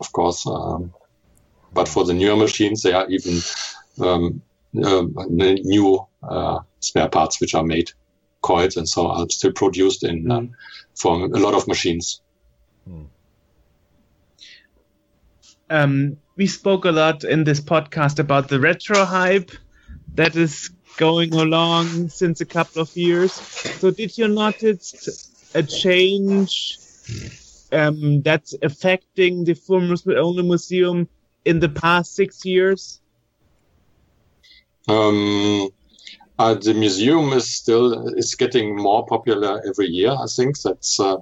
of 0.00 0.12
course. 0.12 0.46
Um, 0.46 0.92
but 1.72 1.88
for 1.88 2.04
the 2.04 2.14
newer 2.14 2.36
machines, 2.36 2.82
they 2.82 2.92
are 2.92 3.08
even 3.08 3.40
um, 4.00 4.42
uh, 4.82 5.04
new 5.28 6.06
uh, 6.22 6.60
spare 6.80 7.08
parts 7.08 7.40
which 7.40 7.54
are 7.54 7.64
made, 7.64 7.90
coils 8.40 8.76
and 8.76 8.88
so 8.88 9.08
are 9.08 9.26
still 9.28 9.52
produced 9.52 10.04
in 10.04 10.30
uh, 10.30 10.42
for 10.94 11.24
a 11.24 11.38
lot 11.38 11.54
of 11.54 11.68
machines. 11.68 12.20
Mm. 12.88 13.06
Um, 15.70 16.16
we 16.36 16.46
spoke 16.46 16.84
a 16.84 16.90
lot 16.90 17.24
in 17.24 17.44
this 17.44 17.60
podcast 17.60 18.18
about 18.18 18.48
the 18.48 18.60
retro 18.60 19.04
hype 19.04 19.50
that 20.14 20.36
is 20.36 20.70
going 20.98 21.34
along 21.34 22.08
since 22.10 22.40
a 22.40 22.46
couple 22.46 22.82
of 22.82 22.94
years. 22.94 23.32
So, 23.32 23.90
did 23.90 24.18
you 24.18 24.28
notice 24.28 25.31
a 25.54 25.62
change 25.62 26.78
um, 27.72 28.22
that's 28.22 28.54
affecting 28.62 29.44
the 29.44 29.54
former 29.54 29.96
Only 30.16 30.42
Museum 30.42 31.08
in 31.44 31.60
the 31.60 31.68
past 31.68 32.14
six 32.14 32.44
years? 32.44 33.00
Um, 34.88 35.68
uh, 36.38 36.54
the 36.54 36.74
museum 36.74 37.32
is 37.32 37.48
still 37.48 38.08
is 38.16 38.34
getting 38.34 38.76
more 38.76 39.06
popular 39.06 39.62
every 39.68 39.86
year. 39.86 40.10
I 40.10 40.26
think 40.26 40.60
that's, 40.60 40.98
uh, 40.98 41.18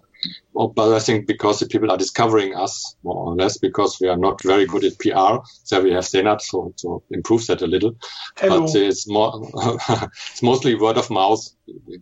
but 0.55 0.94
I 0.94 0.98
think 0.98 1.27
because 1.27 1.61
the 1.61 1.66
people 1.66 1.90
are 1.90 1.98
discovering 1.98 2.55
us 2.55 2.94
more 3.02 3.27
or 3.27 3.35
less 3.35 3.59
because 3.59 3.98
we 4.01 4.09
are 4.09 4.16
not 4.16 4.43
very 4.43 4.66
good 4.66 4.85
at 4.85 4.98
PR. 4.98 5.44
So 5.65 5.82
we 5.82 5.93
have 5.93 6.05
Senad 6.05 6.40
so 6.40 6.73
to 6.78 7.02
improve 7.11 7.47
that 7.48 7.61
a 7.61 7.66
little. 7.66 7.97
Hello. 8.39 8.61
But 8.61 8.74
it's 8.77 9.09
more 9.09 9.31
it's 10.31 10.43
mostly 10.43 10.74
word 10.74 10.97
of 10.97 11.11
mouth. 11.11 11.47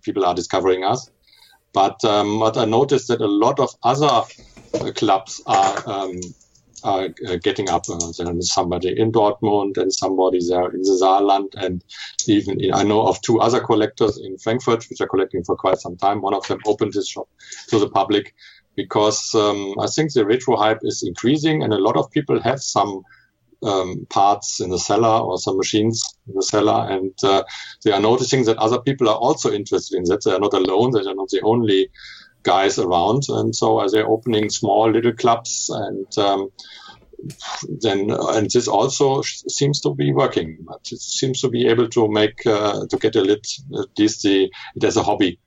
People 0.03 0.25
are 0.25 0.35
discovering 0.35 0.85
us. 0.85 1.11
But 1.73 2.03
um, 2.05 2.39
but 2.41 2.57
I 2.57 2.65
noticed 2.65 3.09
that 3.09 3.21
a 3.21 3.27
lot 3.27 3.61
of 3.61 3.71
other 3.83 4.23
uh, 4.75 4.93
clubs 4.93 5.41
are 5.47 5.89
um, 5.89 6.21
are 6.85 7.09
uh, 7.29 7.37
getting 7.43 7.69
up. 7.69 7.85
Uh, 7.89 7.99
there's 8.17 8.53
somebody 8.53 8.99
in 8.99 9.13
Dortmund 9.13 9.77
and 9.77 9.93
somebody 9.93 10.39
there 10.49 10.71
in 10.71 10.83
the 10.83 10.99
Saarland, 11.03 11.55
and 11.57 11.85
even 12.27 12.61
in, 12.61 12.73
I 12.73 12.83
know 12.83 13.07
of 13.07 13.21
two 13.23 13.41
other 13.41 13.61
collectors 13.61 14.19
in 14.19 14.39
Frankfurt 14.39 14.85
which 14.89 15.01
are 15.01 15.09
collecting 15.09 15.45
for 15.45 15.57
quite 15.57 15.79
some 15.79 15.97
time. 15.97 16.23
One 16.23 16.35
of 16.35 16.47
them 16.47 16.59
opened 16.67 16.95
his 16.95 17.09
shop 17.09 17.29
to 17.69 17.79
the 17.79 17.91
public 17.91 18.35
because 18.77 19.35
um, 19.35 19.75
I 19.81 19.89
think 19.89 20.13
the 20.13 20.25
retro 20.25 20.57
hype 20.57 20.81
is 20.83 21.03
increasing, 21.03 21.63
and 21.63 21.73
a 21.73 21.79
lot 21.79 21.97
of 21.97 22.11
people 22.11 22.41
have 22.41 22.61
some 22.61 23.03
um, 23.63 24.07
parts 24.09 24.61
in 24.61 24.71
the 24.71 24.79
cellar 24.79 25.25
or 25.25 25.39
some 25.39 25.57
machines 25.57 26.03
in 26.29 26.35
the 26.35 26.43
cellar, 26.43 26.89
and 26.91 27.13
uh, 27.23 27.43
they 27.85 27.93
are 27.93 28.01
noticing 28.01 28.45
that 28.45 28.59
other 28.59 28.81
people 28.81 29.09
are 29.09 29.17
also 29.17 29.53
interested 29.53 29.97
in 29.97 30.05
that. 30.05 30.25
They 30.25 30.33
are 30.33 30.41
not 30.41 30.55
alone. 30.55 30.93
They 30.93 31.01
are 31.01 31.15
not 31.15 31.29
the 31.31 31.43
only 31.43 31.91
guys 32.43 32.79
around, 32.79 33.25
and 33.29 33.55
so 33.55 33.81
as 33.81 33.93
they're 33.93 34.07
opening 34.07 34.51
small 34.51 34.91
little 34.91 35.13
clubs, 35.13 35.71
and 35.71 36.19
um, 36.19 36.51
then 37.81 38.11
and 38.11 38.51
this 38.51 38.69
also 38.69 39.23
seems 39.23 39.81
to 39.81 39.95
be 39.95 40.13
working. 40.13 40.65
It 40.91 41.01
seems 41.01 41.41
to 41.41 41.49
be 41.49 41.67
able 41.67 41.89
to 41.89 42.09
make 42.09 42.47
uh, 42.47 42.87
to 42.87 42.97
get 42.97 43.17
a 43.17 43.23
lit 43.23 43.47
at 43.79 43.99
least 43.99 44.23
the 44.23 44.51
it 44.77 44.85
as 44.85 44.97
a 44.97 45.03
hobby. 45.03 45.39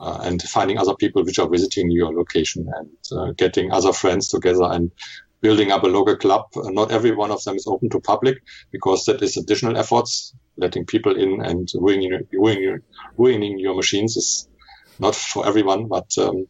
Uh, 0.00 0.18
and 0.24 0.42
finding 0.42 0.76
other 0.76 0.94
people 0.96 1.24
which 1.24 1.38
are 1.38 1.48
visiting 1.48 1.88
your 1.88 2.12
location 2.12 2.68
and 2.76 2.90
uh, 3.16 3.30
getting 3.38 3.70
other 3.70 3.92
friends 3.92 4.26
together 4.28 4.64
and 4.64 4.90
building 5.44 5.70
up 5.70 5.84
a 5.84 5.86
local 5.86 6.16
club. 6.16 6.46
Uh, 6.56 6.70
not 6.70 6.90
every 6.90 7.14
one 7.14 7.30
of 7.30 7.44
them 7.44 7.54
is 7.54 7.66
open 7.66 7.90
to 7.90 8.00
public 8.00 8.38
because 8.72 9.04
that 9.04 9.22
is 9.22 9.36
additional 9.36 9.76
efforts. 9.76 10.34
Letting 10.56 10.86
people 10.86 11.14
in 11.14 11.42
and 11.42 11.68
ruining, 11.74 12.26
ruining, 12.32 12.78
ruining 13.18 13.58
your 13.58 13.74
machines 13.74 14.16
is 14.16 14.48
not 14.98 15.14
for 15.14 15.46
everyone, 15.46 15.86
but 15.86 16.08
um, 16.16 16.46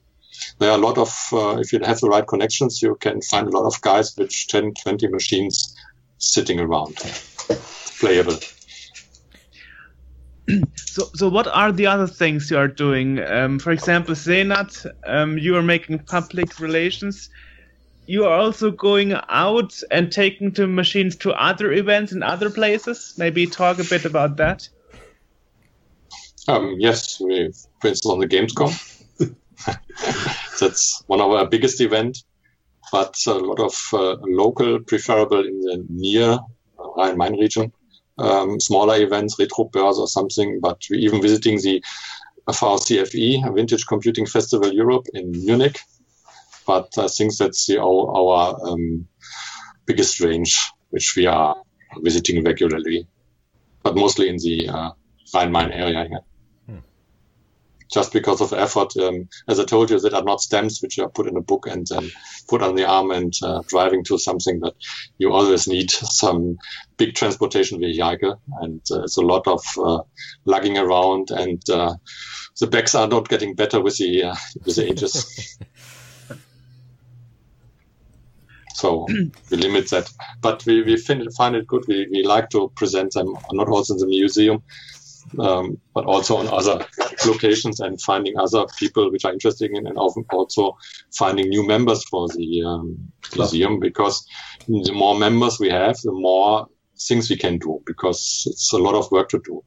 there 0.60 0.70
are 0.70 0.78
a 0.78 0.86
lot 0.88 0.96
of, 0.96 1.10
uh, 1.32 1.56
if 1.58 1.72
you 1.72 1.80
have 1.80 1.98
the 1.98 2.08
right 2.08 2.26
connections, 2.26 2.82
you 2.82 2.96
can 3.00 3.20
find 3.22 3.48
a 3.48 3.50
lot 3.50 3.66
of 3.66 3.80
guys 3.80 4.14
with 4.16 4.32
10, 4.48 4.74
20 4.84 5.08
machines 5.08 5.74
sitting 6.18 6.60
around, 6.60 6.94
playable. 7.98 8.38
So, 10.76 11.08
so 11.14 11.28
what 11.28 11.48
are 11.48 11.72
the 11.72 11.86
other 11.86 12.06
things 12.06 12.48
you 12.50 12.58
are 12.58 12.68
doing? 12.68 13.18
Um, 13.18 13.58
for 13.58 13.72
example, 13.72 14.14
Senad, 14.14 14.86
um, 15.04 15.38
you 15.38 15.56
are 15.56 15.62
making 15.62 16.00
public 16.00 16.60
relations 16.60 17.30
you 18.06 18.24
are 18.24 18.38
also 18.38 18.70
going 18.70 19.14
out 19.28 19.80
and 19.90 20.12
taking 20.12 20.50
the 20.50 20.66
machines 20.66 21.16
to 21.16 21.32
other 21.32 21.72
events 21.72 22.12
in 22.12 22.22
other 22.22 22.50
places. 22.50 23.14
Maybe 23.16 23.46
talk 23.46 23.78
a 23.78 23.84
bit 23.84 24.04
about 24.04 24.36
that. 24.36 24.68
Um, 26.46 26.76
yes, 26.78 27.20
we, 27.20 27.52
for 27.80 27.88
instance, 27.88 28.12
on 28.12 28.20
the 28.20 28.26
Gamescom. 28.26 28.72
That's 30.60 31.02
one 31.06 31.20
of 31.20 31.30
our 31.30 31.46
biggest 31.46 31.80
event, 31.80 32.18
but 32.92 33.16
a 33.26 33.32
lot 33.34 33.60
of 33.60 33.74
uh, 33.92 34.16
local, 34.20 34.80
preferable 34.80 35.40
in 35.40 35.60
the 35.60 35.86
near 35.88 36.38
Rhine-Main 36.96 37.38
region, 37.38 37.72
um, 38.18 38.60
smaller 38.60 39.00
events, 39.00 39.36
retro 39.38 39.70
börse 39.72 39.96
or 39.96 40.08
something. 40.08 40.60
But 40.60 40.82
we 40.90 40.98
even 40.98 41.22
visiting 41.22 41.56
the 41.62 41.82
VCFE, 42.46 43.54
Vintage 43.54 43.86
Computing 43.86 44.26
Festival 44.26 44.72
Europe 44.72 45.06
in 45.14 45.30
Munich. 45.30 45.80
But 46.66 46.88
I 46.98 47.08
think 47.08 47.36
that's 47.36 47.66
the, 47.66 47.78
our, 47.78 48.16
our 48.16 48.68
um, 48.68 49.06
biggest 49.86 50.20
range, 50.20 50.58
which 50.90 51.14
we 51.16 51.26
are 51.26 51.56
visiting 51.98 52.42
regularly, 52.44 53.06
but 53.82 53.96
mostly 53.96 54.28
in 54.28 54.36
the 54.36 54.68
uh, 54.68 54.90
Rhine-Main 55.34 55.72
area 55.72 56.06
here 56.08 56.20
just 57.94 58.12
because 58.12 58.40
of 58.40 58.52
effort. 58.52 58.96
Um, 58.96 59.28
as 59.48 59.60
I 59.60 59.64
told 59.64 59.90
you, 59.90 60.00
that 60.00 60.12
are 60.14 60.22
not 60.22 60.40
stamps 60.40 60.82
which 60.82 60.98
are 60.98 61.08
put 61.08 61.28
in 61.28 61.36
a 61.36 61.40
book 61.40 61.66
and 61.66 61.86
then 61.86 62.10
put 62.48 62.60
on 62.60 62.74
the 62.74 62.84
arm 62.84 63.12
and 63.12 63.32
uh, 63.42 63.62
driving 63.68 64.04
to 64.04 64.18
something 64.18 64.60
that 64.60 64.74
you 65.18 65.32
always 65.32 65.68
need 65.68 65.90
some 65.90 66.58
big 66.96 67.14
transportation 67.14 67.78
vehicle. 67.78 68.40
And 68.60 68.80
uh, 68.90 69.04
it's 69.04 69.16
a 69.16 69.22
lot 69.22 69.46
of 69.46 69.62
uh, 69.78 70.02
lugging 70.44 70.76
around 70.76 71.30
and 71.30 71.62
uh, 71.70 71.94
the 72.58 72.66
backs 72.66 72.94
are 72.94 73.06
not 73.08 73.28
getting 73.28 73.54
better 73.54 73.80
with 73.80 73.96
the, 73.98 74.24
uh, 74.24 74.36
with 74.64 74.76
the 74.76 74.90
ages. 74.90 75.58
so 78.74 79.06
we 79.50 79.56
limit 79.56 79.88
that, 79.90 80.10
but 80.42 80.64
we, 80.66 80.82
we 80.82 80.96
find, 80.96 81.32
find 81.34 81.56
it 81.56 81.66
good. 81.66 81.84
We, 81.88 82.06
we 82.10 82.22
like 82.24 82.50
to 82.50 82.70
present 82.76 83.12
them 83.12 83.34
not 83.52 83.68
also 83.68 83.94
in 83.94 84.00
the 84.00 84.06
museum, 84.06 84.62
um, 85.38 85.78
but 85.94 86.04
also 86.04 86.36
on 86.36 86.48
other 86.48 86.84
locations 87.24 87.80
and 87.80 88.00
finding 88.00 88.38
other 88.38 88.66
people 88.78 89.10
which 89.10 89.24
are 89.24 89.32
interested 89.32 89.70
in 89.70 89.86
and 89.86 89.96
often 89.96 90.24
also 90.32 90.76
finding 91.16 91.48
new 91.48 91.66
members 91.66 92.04
for 92.04 92.28
the 92.28 92.62
um, 92.64 93.12
museum 93.36 93.78
because 93.78 94.26
the 94.66 94.92
more 94.92 95.18
members 95.18 95.58
we 95.60 95.70
have, 95.70 95.96
the 96.02 96.12
more 96.12 96.66
things 97.00 97.30
we 97.30 97.36
can 97.36 97.58
do 97.58 97.80
because 97.86 98.44
it's 98.50 98.72
a 98.72 98.78
lot 98.78 98.94
of 98.94 99.10
work 99.12 99.28
to 99.28 99.40
do. 99.44 99.62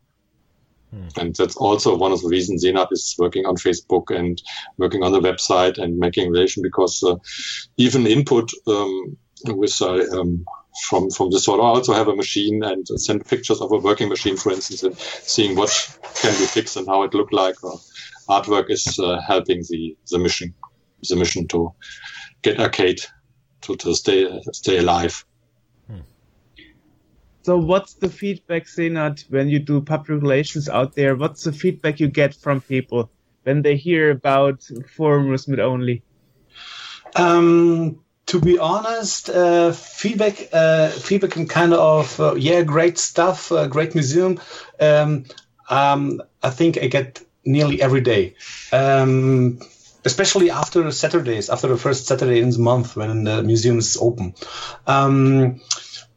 Hmm. 0.97 1.19
And 1.19 1.35
that's 1.35 1.55
also 1.57 1.95
one 1.95 2.11
of 2.11 2.21
the 2.21 2.29
reasons 2.29 2.63
Senad 2.63 2.87
is 2.91 3.15
working 3.17 3.45
on 3.45 3.55
Facebook 3.55 4.15
and 4.15 4.41
working 4.77 5.03
on 5.03 5.11
the 5.11 5.19
website 5.19 5.77
and 5.77 5.97
making 5.97 6.31
relation 6.31 6.63
because 6.63 7.03
uh, 7.03 7.15
even 7.77 8.07
input 8.07 8.51
um, 8.67 9.17
with 9.45 9.81
uh, 9.81 10.19
um, 10.19 10.45
from 10.89 11.09
from 11.09 11.29
the 11.31 11.39
sort. 11.39 11.59
I 11.59 11.63
also 11.63 11.93
have 11.93 12.07
a 12.07 12.15
machine 12.15 12.63
and 12.63 12.87
send 12.99 13.25
pictures 13.25 13.61
of 13.61 13.71
a 13.71 13.77
working 13.77 14.09
machine, 14.09 14.37
for 14.37 14.51
instance, 14.51 14.83
and 14.83 14.97
seeing 14.97 15.55
what 15.55 15.71
can 16.21 16.37
be 16.37 16.45
fixed 16.45 16.77
and 16.77 16.87
how 16.87 17.03
it 17.03 17.13
look 17.13 17.31
like. 17.31 17.63
Or 17.63 17.79
artwork 18.29 18.69
is 18.69 18.99
uh, 18.99 19.19
helping 19.21 19.63
the 19.69 19.97
the 20.11 20.19
mission, 20.19 20.53
the 21.09 21.15
mission 21.15 21.47
to 21.49 21.73
get 22.41 22.59
arcade 22.59 23.01
to, 23.61 23.75
to 23.75 23.95
stay 23.95 24.41
stay 24.51 24.77
alive. 24.77 25.25
So, 27.47 27.57
what's 27.57 27.93
the 27.93 28.09
feedback, 28.09 28.65
Senad, 28.65 29.23
when 29.29 29.47
you 29.47 29.59
do 29.59 29.79
public 29.79 30.21
relations 30.21 30.67
out 30.67 30.95
there? 30.95 31.15
What's 31.15 31.45
the 31.45 31.53
feedback 31.53 32.01
you 32.01 32.09
get 32.09 32.35
from 32.35 32.59
people 32.59 33.09
when 33.43 33.61
they 33.61 33.77
hear 33.77 34.11
about 34.11 34.67
For 34.93 35.15
Amusement 35.15 35.61
Only? 35.61 36.03
Um, 37.15 37.99
to 38.25 38.41
be 38.41 38.59
honest, 38.59 39.29
uh, 39.29 39.71
feedback, 39.71 40.49
uh, 40.51 40.89
feedback 40.89 41.37
and 41.37 41.49
kind 41.49 41.73
of 41.73 42.19
uh, 42.19 42.35
yeah, 42.35 42.63
great 42.63 42.97
stuff, 42.97 43.49
uh, 43.53 43.67
great 43.67 43.95
museum. 43.95 44.41
Um, 44.81 45.23
um, 45.69 46.21
I 46.43 46.49
think 46.49 46.77
I 46.77 46.87
get 46.87 47.21
nearly 47.45 47.81
every 47.81 48.01
day, 48.01 48.35
um, 48.73 49.59
especially 50.03 50.51
after 50.51 50.91
Saturdays, 50.91 51.49
after 51.49 51.69
the 51.69 51.77
first 51.77 52.07
Saturday 52.07 52.41
in 52.41 52.49
the 52.49 52.59
month 52.59 52.97
when 52.97 53.23
the 53.23 53.41
museum 53.41 53.77
is 53.77 53.97
open. 54.01 54.33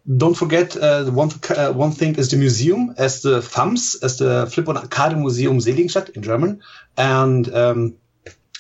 Um, 0.09 0.19
don't 0.19 0.35
forget, 0.35 0.77
uh, 0.77 1.05
one, 1.05 1.31
uh, 1.51 1.73
one 1.73 1.93
thing 1.93 2.17
is 2.17 2.31
the 2.31 2.37
museum 2.37 2.95
as 2.97 3.23
the 3.23 3.43
FAMS, 3.43 3.97
as 4.03 4.19
the 4.19 4.47
Flip 4.47 4.69
und 4.69 4.79
Arcade 4.79 5.17
Museum 5.17 5.59
Seligenstadt 5.59 6.11
in 6.11 6.23
German, 6.23 6.63
and 6.97 7.53
um, 7.55 7.97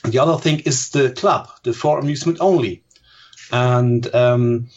the 0.04 0.18
other 0.18 0.38
thing 0.38 0.60
is 0.60 0.90
the 0.90 1.10
club, 1.10 1.48
the 1.62 1.72
for 1.72 1.98
amusement 1.98 2.38
only. 2.40 2.82
And 3.52 4.14
um, 4.14 4.68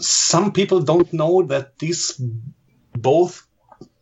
some 0.00 0.52
people 0.52 0.80
don't 0.80 1.12
know 1.12 1.42
that 1.42 1.78
these 1.78 2.20
both, 2.92 3.46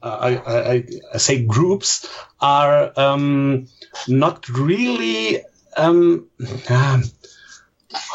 uh, 0.03 0.19
I, 0.21 0.37
I, 0.37 0.85
I, 1.15 1.19
say 1.19 1.45
groups, 1.45 2.09
are 2.41 2.93
um, 2.99 3.67
not 4.09 4.49
really, 4.49 5.43
um, 5.77 6.29
how 6.69 7.01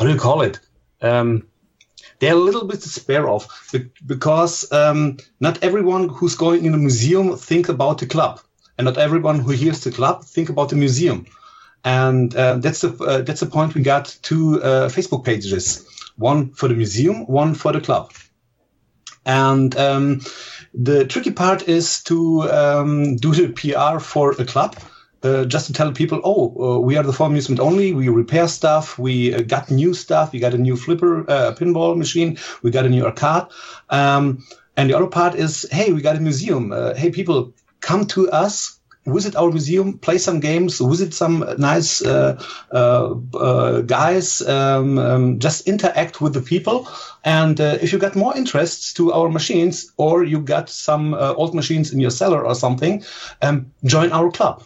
do 0.01 0.09
you 0.09 0.19
call 0.19 0.41
it? 0.41 0.59
They're 2.23 2.33
a 2.33 2.47
little 2.47 2.65
bit 2.65 2.81
despair 2.81 3.27
of 3.27 3.47
because 4.05 4.71
um, 4.71 5.17
not 5.39 5.63
everyone 5.63 6.09
who's 6.09 6.35
going 6.35 6.65
in 6.65 6.73
a 6.73 6.77
museum 6.77 7.35
think 7.37 7.69
about 7.69 7.97
the 7.97 8.07
club, 8.07 8.39
and 8.77 8.85
not 8.85 8.97
everyone 8.97 9.39
who 9.39 9.51
hears 9.51 9.83
the 9.83 9.91
club 9.91 10.23
think 10.23 10.49
about 10.49 10.69
the 10.69 10.75
museum 10.75 11.25
and 11.83 12.35
uh, 12.35 12.57
that's 12.57 12.81
the 12.81 12.95
uh, 13.03 13.21
that's 13.21 13.41
the 13.41 13.45
point. 13.45 13.75
We 13.75 13.81
got 13.81 14.17
two 14.21 14.61
uh, 14.61 14.87
Facebook 14.87 15.25
pages, 15.25 15.85
one 16.15 16.51
for 16.53 16.67
the 16.67 16.75
museum, 16.75 17.25
one 17.27 17.53
for 17.53 17.73
the 17.73 17.81
club. 17.81 18.13
And 19.25 19.75
um, 19.77 20.21
the 20.73 21.05
tricky 21.05 21.31
part 21.31 21.67
is 21.67 22.03
to 22.03 22.43
um, 22.43 23.15
do 23.17 23.33
the 23.33 23.49
PR 23.49 23.99
for 23.99 24.31
a 24.31 24.45
club. 24.45 24.75
Uh, 25.23 25.45
just 25.45 25.67
to 25.67 25.73
tell 25.73 25.91
people, 25.91 26.19
oh, 26.23 26.75
uh, 26.75 26.79
we 26.79 26.97
are 26.97 27.03
the 27.03 27.13
For 27.13 27.27
Amusement 27.27 27.59
Only. 27.59 27.93
We 27.93 28.09
repair 28.09 28.47
stuff. 28.47 28.99
We 28.99 29.33
uh, 29.33 29.41
got 29.41 29.71
new 29.71 29.93
stuff. 29.93 30.33
We 30.33 30.39
got 30.39 30.53
a 30.53 30.57
new 30.57 30.75
flipper 30.75 31.23
pinball 31.57 31.97
machine. 31.97 32.37
We 32.61 32.71
got 32.71 32.85
a 32.85 32.89
new 32.89 33.05
arcade. 33.05 33.47
Um, 33.89 34.43
and 34.75 34.89
the 34.89 34.97
other 34.97 35.07
part 35.07 35.35
is, 35.35 35.67
hey, 35.71 35.93
we 35.93 36.01
got 36.01 36.15
a 36.15 36.19
museum. 36.19 36.71
hey, 36.95 37.11
people, 37.11 37.53
come 37.79 38.05
to 38.07 38.29
us 38.31 38.79
visit 39.05 39.35
our 39.35 39.49
museum, 39.49 39.97
play 39.97 40.17
some 40.17 40.39
games, 40.39 40.79
visit 40.79 41.13
some 41.13 41.45
nice 41.57 42.03
uh, 42.03 42.41
uh, 42.71 43.15
uh, 43.33 43.81
guys, 43.81 44.41
um, 44.41 44.97
um, 44.97 45.39
just 45.39 45.67
interact 45.67 46.21
with 46.21 46.33
the 46.33 46.41
people. 46.41 46.87
And 47.23 47.59
uh, 47.59 47.77
if 47.81 47.91
you 47.91 47.99
got 47.99 48.15
more 48.15 48.35
interests 48.35 48.93
to 48.93 49.11
our 49.13 49.29
machines, 49.29 49.91
or 49.97 50.23
you 50.23 50.39
got 50.39 50.69
some 50.69 51.13
uh, 51.13 51.33
old 51.35 51.53
machines 51.53 51.91
in 51.91 51.99
your 51.99 52.11
cellar 52.11 52.45
or 52.45 52.55
something, 52.55 53.03
um, 53.41 53.71
join 53.83 54.11
our 54.11 54.31
club. 54.31 54.63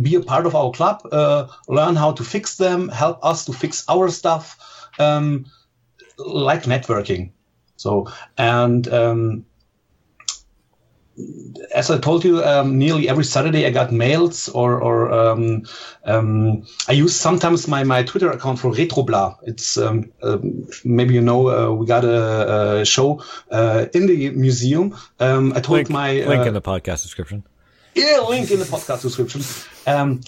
Be 0.00 0.14
a 0.16 0.20
part 0.20 0.46
of 0.46 0.54
our 0.54 0.70
club, 0.70 1.06
uh, 1.10 1.48
learn 1.68 1.96
how 1.96 2.12
to 2.12 2.24
fix 2.24 2.56
them, 2.56 2.88
help 2.88 3.24
us 3.24 3.44
to 3.46 3.52
fix 3.52 3.84
our 3.88 4.08
stuff, 4.08 4.90
um, 4.98 5.46
like 6.18 6.64
networking. 6.64 7.30
So, 7.76 8.08
and 8.36 8.86
um, 8.88 9.46
as 11.72 11.90
I 11.90 11.98
told 11.98 12.24
you, 12.24 12.42
um, 12.42 12.78
nearly 12.78 13.08
every 13.08 13.24
Saturday 13.24 13.66
I 13.66 13.70
got 13.70 13.92
mails 13.92 14.48
or, 14.48 14.80
or 14.80 15.12
um, 15.12 15.62
um, 16.04 16.66
I 16.88 16.92
use 16.92 17.14
sometimes 17.14 17.68
my, 17.68 17.84
my 17.84 18.02
Twitter 18.02 18.30
account 18.30 18.58
for 18.58 18.72
Retrobla. 18.72 19.36
It's 19.42 19.76
um, 19.76 20.12
uh, 20.22 20.38
maybe 20.84 21.14
you 21.14 21.20
know 21.20 21.48
uh, 21.48 21.72
we 21.72 21.86
got 21.86 22.04
a, 22.04 22.80
a 22.80 22.84
show 22.84 23.22
uh, 23.50 23.86
in 23.94 24.06
the 24.06 24.30
museum. 24.30 24.96
Um, 25.20 25.52
I 25.52 25.60
told 25.60 25.78
link, 25.78 25.90
my 25.90 26.12
link 26.12 26.42
in 26.42 26.48
uh, 26.48 26.60
the 26.60 26.62
podcast 26.62 27.02
description. 27.02 27.44
Yeah, 27.94 28.20
link 28.28 28.50
in 28.50 28.58
the 28.58 28.64
podcast 28.64 29.02
description. 29.02 29.42
Um, 29.86 30.20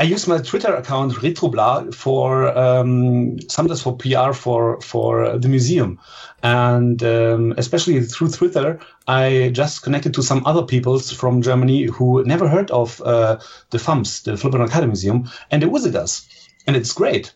I 0.00 0.04
use 0.04 0.26
my 0.26 0.38
Twitter 0.38 0.74
account 0.74 1.12
Retrobla 1.12 1.92
for 1.92 2.56
um, 2.56 3.38
sometimes 3.50 3.82
for 3.82 3.96
PR 3.98 4.32
for 4.32 4.80
for 4.80 5.38
the 5.38 5.48
museum, 5.48 5.98
and 6.42 7.02
um, 7.02 7.52
especially 7.58 8.00
through 8.02 8.30
Twitter, 8.30 8.78
I 9.06 9.50
just 9.52 9.82
connected 9.82 10.14
to 10.14 10.22
some 10.22 10.46
other 10.46 10.62
people 10.62 10.98
from 11.00 11.42
Germany 11.42 11.84
who 11.84 12.24
never 12.24 12.48
heard 12.48 12.70
of 12.70 13.02
uh, 13.02 13.40
the 13.70 13.78
FAMS, 13.78 14.22
the 14.22 14.38
Flip 14.38 14.54
und 14.54 14.62
Arcade 14.62 14.86
Museum, 14.86 15.28
and 15.50 15.62
they 15.62 15.68
visit 15.68 15.94
us, 15.94 16.26
and 16.66 16.76
it's 16.76 16.92
great. 16.92 17.34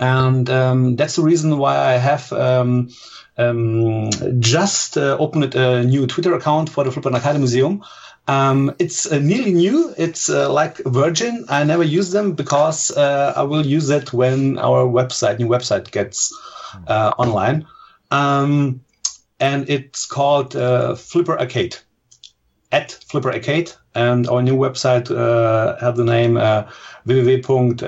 And 0.00 0.48
um, 0.50 0.96
that's 0.96 1.16
the 1.16 1.22
reason 1.22 1.58
why 1.58 1.76
I 1.76 1.92
have 1.92 2.32
um, 2.32 2.90
um, 3.36 4.10
just 4.40 4.96
uh, 4.96 5.16
opened 5.18 5.54
a 5.54 5.84
new 5.84 6.06
Twitter 6.06 6.34
account 6.34 6.68
for 6.70 6.84
the 6.84 6.90
Flipper 6.90 7.12
Arcade 7.12 7.38
Museum 7.38 7.82
um, 8.28 8.74
it's 8.78 9.10
uh, 9.10 9.18
nearly 9.18 9.52
new. 9.52 9.94
It's 9.96 10.28
uh, 10.28 10.52
like 10.52 10.78
Virgin. 10.78 11.46
I 11.48 11.64
never 11.64 11.84
use 11.84 12.10
them 12.10 12.32
because 12.32 12.90
uh, 12.90 13.34
I 13.36 13.42
will 13.44 13.64
use 13.64 13.88
it 13.90 14.12
when 14.12 14.58
our 14.58 14.84
website, 14.84 15.38
new 15.38 15.48
website, 15.48 15.90
gets 15.92 16.36
uh, 16.88 17.12
online. 17.18 17.66
Um, 18.10 18.80
and 19.38 19.68
it's 19.70 20.06
called 20.06 20.56
uh, 20.56 20.96
Flipper 20.96 21.38
Arcade 21.38 21.76
at 22.72 22.92
Flipper 22.92 23.32
Arcade. 23.32 23.72
And 23.94 24.26
our 24.28 24.42
new 24.42 24.56
website 24.56 25.10
uh, 25.10 25.78
have 25.78 25.96
the 25.96 26.04
name 26.04 26.36
uh, 26.36 26.64
www.flipper 27.06 27.78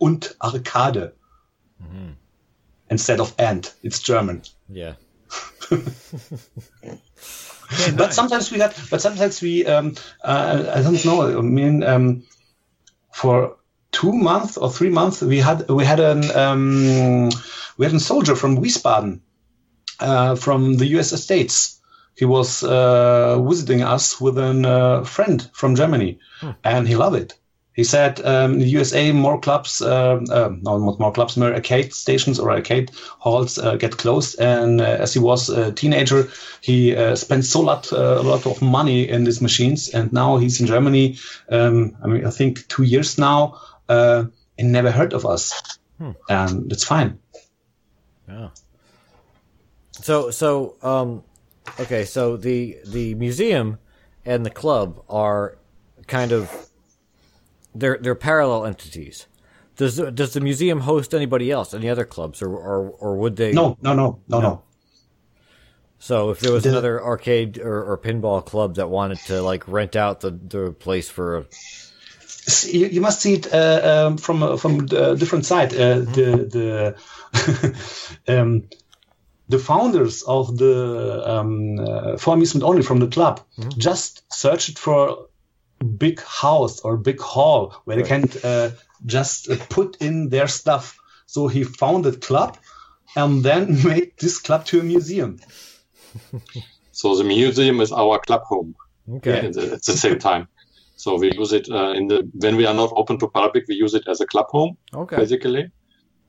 und 0.00 0.36
Arcade 0.40 1.12
mm-hmm. 1.82 2.12
instead 2.90 3.20
of 3.20 3.34
and. 3.38 3.72
It's 3.82 4.00
German. 4.00 4.42
Yeah. 4.68 4.94
but 7.96 8.14
sometimes 8.14 8.50
we 8.50 8.58
had, 8.58 8.74
but 8.90 9.00
sometimes 9.00 9.40
we, 9.40 9.66
um, 9.66 9.94
uh, 10.22 10.72
I 10.74 10.82
don't 10.82 11.04
know. 11.04 11.38
I 11.38 11.40
mean, 11.40 11.82
um, 11.82 12.22
for 13.12 13.56
two 13.90 14.12
months 14.12 14.56
or 14.56 14.70
three 14.70 14.90
months, 14.90 15.22
we 15.22 15.38
had 15.38 15.68
we 15.68 15.84
had 15.84 16.00
an 16.00 16.30
um, 16.36 17.30
we 17.76 17.86
had 17.86 17.94
a 17.94 18.00
soldier 18.00 18.36
from 18.36 18.58
Wiesbaden, 18.58 19.20
uh, 20.00 20.34
from 20.34 20.76
the 20.76 20.86
U.S. 20.86 21.10
States, 21.22 21.80
he 22.16 22.24
was 22.24 22.62
uh, 22.62 23.40
visiting 23.42 23.82
us 23.82 24.20
with 24.20 24.38
a 24.38 24.68
uh, 24.68 25.04
friend 25.04 25.48
from 25.52 25.74
Germany, 25.74 26.18
and 26.62 26.88
he 26.88 26.96
loved 26.96 27.16
it. 27.16 27.34
He 27.74 27.82
said 27.82 28.24
um, 28.24 28.54
in 28.54 28.58
the 28.60 28.68
USA 28.68 29.10
more 29.10 29.40
clubs, 29.40 29.82
uh, 29.82 30.20
uh, 30.30 30.54
no, 30.62 30.78
not 30.78 31.00
more 31.00 31.12
clubs, 31.12 31.36
more 31.36 31.52
arcade 31.52 31.92
stations 31.92 32.38
or 32.38 32.52
arcade 32.52 32.92
halls 33.18 33.58
uh, 33.58 33.74
get 33.74 33.96
closed. 33.96 34.38
And 34.38 34.80
uh, 34.80 34.84
as 34.84 35.12
he 35.12 35.18
was 35.18 35.48
a 35.48 35.72
teenager, 35.72 36.28
he 36.60 36.94
uh, 36.94 37.16
spent 37.16 37.44
so 37.44 37.60
lot 37.60 37.92
uh, 37.92 38.20
a 38.20 38.22
lot 38.22 38.46
of 38.46 38.62
money 38.62 39.08
in 39.08 39.24
these 39.24 39.40
machines. 39.40 39.88
And 39.88 40.12
now 40.12 40.36
he's 40.36 40.60
in 40.60 40.68
Germany. 40.68 41.18
Um, 41.48 41.96
I 42.02 42.06
mean, 42.06 42.24
I 42.24 42.30
think 42.30 42.68
two 42.68 42.84
years 42.84 43.18
now, 43.18 43.60
uh, 43.88 44.26
and 44.56 44.70
never 44.70 44.92
heard 44.92 45.12
of 45.12 45.26
us, 45.26 45.78
and 46.28 46.72
it's 46.72 46.84
fine. 46.84 47.18
Yeah. 48.28 48.50
So 50.00 50.30
so 50.30 50.76
um, 50.80 51.24
okay. 51.80 52.04
So 52.04 52.36
the 52.36 52.78
the 52.86 53.14
museum 53.14 53.78
and 54.24 54.44
the 54.44 54.50
club 54.50 55.02
are 55.08 55.58
kind 56.06 56.32
of 56.32 56.68
they're 57.74 57.98
they're 58.00 58.14
parallel 58.14 58.66
entities. 58.66 59.26
Does 59.76 59.96
the, 59.96 60.12
does 60.12 60.32
the 60.34 60.40
museum 60.40 60.80
host 60.80 61.12
anybody 61.14 61.50
else, 61.50 61.74
any 61.74 61.88
other 61.88 62.04
clubs, 62.04 62.40
or 62.42 62.48
or, 62.50 62.90
or 62.90 63.16
would 63.16 63.36
they? 63.36 63.52
No, 63.52 63.76
no, 63.82 63.92
no, 63.94 64.20
no, 64.28 64.40
no. 64.40 64.62
So 65.98 66.30
if 66.30 66.40
there 66.40 66.52
was 66.52 66.62
The- 66.64 66.70
another 66.70 67.02
arcade 67.02 67.58
or, 67.58 67.82
or 67.82 67.98
pinball 67.98 68.44
club 68.44 68.76
that 68.76 68.88
wanted 68.90 69.18
to 69.26 69.40
like 69.42 69.66
rent 69.66 69.96
out 69.96 70.20
the, 70.20 70.30
the 70.30 70.70
place 70.72 71.08
for 71.08 71.38
a 71.38 71.46
you, 72.66 72.86
you 72.86 73.00
must 73.00 73.20
see 73.22 73.34
it 73.34 73.52
uh, 73.52 74.06
um, 74.08 74.18
from 74.18 74.42
a- 74.42 74.58
from 74.58 74.80
a 74.80 75.16
different 75.16 75.46
side. 75.46 75.72
Uh, 75.74 76.00
The 76.00 76.94
the 78.28 78.28
um, 78.40 78.68
the 79.48 79.58
founders 79.58 80.22
of 80.22 80.56
the 80.56 81.22
um, 81.26 81.78
uh, 81.78 82.16
for 82.16 82.34
amusement 82.34 82.64
only 82.64 82.82
from 82.82 82.98
the 82.98 83.08
club 83.08 83.40
just 83.76 84.22
searched 84.32 84.78
for 84.78 85.26
a 85.80 85.84
big 85.84 86.20
house 86.20 86.80
or 86.80 86.96
big 86.96 87.20
hall 87.20 87.74
where 87.84 87.96
they 87.96 88.02
can 88.02 88.24
uh, 88.42 88.70
just 89.04 89.50
uh, 89.50 89.56
put 89.68 89.96
in 90.00 90.28
their 90.30 90.48
stuff. 90.48 90.98
So 91.26 91.48
he 91.48 91.64
founded 91.64 92.20
club 92.20 92.56
and 93.16 93.42
then 93.42 93.82
made 93.84 94.12
this 94.18 94.38
club 94.38 94.64
to 94.66 94.80
a 94.80 94.82
museum. 94.82 95.38
So 96.94 97.16
the 97.16 97.24
museum 97.24 97.80
is 97.80 97.90
our 97.90 98.20
club 98.20 98.42
home 98.44 98.76
okay. 99.16 99.46
at, 99.46 99.52
the, 99.52 99.72
at 99.72 99.82
the 99.82 99.92
same 99.94 100.20
time. 100.20 100.46
So 100.94 101.18
we 101.18 101.32
use 101.32 101.52
it 101.52 101.68
uh, 101.68 101.90
in 101.90 102.06
the 102.06 102.30
when 102.34 102.54
we 102.54 102.66
are 102.66 102.74
not 102.74 102.92
open 102.94 103.18
to 103.18 103.26
public, 103.26 103.64
we 103.68 103.74
use 103.74 103.94
it 103.94 104.06
as 104.06 104.20
a 104.20 104.26
club 104.26 104.46
home 104.50 104.76
Okay. 104.94 105.16
basically, 105.16 105.72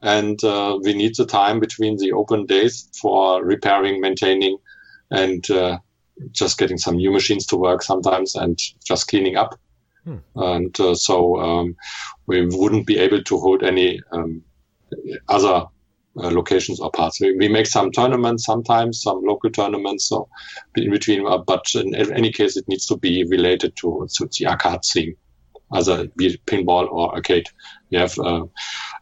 and 0.02 0.44
uh, 0.44 0.78
we 0.82 0.94
need 0.94 1.16
the 1.16 1.26
time 1.26 1.60
between 1.60 1.98
the 1.98 2.12
open 2.12 2.46
days 2.46 2.90
for 3.02 3.44
repairing, 3.44 4.02
maintaining, 4.02 4.58
and 5.12 5.50
uh, 5.52 5.78
just 6.32 6.58
getting 6.58 6.78
some 6.78 6.96
new 6.98 7.12
machines 7.12 7.46
to 7.48 7.58
work 7.58 7.82
sometimes, 7.82 8.36
and 8.36 8.58
just 8.86 9.08
cleaning 9.08 9.36
up. 9.38 9.60
And 10.36 10.80
uh, 10.80 10.96
so 10.96 11.40
um, 11.40 11.76
we 12.28 12.46
wouldn't 12.46 12.86
be 12.86 13.00
able 13.00 13.24
to 13.24 13.40
hold 13.40 13.64
any 13.64 14.00
um, 14.12 14.44
other 15.28 15.66
uh, 16.18 16.32
locations 16.32 16.80
or 16.80 16.92
parts. 16.92 17.20
We, 17.20 17.36
we 17.36 17.48
make 17.50 17.66
some 17.66 17.92
tournaments 17.92 18.46
sometimes, 18.46 19.02
some 19.02 19.22
local 19.24 19.50
tournaments, 19.50 20.06
so 20.06 20.30
in 20.76 20.92
between. 20.92 21.26
uh, 21.26 21.40
But 21.40 21.66
in 21.74 21.96
any 21.96 22.32
case, 22.32 22.56
it 22.56 22.68
needs 22.68 22.86
to 22.86 22.98
be 22.98 23.26
related 23.26 23.76
to, 23.78 24.08
to 24.16 24.30
the 24.38 24.48
arcade 24.48 24.86
theme, 24.86 25.16
either 25.74 26.08
be 26.16 26.28
it 26.28 26.46
pinball 26.46 26.88
or 26.92 27.16
arcade. 27.16 27.48
We 27.96 28.02
have 28.02 28.20
uh, 28.20 28.44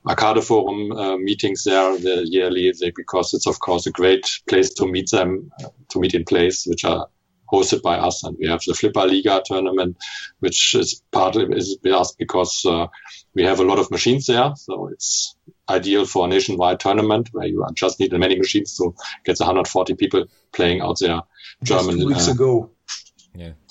arcade 0.08 0.44
forum 0.44 0.92
uh, 0.92 1.18
meetings 1.18 1.64
there 1.64 1.98
the 1.98 2.28
yearly 2.30 2.72
they, 2.80 2.92
because 2.92 3.34
it's 3.34 3.48
of 3.48 3.60
course 3.60 3.88
a 3.88 3.92
great 3.92 4.24
place 4.48 4.72
to 4.76 4.86
meet 4.86 5.10
them, 5.10 5.50
uh, 5.64 5.70
to 5.90 6.00
meet 6.00 6.14
in 6.14 6.26
place, 6.26 6.68
which 6.68 6.86
are 6.86 7.08
hosted 7.52 7.82
by 7.82 7.98
us. 7.98 8.24
And 8.24 8.38
we 8.40 8.48
have 8.48 8.62
the 8.68 8.76
Flipper 8.76 9.08
Liga 9.08 9.42
tournament, 9.44 9.98
which 10.42 10.76
is 10.76 11.02
partly 11.12 11.46
is 11.58 11.80
with 11.84 11.94
us 11.94 12.14
because 12.20 12.64
uh, 12.68 12.86
we 13.34 13.44
have 13.46 13.60
a 13.60 13.64
lot 13.64 13.80
of 13.80 13.90
machines 13.90 14.28
there. 14.28 14.54
So 14.58 14.90
it's 14.90 15.36
ideal 15.68 16.06
for 16.06 16.26
a 16.26 16.30
nationwide 16.30 16.80
tournament 16.80 17.30
where 17.32 17.48
you 17.48 17.66
just 17.74 18.00
need 18.00 18.14
many 18.14 18.38
machines 18.38 18.78
to 18.78 18.94
get 19.26 19.40
140 19.40 19.96
people 19.96 20.26
playing 20.52 20.82
out 20.82 21.00
there. 21.00 21.22
Just 21.64 21.86
German. 21.86 22.00
two 22.00 22.08
weeks 22.10 22.28
uh, 22.28 22.34
ago. 22.34 22.70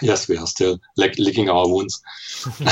Yes, 0.01 0.29
we 0.29 0.37
are 0.37 0.47
still 0.47 0.81
lick, 0.97 1.19
licking 1.19 1.49
our 1.49 1.69
wounds. 1.69 2.03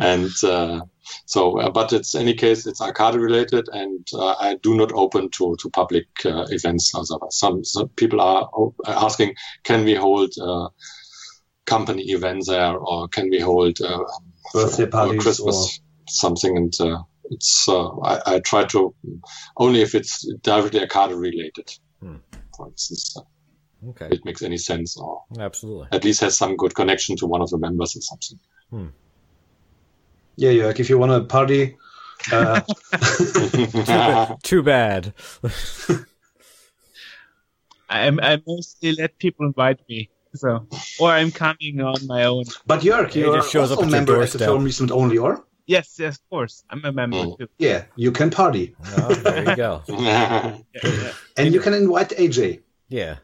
and 0.00 0.30
uh, 0.42 0.80
so, 1.26 1.58
uh, 1.60 1.70
but 1.70 1.92
it's 1.92 2.14
any 2.14 2.34
case, 2.34 2.66
it's 2.66 2.80
arcade 2.80 3.14
related, 3.14 3.68
and 3.72 4.06
uh, 4.14 4.34
I 4.40 4.56
do 4.62 4.74
not 4.74 4.92
open 4.92 5.30
to 5.30 5.56
to 5.56 5.70
public 5.70 6.06
uh, 6.24 6.46
events. 6.48 6.92
Otherwise, 6.94 7.38
some, 7.38 7.64
some 7.64 7.88
people 7.90 8.20
are 8.20 8.48
asking, 8.86 9.34
can 9.64 9.84
we 9.84 9.94
hold 9.94 10.32
uh, 10.40 10.68
company 11.66 12.04
events 12.04 12.48
there, 12.48 12.76
or 12.76 13.08
can 13.08 13.28
we 13.28 13.40
hold 13.40 13.80
uh, 13.82 14.02
Birthday 14.54 14.84
for 14.84 14.90
parties 14.90 15.22
Christmas 15.22 15.80
something? 16.08 16.56
And 16.56 16.80
uh, 16.80 17.02
it's 17.30 17.68
uh, 17.68 17.88
I, 18.00 18.20
I 18.26 18.40
try 18.40 18.64
to 18.66 18.94
only 19.58 19.82
if 19.82 19.94
it's 19.94 20.26
directly 20.42 20.80
arcade 20.80 21.12
related. 21.14 21.70
For 22.56 22.68
instance, 22.68 23.14
uh, 23.18 23.22
Okay. 23.90 24.08
it 24.10 24.24
makes 24.24 24.42
any 24.42 24.58
sense, 24.58 24.96
or 24.96 25.22
Absolutely. 25.38 25.88
at 25.92 26.04
least 26.04 26.20
has 26.22 26.36
some 26.36 26.56
good 26.56 26.74
connection 26.74 27.16
to 27.16 27.26
one 27.26 27.40
of 27.42 27.50
the 27.50 27.58
members 27.58 27.96
or 27.96 28.00
something. 28.00 28.38
Yeah, 30.36 30.50
Jörg, 30.50 30.80
if 30.80 30.88
you 30.90 30.98
want 30.98 31.12
to 31.12 31.20
party, 31.26 31.76
uh, 32.32 32.60
Too 34.42 34.62
bad. 34.62 35.12
I'm, 37.88 38.18
I 38.20 38.42
mostly 38.46 38.92
let 38.92 39.18
people 39.18 39.46
invite 39.46 39.80
me, 39.88 40.10
so 40.34 40.66
or 40.98 41.10
I'm 41.10 41.30
coming 41.30 41.80
on 41.80 42.06
my 42.06 42.24
own. 42.24 42.44
but 42.66 42.80
Jörg, 42.80 43.10
He 43.12 43.20
you're 43.20 43.42
shows 43.42 43.70
also 43.70 43.84
a 43.84 43.86
member 43.90 44.14
at 44.14 44.30
the 44.30 44.38
doorstep. 44.38 44.40
Film 44.48 44.60
Amusement 44.62 44.90
Only, 44.92 45.18
or? 45.18 45.44
Yes, 45.66 45.96
yes, 45.98 46.16
of 46.16 46.28
course, 46.30 46.64
I'm 46.70 46.84
a 46.84 46.92
member 46.92 47.16
Mm. 47.16 47.38
too. 47.38 47.48
Yeah, 47.58 47.84
you 47.96 48.10
can 48.12 48.30
party. 48.30 48.74
Oh, 48.98 49.14
there 49.14 49.50
you 49.50 49.56
go. 49.56 49.82
Yeah, 49.88 50.58
yeah. 50.82 51.12
And 51.36 51.54
you 51.54 51.60
can 51.60 51.74
invite 51.74 52.10
AJ. 52.10 52.60
Yeah. 52.88 53.16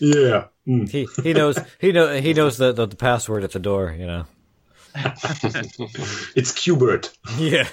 Yeah. 0.00 0.44
He 0.64 1.08
he 1.22 1.32
knows 1.32 1.58
he 1.80 1.92
know 1.92 2.20
he 2.20 2.32
knows 2.34 2.56
the, 2.58 2.72
the, 2.72 2.86
the 2.86 2.96
password 2.96 3.44
at 3.44 3.52
the 3.52 3.58
door, 3.58 3.94
you 3.98 4.06
know. 4.06 4.26
It's 6.34 6.52
Qbert. 6.52 7.10
Yeah. 7.38 7.68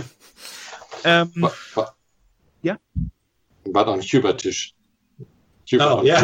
Um, 1.04 1.30
but, 1.36 1.54
but, 1.74 1.94
Yeah. 2.62 2.76
But 3.64 3.86
on 3.86 4.00
Hubertisch. 4.00 4.72
Oh, 5.78 6.02
yeah. 6.02 6.20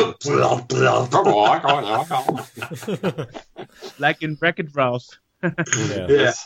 like 3.99 4.23
in 4.23 4.37
Wreck-It 4.41 4.75
Ralph. 4.75 5.07
Yeah. 5.43 6.07
yes. 6.09 6.45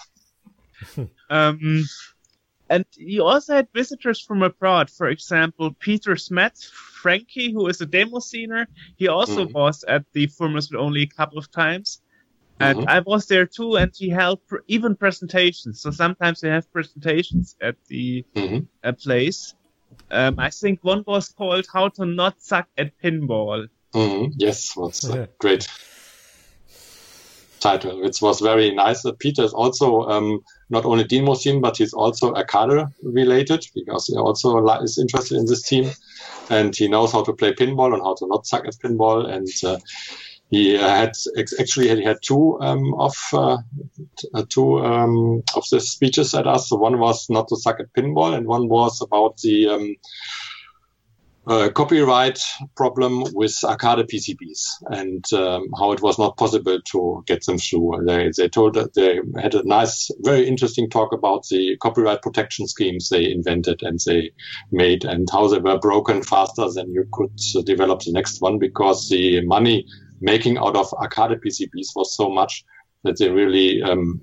Um, 1.30 1.84
and 2.68 2.84
you 2.96 3.24
also 3.24 3.54
had 3.54 3.68
visitors 3.72 4.20
from 4.20 4.42
abroad. 4.42 4.90
For 4.90 5.08
example, 5.08 5.74
Peter 5.78 6.14
Smets, 6.16 6.66
Frankie, 7.02 7.52
who 7.52 7.68
is 7.68 7.80
a 7.80 7.86
demo 7.86 8.18
scener. 8.18 8.66
He 8.96 9.08
also 9.08 9.46
Mhm. 9.46 9.52
was 9.52 9.84
at 9.84 10.04
the 10.12 10.26
Formers 10.26 10.72
only 10.72 11.02
a 11.02 11.06
couple 11.06 11.38
of 11.38 11.50
times. 11.50 12.02
And 12.58 12.78
Mhm. 12.78 12.88
I 12.88 13.00
was 13.00 13.26
there 13.26 13.46
too, 13.46 13.76
and 13.76 13.92
he 13.94 14.08
held 14.08 14.44
pr- 14.46 14.64
even 14.66 14.96
presentations. 14.96 15.82
So 15.82 15.90
sometimes 15.90 16.40
they 16.40 16.48
have 16.48 16.72
presentations 16.72 17.54
at 17.60 17.76
the 17.88 18.24
Mhm. 18.34 18.66
uh, 18.82 18.92
place. 18.92 19.54
Um, 20.10 20.36
I 20.38 20.50
think 20.50 20.82
one 20.82 21.04
was 21.06 21.28
called 21.28 21.66
"How 21.72 21.88
to 21.90 22.06
Not 22.06 22.40
Suck 22.40 22.68
at 22.78 22.96
Pinball." 22.98 23.68
Mhm. 23.94 24.32
Yes, 24.36 24.76
was 24.76 25.04
a 25.04 25.14
Yeah. 25.14 25.26
great 25.38 25.68
title. 27.60 28.04
It 28.04 28.18
was 28.20 28.40
very 28.40 28.74
nice. 28.74 29.04
Peter 29.18 29.42
is 29.42 29.52
also 29.52 30.02
um, 30.02 30.40
not 30.70 30.84
only 30.84 31.04
demo 31.04 31.34
scene, 31.34 31.60
but 31.60 31.76
he's 31.76 31.92
also 31.92 32.32
a 32.32 32.38
arcade 32.38 32.86
related 33.02 33.66
because 33.74 34.06
he 34.06 34.16
also 34.16 34.64
is 34.82 34.98
interested 34.98 35.38
in 35.38 35.46
this 35.46 35.62
team, 35.62 35.90
and 36.50 36.74
he 36.74 36.88
knows 36.88 37.12
how 37.12 37.22
to 37.24 37.32
play 37.32 37.52
pinball 37.52 37.92
and 37.92 38.02
how 38.02 38.14
to 38.14 38.26
not 38.26 38.46
suck 38.46 38.66
at 38.66 38.74
pinball. 38.74 39.28
And 39.28 39.48
uh, 39.64 39.78
he 40.50 40.76
uh, 40.76 40.88
had 40.88 41.12
actually 41.58 41.88
he 41.88 42.04
had 42.04 42.18
two 42.22 42.58
um, 42.60 42.94
of 42.94 43.16
uh, 43.32 43.58
uh, 44.34 44.44
two 44.48 44.78
um, 44.78 45.42
of 45.54 45.64
the 45.70 45.80
speeches 45.80 46.34
at 46.34 46.46
us. 46.46 46.68
So 46.68 46.76
one 46.76 46.98
was 46.98 47.28
not 47.30 47.48
to 47.48 47.56
suck 47.56 47.80
at 47.80 47.92
pinball, 47.92 48.36
and 48.36 48.46
one 48.46 48.68
was 48.68 49.00
about 49.00 49.38
the 49.38 49.68
um, 49.68 49.96
uh, 51.46 51.70
copyright 51.70 52.40
problem 52.76 53.24
with 53.32 53.56
arcade 53.64 54.06
PCBs 54.08 54.82
and 54.86 55.24
um, 55.32 55.68
how 55.78 55.92
it 55.92 56.02
was 56.02 56.18
not 56.18 56.36
possible 56.36 56.80
to 56.80 57.22
get 57.26 57.44
them 57.44 57.58
through. 57.58 58.02
They, 58.04 58.30
they 58.36 58.48
told 58.48 58.74
that 58.74 58.94
they 58.94 59.20
had 59.40 59.54
a 59.54 59.66
nice, 59.66 60.10
very 60.20 60.46
interesting 60.46 60.90
talk 60.90 61.12
about 61.12 61.46
the 61.48 61.76
copyright 61.80 62.22
protection 62.22 62.66
schemes 62.66 63.08
they 63.08 63.30
invented 63.30 63.82
and 63.82 64.00
they 64.04 64.32
made 64.72 65.04
and 65.04 65.28
how 65.30 65.46
they 65.46 65.58
were 65.58 65.78
broken 65.78 66.22
faster 66.22 66.68
than 66.70 66.92
you 66.92 67.06
could 67.12 67.38
uh, 67.56 67.62
develop 67.62 68.00
the 68.00 68.12
next 68.12 68.40
one 68.40 68.58
because 68.58 69.08
the 69.08 69.40
money 69.46 69.86
making 70.20 70.58
out 70.58 70.76
of 70.76 70.92
arcade 70.94 71.38
PCBs 71.40 71.94
was 71.94 72.16
so 72.16 72.28
much 72.28 72.64
that 73.04 73.18
they 73.18 73.30
really 73.30 73.82
um, 73.82 74.20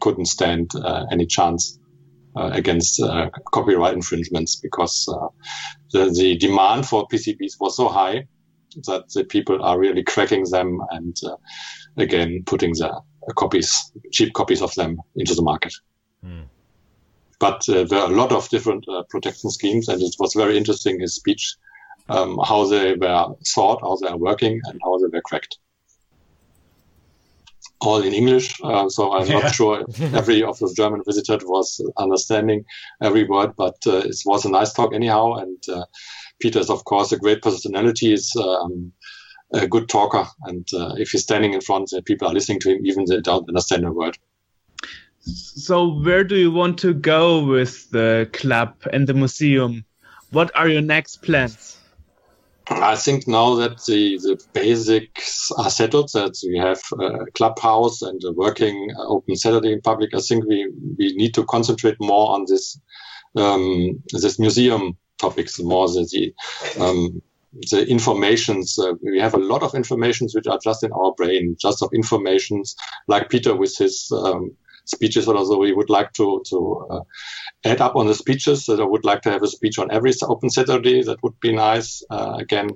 couldn't 0.00 0.26
stand 0.26 0.70
uh, 0.74 1.06
any 1.10 1.24
chance 1.24 1.78
against 2.36 3.00
uh, 3.00 3.30
copyright 3.52 3.94
infringements 3.94 4.56
because 4.56 5.08
uh, 5.08 5.28
the, 5.92 6.10
the 6.10 6.36
demand 6.36 6.86
for 6.86 7.06
PCBs 7.08 7.54
was 7.60 7.76
so 7.76 7.88
high 7.88 8.26
that 8.86 9.08
the 9.10 9.24
people 9.24 9.62
are 9.62 9.78
really 9.78 10.02
cracking 10.02 10.44
them 10.50 10.80
and 10.90 11.16
uh, 11.24 11.36
again 11.96 12.42
putting 12.46 12.72
the 12.72 13.00
copies, 13.36 13.92
cheap 14.12 14.34
copies 14.34 14.62
of 14.62 14.74
them 14.74 15.00
into 15.16 15.34
the 15.34 15.42
market. 15.42 15.72
Hmm. 16.22 16.42
But 17.38 17.68
uh, 17.68 17.84
there 17.84 18.00
are 18.00 18.10
a 18.10 18.16
lot 18.16 18.32
of 18.32 18.48
different 18.48 18.88
uh, 18.88 19.02
protection 19.10 19.50
schemes, 19.50 19.88
and 19.88 20.00
it 20.00 20.14
was 20.18 20.32
very 20.34 20.56
interesting 20.56 21.00
his 21.00 21.14
speech, 21.14 21.56
um, 22.08 22.38
how 22.44 22.66
they 22.66 22.94
were 22.94 23.34
thought, 23.54 23.80
how 23.82 23.96
they 23.96 24.08
are 24.08 24.16
working, 24.16 24.60
and 24.64 24.80
how 24.82 24.96
they 24.98 25.08
were 25.12 25.20
cracked 25.22 25.58
all 27.80 28.02
in 28.02 28.14
English, 28.14 28.58
uh, 28.62 28.88
so 28.88 29.12
I'm 29.12 29.26
yeah. 29.26 29.38
not 29.40 29.54
sure 29.54 29.84
every 30.00 30.42
of 30.42 30.58
the 30.58 30.72
German 30.76 31.02
visitor 31.04 31.38
was 31.42 31.80
understanding 31.98 32.64
every 33.02 33.24
word, 33.24 33.54
but 33.56 33.76
uh, 33.86 33.98
it 33.98 34.16
was 34.24 34.44
a 34.44 34.50
nice 34.50 34.72
talk 34.72 34.94
anyhow. 34.94 35.34
And 35.34 35.62
uh, 35.68 35.84
Peter 36.40 36.58
is, 36.58 36.70
of 36.70 36.84
course, 36.84 37.12
a 37.12 37.18
great 37.18 37.42
personality. 37.42 38.10
He's 38.10 38.34
um, 38.36 38.92
a 39.52 39.66
good 39.66 39.88
talker, 39.88 40.26
and 40.44 40.66
uh, 40.74 40.94
if 40.96 41.10
he's 41.10 41.22
standing 41.22 41.54
in 41.54 41.60
front, 41.60 41.90
the 41.90 42.02
people 42.02 42.28
are 42.28 42.34
listening 42.34 42.60
to 42.60 42.70
him, 42.70 42.86
even 42.86 43.04
they 43.06 43.20
don't 43.20 43.48
understand 43.48 43.84
a 43.84 43.92
word. 43.92 44.16
So, 45.20 46.00
where 46.02 46.24
do 46.24 46.36
you 46.36 46.52
want 46.52 46.78
to 46.78 46.94
go 46.94 47.44
with 47.44 47.90
the 47.90 48.28
club 48.32 48.74
and 48.92 49.06
the 49.06 49.14
museum? 49.14 49.84
What 50.30 50.54
are 50.56 50.68
your 50.68 50.82
next 50.82 51.22
plans? 51.22 51.76
I 52.68 52.96
think 52.96 53.28
now 53.28 53.54
that 53.56 53.84
the, 53.84 54.18
the 54.18 54.42
basics 54.52 55.52
are 55.52 55.70
settled, 55.70 56.10
that 56.14 56.36
we 56.44 56.58
have 56.58 56.80
a 57.00 57.30
clubhouse 57.32 58.02
and 58.02 58.22
a 58.24 58.32
working 58.32 58.90
open 58.98 59.36
Saturday 59.36 59.72
in 59.72 59.80
public, 59.80 60.14
I 60.14 60.18
think 60.18 60.46
we, 60.46 60.72
we 60.98 61.14
need 61.14 61.34
to 61.34 61.44
concentrate 61.44 61.96
more 62.00 62.32
on 62.32 62.44
this 62.48 62.78
um, 63.36 64.02
this 64.12 64.38
museum 64.38 64.96
topics, 65.18 65.60
more 65.60 65.86
the 65.88 66.08
the, 66.10 66.82
um, 66.82 67.22
the 67.70 67.86
informations. 67.86 68.78
Uh, 68.78 68.94
we 69.02 69.20
have 69.20 69.34
a 69.34 69.38
lot 69.38 69.62
of 69.62 69.74
informations 69.74 70.34
which 70.34 70.46
are 70.46 70.58
just 70.62 70.82
in 70.82 70.92
our 70.92 71.12
brain, 71.12 71.56
just 71.60 71.82
of 71.82 71.90
informations, 71.92 72.74
like 73.06 73.28
Peter 73.28 73.54
with 73.54 73.76
his 73.76 74.10
um, 74.12 74.56
speeches 74.86 75.28
or 75.28 75.44
so. 75.44 75.58
We 75.58 75.72
would 75.72 75.90
like 75.90 76.12
to 76.14 76.42
to 76.46 76.86
uh, 76.90 77.00
add 77.64 77.80
up 77.80 77.96
on 77.96 78.06
the 78.06 78.14
speeches. 78.14 78.66
That 78.66 78.80
I 78.80 78.84
would 78.84 79.04
like 79.04 79.22
to 79.22 79.30
have 79.30 79.42
a 79.42 79.48
speech 79.48 79.78
on 79.78 79.90
every 79.90 80.12
Open 80.22 80.50
Saturday. 80.50 81.02
That 81.02 81.22
would 81.22 81.38
be 81.40 81.52
nice. 81.52 82.02
Uh, 82.10 82.36
again, 82.38 82.70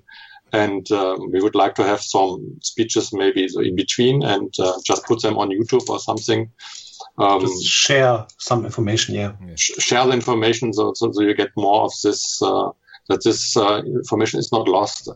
and 0.52 0.90
um, 0.92 1.30
we 1.32 1.40
would 1.40 1.54
like 1.54 1.74
to 1.76 1.84
have 1.84 2.00
some 2.00 2.58
speeches 2.60 3.12
maybe 3.12 3.48
in 3.54 3.76
between 3.76 4.22
and 4.22 4.52
uh, 4.58 4.78
just 4.84 5.04
put 5.06 5.22
them 5.22 5.38
on 5.38 5.50
YouTube 5.50 5.88
or 5.88 5.98
something. 5.98 6.50
Um, 7.18 7.40
just 7.40 7.64
share 7.64 8.26
some 8.38 8.64
information, 8.64 9.14
yeah. 9.14 9.32
Share 9.56 10.06
the 10.06 10.12
information 10.12 10.72
so, 10.72 10.92
so, 10.94 11.10
so 11.12 11.22
you 11.22 11.34
get 11.34 11.50
more 11.56 11.84
of 11.84 11.92
this. 12.02 12.40
Uh, 12.42 12.70
that 13.08 13.24
this 13.24 13.56
uh, 13.56 13.82
information 13.84 14.38
is 14.38 14.52
not 14.52 14.68
lost. 14.68 15.08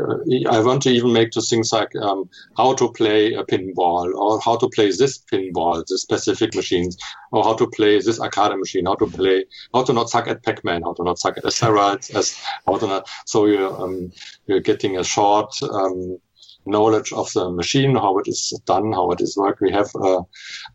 I 0.00 0.60
want 0.60 0.82
to 0.82 0.90
even 0.90 1.12
make 1.12 1.32
to 1.32 1.42
things 1.42 1.72
like 1.72 1.94
um, 1.96 2.28
how 2.56 2.74
to 2.74 2.90
play 2.92 3.34
a 3.34 3.44
pinball 3.44 4.14
or 4.14 4.40
how 4.40 4.56
to 4.56 4.68
play 4.70 4.86
this 4.90 5.18
pinball, 5.18 5.84
the 5.86 5.98
specific 5.98 6.54
machines, 6.54 6.96
or 7.30 7.44
how 7.44 7.54
to 7.54 7.66
play 7.68 8.00
this 8.00 8.18
arcade 8.18 8.58
machine, 8.58 8.86
how 8.86 8.94
to 8.94 9.06
play, 9.06 9.44
how 9.74 9.84
to 9.84 9.92
not 9.92 10.08
suck 10.08 10.28
at 10.28 10.42
Pac-Man, 10.44 10.82
how 10.82 10.94
to 10.94 11.04
not 11.04 11.18
suck 11.18 11.36
at 11.36 11.44
asteroids, 11.44 12.08
as 12.10 12.38
how 12.66 12.78
to 12.78 12.86
not. 12.86 13.08
So 13.26 13.46
you're, 13.46 13.82
um, 13.82 14.12
you're 14.46 14.60
getting 14.60 14.96
a 14.96 15.04
short 15.04 15.54
um, 15.62 16.18
knowledge 16.64 17.12
of 17.12 17.30
the 17.34 17.50
machine, 17.50 17.94
how 17.94 18.18
it 18.18 18.28
is 18.28 18.58
done, 18.64 18.92
how 18.92 19.10
it 19.10 19.20
is 19.20 19.36
worked. 19.36 19.60
We 19.60 19.72
have 19.72 19.90
an 19.94 20.24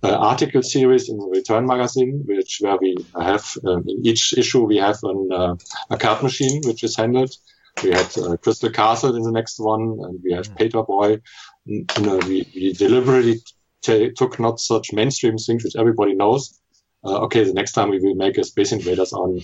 article 0.03 0.61
series 0.61 1.09
in 1.09 1.17
the 1.17 1.25
Return 1.25 1.65
magazine, 1.65 2.23
which 2.27 2.59
where 2.61 2.77
we 2.77 2.97
have 3.19 3.45
um, 3.65 3.83
in 3.87 4.05
each 4.05 4.37
issue 4.37 4.63
we 4.63 4.77
have 4.77 4.99
an, 5.03 5.29
uh, 5.31 5.55
a 5.89 5.97
card 5.97 6.21
machine 6.21 6.61
which 6.65 6.83
is 6.83 6.95
handled 6.95 7.35
we 7.83 7.91
had 7.91 8.17
uh, 8.17 8.37
Crystal 8.37 8.69
Castle 8.69 9.15
in 9.15 9.23
the 9.23 9.31
next 9.31 9.59
one, 9.59 9.99
and 10.03 10.19
we 10.23 10.33
had 10.33 10.45
mm. 10.45 10.57
Paperboy. 10.57 11.21
You 11.65 11.85
know, 12.01 12.17
we, 12.17 12.47
we 12.55 12.73
deliberately 12.73 13.41
t- 13.81 14.11
took 14.11 14.39
not 14.39 14.59
such 14.59 14.93
mainstream 14.93 15.37
things 15.37 15.63
which 15.63 15.75
everybody 15.75 16.13
knows. 16.13 16.59
Uh, 17.03 17.19
okay, 17.19 17.43
the 17.43 17.53
next 17.53 17.73
time 17.73 17.89
we 17.89 17.99
will 17.99 18.15
make 18.15 18.37
a 18.37 18.43
Space 18.43 18.71
Invaders 18.71 19.13
on 19.13 19.41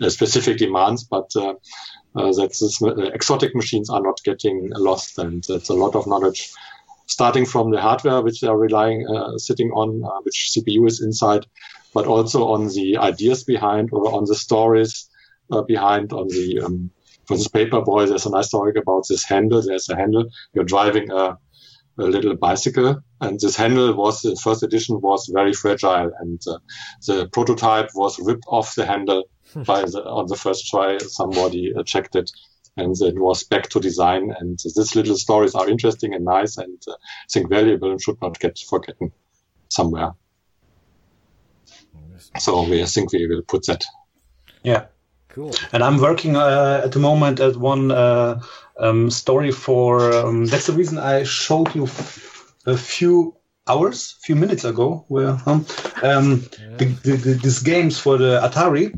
uh, 0.00 0.08
specific 0.08 0.58
demands, 0.58 1.04
but 1.04 1.30
uh, 1.36 1.54
uh, 2.16 2.32
that 2.32 2.56
this, 2.60 2.82
uh, 2.82 2.94
exotic 3.12 3.54
machines 3.54 3.90
are 3.90 4.02
not 4.02 4.18
getting 4.24 4.70
lost, 4.70 5.18
and 5.18 5.44
that's 5.48 5.68
a 5.68 5.74
lot 5.74 5.94
of 5.94 6.06
knowledge 6.06 6.50
starting 7.06 7.44
from 7.44 7.70
the 7.70 7.80
hardware 7.80 8.22
which 8.22 8.40
they 8.40 8.48
are 8.48 8.56
relying, 8.56 9.06
sitting 9.36 9.70
on, 9.72 10.00
which 10.24 10.52
CPU 10.56 10.88
is 10.88 11.02
inside, 11.02 11.44
but 11.92 12.06
also 12.06 12.48
on 12.48 12.68
the 12.68 12.96
ideas 12.96 13.44
behind 13.44 13.90
or 13.92 14.10
on 14.14 14.24
the 14.24 14.34
stories 14.34 15.10
behind, 15.66 16.14
on 16.14 16.28
the 16.28 16.62
um, 16.64 16.90
for 17.26 17.36
this 17.36 17.48
Paperboy, 17.48 18.08
there's 18.08 18.26
a 18.26 18.30
nice 18.30 18.48
story 18.48 18.72
about 18.76 19.04
this 19.08 19.24
handle. 19.24 19.62
There's 19.62 19.88
a 19.88 19.96
handle. 19.96 20.26
You're 20.52 20.64
driving 20.64 21.10
a, 21.10 21.38
a 21.98 22.02
little 22.02 22.36
bicycle, 22.36 23.02
and 23.20 23.38
this 23.40 23.56
handle 23.56 23.94
was 23.94 24.22
the 24.22 24.36
first 24.36 24.62
edition 24.62 25.00
was 25.00 25.30
very 25.32 25.52
fragile, 25.52 26.10
and 26.20 26.40
uh, 26.46 26.58
the 27.06 27.28
prototype 27.28 27.90
was 27.94 28.18
ripped 28.18 28.44
off 28.48 28.74
the 28.74 28.86
handle 28.86 29.24
by 29.54 29.82
the, 29.82 30.04
on 30.04 30.26
the 30.26 30.36
first 30.36 30.68
try. 30.68 30.98
Somebody 30.98 31.72
uh, 31.74 31.82
checked 31.84 32.16
it, 32.16 32.30
and 32.76 32.94
it 33.00 33.18
was 33.18 33.44
back 33.44 33.68
to 33.70 33.80
design. 33.80 34.34
And 34.38 34.58
these 34.62 34.96
little 34.96 35.16
stories 35.16 35.54
are 35.54 35.68
interesting 35.68 36.14
and 36.14 36.24
nice, 36.24 36.58
and 36.58 36.82
uh, 36.88 36.92
I 36.92 37.28
think 37.32 37.48
valuable 37.48 37.90
and 37.90 38.00
should 38.00 38.20
not 38.20 38.38
get 38.40 38.58
forgotten 38.58 39.12
somewhere. 39.68 40.12
So 42.38 42.62
we 42.68 42.82
I 42.82 42.86
think 42.86 43.12
we 43.12 43.26
will 43.26 43.42
put 43.42 43.66
that. 43.66 43.84
Yeah. 44.62 44.86
Cool. 45.34 45.52
And 45.72 45.82
I'm 45.82 45.98
working 45.98 46.36
uh, 46.36 46.82
at 46.84 46.92
the 46.92 47.00
moment 47.00 47.40
at 47.40 47.56
one 47.56 47.90
uh, 47.90 48.40
um, 48.78 49.10
story 49.10 49.50
for. 49.50 50.12
Um, 50.12 50.46
that's 50.46 50.68
the 50.68 50.72
reason 50.72 50.98
I 50.98 51.24
showed 51.24 51.74
you 51.74 51.88
a 52.66 52.76
few 52.76 53.34
hours, 53.66 54.14
a 54.18 54.26
few 54.26 54.36
minutes 54.36 54.64
ago, 54.64 55.04
where 55.08 55.36
um, 55.46 55.66
um 56.04 56.44
yeah. 56.60 56.76
the, 56.76 56.84
the, 57.02 57.12
the, 57.16 57.34
these 57.42 57.60
games 57.60 57.98
for 57.98 58.16
the 58.16 58.40
Atari, 58.44 58.96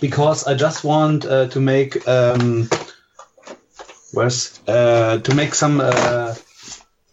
because 0.00 0.48
I 0.48 0.54
just 0.54 0.82
want 0.82 1.24
uh, 1.24 1.46
to 1.46 1.60
make 1.60 2.08
um, 2.08 2.68
where's 4.12 4.58
uh, 4.66 5.18
to 5.18 5.34
make 5.34 5.54
some 5.54 5.80
uh, 5.80 6.34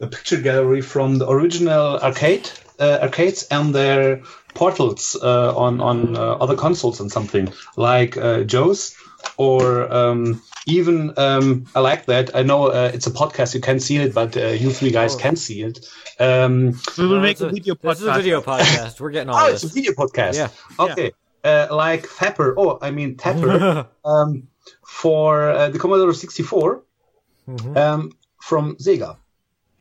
a 0.01 0.07
picture 0.07 0.41
gallery 0.41 0.81
from 0.81 1.19
the 1.19 1.29
original 1.29 1.99
arcade 1.99 2.49
uh, 2.79 2.99
arcades 3.03 3.47
and 3.51 3.75
their 3.75 4.23
portals 4.53 5.17
uh, 5.21 5.55
on 5.55 5.81
on 5.81 6.15
uh, 6.15 6.33
other 6.35 6.55
consoles 6.55 6.99
and 6.99 7.11
something 7.11 7.51
like 7.75 8.17
uh, 8.17 8.43
Joe's 8.43 8.95
or 9.37 9.91
um, 9.93 10.41
even 10.67 11.13
um, 11.17 11.65
I 11.75 11.79
like 11.79 12.05
that. 12.05 12.35
I 12.35 12.43
know 12.43 12.67
uh, 12.67 12.91
it's 12.93 13.07
a 13.07 13.11
podcast; 13.11 13.53
you 13.53 13.61
can't 13.61 13.81
see 13.81 13.97
it, 13.97 14.13
but 14.13 14.35
uh, 14.37 14.47
you 14.47 14.71
three 14.71 14.91
guys 14.91 15.15
oh. 15.15 15.19
can 15.19 15.35
see 15.35 15.63
it. 15.63 15.85
Um, 16.19 16.79
we 16.97 17.07
will 17.07 17.21
make 17.21 17.39
a, 17.39 17.47
a, 17.47 17.51
video 17.51 17.75
podcast. 17.75 17.89
This 17.89 18.01
is 18.01 18.07
a 18.07 18.13
video 18.13 18.41
podcast. 18.41 18.99
We're 18.99 19.11
getting 19.11 19.29
all 19.33 19.37
oh, 19.37 19.51
this. 19.51 19.63
it's 19.63 19.71
a 19.71 19.75
video 19.75 19.93
podcast. 19.93 20.35
Yeah. 20.35 20.49
Okay. 20.79 21.11
Yeah. 21.43 21.67
Uh, 21.69 21.75
like 21.75 22.07
Tapper. 22.17 22.53
Oh, 22.57 22.79
I 22.81 22.91
mean 22.91 23.15
Tapper. 23.15 23.87
um, 24.05 24.47
for 24.85 25.69
the 25.71 25.79
Commodore 25.79 26.13
64 26.13 26.83
mm-hmm. 27.47 27.77
um, 27.77 28.11
from 28.39 28.75
Sega 28.75 29.17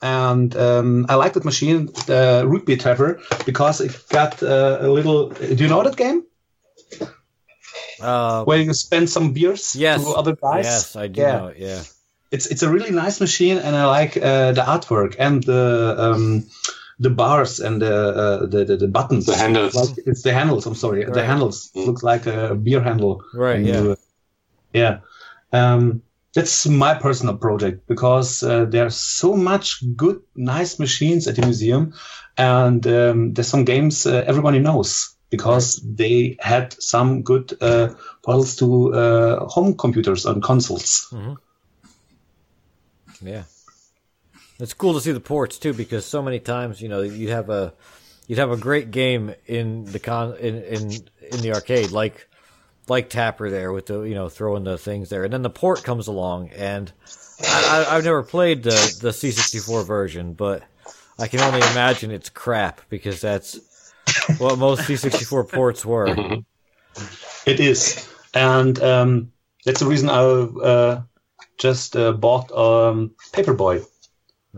and 0.00 0.54
um, 0.56 1.06
I 1.08 1.14
like 1.16 1.32
that 1.34 1.44
machine, 1.44 1.86
the 2.06 2.44
Root 2.46 2.66
Beer 2.66 2.76
Tapper, 2.76 3.20
because 3.46 3.80
it 3.80 4.04
got 4.08 4.42
uh, 4.42 4.78
a 4.80 4.88
little. 4.88 5.30
Do 5.30 5.54
you 5.54 5.68
know 5.68 5.82
that 5.82 5.96
game? 5.96 6.24
Uh, 8.00 8.44
Where 8.44 8.58
you 8.58 8.72
spend 8.74 9.10
some 9.10 9.32
beers 9.32 9.74
yes, 9.74 10.04
to 10.04 10.10
other 10.10 10.36
guys. 10.36 10.64
Yes, 10.64 10.96
I 10.96 11.08
do 11.08 11.20
yeah. 11.20 11.36
know. 11.36 11.52
Yeah, 11.56 11.82
it's 12.30 12.46
it's 12.46 12.62
a 12.62 12.70
really 12.70 12.90
nice 12.90 13.20
machine, 13.20 13.58
and 13.58 13.74
I 13.74 13.86
like 13.86 14.16
uh, 14.16 14.52
the 14.52 14.62
artwork 14.62 15.16
and 15.18 15.42
the 15.42 15.96
um, 15.98 16.46
the 17.00 17.10
bars 17.10 17.60
and 17.60 17.80
the, 17.80 17.94
uh, 17.94 18.46
the, 18.46 18.64
the, 18.64 18.76
the 18.76 18.88
buttons. 18.88 19.26
The 19.26 19.36
handles. 19.36 19.74
Like, 19.74 19.98
it's 20.06 20.22
the 20.22 20.32
handles. 20.32 20.66
I'm 20.66 20.74
sorry, 20.74 21.04
right. 21.04 21.14
the 21.14 21.24
handles 21.24 21.70
mm. 21.74 21.86
looks 21.86 22.02
like 22.02 22.26
a 22.26 22.54
beer 22.54 22.82
handle. 22.82 23.22
Right. 23.34 23.64
Yeah. 23.64 23.82
You, 23.82 23.96
yeah. 24.72 24.98
Um, 25.52 26.02
that's 26.38 26.66
my 26.68 26.94
personal 26.94 27.36
project 27.36 27.84
because 27.88 28.44
uh, 28.44 28.64
there's 28.64 28.96
so 28.96 29.34
much 29.34 29.82
good, 29.96 30.22
nice 30.36 30.78
machines 30.78 31.26
at 31.26 31.34
the 31.34 31.42
museum, 31.42 31.94
and 32.36 32.86
um, 32.86 33.34
there's 33.34 33.48
some 33.48 33.64
games 33.64 34.06
uh, 34.06 34.22
everybody 34.24 34.60
knows 34.60 35.16
because 35.30 35.82
they 35.82 36.36
had 36.38 36.80
some 36.80 37.22
good 37.22 37.60
uh, 37.60 37.88
portals 38.22 38.54
to 38.54 38.94
uh, 38.94 39.46
home 39.46 39.76
computers 39.76 40.26
and 40.26 40.40
consoles. 40.40 41.08
Mm-hmm. 41.10 41.34
Yeah, 43.26 43.42
it's 44.60 44.74
cool 44.74 44.94
to 44.94 45.00
see 45.00 45.10
the 45.10 45.18
ports 45.18 45.58
too 45.58 45.74
because 45.74 46.06
so 46.06 46.22
many 46.22 46.38
times 46.38 46.80
you 46.80 46.88
know 46.88 47.02
you 47.02 47.30
have 47.30 47.50
a 47.50 47.74
you'd 48.28 48.38
have 48.38 48.52
a 48.52 48.56
great 48.56 48.92
game 48.92 49.34
in 49.46 49.86
the 49.86 49.98
con 49.98 50.36
in 50.36 50.62
in 50.62 50.92
in 51.32 51.40
the 51.40 51.52
arcade 51.52 51.90
like 51.90 52.27
like 52.90 53.10
Tapper 53.10 53.50
there 53.50 53.72
with 53.72 53.86
the 53.86 54.02
you 54.02 54.14
know 54.14 54.28
throwing 54.28 54.64
the 54.64 54.78
things 54.78 55.08
there, 55.08 55.24
and 55.24 55.32
then 55.32 55.42
the 55.42 55.50
port 55.50 55.82
comes 55.82 56.06
along, 56.06 56.50
and 56.50 56.92
I, 57.40 57.84
have 57.94 58.04
never 58.04 58.22
played 58.22 58.62
the 58.62 58.70
the 59.00 59.10
C64 59.10 59.86
version, 59.86 60.32
but 60.34 60.62
I 61.18 61.26
can 61.28 61.40
only 61.40 61.60
imagine 61.60 62.10
it's 62.10 62.28
crap 62.28 62.80
because 62.88 63.20
that's 63.20 63.58
what 64.38 64.58
most 64.58 64.82
C64 64.82 65.48
ports 65.48 65.84
were. 65.84 66.42
It 67.46 67.60
is, 67.60 68.12
and 68.34 68.82
um, 68.82 69.32
that's 69.64 69.80
the 69.80 69.86
reason 69.86 70.10
I 70.10 70.20
uh, 70.20 71.02
just 71.56 71.96
uh, 71.96 72.12
bought 72.12 72.50
um, 72.52 73.12
Paperboy, 73.32 73.86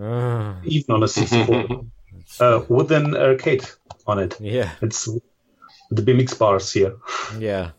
Ah, 0.00 0.56
even 0.64 0.94
on 0.94 1.02
a 1.02 1.08
64, 1.08 1.84
uh, 2.40 2.64
with 2.68 2.90
an 2.92 3.14
arcade 3.14 3.66
on 4.06 4.18
it. 4.18 4.40
yeah, 4.40 4.70
It's 4.80 5.04
the 5.90 6.02
BMX 6.02 6.38
bars 6.38 6.72
here. 6.72 6.96
yeah. 7.38 7.72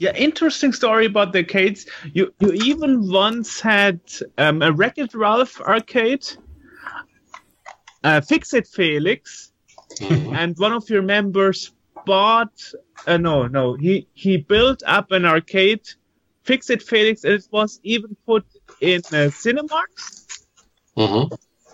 Yeah, 0.00 0.12
interesting 0.16 0.72
story 0.72 1.04
about 1.04 1.34
the 1.34 1.40
arcades. 1.40 1.84
You 2.14 2.32
you 2.40 2.52
even 2.52 3.12
once 3.12 3.60
had 3.60 4.00
um, 4.38 4.62
a 4.62 4.72
Wreck-It 4.72 5.14
Ralph 5.14 5.60
arcade, 5.60 6.26
uh, 8.02 8.22
Fix 8.22 8.54
It 8.54 8.66
Felix, 8.66 9.52
and 10.00 10.58
one 10.58 10.72
of 10.72 10.88
your 10.88 11.02
members 11.02 11.72
bought. 12.06 12.56
Uh, 13.06 13.18
no, 13.18 13.46
no, 13.46 13.74
he 13.74 14.08
he 14.14 14.38
built 14.38 14.82
up 14.86 15.12
an 15.12 15.26
arcade, 15.26 15.86
Fix 16.44 16.70
It 16.70 16.82
Felix, 16.82 17.24
and 17.24 17.34
it 17.34 17.46
was 17.52 17.78
even 17.82 18.16
put 18.24 18.46
in 18.80 19.00
uh, 19.12 19.28
Cinemaxx. 19.42 20.46
hmm 20.96 21.24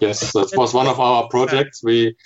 Yes, 0.01 0.33
that 0.33 0.51
was 0.57 0.75
one 0.75 0.89
of 0.89 0.99
our 0.99 1.29
projects 1.29 1.81
we 1.85 2.17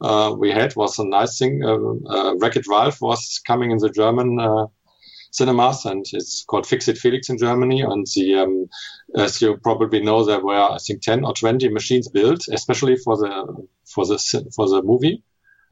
uh, 0.00 0.34
we 0.36 0.50
had. 0.50 0.74
Was 0.74 0.98
a 0.98 1.06
nice 1.06 1.38
thing. 1.38 1.62
Uh, 1.64 1.78
uh, 2.12 2.34
Wreck-It 2.38 2.66
Ralph 2.66 3.00
was 3.00 3.40
coming 3.46 3.70
in 3.70 3.78
the 3.78 3.88
German 3.88 4.40
uh, 4.40 4.66
cinemas, 5.34 5.84
and 5.84 6.04
it's 6.12 6.44
called 6.44 6.66
Fix 6.66 6.88
It 6.88 6.98
Felix 6.98 7.28
in 7.28 7.38
Germany. 7.38 7.82
And 7.82 8.06
the, 8.14 8.34
um, 8.36 8.66
as 9.16 9.42
you 9.42 9.56
probably 9.58 10.00
know, 10.00 10.24
there 10.24 10.40
were 10.40 10.54
I 10.54 10.78
think 10.78 11.02
ten 11.02 11.24
or 11.24 11.34
twenty 11.34 11.68
machines 11.68 12.08
built, 12.08 12.46
especially 12.50 12.96
for 12.96 13.16
the 13.16 13.66
for 13.84 14.06
the 14.06 14.18
for 14.54 14.68
the 14.68 14.82
movie. 14.82 15.22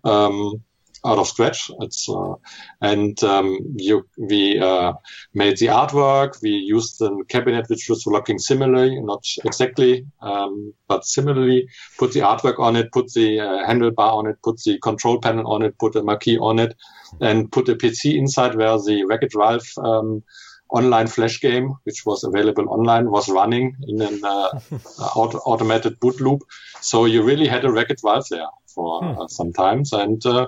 Um, 0.04 0.62
out 1.04 1.18
of 1.18 1.26
scratch. 1.26 1.70
It's 1.80 2.08
uh, 2.08 2.34
and 2.80 3.22
um, 3.24 3.58
you 3.76 4.06
we 4.16 4.58
uh, 4.58 4.92
made 5.34 5.58
the 5.58 5.66
artwork. 5.66 6.40
We 6.42 6.50
used 6.50 6.98
the 6.98 7.24
cabinet 7.28 7.68
which 7.68 7.88
was 7.88 8.06
looking 8.06 8.38
similarly, 8.38 9.00
not 9.00 9.24
exactly, 9.44 10.06
um, 10.20 10.74
but 10.88 11.04
similarly. 11.04 11.68
Put 11.98 12.12
the 12.12 12.20
artwork 12.20 12.58
on 12.58 12.76
it, 12.76 12.92
put 12.92 13.12
the 13.12 13.40
uh, 13.40 13.66
handlebar 13.68 14.12
on 14.12 14.26
it, 14.26 14.36
put 14.42 14.62
the 14.62 14.78
control 14.78 15.20
panel 15.20 15.52
on 15.52 15.62
it, 15.62 15.78
put 15.78 15.96
a 15.96 16.02
marquee 16.02 16.38
on 16.38 16.58
it, 16.58 16.76
and 17.20 17.50
put 17.50 17.68
a 17.68 17.74
PC 17.74 18.16
inside 18.16 18.54
where 18.54 18.78
the 18.78 19.04
Wreck-It 19.04 19.34
Ralph 19.34 19.76
um, 19.78 20.22
online 20.70 21.06
flash 21.06 21.40
game, 21.40 21.74
which 21.84 22.04
was 22.06 22.24
available 22.24 22.68
online, 22.70 23.10
was 23.10 23.28
running 23.28 23.76
in 23.86 24.00
an 24.00 24.24
uh, 24.24 24.58
auto- 25.14 25.38
automated 25.38 26.00
boot 26.00 26.20
loop. 26.20 26.42
So 26.80 27.04
you 27.04 27.22
really 27.22 27.46
had 27.46 27.64
a 27.64 27.70
Wreck-It 27.70 28.00
Ralph 28.02 28.28
there 28.30 28.46
for 28.66 29.04
uh, 29.04 29.28
some 29.28 29.52
times, 29.52 29.92
and 29.92 30.24
uh, 30.24 30.46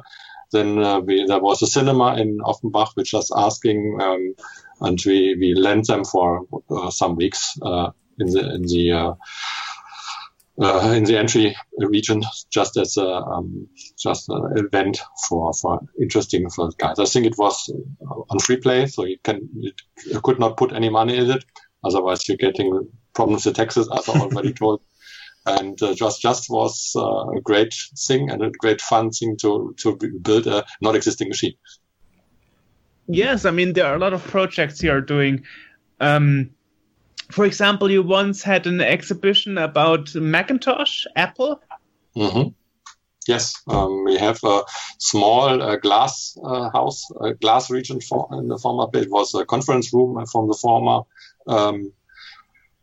then 0.52 0.82
uh, 0.82 1.00
we, 1.00 1.26
there 1.26 1.40
was 1.40 1.62
a 1.62 1.66
cinema 1.66 2.16
in 2.16 2.38
Offenbach 2.44 2.92
which 2.94 3.12
was 3.12 3.30
asking, 3.36 3.98
um, 4.00 4.34
and 4.80 4.98
we, 5.06 5.36
we 5.38 5.54
lent 5.54 5.86
them 5.86 6.04
for 6.04 6.46
uh, 6.70 6.90
some 6.90 7.16
weeks 7.16 7.58
uh, 7.62 7.90
in 8.18 8.26
the 8.26 8.54
in 8.54 8.62
the 8.62 8.92
uh, 8.92 9.14
uh, 10.62 10.92
in 10.92 11.04
the 11.04 11.18
entry 11.18 11.56
region, 11.78 12.22
just 12.50 12.76
as 12.76 12.96
a 12.96 13.06
um, 13.06 13.68
just 13.98 14.28
an 14.28 14.52
event 14.56 15.00
for 15.28 15.52
for 15.52 15.80
interesting 16.00 16.48
for 16.50 16.70
guys. 16.78 16.98
I 16.98 17.04
think 17.06 17.26
it 17.26 17.38
was 17.38 17.72
on 18.30 18.38
free 18.38 18.56
play, 18.56 18.86
so 18.86 19.04
you 19.04 19.18
can 19.22 19.48
you 19.54 20.20
could 20.22 20.38
not 20.38 20.56
put 20.56 20.72
any 20.72 20.90
money 20.90 21.16
in 21.16 21.30
it, 21.30 21.44
otherwise 21.82 22.28
you're 22.28 22.36
getting 22.36 22.88
problems 23.14 23.46
with 23.46 23.56
taxes, 23.56 23.88
as 23.92 24.08
I 24.08 24.18
already 24.20 24.52
told 24.60 24.80
and 25.46 25.80
uh, 25.82 25.94
just 25.94 26.20
just 26.20 26.50
was 26.50 26.92
uh, 26.96 27.28
a 27.30 27.40
great 27.40 27.74
thing 28.06 28.30
and 28.30 28.42
a 28.42 28.50
great 28.50 28.80
fun 28.80 29.10
thing 29.10 29.36
to 29.38 29.74
to 29.78 29.96
build 30.22 30.46
a 30.46 30.64
not 30.80 30.96
existing 30.96 31.28
machine. 31.28 31.54
Yes, 33.06 33.44
I 33.44 33.50
mean 33.50 33.72
there 33.72 33.86
are 33.86 33.94
a 33.94 33.98
lot 33.98 34.12
of 34.12 34.24
projects 34.24 34.82
you 34.82 34.90
are 34.90 35.00
doing. 35.00 35.44
Um, 36.00 36.50
for 37.30 37.44
example, 37.44 37.90
you 37.90 38.02
once 38.02 38.42
had 38.42 38.66
an 38.66 38.80
exhibition 38.80 39.58
about 39.58 40.14
Macintosh, 40.14 41.06
Apple. 41.16 41.60
hmm 42.14 42.48
Yes, 43.26 43.54
um, 43.68 44.04
we 44.04 44.18
have 44.18 44.38
a 44.44 44.64
small 44.98 45.62
uh, 45.62 45.76
glass 45.76 46.36
uh, 46.44 46.68
house, 46.70 47.10
a 47.22 47.32
glass 47.32 47.70
region 47.70 48.02
for, 48.02 48.28
in 48.32 48.48
the 48.48 48.58
former. 48.58 48.86
It 48.92 49.10
was 49.10 49.34
a 49.34 49.46
conference 49.46 49.94
room 49.94 50.22
from 50.26 50.46
the 50.46 50.58
former 50.60 51.04
um, 51.46 51.90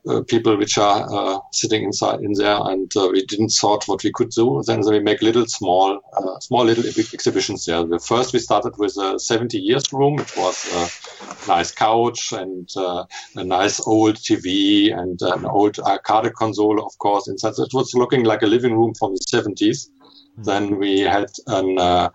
uh, 0.07 0.21
people 0.23 0.57
which 0.57 0.77
are 0.77 1.07
uh, 1.11 1.39
sitting 1.51 1.83
inside 1.83 2.21
in 2.21 2.33
there, 2.33 2.57
and 2.59 2.91
uh, 2.95 3.07
we 3.11 3.23
didn't 3.25 3.49
thought 3.49 3.87
what 3.87 4.03
we 4.03 4.11
could 4.11 4.29
do. 4.29 4.63
Then 4.65 4.81
we 4.81 4.99
make 4.99 5.21
little 5.21 5.45
small, 5.45 5.99
uh, 6.17 6.39
small 6.39 6.65
little 6.65 6.85
exhibitions 6.85 7.65
there. 7.65 7.83
The 7.85 7.99
first 7.99 8.33
we 8.33 8.39
started 8.39 8.73
with 8.77 8.97
a 8.97 9.19
70 9.19 9.59
years 9.59 9.93
room, 9.93 10.15
which 10.15 10.35
was 10.35 10.65
a 10.73 11.47
nice 11.47 11.71
couch 11.71 12.31
and 12.31 12.67
uh, 12.75 13.05
a 13.35 13.43
nice 13.43 13.85
old 13.85 14.15
TV 14.15 14.91
and 14.97 15.21
an 15.21 15.45
old 15.45 15.77
arcade 15.79 16.33
console, 16.33 16.83
of 16.83 16.97
course. 16.97 17.27
Inside, 17.27 17.55
so 17.55 17.63
it 17.63 17.73
was 17.73 17.93
looking 17.93 18.23
like 18.23 18.41
a 18.41 18.47
living 18.47 18.75
room 18.75 18.93
from 18.97 19.13
the 19.13 19.21
70s. 19.21 19.89
Then 20.37 20.79
we 20.79 21.01
had 21.01 21.27
an 21.45 21.77
uh, 21.77 22.09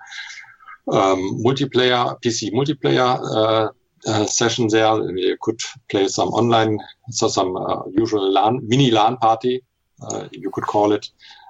um, 0.90 1.42
multiplayer 1.44 2.20
PC 2.20 2.52
multiplayer 2.52 3.72
uh, 4.06 4.26
session 4.26 4.68
there. 4.68 4.94
We 4.94 5.36
could 5.40 5.60
play 5.90 6.08
some 6.08 6.28
online, 6.28 6.78
so 7.10 7.28
some 7.28 7.56
uh, 7.56 7.82
usual 7.90 8.30
LAN, 8.32 8.60
mini 8.62 8.90
LAN 8.90 9.16
party, 9.16 9.62
uh, 10.02 10.28
you 10.32 10.50
could 10.50 10.64
call 10.64 10.92
it. 10.92 11.06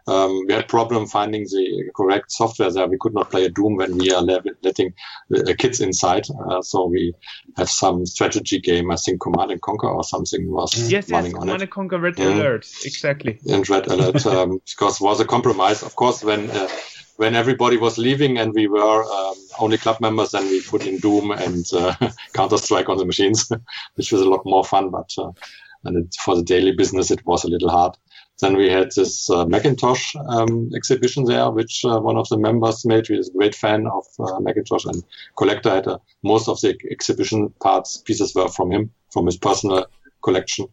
Um, 0.09 0.45
we 0.47 0.55
had 0.55 0.69
problem 0.69 1.07
finding 1.07 1.43
the 1.45 1.91
correct 1.97 2.31
software 2.31 2.71
there. 2.71 2.87
We 2.87 2.97
could 3.01 3.13
not 3.13 3.29
play 3.31 3.45
a 3.47 3.49
Doom 3.49 3.75
when 3.77 3.99
we 3.99 4.13
are 4.13 4.23
letting 4.23 4.95
the 5.31 5.55
kids 5.57 5.81
inside. 5.81 6.27
Uh, 6.49 6.63
so 6.63 6.87
we 6.87 7.13
have 7.57 7.69
some 7.69 8.07
strategy 8.07 8.61
game. 8.61 8.93
I 8.93 8.97
think 8.97 9.21
Command 9.21 9.51
and 9.51 9.61
Conquer 9.61 9.89
or 9.89 10.05
something 10.05 10.49
was 10.49 10.79
Yes, 10.79 10.91
yes, 10.91 11.11
running 11.11 11.35
on 11.35 11.41
Command 11.41 11.63
it 11.63 11.65
and 11.65 11.71
Conquer 11.73 11.99
Red 11.99 12.19
Yeah. 12.19 12.35
Alert, 12.35 12.69
exactly. 12.85 13.41
and 13.49 13.69
Red 13.69 13.89
Alert 13.89 14.25
um, 14.27 14.61
because 14.71 15.01
it 15.01 15.05
was 15.05 15.19
a 15.19 15.25
compromise. 15.25 15.83
Of 15.83 15.97
course, 15.97 16.23
when 16.23 16.51
uh, 16.51 16.69
when 17.17 17.35
everybody 17.35 17.77
was 17.77 17.99
leaving 17.99 18.39
and 18.39 18.53
we 18.55 18.67
were 18.67 19.05
um, 19.05 19.35
only 19.59 19.79
club 19.79 20.01
members, 20.01 20.31
then 20.31 20.45
we 20.45 20.61
put 20.61 20.87
in 20.87 20.99
Doom 20.99 21.31
and 21.31 21.65
uh, 21.73 21.95
Counter 22.35 22.59
Strike 22.59 22.89
on 22.89 22.99
the 22.99 23.05
machines, 23.05 23.51
which 23.95 24.13
was 24.13 24.21
a 24.21 24.29
lot 24.29 24.45
more 24.45 24.65
fun. 24.65 24.91
But 24.91 25.13
uh, 25.19 25.33
and 25.85 25.97
it, 25.97 26.15
for 26.23 26.37
the 26.37 26.43
daily 26.43 26.73
business, 26.73 27.11
it 27.11 27.25
was 27.27 27.45
a 27.45 27.49
little 27.49 27.71
hard. 27.71 27.97
Then 28.41 28.57
we 28.57 28.69
had 28.69 28.91
this 28.95 29.31
uh, 29.31 29.47
Macintosh 29.47 30.15
um, 30.29 30.71
exhibition 30.77 31.25
there, 31.25 31.51
which 31.51 31.85
uh, 31.87 31.99
one 32.01 32.19
of 32.19 32.29
the 32.29 32.37
members 32.37 32.85
made. 32.85 33.07
He 33.07 33.15
is 33.15 33.31
a 33.31 33.33
great 33.33 33.55
fan 33.55 33.87
of 33.87 34.05
uh, 34.19 34.39
Macintosh 34.41 34.85
and 34.85 35.03
collector. 35.39 35.71
Had 35.71 35.89
uh, 35.89 35.99
most 36.23 36.49
of 36.49 36.61
the 36.61 36.77
exhibition 36.91 37.49
parts 37.63 37.97
pieces 37.97 38.35
were 38.35 38.49
from 38.49 38.73
him, 38.73 38.91
from 39.11 39.25
his 39.25 39.39
personal 39.39 39.87
collection 40.23 40.67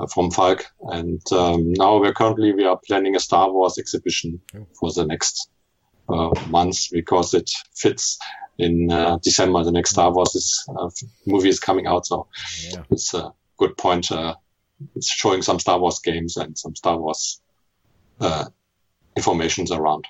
uh, 0.00 0.06
from 0.06 0.30
Falk. 0.30 0.64
And 0.80 1.20
um, 1.30 1.74
now 1.74 1.98
we're 1.98 2.14
currently 2.14 2.54
we 2.54 2.64
are 2.64 2.80
planning 2.86 3.16
a 3.16 3.20
Star 3.20 3.52
Wars 3.52 3.76
exhibition 3.76 4.40
for 4.80 4.90
the 4.90 5.04
next 5.04 5.50
months 6.08 6.88
because 6.88 7.34
it 7.34 7.50
fits 7.74 8.18
in 8.58 8.90
uh, 8.90 9.18
December. 9.22 9.64
The 9.64 9.72
next 9.72 9.90
Star 9.90 10.12
Wars 10.12 10.34
is, 10.34 10.66
uh, 10.68 10.90
movie 11.26 11.48
is 11.48 11.60
coming 11.60 11.86
out, 11.86 12.06
so 12.06 12.26
Yeah. 12.70 12.82
it's 12.90 13.14
a 13.14 13.32
good 13.56 13.76
point. 13.76 14.10
Uh, 14.10 14.34
it's 14.94 15.08
showing 15.10 15.42
some 15.42 15.58
Star 15.58 15.78
Wars 15.78 15.98
games 16.00 16.36
and 16.36 16.56
some 16.56 16.74
Star 16.74 16.96
Wars 16.98 17.40
uh, 18.20 18.46
informations 19.16 19.70
around. 19.72 20.06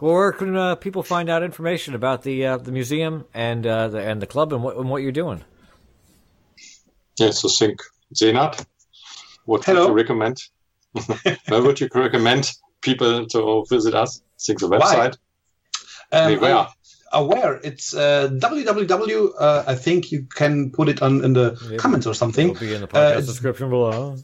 Well, 0.00 0.14
where 0.14 0.32
can 0.32 0.56
uh, 0.56 0.74
people 0.74 1.02
find 1.02 1.30
out 1.30 1.42
information 1.42 1.94
about 1.94 2.22
the 2.24 2.44
uh, 2.46 2.56
the 2.58 2.72
museum 2.72 3.24
and 3.32 3.64
uh, 3.66 3.88
the 3.88 4.00
and 4.00 4.20
the 4.20 4.26
club 4.26 4.52
and 4.52 4.62
what 4.62 4.76
and 4.76 4.90
what 4.90 5.02
you're 5.02 5.12
doing? 5.12 5.42
Yes, 7.18 7.40
so 7.40 7.48
think 7.48 7.80
Senad, 8.12 8.64
what 9.44 9.64
Hello. 9.64 9.82
would 9.86 9.88
you 9.90 9.94
recommend? 9.94 10.42
Where 11.48 11.62
would 11.62 11.80
you 11.80 11.88
recommend 11.94 12.50
people 12.84 13.26
to 13.34 13.64
visit 13.74 13.94
us? 13.94 14.22
Think 14.46 14.60
the 14.60 14.68
website. 14.68 15.16
Um, 16.12 16.40
where? 16.40 16.56
uh, 16.56 16.66
Aware, 17.12 17.60
it's 17.62 17.94
uh, 17.94 18.28
www. 18.42 19.30
Uh, 19.38 19.62
I 19.68 19.74
think 19.76 20.10
you 20.12 20.26
can 20.38 20.70
put 20.72 20.88
it 20.88 21.00
on 21.00 21.24
in 21.24 21.32
the 21.32 21.46
Yeah. 21.70 21.76
comments 21.82 22.06
or 22.06 22.14
something. 22.14 22.50
It'll 22.50 22.60
be 22.60 22.74
in 22.74 22.80
the 22.80 22.88
Uh, 22.88 22.90
podcast 22.92 23.10
it's- 23.12 23.26
description 23.26 23.70
below. 23.70 24.16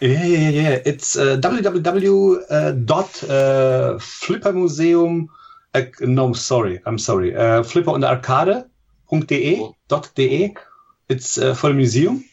Yeah, 0.00 0.24
yeah, 0.26 0.50
yeah, 0.50 0.50
yeah. 0.60 0.78
It's 0.84 1.16
uh, 1.16 1.38
www. 1.40 2.16
Uh, 2.50 2.72
dot 2.72 3.24
uh, 3.24 3.96
flippermuseum. 3.98 5.28
Uh, 5.74 5.82
no, 6.00 6.34
sorry, 6.34 6.80
I'm 6.86 6.98
sorry. 6.98 7.34
Uh, 7.34 7.62
flipper 7.62 7.92
und 7.92 8.04
arcade.de. 8.04 9.70
Dot 9.88 10.10
de. 10.14 10.54
It's 11.08 11.38
uh, 11.38 11.54
for 11.54 11.68
the 11.70 11.74
museum. 11.74 12.24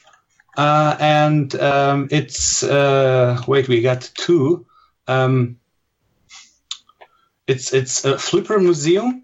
Uh, 0.57 0.95
and 0.99 1.55
um, 1.55 2.07
it's 2.11 2.63
uh, 2.63 3.41
wait, 3.47 3.67
we 3.69 3.81
got 3.81 4.11
two. 4.15 4.65
Um, 5.07 5.57
it's 7.47 7.73
it's 7.73 8.05
uh, 8.05 8.17
Flipper 8.17 8.59
Museum 8.59 9.23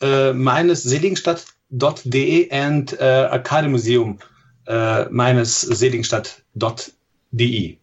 uh, 0.00 0.32
minus 0.34 0.86
Seligenstadt.de 0.86 2.50
and 2.50 2.94
uh, 3.00 3.28
Arcade 3.32 3.68
Museum 3.68 4.18
uh, 4.66 5.06
minus 5.10 5.64
Seligenstadt.de. 5.64 7.78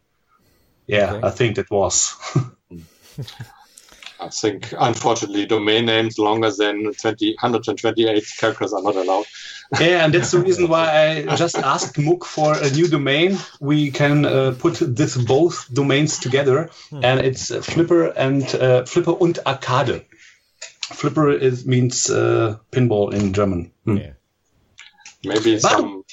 Yeah, 0.87 1.13
Okay. 1.13 1.27
I 1.27 1.31
think 1.31 1.55
that 1.57 1.69
was. 1.69 2.15
I 4.19 4.29
think, 4.29 4.73
unfortunately, 4.79 5.45
domain 5.45 5.85
names 5.85 6.17
longer 6.17 6.51
than 6.51 6.91
20, 6.93 7.35
128 7.35 8.23
characters 8.39 8.73
are 8.73 8.81
not 8.81 8.95
allowed. 8.95 9.25
yeah, 9.79 10.03
and 10.05 10.13
that's 10.13 10.31
the 10.31 10.39
reason 10.39 10.67
why 10.69 11.25
I 11.29 11.35
just 11.35 11.57
asked 11.57 11.97
Mook 11.99 12.25
for 12.25 12.57
a 12.57 12.69
new 12.71 12.87
domain. 12.87 13.37
We 13.59 13.91
can 13.91 14.25
uh, 14.25 14.55
put 14.57 14.75
this 14.79 15.17
both 15.17 15.71
domains 15.73 16.19
together, 16.19 16.69
and 16.91 17.19
it's 17.19 17.51
uh, 17.51 17.61
Flipper 17.61 18.07
and 18.07 18.43
uh, 18.55 18.85
Flipper 18.85 19.11
und 19.21 19.39
Arcade. 19.45 20.05
Flipper 20.81 21.29
is 21.31 21.65
means 21.65 22.09
uh, 22.09 22.57
pinball 22.71 23.13
in 23.13 23.33
German. 23.33 23.71
Hmm. 23.85 23.97
Yeah. 23.97 24.11
Maybe 25.23 25.55
But- 25.59 25.61
some. 25.71 26.03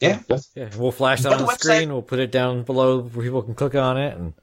Yeah, 0.00 0.18
Yeah, 0.56 0.68
we'll 0.76 0.90
flash 0.90 1.20
that 1.22 1.28
But 1.28 1.34
on 1.34 1.46
the 1.46 1.52
the 1.52 1.58
screen. 1.58 1.92
We'll 1.92 2.02
put 2.02 2.18
it 2.18 2.32
down 2.32 2.64
below 2.64 3.02
where 3.02 3.24
people 3.24 3.40
can 3.42 3.54
click 3.54 3.76
on 3.76 3.96
it. 3.98 4.16
And 4.18 4.34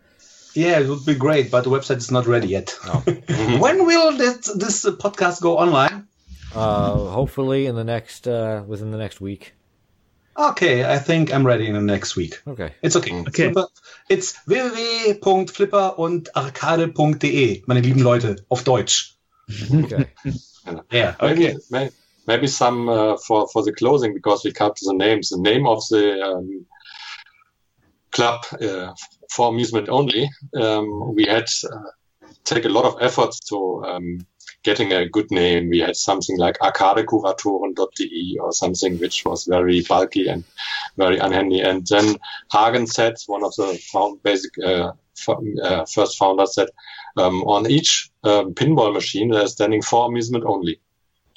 yeah, 0.53 0.79
it 0.79 0.87
would 0.87 1.05
be 1.05 1.15
great, 1.15 1.51
but 1.51 1.63
the 1.63 1.69
website 1.69 1.97
is 1.97 2.11
not 2.11 2.27
ready 2.27 2.47
yet. 2.47 2.75
Oh. 2.85 3.03
when 3.59 3.85
will 3.85 4.17
this, 4.17 4.51
this 4.53 4.85
uh, 4.85 4.91
podcast 4.91 5.41
go 5.41 5.57
online? 5.57 6.07
uh, 6.55 6.91
hopefully 7.09 7.65
in 7.65 7.75
the 7.75 7.83
next 7.83 8.27
uh, 8.27 8.63
within 8.65 8.91
the 8.91 8.97
next 8.97 9.21
week. 9.21 9.53
Okay, 10.37 10.85
I 10.85 10.99
think 10.99 11.33
I'm 11.33 11.45
ready 11.45 11.67
in 11.67 11.73
the 11.73 11.81
next 11.81 12.15
week. 12.15 12.41
Okay. 12.47 12.71
It's 12.81 12.95
okay. 12.95 13.19
Okay. 13.21 13.51
Flipper, 13.51 13.67
it's 14.07 14.33
www.flipper 14.47 15.99
und 15.99 16.29
arcade.de, 16.33 17.63
meine 17.67 17.81
lieben 17.81 18.01
Leute, 18.01 18.37
auf 18.49 18.63
Deutsch. 18.63 19.15
Okay. 19.73 20.05
Yeah. 20.91 21.15
Maybe, 21.19 21.57
maybe 22.27 22.45
some 22.45 22.89
uh, 22.89 23.17
for 23.17 23.47
for 23.47 23.63
the 23.63 23.71
closing 23.71 24.13
because 24.13 24.43
we 24.43 24.51
cut 24.51 24.77
the 24.79 24.93
names. 24.93 25.29
The 25.29 25.39
name 25.39 25.65
of 25.65 25.81
the 25.89 26.21
um, 26.21 26.67
club 28.11 28.41
uh, 28.61 28.93
for 29.31 29.49
amusement 29.49 29.89
only. 29.89 30.29
Um, 30.55 31.15
we 31.15 31.25
had 31.25 31.49
uh, 31.71 31.91
take 32.43 32.65
a 32.65 32.69
lot 32.69 32.85
of 32.85 33.01
efforts 33.01 33.39
to 33.49 33.83
um, 33.85 34.19
getting 34.63 34.93
a 34.93 35.07
good 35.07 35.31
name. 35.31 35.69
We 35.69 35.79
had 35.79 35.95
something 35.95 36.37
like 36.37 36.57
arcadekuratoren.de 36.59 38.37
or 38.41 38.51
something 38.51 38.99
which 38.99 39.25
was 39.25 39.45
very 39.45 39.81
bulky 39.81 40.27
and 40.27 40.43
very 40.97 41.17
unhandy. 41.17 41.61
And 41.61 41.85
then 41.87 42.15
Hagen 42.51 42.87
said, 42.87 43.15
one 43.27 43.43
of 43.43 43.55
the 43.55 43.79
found 43.91 44.21
basic 44.23 44.51
uh, 44.63 44.91
uh, 45.63 45.85
first 45.85 46.17
founders 46.17 46.55
said, 46.55 46.69
um, 47.17 47.43
on 47.43 47.69
each 47.69 48.09
um, 48.23 48.53
pinball 48.53 48.93
machine 48.93 49.29
they're 49.29 49.47
standing 49.47 49.81
for 49.81 50.07
amusement 50.07 50.43
only 50.45 50.79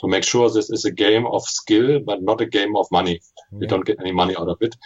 to 0.03 0.09
make 0.09 0.25
sure 0.25 0.51
this 0.51 0.69
is 0.71 0.85
a 0.85 0.91
game 0.91 1.27
of 1.27 1.43
skill 1.45 2.01
but 2.05 2.23
not 2.23 2.41
a 2.41 2.47
game 2.47 2.77
of 2.77 2.87
money. 2.91 3.21
We 3.53 3.67
don't 3.67 3.87
get 3.87 4.01
any 4.01 4.13
money 4.13 4.35
out 4.37 4.49
of 4.49 4.59
it. 4.61 4.77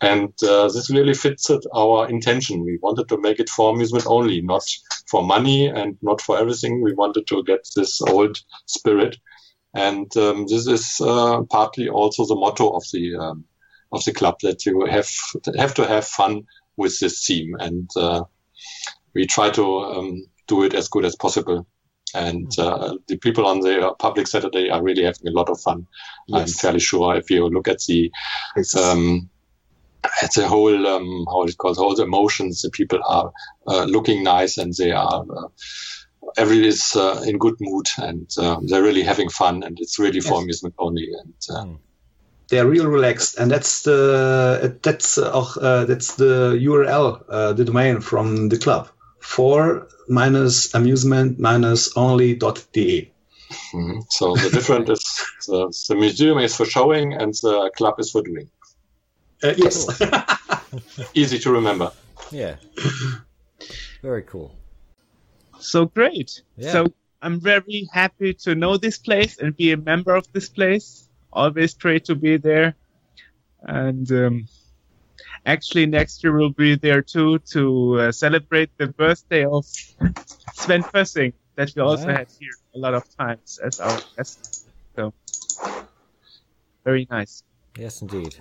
And 0.00 0.32
uh, 0.42 0.68
this 0.68 0.90
really 0.90 1.14
fits 1.14 1.50
it, 1.50 1.64
our 1.74 2.08
intention. 2.08 2.64
We 2.64 2.78
wanted 2.80 3.08
to 3.08 3.20
make 3.20 3.40
it 3.40 3.48
for 3.48 3.72
amusement 3.72 4.04
only, 4.06 4.40
not 4.42 4.62
for 5.10 5.24
money 5.24 5.66
and 5.66 5.96
not 6.02 6.20
for 6.20 6.38
everything. 6.38 6.82
We 6.82 6.94
wanted 6.94 7.26
to 7.28 7.42
get 7.42 7.66
this 7.74 8.00
old 8.02 8.38
spirit. 8.66 9.16
And 9.74 10.14
um, 10.16 10.46
this 10.46 10.66
is 10.66 11.00
uh, 11.00 11.42
partly 11.50 11.88
also 11.88 12.26
the 12.26 12.36
motto 12.36 12.70
of 12.70 12.84
the 12.92 13.16
um, 13.16 13.44
of 13.92 14.04
the 14.04 14.12
club 14.12 14.36
that 14.42 14.66
you 14.66 14.86
have 14.86 15.08
have 15.56 15.74
to 15.74 15.86
have 15.86 16.06
fun 16.06 16.42
with 16.76 16.98
this 17.00 17.26
theme, 17.26 17.54
and 17.58 17.90
uh, 17.96 18.24
we 19.14 19.26
try 19.26 19.50
to 19.50 19.78
um, 19.80 20.26
do 20.46 20.62
it 20.62 20.74
as 20.74 20.88
good 20.88 21.04
as 21.04 21.16
possible. 21.16 21.66
And 22.14 22.58
uh, 22.58 22.96
the 23.06 23.16
people 23.16 23.46
on 23.46 23.60
the 23.60 23.94
public 23.98 24.26
Saturday 24.26 24.70
are 24.70 24.82
really 24.82 25.04
having 25.04 25.28
a 25.28 25.32
lot 25.32 25.48
of 25.48 25.60
fun. 25.60 25.86
I'm 26.32 26.46
fairly 26.46 26.80
sure 26.80 27.16
if 27.16 27.30
you 27.30 27.48
look 27.48 27.68
at 27.68 27.80
the 27.88 28.10
um, 28.78 29.28
at 30.22 30.32
the 30.32 30.46
whole 30.48 30.86
um, 30.86 31.26
how 31.28 31.42
it 31.44 31.58
called 31.58 31.78
all 31.78 31.94
the 31.94 32.04
emotions, 32.04 32.62
the 32.62 32.70
people 32.70 33.00
are 33.06 33.32
uh, 33.66 33.84
looking 33.84 34.22
nice 34.22 34.56
and 34.58 34.72
they 34.74 34.92
are 34.92 35.24
uh, 35.30 35.48
every 36.36 36.66
is 36.66 36.96
uh, 36.96 37.22
in 37.26 37.38
good 37.38 37.56
mood 37.60 37.86
and 37.98 38.30
uh, 38.38 38.60
they're 38.66 38.82
really 38.82 39.02
having 39.02 39.28
fun 39.28 39.62
and 39.62 39.78
it's 39.80 39.98
really 39.98 40.20
for 40.20 40.34
Yes. 40.34 40.42
amusement 40.42 40.74
only. 40.78 41.08
And 41.22 41.56
uh, 41.56 41.78
they're 42.48 42.66
real 42.66 42.86
relaxed 42.86 43.38
and 43.38 43.50
that's 43.50 43.82
the 43.82 44.78
that's 44.82 45.18
uh, 45.18 45.30
uh, 45.30 45.84
that's 45.84 46.14
the 46.14 46.58
url 46.62 47.22
uh, 47.28 47.52
the 47.52 47.64
domain 47.64 48.00
from 48.00 48.48
the 48.48 48.58
club 48.58 48.88
for 49.20 49.88
minus 50.08 50.74
amusement 50.74 51.38
minus 51.38 51.96
only 51.96 52.34
dot 52.34 52.64
de 52.72 53.10
mhm. 53.72 54.02
so 54.10 54.34
the 54.36 54.50
difference 54.50 54.88
is 54.90 55.04
the, 55.46 55.60
the 55.88 55.94
museum 55.94 56.38
is 56.38 56.56
for 56.56 56.64
showing 56.64 57.12
and 57.14 57.34
the 57.42 57.70
club 57.76 57.94
is 57.98 58.10
for 58.10 58.22
doing. 58.22 58.48
uh, 59.44 59.54
yes 59.56 59.86
Easy 61.14 61.38
to 61.38 61.50
remember. 61.50 61.92
Yeah. 62.30 62.56
Very 64.02 64.22
cool. 64.22 64.54
So 65.58 65.86
great. 65.86 66.42
Yeah. 66.56 66.72
So 66.72 66.86
I'm 67.22 67.40
very 67.40 67.88
happy 67.92 68.34
to 68.34 68.54
know 68.54 68.76
this 68.76 68.98
place 68.98 69.38
and 69.38 69.56
be 69.56 69.72
a 69.72 69.76
member 69.76 70.14
of 70.14 70.30
this 70.32 70.48
place. 70.48 71.08
Always 71.32 71.74
great 71.74 72.04
to 72.06 72.14
be 72.14 72.36
there. 72.36 72.74
And 73.62 74.10
um, 74.12 74.48
actually, 75.48 75.86
next 75.86 76.22
year 76.22 76.36
we'll 76.36 76.50
be 76.66 76.76
there 76.76 77.02
too 77.02 77.38
to 77.54 78.00
uh, 78.00 78.12
celebrate 78.12 78.70
the 78.76 78.88
birthday 78.88 79.44
of 79.44 79.64
Sven 80.54 80.82
Fössing 80.82 81.32
that 81.56 81.72
we 81.74 81.82
also 81.82 82.08
Yeah. 82.08 82.18
had 82.18 82.28
here 82.38 82.56
a 82.76 82.78
lot 82.78 82.94
of 82.94 83.04
times 83.16 83.58
as 83.66 83.80
our 83.80 83.98
guest. 84.16 84.68
So 84.94 85.12
very 86.84 87.06
nice. 87.10 87.42
Yes, 87.76 88.02
indeed. 88.02 88.34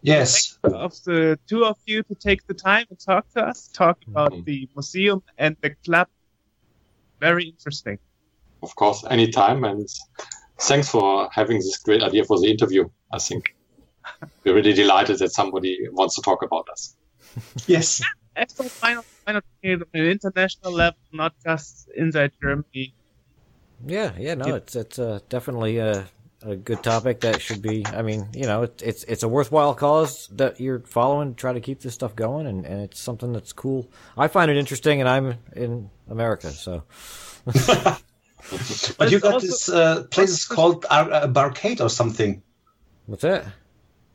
yes 0.00 0.58
of 0.62 0.92
the 1.04 1.38
two 1.48 1.64
of 1.64 1.76
you 1.86 2.02
to 2.04 2.14
take 2.14 2.40
the 2.46 2.54
time 2.54 2.86
and 2.90 2.98
talk 3.00 3.24
to 3.34 3.40
us, 3.50 3.68
talk 3.72 3.98
about 4.06 4.32
Mhm. 4.32 4.44
the 4.44 4.68
museum 4.76 5.22
and 5.36 5.56
the 5.60 5.70
club. 5.84 6.08
Very 7.20 7.44
interesting. 7.48 7.98
Of 8.62 8.74
course, 8.76 9.04
anytime. 9.10 9.64
And 9.64 9.88
thanks 10.68 10.88
for 10.88 11.28
having 11.32 11.58
this 11.58 11.78
great 11.78 12.02
idea 12.02 12.24
for 12.24 12.38
the 12.40 12.50
interview. 12.50 12.88
I 13.12 13.18
think 13.18 13.42
we're 14.44 14.54
really 14.54 14.72
delighted 14.72 15.18
that 15.18 15.32
somebody 15.32 15.78
wants 15.92 16.14
to 16.16 16.22
talk 16.22 16.42
about 16.42 16.68
us. 16.70 16.94
yes 17.66 18.02
I 18.36 18.44
thought 18.44 18.70
why 18.80 18.94
not, 18.94 19.06
why 19.24 19.32
not 19.32 19.44
on 19.64 19.82
an 19.94 20.06
international 20.06 20.72
level, 20.72 20.98
not 21.12 21.34
just 21.44 21.88
inside 21.96 22.32
Germany. 22.40 22.94
Yeah, 23.84 24.12
yeah, 24.18 24.34
no, 24.34 24.54
it's 24.54 24.76
it's 24.76 24.98
uh, 24.98 25.18
definitely 25.28 25.78
a, 25.78 26.06
a 26.42 26.54
good 26.56 26.82
topic 26.82 27.20
that 27.20 27.40
should 27.40 27.62
be. 27.62 27.84
I 27.86 28.02
mean, 28.02 28.28
you 28.34 28.46
know, 28.46 28.62
it, 28.62 28.80
it's 28.84 29.04
it's 29.04 29.22
a 29.24 29.28
worthwhile 29.28 29.74
cause 29.74 30.28
that 30.32 30.60
you're 30.60 30.80
following. 30.80 31.34
To 31.34 31.36
try 31.36 31.52
to 31.52 31.60
keep 31.60 31.80
this 31.80 31.94
stuff 31.94 32.14
going, 32.14 32.46
and, 32.46 32.64
and 32.64 32.82
it's 32.82 33.00
something 33.00 33.32
that's 33.32 33.52
cool. 33.52 33.90
I 34.16 34.28
find 34.28 34.50
it 34.50 34.56
interesting, 34.56 35.00
and 35.00 35.08
I'm 35.08 35.34
in 35.54 35.90
America, 36.08 36.50
so 36.50 36.84
but 37.44 39.10
you 39.10 39.16
it's 39.16 39.20
got 39.20 39.34
also- 39.34 39.46
this 39.46 39.68
uh, 39.68 40.04
place 40.10 40.44
called 40.44 40.86
Ar- 40.90 41.12
uh, 41.12 41.26
barcade 41.26 41.80
or 41.80 41.90
something 41.90 42.42
what's 43.06 43.22
that? 43.22 43.46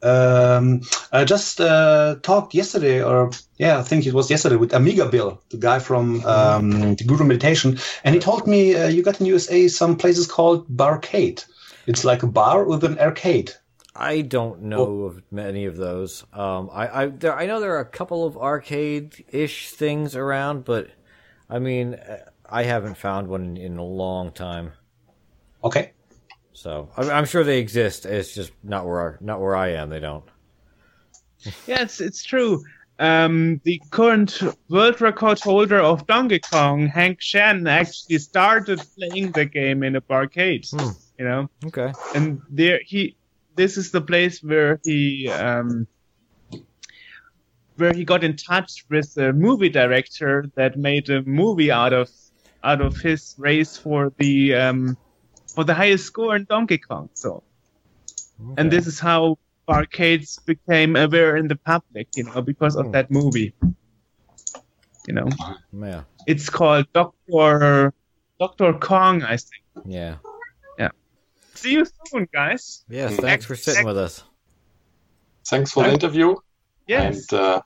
Um, 0.03 0.81
I 1.11 1.23
just 1.23 1.61
uh, 1.61 2.17
talked 2.21 2.53
yesterday, 2.53 3.01
or 3.01 3.31
yeah, 3.57 3.79
I 3.79 3.83
think 3.83 4.05
it 4.05 4.13
was 4.13 4.29
yesterday 4.29 4.57
with 4.57 4.73
Amiga 4.73 5.07
Bill, 5.07 5.41
the 5.49 5.57
guy 5.57 5.79
from 5.79 6.23
um, 6.25 6.95
the 6.95 7.03
Guru 7.03 7.25
Meditation, 7.25 7.79
and 8.03 8.13
he 8.13 8.19
told 8.19 8.45
me 8.47 8.75
uh, 8.75 8.87
you 8.87 9.01
got 9.01 9.19
in 9.19 9.27
USA 9.27 9.67
some 9.67 9.95
places 9.97 10.27
called 10.27 10.67
Barcade. 10.67 11.45
It's 11.87 12.03
like 12.03 12.23
a 12.23 12.27
bar 12.27 12.65
with 12.65 12.83
an 12.83 12.99
arcade. 12.99 13.51
I 13.95 14.21
don't 14.21 14.63
know 14.63 15.03
of 15.03 15.21
many 15.31 15.65
of 15.65 15.77
those. 15.77 16.25
Um, 16.33 16.69
I 16.73 17.03
I, 17.03 17.05
there, 17.07 17.37
I 17.37 17.45
know 17.45 17.59
there 17.59 17.75
are 17.75 17.81
a 17.81 17.85
couple 17.85 18.25
of 18.25 18.35
arcade-ish 18.35 19.69
things 19.69 20.15
around, 20.15 20.65
but 20.65 20.89
I 21.49 21.59
mean, 21.59 21.93
uh, 21.95 22.25
I 22.49 22.63
haven't 22.63 22.97
found 22.97 23.27
one 23.27 23.55
in 23.57 23.77
a 23.77 23.85
long 23.85 24.31
time. 24.31 24.73
Okay. 25.63 25.91
So 26.53 26.89
I'm, 26.97 27.09
I'm 27.09 27.25
sure 27.25 27.43
they 27.43 27.59
exist. 27.59 28.05
It's 28.05 28.33
just 28.33 28.51
not 28.63 28.85
where 28.85 29.13
I, 29.13 29.17
not 29.19 29.41
where 29.41 29.55
I 29.55 29.69
am. 29.73 29.89
They 29.89 29.99
don't. 29.99 30.23
Yes, 31.67 31.99
it's 31.99 32.23
true. 32.23 32.63
Um, 32.99 33.59
the 33.63 33.81
current 33.89 34.39
world 34.69 35.01
record 35.01 35.39
holder 35.39 35.79
of 35.79 36.05
Donkey 36.07 36.39
Kong, 36.39 36.87
Hank 36.87 37.19
Chien, 37.19 37.67
actually 37.67 38.19
started 38.19 38.81
playing 38.97 39.31
the 39.31 39.45
game 39.45 39.83
in 39.83 39.95
a 39.95 40.01
barcade. 40.01 40.69
Hmm. 40.71 40.91
You 41.19 41.25
know, 41.25 41.49
Okay. 41.65 41.91
and 42.15 42.41
there 42.49 42.79
he 42.85 43.15
this 43.55 43.77
is 43.77 43.91
the 43.91 44.01
place 44.01 44.41
where 44.41 44.79
he 44.83 45.29
um 45.29 45.85
where 47.77 47.93
he 47.93 48.03
got 48.03 48.23
in 48.23 48.35
touch 48.35 48.85
with 48.89 49.13
the 49.15 49.33
movie 49.33 49.69
director 49.69 50.45
that 50.55 50.77
made 50.77 51.09
a 51.09 51.21
movie 51.23 51.71
out 51.71 51.93
of 51.93 52.09
out 52.63 52.81
of 52.81 52.97
his 52.97 53.35
race 53.37 53.77
for 53.77 54.11
the 54.17 54.55
um 54.55 54.97
for 55.53 55.63
the 55.63 55.73
highest 55.73 56.05
score 56.05 56.35
in 56.35 56.45
Donkey 56.45 56.77
Kong 56.77 57.09
so 57.13 57.43
and 58.57 58.71
this 58.71 58.87
is 58.87 58.99
how 58.99 59.37
arcades 59.69 60.39
became 60.45 60.95
aware 60.95 61.37
in 61.37 61.47
the 61.47 61.55
public 61.55 62.07
you 62.15 62.23
know 62.25 62.41
because 62.41 62.75
of 62.75 62.85
Hmm. 62.87 62.91
that 62.91 63.07
movie 63.11 63.53
you 65.07 65.13
know 65.13 65.29
Yeah. 65.71 66.03
it's 66.27 66.49
called 66.49 66.85
Doctor 66.93 67.93
Doctor 68.39 68.73
Kong 68.73 69.23
I 69.23 69.37
think 69.37 69.63
Yeah. 69.85 70.15
Yeah. 70.77 70.91
See 71.55 71.73
you 71.77 71.85
soon 71.85 72.27
guys 72.33 72.83
Yes. 72.89 73.13
Mm. 73.13 73.21
Thanks 73.21 73.45
for 73.45 73.55
sitting 73.55 73.85
with 73.85 73.97
us. 73.97 74.23
Thanks 75.47 75.71
for 75.71 75.83
the 75.83 75.91
interview 75.93 76.35
yes 76.87 77.31
and 77.31 77.39
uh, 77.39 77.61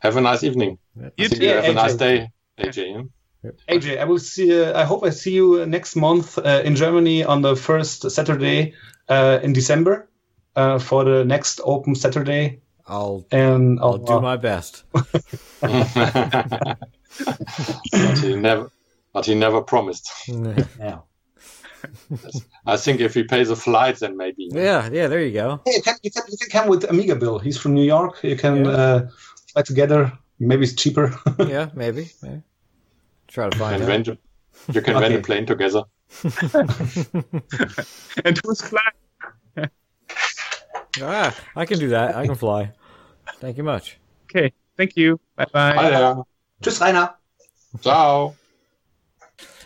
have 0.00 0.16
a 0.16 0.20
nice 0.20 0.42
evening. 0.44 0.78
You 1.16 1.28
too, 1.28 1.44
you 1.44 1.50
have 1.50 1.68
a 1.68 1.74
nice 1.74 1.94
day, 1.94 2.28
AJ. 2.58 3.08
Yeah? 3.42 3.50
AJ, 3.68 3.98
I 3.98 4.04
will 4.04 4.18
see. 4.18 4.62
Uh, 4.62 4.78
I 4.80 4.84
hope 4.84 5.04
I 5.04 5.10
see 5.10 5.32
you 5.32 5.66
next 5.66 5.96
month 5.96 6.38
uh, 6.38 6.62
in 6.64 6.76
Germany 6.76 7.24
on 7.24 7.42
the 7.42 7.56
first 7.56 8.10
Saturday 8.10 8.74
uh, 9.08 9.38
in 9.42 9.52
December 9.52 10.08
uh, 10.56 10.78
for 10.78 11.04
the 11.04 11.24
next 11.24 11.60
Open 11.64 11.94
Saturday, 11.94 12.60
I'll 12.86 13.26
and 13.30 13.78
I'll 13.80 13.98
do 13.98 14.20
my 14.20 14.36
best. 14.36 14.84
but 14.92 15.06
he 18.22 18.36
never, 18.36 18.70
but 19.12 19.26
he 19.26 19.34
never 19.34 19.62
promised. 19.62 20.10
yeah. 20.28 20.98
I 22.66 22.76
think 22.76 23.00
if 23.00 23.14
he 23.14 23.22
pays 23.22 23.50
a 23.50 23.56
flight, 23.56 24.00
then 24.00 24.16
maybe. 24.16 24.48
yeah, 24.52 24.88
yeah. 24.92 25.06
There 25.06 25.22
you 25.22 25.32
go. 25.32 25.60
Hey, 25.64 25.74
you 25.76 25.82
can, 25.82 25.94
you 26.02 26.10
can 26.10 26.22
you 26.28 26.36
can 26.36 26.50
come 26.50 26.68
with 26.68 26.84
Amiga 26.90 27.14
Bill. 27.14 27.38
He's 27.38 27.56
from 27.56 27.74
New 27.74 27.84
York. 27.84 28.18
You 28.24 28.36
can 28.36 28.64
Yeah. 28.64 28.70
uh, 28.70 29.08
fly 29.52 29.62
together. 29.62 30.12
Maybe 30.40 30.64
it's 30.64 30.74
cheaper. 30.74 31.14
Yeah, 31.38 31.70
maybe. 31.74 32.10
maybe. 32.22 32.42
Try 33.28 33.48
to 33.50 33.58
find 33.58 33.74
And 33.74 33.82
out. 33.84 33.88
rent, 33.88 34.08
you 34.72 34.80
can 34.82 34.98
rent 34.98 35.14
a 35.14 35.20
plane 35.20 35.46
together. 35.46 35.84
And 38.24 38.38
who's 38.44 38.62
flying? 38.62 38.86
Ah, 41.00 41.32
I 41.54 41.64
can 41.64 41.78
do 41.78 41.90
that. 41.90 42.16
I 42.16 42.26
can 42.26 42.34
fly. 42.34 42.72
Thank 43.36 43.56
you 43.56 43.62
much. 43.62 43.98
Okay, 44.24 44.52
thank 44.76 44.96
you. 44.96 45.20
Bye 45.36 45.46
bye. 45.52 45.72
Hi 45.76 45.90
there. 45.90 46.16
Tschüss, 46.60 46.80
Rainer. 46.84 47.14
Ciao. 47.82 48.34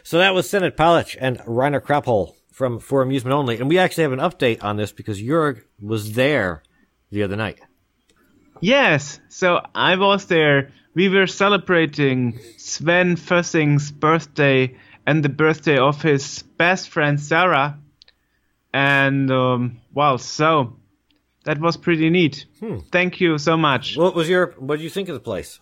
So 0.02 0.18
that 0.18 0.34
was 0.34 0.46
Senad 0.46 0.72
Palic 0.76 1.16
and 1.18 1.40
Rainer 1.46 1.80
Krapol 1.80 2.34
from 2.52 2.78
For 2.80 3.00
Amusement 3.00 3.32
Only. 3.32 3.56
And 3.58 3.68
we 3.70 3.78
actually 3.78 4.02
have 4.02 4.12
an 4.12 4.18
update 4.18 4.62
on 4.62 4.76
this 4.76 4.92
because 4.92 5.22
Jörg 5.22 5.62
was 5.80 6.12
there 6.12 6.62
the 7.10 7.22
other 7.22 7.36
night. 7.36 7.60
Yes, 8.60 9.18
so 9.30 9.60
I 9.74 9.96
was 9.96 10.26
there. 10.26 10.70
We 10.94 11.08
were 11.08 11.26
celebrating 11.26 12.38
Sven 12.58 13.16
Fussing's 13.16 13.90
birthday 13.90 14.76
and 15.06 15.24
the 15.24 15.28
birthday 15.28 15.78
of 15.78 16.02
his 16.02 16.42
best 16.58 16.90
friend 16.90 17.18
Sarah. 17.20 17.78
And, 18.74 19.30
um, 19.30 19.80
well, 19.94 20.18
so 20.18 20.76
that 21.44 21.58
was 21.60 21.76
pretty 21.76 22.10
neat. 22.10 22.46
Thank 22.90 23.20
you 23.20 23.38
so 23.38 23.56
much. 23.56 23.96
What 23.96 24.14
was 24.14 24.28
your 24.28 24.54
what 24.58 24.78
do 24.78 24.84
you 24.84 24.90
think 24.90 25.08
of 25.08 25.14
the 25.14 25.20
place? 25.20 25.60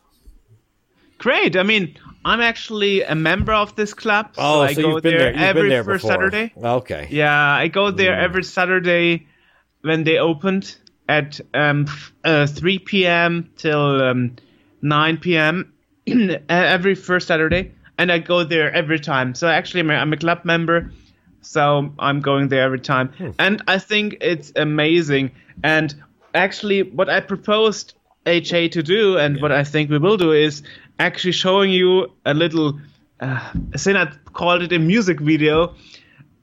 Great. 1.19 1.57
I 1.57 1.63
mean, 1.65 1.97
I'm 2.25 2.41
actually 2.41 3.03
a 3.03 3.15
member 3.15 3.53
of 3.53 3.77
this 3.77 3.95
club. 3.95 4.33
Oh, 4.39 4.63
I 4.63 4.75
go 4.75 4.81
you've 4.95 5.03
been 5.03 5.11
there, 5.13 5.19
there. 5.21 5.33
You've 5.33 5.43
every 5.43 5.63
been 5.63 5.71
there 5.71 5.85
first 5.85 6.03
before. 6.03 6.31
Saturday. 6.31 6.53
Okay. 6.57 7.09
Yeah, 7.11 7.37
I 7.65 7.69
go 7.69 7.91
there 7.91 8.13
Mm. 8.13 8.23
every 8.25 8.45
Saturday 8.45 9.27
when 9.83 10.05
they 10.05 10.19
opened 10.19 10.77
at 11.09 11.41
um, 11.55 11.87
uh, 12.25 12.47
3 12.47 12.79
p.m. 12.81 13.51
till 13.57 14.03
um, 14.03 14.37
9 14.83 15.17
p.m. 15.19 15.73
every 16.49 16.95
first 16.95 17.29
Saturday, 17.29 17.73
and 17.99 18.11
I 18.11 18.19
go 18.19 18.45
there 18.45 18.73
every 18.73 18.99
time. 19.01 19.35
So 19.35 19.49
actually, 19.49 19.89
I'm 19.91 20.13
a 20.13 20.17
club 20.17 20.45
member, 20.45 20.91
so 21.43 21.93
I'm 21.99 22.21
going 22.21 22.49
there 22.49 22.63
every 22.63 22.81
time, 22.81 23.09
Hmm. 23.19 23.31
and 23.39 23.63
I 23.67 23.79
think 23.79 24.17
it's 24.21 24.53
amazing. 24.57 25.31
And 25.63 25.95
actually, 26.35 26.83
what 26.83 27.09
I 27.09 27.21
proposed 27.21 27.95
HA 28.27 28.69
to 28.69 28.83
do, 28.83 29.17
and 29.19 29.41
what 29.41 29.53
I 29.53 29.65
think 29.65 29.91
we 29.91 29.99
will 29.99 30.17
do, 30.17 30.33
is 30.33 30.63
actually 30.99 31.33
showing 31.33 31.71
you 31.71 32.11
a 32.25 32.35
little. 32.35 32.79
Uh, 33.21 33.39
Senad 33.73 34.17
called 34.33 34.63
it 34.63 34.73
a 34.73 34.79
music 34.79 35.21
video 35.21 35.75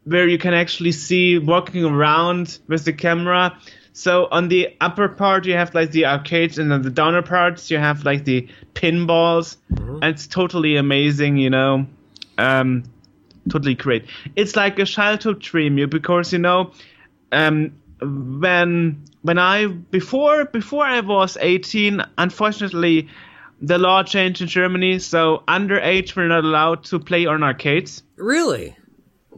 where 0.04 0.28
you 0.28 0.38
can 0.38 0.54
actually 0.54 0.92
see 0.92 1.38
walking 1.40 1.84
around 1.84 2.60
with 2.68 2.86
the 2.86 2.94
camera. 2.94 3.58
So 3.98 4.28
on 4.30 4.48
the 4.48 4.76
upper 4.80 5.10
part 5.10 5.48
you 5.48 5.56
have 5.56 5.74
like 5.74 5.90
the 5.90 6.06
arcades, 6.06 6.60
and 6.60 6.72
on 6.72 6.84
the 6.84 6.92
downer 6.92 7.24
parts 7.24 7.72
you 7.72 7.80
have 7.80 8.06
like 8.06 8.26
the 8.26 8.48
pinballs, 8.76 9.58
and 9.76 10.04
it's 10.04 10.28
totally 10.28 10.76
amazing, 10.76 11.38
you 11.38 11.50
know. 11.50 11.88
Um, 12.38 12.84
totally 13.50 13.74
great. 13.74 14.06
It's 14.36 14.56
like 14.56 14.78
a 14.78 14.86
childhood 14.86 15.40
dream, 15.40 15.80
you 15.80 15.88
because 15.88 16.32
you 16.32 16.38
know, 16.38 16.74
um, 17.32 17.72
when 18.00 19.04
when 19.24 19.40
I 19.40 19.66
before 19.66 20.46
before 20.46 20.86
I 20.86 21.00
was 21.00 21.36
18, 21.42 22.04
unfortunately, 22.20 23.10
the 23.64 23.80
law 23.80 24.04
changed 24.04 24.42
in 24.42 24.48
Germany, 24.48 25.00
so 25.00 25.42
underage 25.48 26.16
were 26.16 26.28
not 26.28 26.44
allowed 26.44 26.84
to 26.84 27.00
play 27.00 27.26
on 27.26 27.42
arcades. 27.42 28.04
Really? 28.16 28.78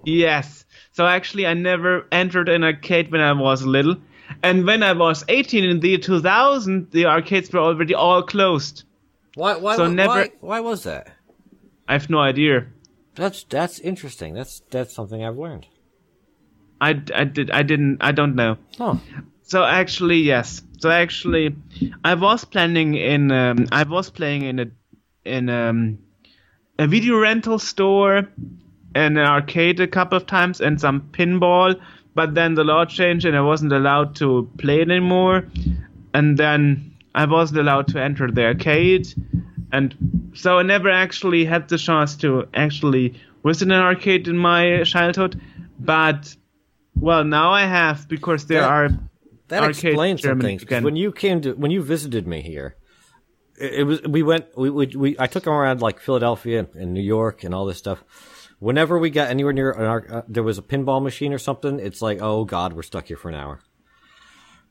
Yes. 0.04 0.66
So 0.92 1.08
actually, 1.08 1.48
I 1.48 1.54
never 1.54 2.06
entered 2.12 2.50
an 2.50 2.66
arcade 2.66 3.10
when 3.10 3.22
I 3.22 3.32
was 3.32 3.66
little. 3.66 3.96
And 4.44 4.66
when 4.66 4.84
I 4.84 4.94
was 4.94 5.24
18 5.28 5.64
in 5.64 5.80
the 5.80 5.90
year 5.90 5.98
2000, 5.98 6.92
the 6.92 7.06
arcades 7.06 7.52
were 7.52 7.60
already 7.60 7.94
all 7.94 8.24
closed. 8.24 8.84
Why 9.36 9.56
why 9.58 9.76
So 9.76 9.84
why, 9.84 9.94
never- 9.94 10.28
why 10.42 10.60
was 10.60 10.84
that? 10.84 11.12
I 11.88 11.94
have 11.94 12.10
no 12.10 12.20
idea. 12.20 12.68
That's 13.16 13.44
that's 13.44 13.80
interesting. 13.80 14.34
That's 14.34 14.62
that's 14.70 14.94
something 14.94 15.24
I've 15.24 15.38
learned. 15.38 15.66
I, 16.80 17.02
I 17.14 17.24
did 17.26 17.52
I 17.52 17.64
didn't 17.64 17.98
I 18.02 18.12
don't 18.12 18.36
know. 18.36 18.58
Oh. 18.80 19.02
So 19.44 19.64
actually 19.64 20.20
yes. 20.20 20.62
So 20.78 20.90
actually, 20.90 21.56
I 22.06 22.14
was 22.14 22.46
planning 22.46 22.96
in 22.96 23.32
um, 23.32 23.68
I 23.72 23.84
was 23.84 24.10
playing 24.10 24.44
in 24.44 24.60
a 24.60 24.66
in 25.26 25.50
um, 25.50 26.00
a 26.78 26.88
video 26.88 27.18
rental 27.18 27.60
store 27.60 28.30
and 28.96 29.18
an 29.18 29.26
arcade 29.26 29.80
a 29.82 29.88
couple 29.88 30.18
of 30.18 30.26
times 30.26 30.62
and 30.62 30.80
some 30.80 31.10
pinball, 31.12 31.80
but 32.20 32.36
then 32.36 32.56
the 32.56 32.66
law 32.66 32.84
changed 32.84 33.24
and 33.26 33.34
I 33.34 33.40
wasn't 33.40 33.72
allowed 33.72 34.14
to 34.18 34.50
play 34.58 34.82
it 34.82 34.92
anymore. 34.92 35.48
And 36.14 36.38
then 36.38 36.94
I 37.16 37.24
wasn't 37.24 37.62
allowed 37.62 37.88
to 37.94 37.98
enter 38.08 38.30
the 38.30 38.44
arcade, 38.44 39.08
and 39.72 39.88
so 40.34 40.60
I 40.60 40.64
never 40.64 40.90
actually 40.90 41.46
had 41.46 41.70
the 41.70 41.78
chance 41.78 42.18
to 42.18 42.46
actually 42.54 43.14
visit 43.46 43.70
an 43.72 43.82
arcade 43.92 44.28
in 44.28 44.38
my 44.38 44.84
childhood. 44.84 45.40
But 45.80 46.36
well, 47.08 47.24
now 47.24 47.52
I 47.52 47.66
have 47.80 48.10
because 48.10 48.48
there 48.48 48.66
are 48.66 48.90
That 49.48 49.64
Arcade 49.64 49.92
explains 49.92 50.22
some 50.22 50.42
things. 50.42 50.66
When 50.70 50.98
you 50.98 51.14
came 51.14 51.40
to 51.46 51.54
when 51.54 51.72
you 51.72 51.82
visited 51.82 52.28
me 52.28 52.42
here, 52.42 52.76
it, 53.58 53.72
it 53.80 53.84
was 53.84 54.02
we 54.02 54.24
went 54.24 54.46
we, 54.58 54.70
we 54.70 54.86
we 55.04 55.10
I 55.18 55.28
took 55.28 55.46
him 55.48 55.54
around 55.54 55.82
like 55.82 56.02
Philadelphia 56.02 56.68
and 56.82 56.94
New 56.94 57.08
York 57.18 57.46
and 57.46 57.56
all 57.56 57.66
this 57.66 57.78
stuff. 57.78 58.04
Whenever 58.60 59.00
we 59.00 59.10
got 59.10 59.30
anywhere 59.30 59.54
near 59.54 59.72
an 59.72 59.86
arc, 59.86 60.12
uh, 60.12 60.22
there 60.28 60.44
was 60.44 60.58
a 60.58 60.62
pinball 60.62 61.02
machine 61.02 61.34
or 61.34 61.38
something, 61.38 61.80
it's 61.80 62.02
like, 62.02 62.20
oh 62.22 62.44
god, 62.46 62.74
we're 62.74 62.84
stuck 62.84 63.08
here 63.08 63.18
for 63.18 63.30
an 63.30 63.36
hour. 63.36 63.60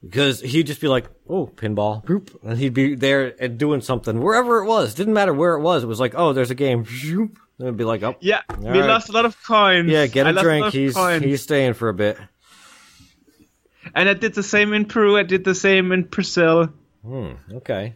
Because 0.04 0.40
he'd 0.40 0.66
just 0.68 0.80
be 0.80 0.86
like, 0.88 1.06
oh, 1.28 1.46
pinball, 1.48 2.04
boop, 2.04 2.36
and 2.44 2.56
he'd 2.58 2.74
be 2.74 2.94
there 2.94 3.34
and 3.42 3.58
doing 3.58 3.80
something 3.80 4.20
wherever 4.20 4.62
it 4.62 4.66
was. 4.66 4.94
Didn't 4.94 5.14
matter 5.14 5.34
where 5.34 5.54
it 5.54 5.60
was. 5.60 5.82
It 5.82 5.86
was 5.88 5.98
like, 5.98 6.14
oh, 6.16 6.32
there's 6.32 6.52
a 6.52 6.54
game, 6.54 6.84
and 6.86 7.30
it'd 7.58 7.76
be 7.76 7.82
like, 7.84 8.02
oh, 8.04 8.14
Yeah, 8.20 8.42
we 8.60 8.68
right. 8.68 8.86
lost 8.86 9.08
a 9.08 9.12
lot 9.12 9.24
of 9.24 9.36
coins. 9.42 9.90
yeah, 9.90 10.06
get 10.06 10.26
a 10.28 10.34
drink. 10.34 10.66
of 10.66 10.72
He's 10.72 10.94
coins. 10.94 11.24
he's 11.24 11.42
staying 11.42 11.72
for 11.74 11.88
a 11.88 11.94
bit. 11.94 12.16
And 13.94 14.08
I 14.08 14.14
did 14.14 14.34
the 14.34 14.42
same 14.42 14.72
in 14.74 14.84
Peru. 14.84 15.16
I 15.16 15.22
did 15.22 15.42
the 15.44 15.54
same 15.54 15.90
in 15.92 16.02
Brazil. 16.04 16.68
Hmm. 17.04 17.32
Okay. 17.54 17.94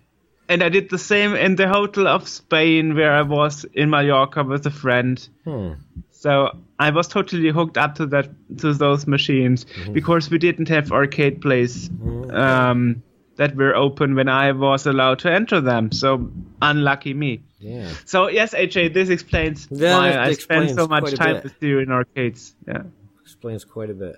And 0.52 0.62
I 0.62 0.68
did 0.68 0.90
the 0.90 0.98
same 0.98 1.34
in 1.34 1.56
the 1.56 1.66
hotel 1.66 2.06
of 2.06 2.28
Spain 2.28 2.94
where 2.94 3.12
I 3.12 3.22
was 3.22 3.64
in 3.72 3.88
Mallorca 3.90 4.44
with 4.44 4.66
a 4.66 4.70
friend. 4.70 5.28
Hmm. 5.44 5.72
So 6.10 6.50
I 6.78 6.90
was 6.90 7.08
totally 7.08 7.50
hooked 7.50 7.78
up 7.78 7.94
to 7.96 8.06
that 8.06 8.28
to 8.58 8.74
those 8.74 9.06
machines 9.06 9.64
Mm-hmm. 9.64 9.92
because 9.94 10.30
we 10.30 10.38
didn't 10.38 10.68
have 10.68 10.92
arcade 10.92 11.40
plays 11.40 11.90
um, 12.30 13.02
that 13.36 13.56
were 13.56 13.74
open 13.74 14.14
when 14.14 14.28
I 14.28 14.52
was 14.52 14.86
allowed 14.86 15.18
to 15.20 15.32
enter 15.32 15.60
them. 15.60 15.90
So 15.90 16.30
unlucky 16.60 17.14
me. 17.14 17.40
Yeah. 17.58 17.90
So 18.04 18.28
yes, 18.28 18.54
AJ, 18.54 18.92
this 18.94 19.08
explains 19.08 19.66
why 19.70 20.18
I 20.18 20.32
spend 20.34 20.70
so 20.74 20.86
much 20.86 21.14
time 21.14 21.36
bit. 21.36 21.44
with 21.44 21.62
you 21.62 21.78
in 21.80 21.90
arcades. 21.90 22.54
Yeah. 22.68 22.82
Explains 23.22 23.64
quite 23.64 23.90
a 23.90 23.94
bit. 23.94 24.16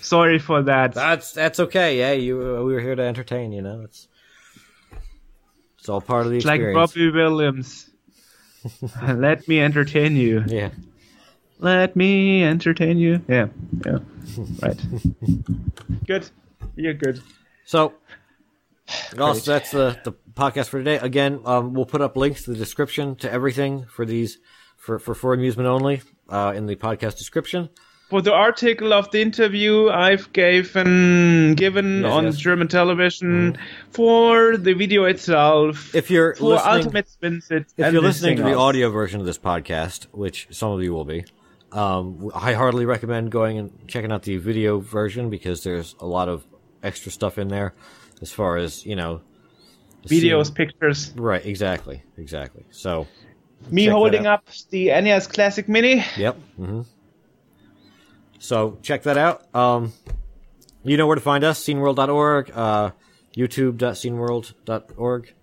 Sorry 0.00 0.38
for 0.38 0.62
that. 0.62 0.92
That's 0.94 1.32
that's 1.32 1.58
okay. 1.60 1.98
Yeah, 1.98 2.12
you 2.12 2.36
we 2.38 2.72
were 2.74 2.80
here 2.80 2.94
to 2.94 3.02
entertain. 3.02 3.52
You 3.52 3.62
know, 3.62 3.82
it's 3.82 4.06
it's 5.82 5.88
all 5.88 6.00
part 6.00 6.26
of 6.26 6.30
the 6.30 6.36
It's 6.36 6.46
like 6.46 6.60
experience. 6.60 6.94
Robbie 6.94 7.10
Williams. 7.10 7.90
Let 9.02 9.48
me 9.48 9.58
entertain 9.58 10.14
you. 10.14 10.44
Yeah. 10.46 10.70
Let 11.58 11.96
me 11.96 12.44
entertain 12.44 12.98
you. 12.98 13.20
Yeah, 13.26 13.48
yeah, 13.84 13.98
right. 14.60 14.80
good. 16.06 16.30
You're 16.76 16.94
good. 16.94 17.20
So, 17.64 17.94
also, 19.18 19.52
that's 19.52 19.72
the 19.72 19.98
the 20.04 20.12
podcast 20.34 20.68
for 20.68 20.78
today. 20.78 20.98
Again, 20.98 21.40
um, 21.46 21.74
we'll 21.74 21.84
put 21.84 22.00
up 22.00 22.16
links 22.16 22.44
to 22.44 22.52
the 22.52 22.56
description 22.56 23.16
to 23.16 23.32
everything 23.32 23.86
for 23.86 24.06
these 24.06 24.38
for 24.76 25.00
for 25.00 25.16
for 25.16 25.34
amusement 25.34 25.68
only 25.68 26.00
uh, 26.28 26.52
in 26.54 26.66
the 26.66 26.76
podcast 26.76 27.18
description. 27.18 27.70
For 28.12 28.20
the 28.20 28.34
article 28.34 28.92
of 28.92 29.10
the 29.10 29.22
interview 29.22 29.88
I've 29.88 30.30
given 30.34 31.54
given 31.54 32.02
Yes, 32.02 32.12
on 32.12 32.24
yes. 32.26 32.36
German 32.36 32.68
television, 32.68 33.56
for 33.90 34.58
the 34.58 34.74
video 34.74 35.04
itself, 35.04 35.94
If 35.94 36.10
you're 36.10 36.34
for 36.34 36.58
Ultimate 36.58 37.08
Spins 37.08 37.50
It, 37.50 37.72
if 37.78 37.90
you're 37.90 38.02
listening 38.02 38.36
to 38.36 38.42
thing 38.42 38.50
the 38.52 38.58
else. 38.58 38.68
audio 38.68 38.90
version 38.90 39.18
of 39.20 39.24
this 39.24 39.38
podcast, 39.38 40.08
which 40.12 40.46
some 40.50 40.72
of 40.72 40.82
you 40.82 40.92
will 40.92 41.06
be, 41.06 41.24
um, 41.72 42.30
I 42.34 42.52
hardly 42.52 42.84
recommend 42.84 43.30
going 43.32 43.56
and 43.56 43.70
checking 43.88 44.12
out 44.12 44.24
the 44.24 44.36
video 44.36 44.78
version 44.78 45.30
because 45.30 45.64
there's 45.64 45.94
a 45.98 46.04
lot 46.06 46.28
of 46.28 46.44
extra 46.82 47.10
stuff 47.10 47.38
in 47.38 47.48
there, 47.48 47.72
as 48.20 48.30
far 48.30 48.58
as 48.58 48.84
you 48.84 48.94
know, 48.94 49.22
videos, 50.06 50.44
seeing- 50.48 50.54
pictures. 50.54 51.14
Right, 51.16 51.46
exactly, 51.46 52.02
exactly. 52.18 52.64
So, 52.72 53.06
Me 53.70 53.86
holding 53.86 54.26
out. 54.26 54.40
up 54.40 54.48
the 54.68 54.90
NES 54.90 55.28
Classic 55.28 55.66
Mini. 55.66 56.04
Yep. 56.18 56.36
hmm 56.58 56.82
So 58.42 58.76
check 58.82 59.04
that 59.04 59.16
out. 59.16 59.54
Um, 59.54 59.92
you 60.82 60.96
know 60.96 61.06
where 61.06 61.14
to 61.14 61.20
find 61.22 61.44
us: 61.44 61.64
sceneworld.org, 61.64 62.50
uh, 62.52 62.90
youtube.sceneworld.org, 63.36 65.34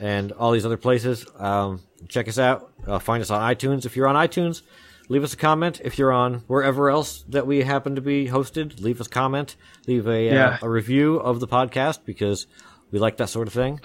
and 0.00 0.32
all 0.32 0.52
these 0.52 0.64
other 0.64 0.76
places. 0.78 1.26
Um, 1.38 1.82
check 2.08 2.26
us 2.28 2.38
out. 2.38 2.72
Uh, 2.86 2.98
find 2.98 3.20
us 3.20 3.30
on 3.30 3.40
iTunes. 3.54 3.84
If 3.84 3.96
you're 3.96 4.08
on 4.08 4.14
iTunes, 4.16 4.62
leave 5.10 5.24
us 5.24 5.34
a 5.34 5.36
comment. 5.36 5.80
If 5.84 5.98
you're 5.98 6.12
on 6.12 6.34
wherever 6.46 6.88
else 6.88 7.22
that 7.28 7.46
we 7.46 7.62
happen 7.62 7.96
to 7.96 8.00
be 8.00 8.28
hosted, 8.28 8.80
leave 8.80 9.00
us 9.00 9.08
a 9.08 9.10
comment. 9.10 9.56
Leave 9.86 10.06
a, 10.06 10.24
Yeah. 10.26 10.48
uh, 10.62 10.66
a 10.66 10.70
review 10.70 11.16
of 11.16 11.40
the 11.40 11.48
podcast 11.48 12.00
because 12.06 12.46
we 12.90 12.98
like 12.98 13.18
that 13.18 13.28
sort 13.28 13.46
of 13.46 13.52
thing. 13.52 13.80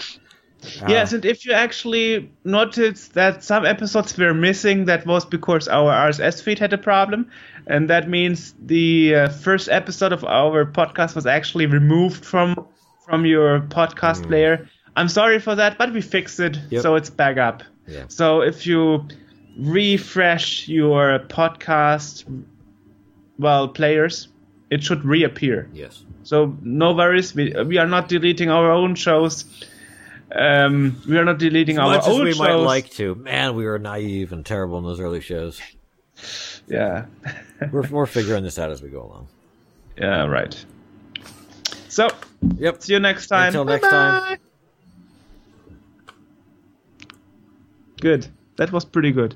Yes, 0.88 1.12
and 1.12 1.26
if 1.26 1.44
you 1.44 1.54
actually 1.54 2.32
noticed 2.44 3.16
that 3.16 3.44
some 3.44 3.66
episodes 3.66 4.16
were 4.16 4.32
missing, 4.36 4.86
that 4.86 5.08
was 5.08 5.26
because 5.26 5.68
our 5.68 5.92
RSS 5.92 6.40
feed 6.40 6.60
had 6.60 6.72
a 6.72 6.78
problem, 6.78 7.32
and 7.68 7.90
that 7.90 8.10
means 8.10 8.54
the 8.66 9.16
uh, 9.16 9.30
first 9.30 9.70
episode 9.70 10.14
of 10.14 10.24
our 10.26 10.66
podcast 10.66 11.16
was 11.16 11.26
actually 11.26 11.66
removed 11.66 12.24
from 12.26 12.68
from 13.06 13.26
your 13.26 13.60
podcast 13.62 14.28
player. 14.28 14.68
I'm 14.96 15.10
sorry 15.10 15.40
for 15.40 15.56
that, 15.56 15.78
but 15.78 15.94
we 15.94 16.02
fixed 16.02 16.40
it, 16.40 16.58
Yep. 16.70 16.82
so 16.82 16.96
it's 16.96 17.10
back 17.10 17.38
up. 17.38 17.64
Yeah. 17.88 18.06
So 18.08 18.42
if 18.42 18.66
you 18.68 19.06
refresh 19.58 20.68
your 20.68 21.20
podcast, 21.28 22.24
well, 23.40 23.68
players, 23.68 24.28
it 24.70 24.84
should 24.84 25.04
reappear. 25.04 25.70
Yes. 25.74 26.04
So 26.24 26.56
no 26.62 26.94
worries. 26.94 27.34
We, 27.36 27.54
we 27.66 27.78
are 27.78 27.88
not 27.88 28.08
deleting 28.08 28.50
our 28.50 28.72
own 28.72 28.96
shows. 28.96 29.46
Um, 30.34 31.02
we 31.08 31.18
are 31.18 31.26
not 31.26 31.40
deleting 31.40 31.78
As 31.78 31.84
our 31.84 31.96
much 31.98 32.08
as 32.08 32.20
we 32.20 32.32
shows. 32.32 32.40
might 32.40 32.54
like 32.54 32.90
to, 32.92 33.16
man, 33.16 33.56
we 33.56 33.66
were 33.66 33.80
naive 33.80 34.32
and 34.32 34.46
terrible 34.46 34.78
in 34.78 34.84
those 34.86 35.00
early 35.00 35.22
shows. 35.22 35.60
Yeah. 36.68 37.06
We're, 37.72 37.88
we're 37.90 38.06
figuring 38.06 38.44
this 38.44 38.58
out 38.58 38.72
as 38.72 38.82
we 38.82 38.90
go 38.90 39.04
along. 39.04 39.28
yeah. 39.98 40.26
Right. 40.26 40.66
So 41.90 42.08
Yep. 42.58 42.82
see 42.84 42.94
you 42.94 43.00
next 43.00 43.28
time. 43.28 43.48
Until 43.48 43.66
next 43.66 43.88
time. 43.88 44.22
Bye-bye. 44.22 44.38
Good. 48.00 48.28
That 48.58 48.72
was 48.72 48.86
pretty 48.86 49.12
good. 49.12 49.36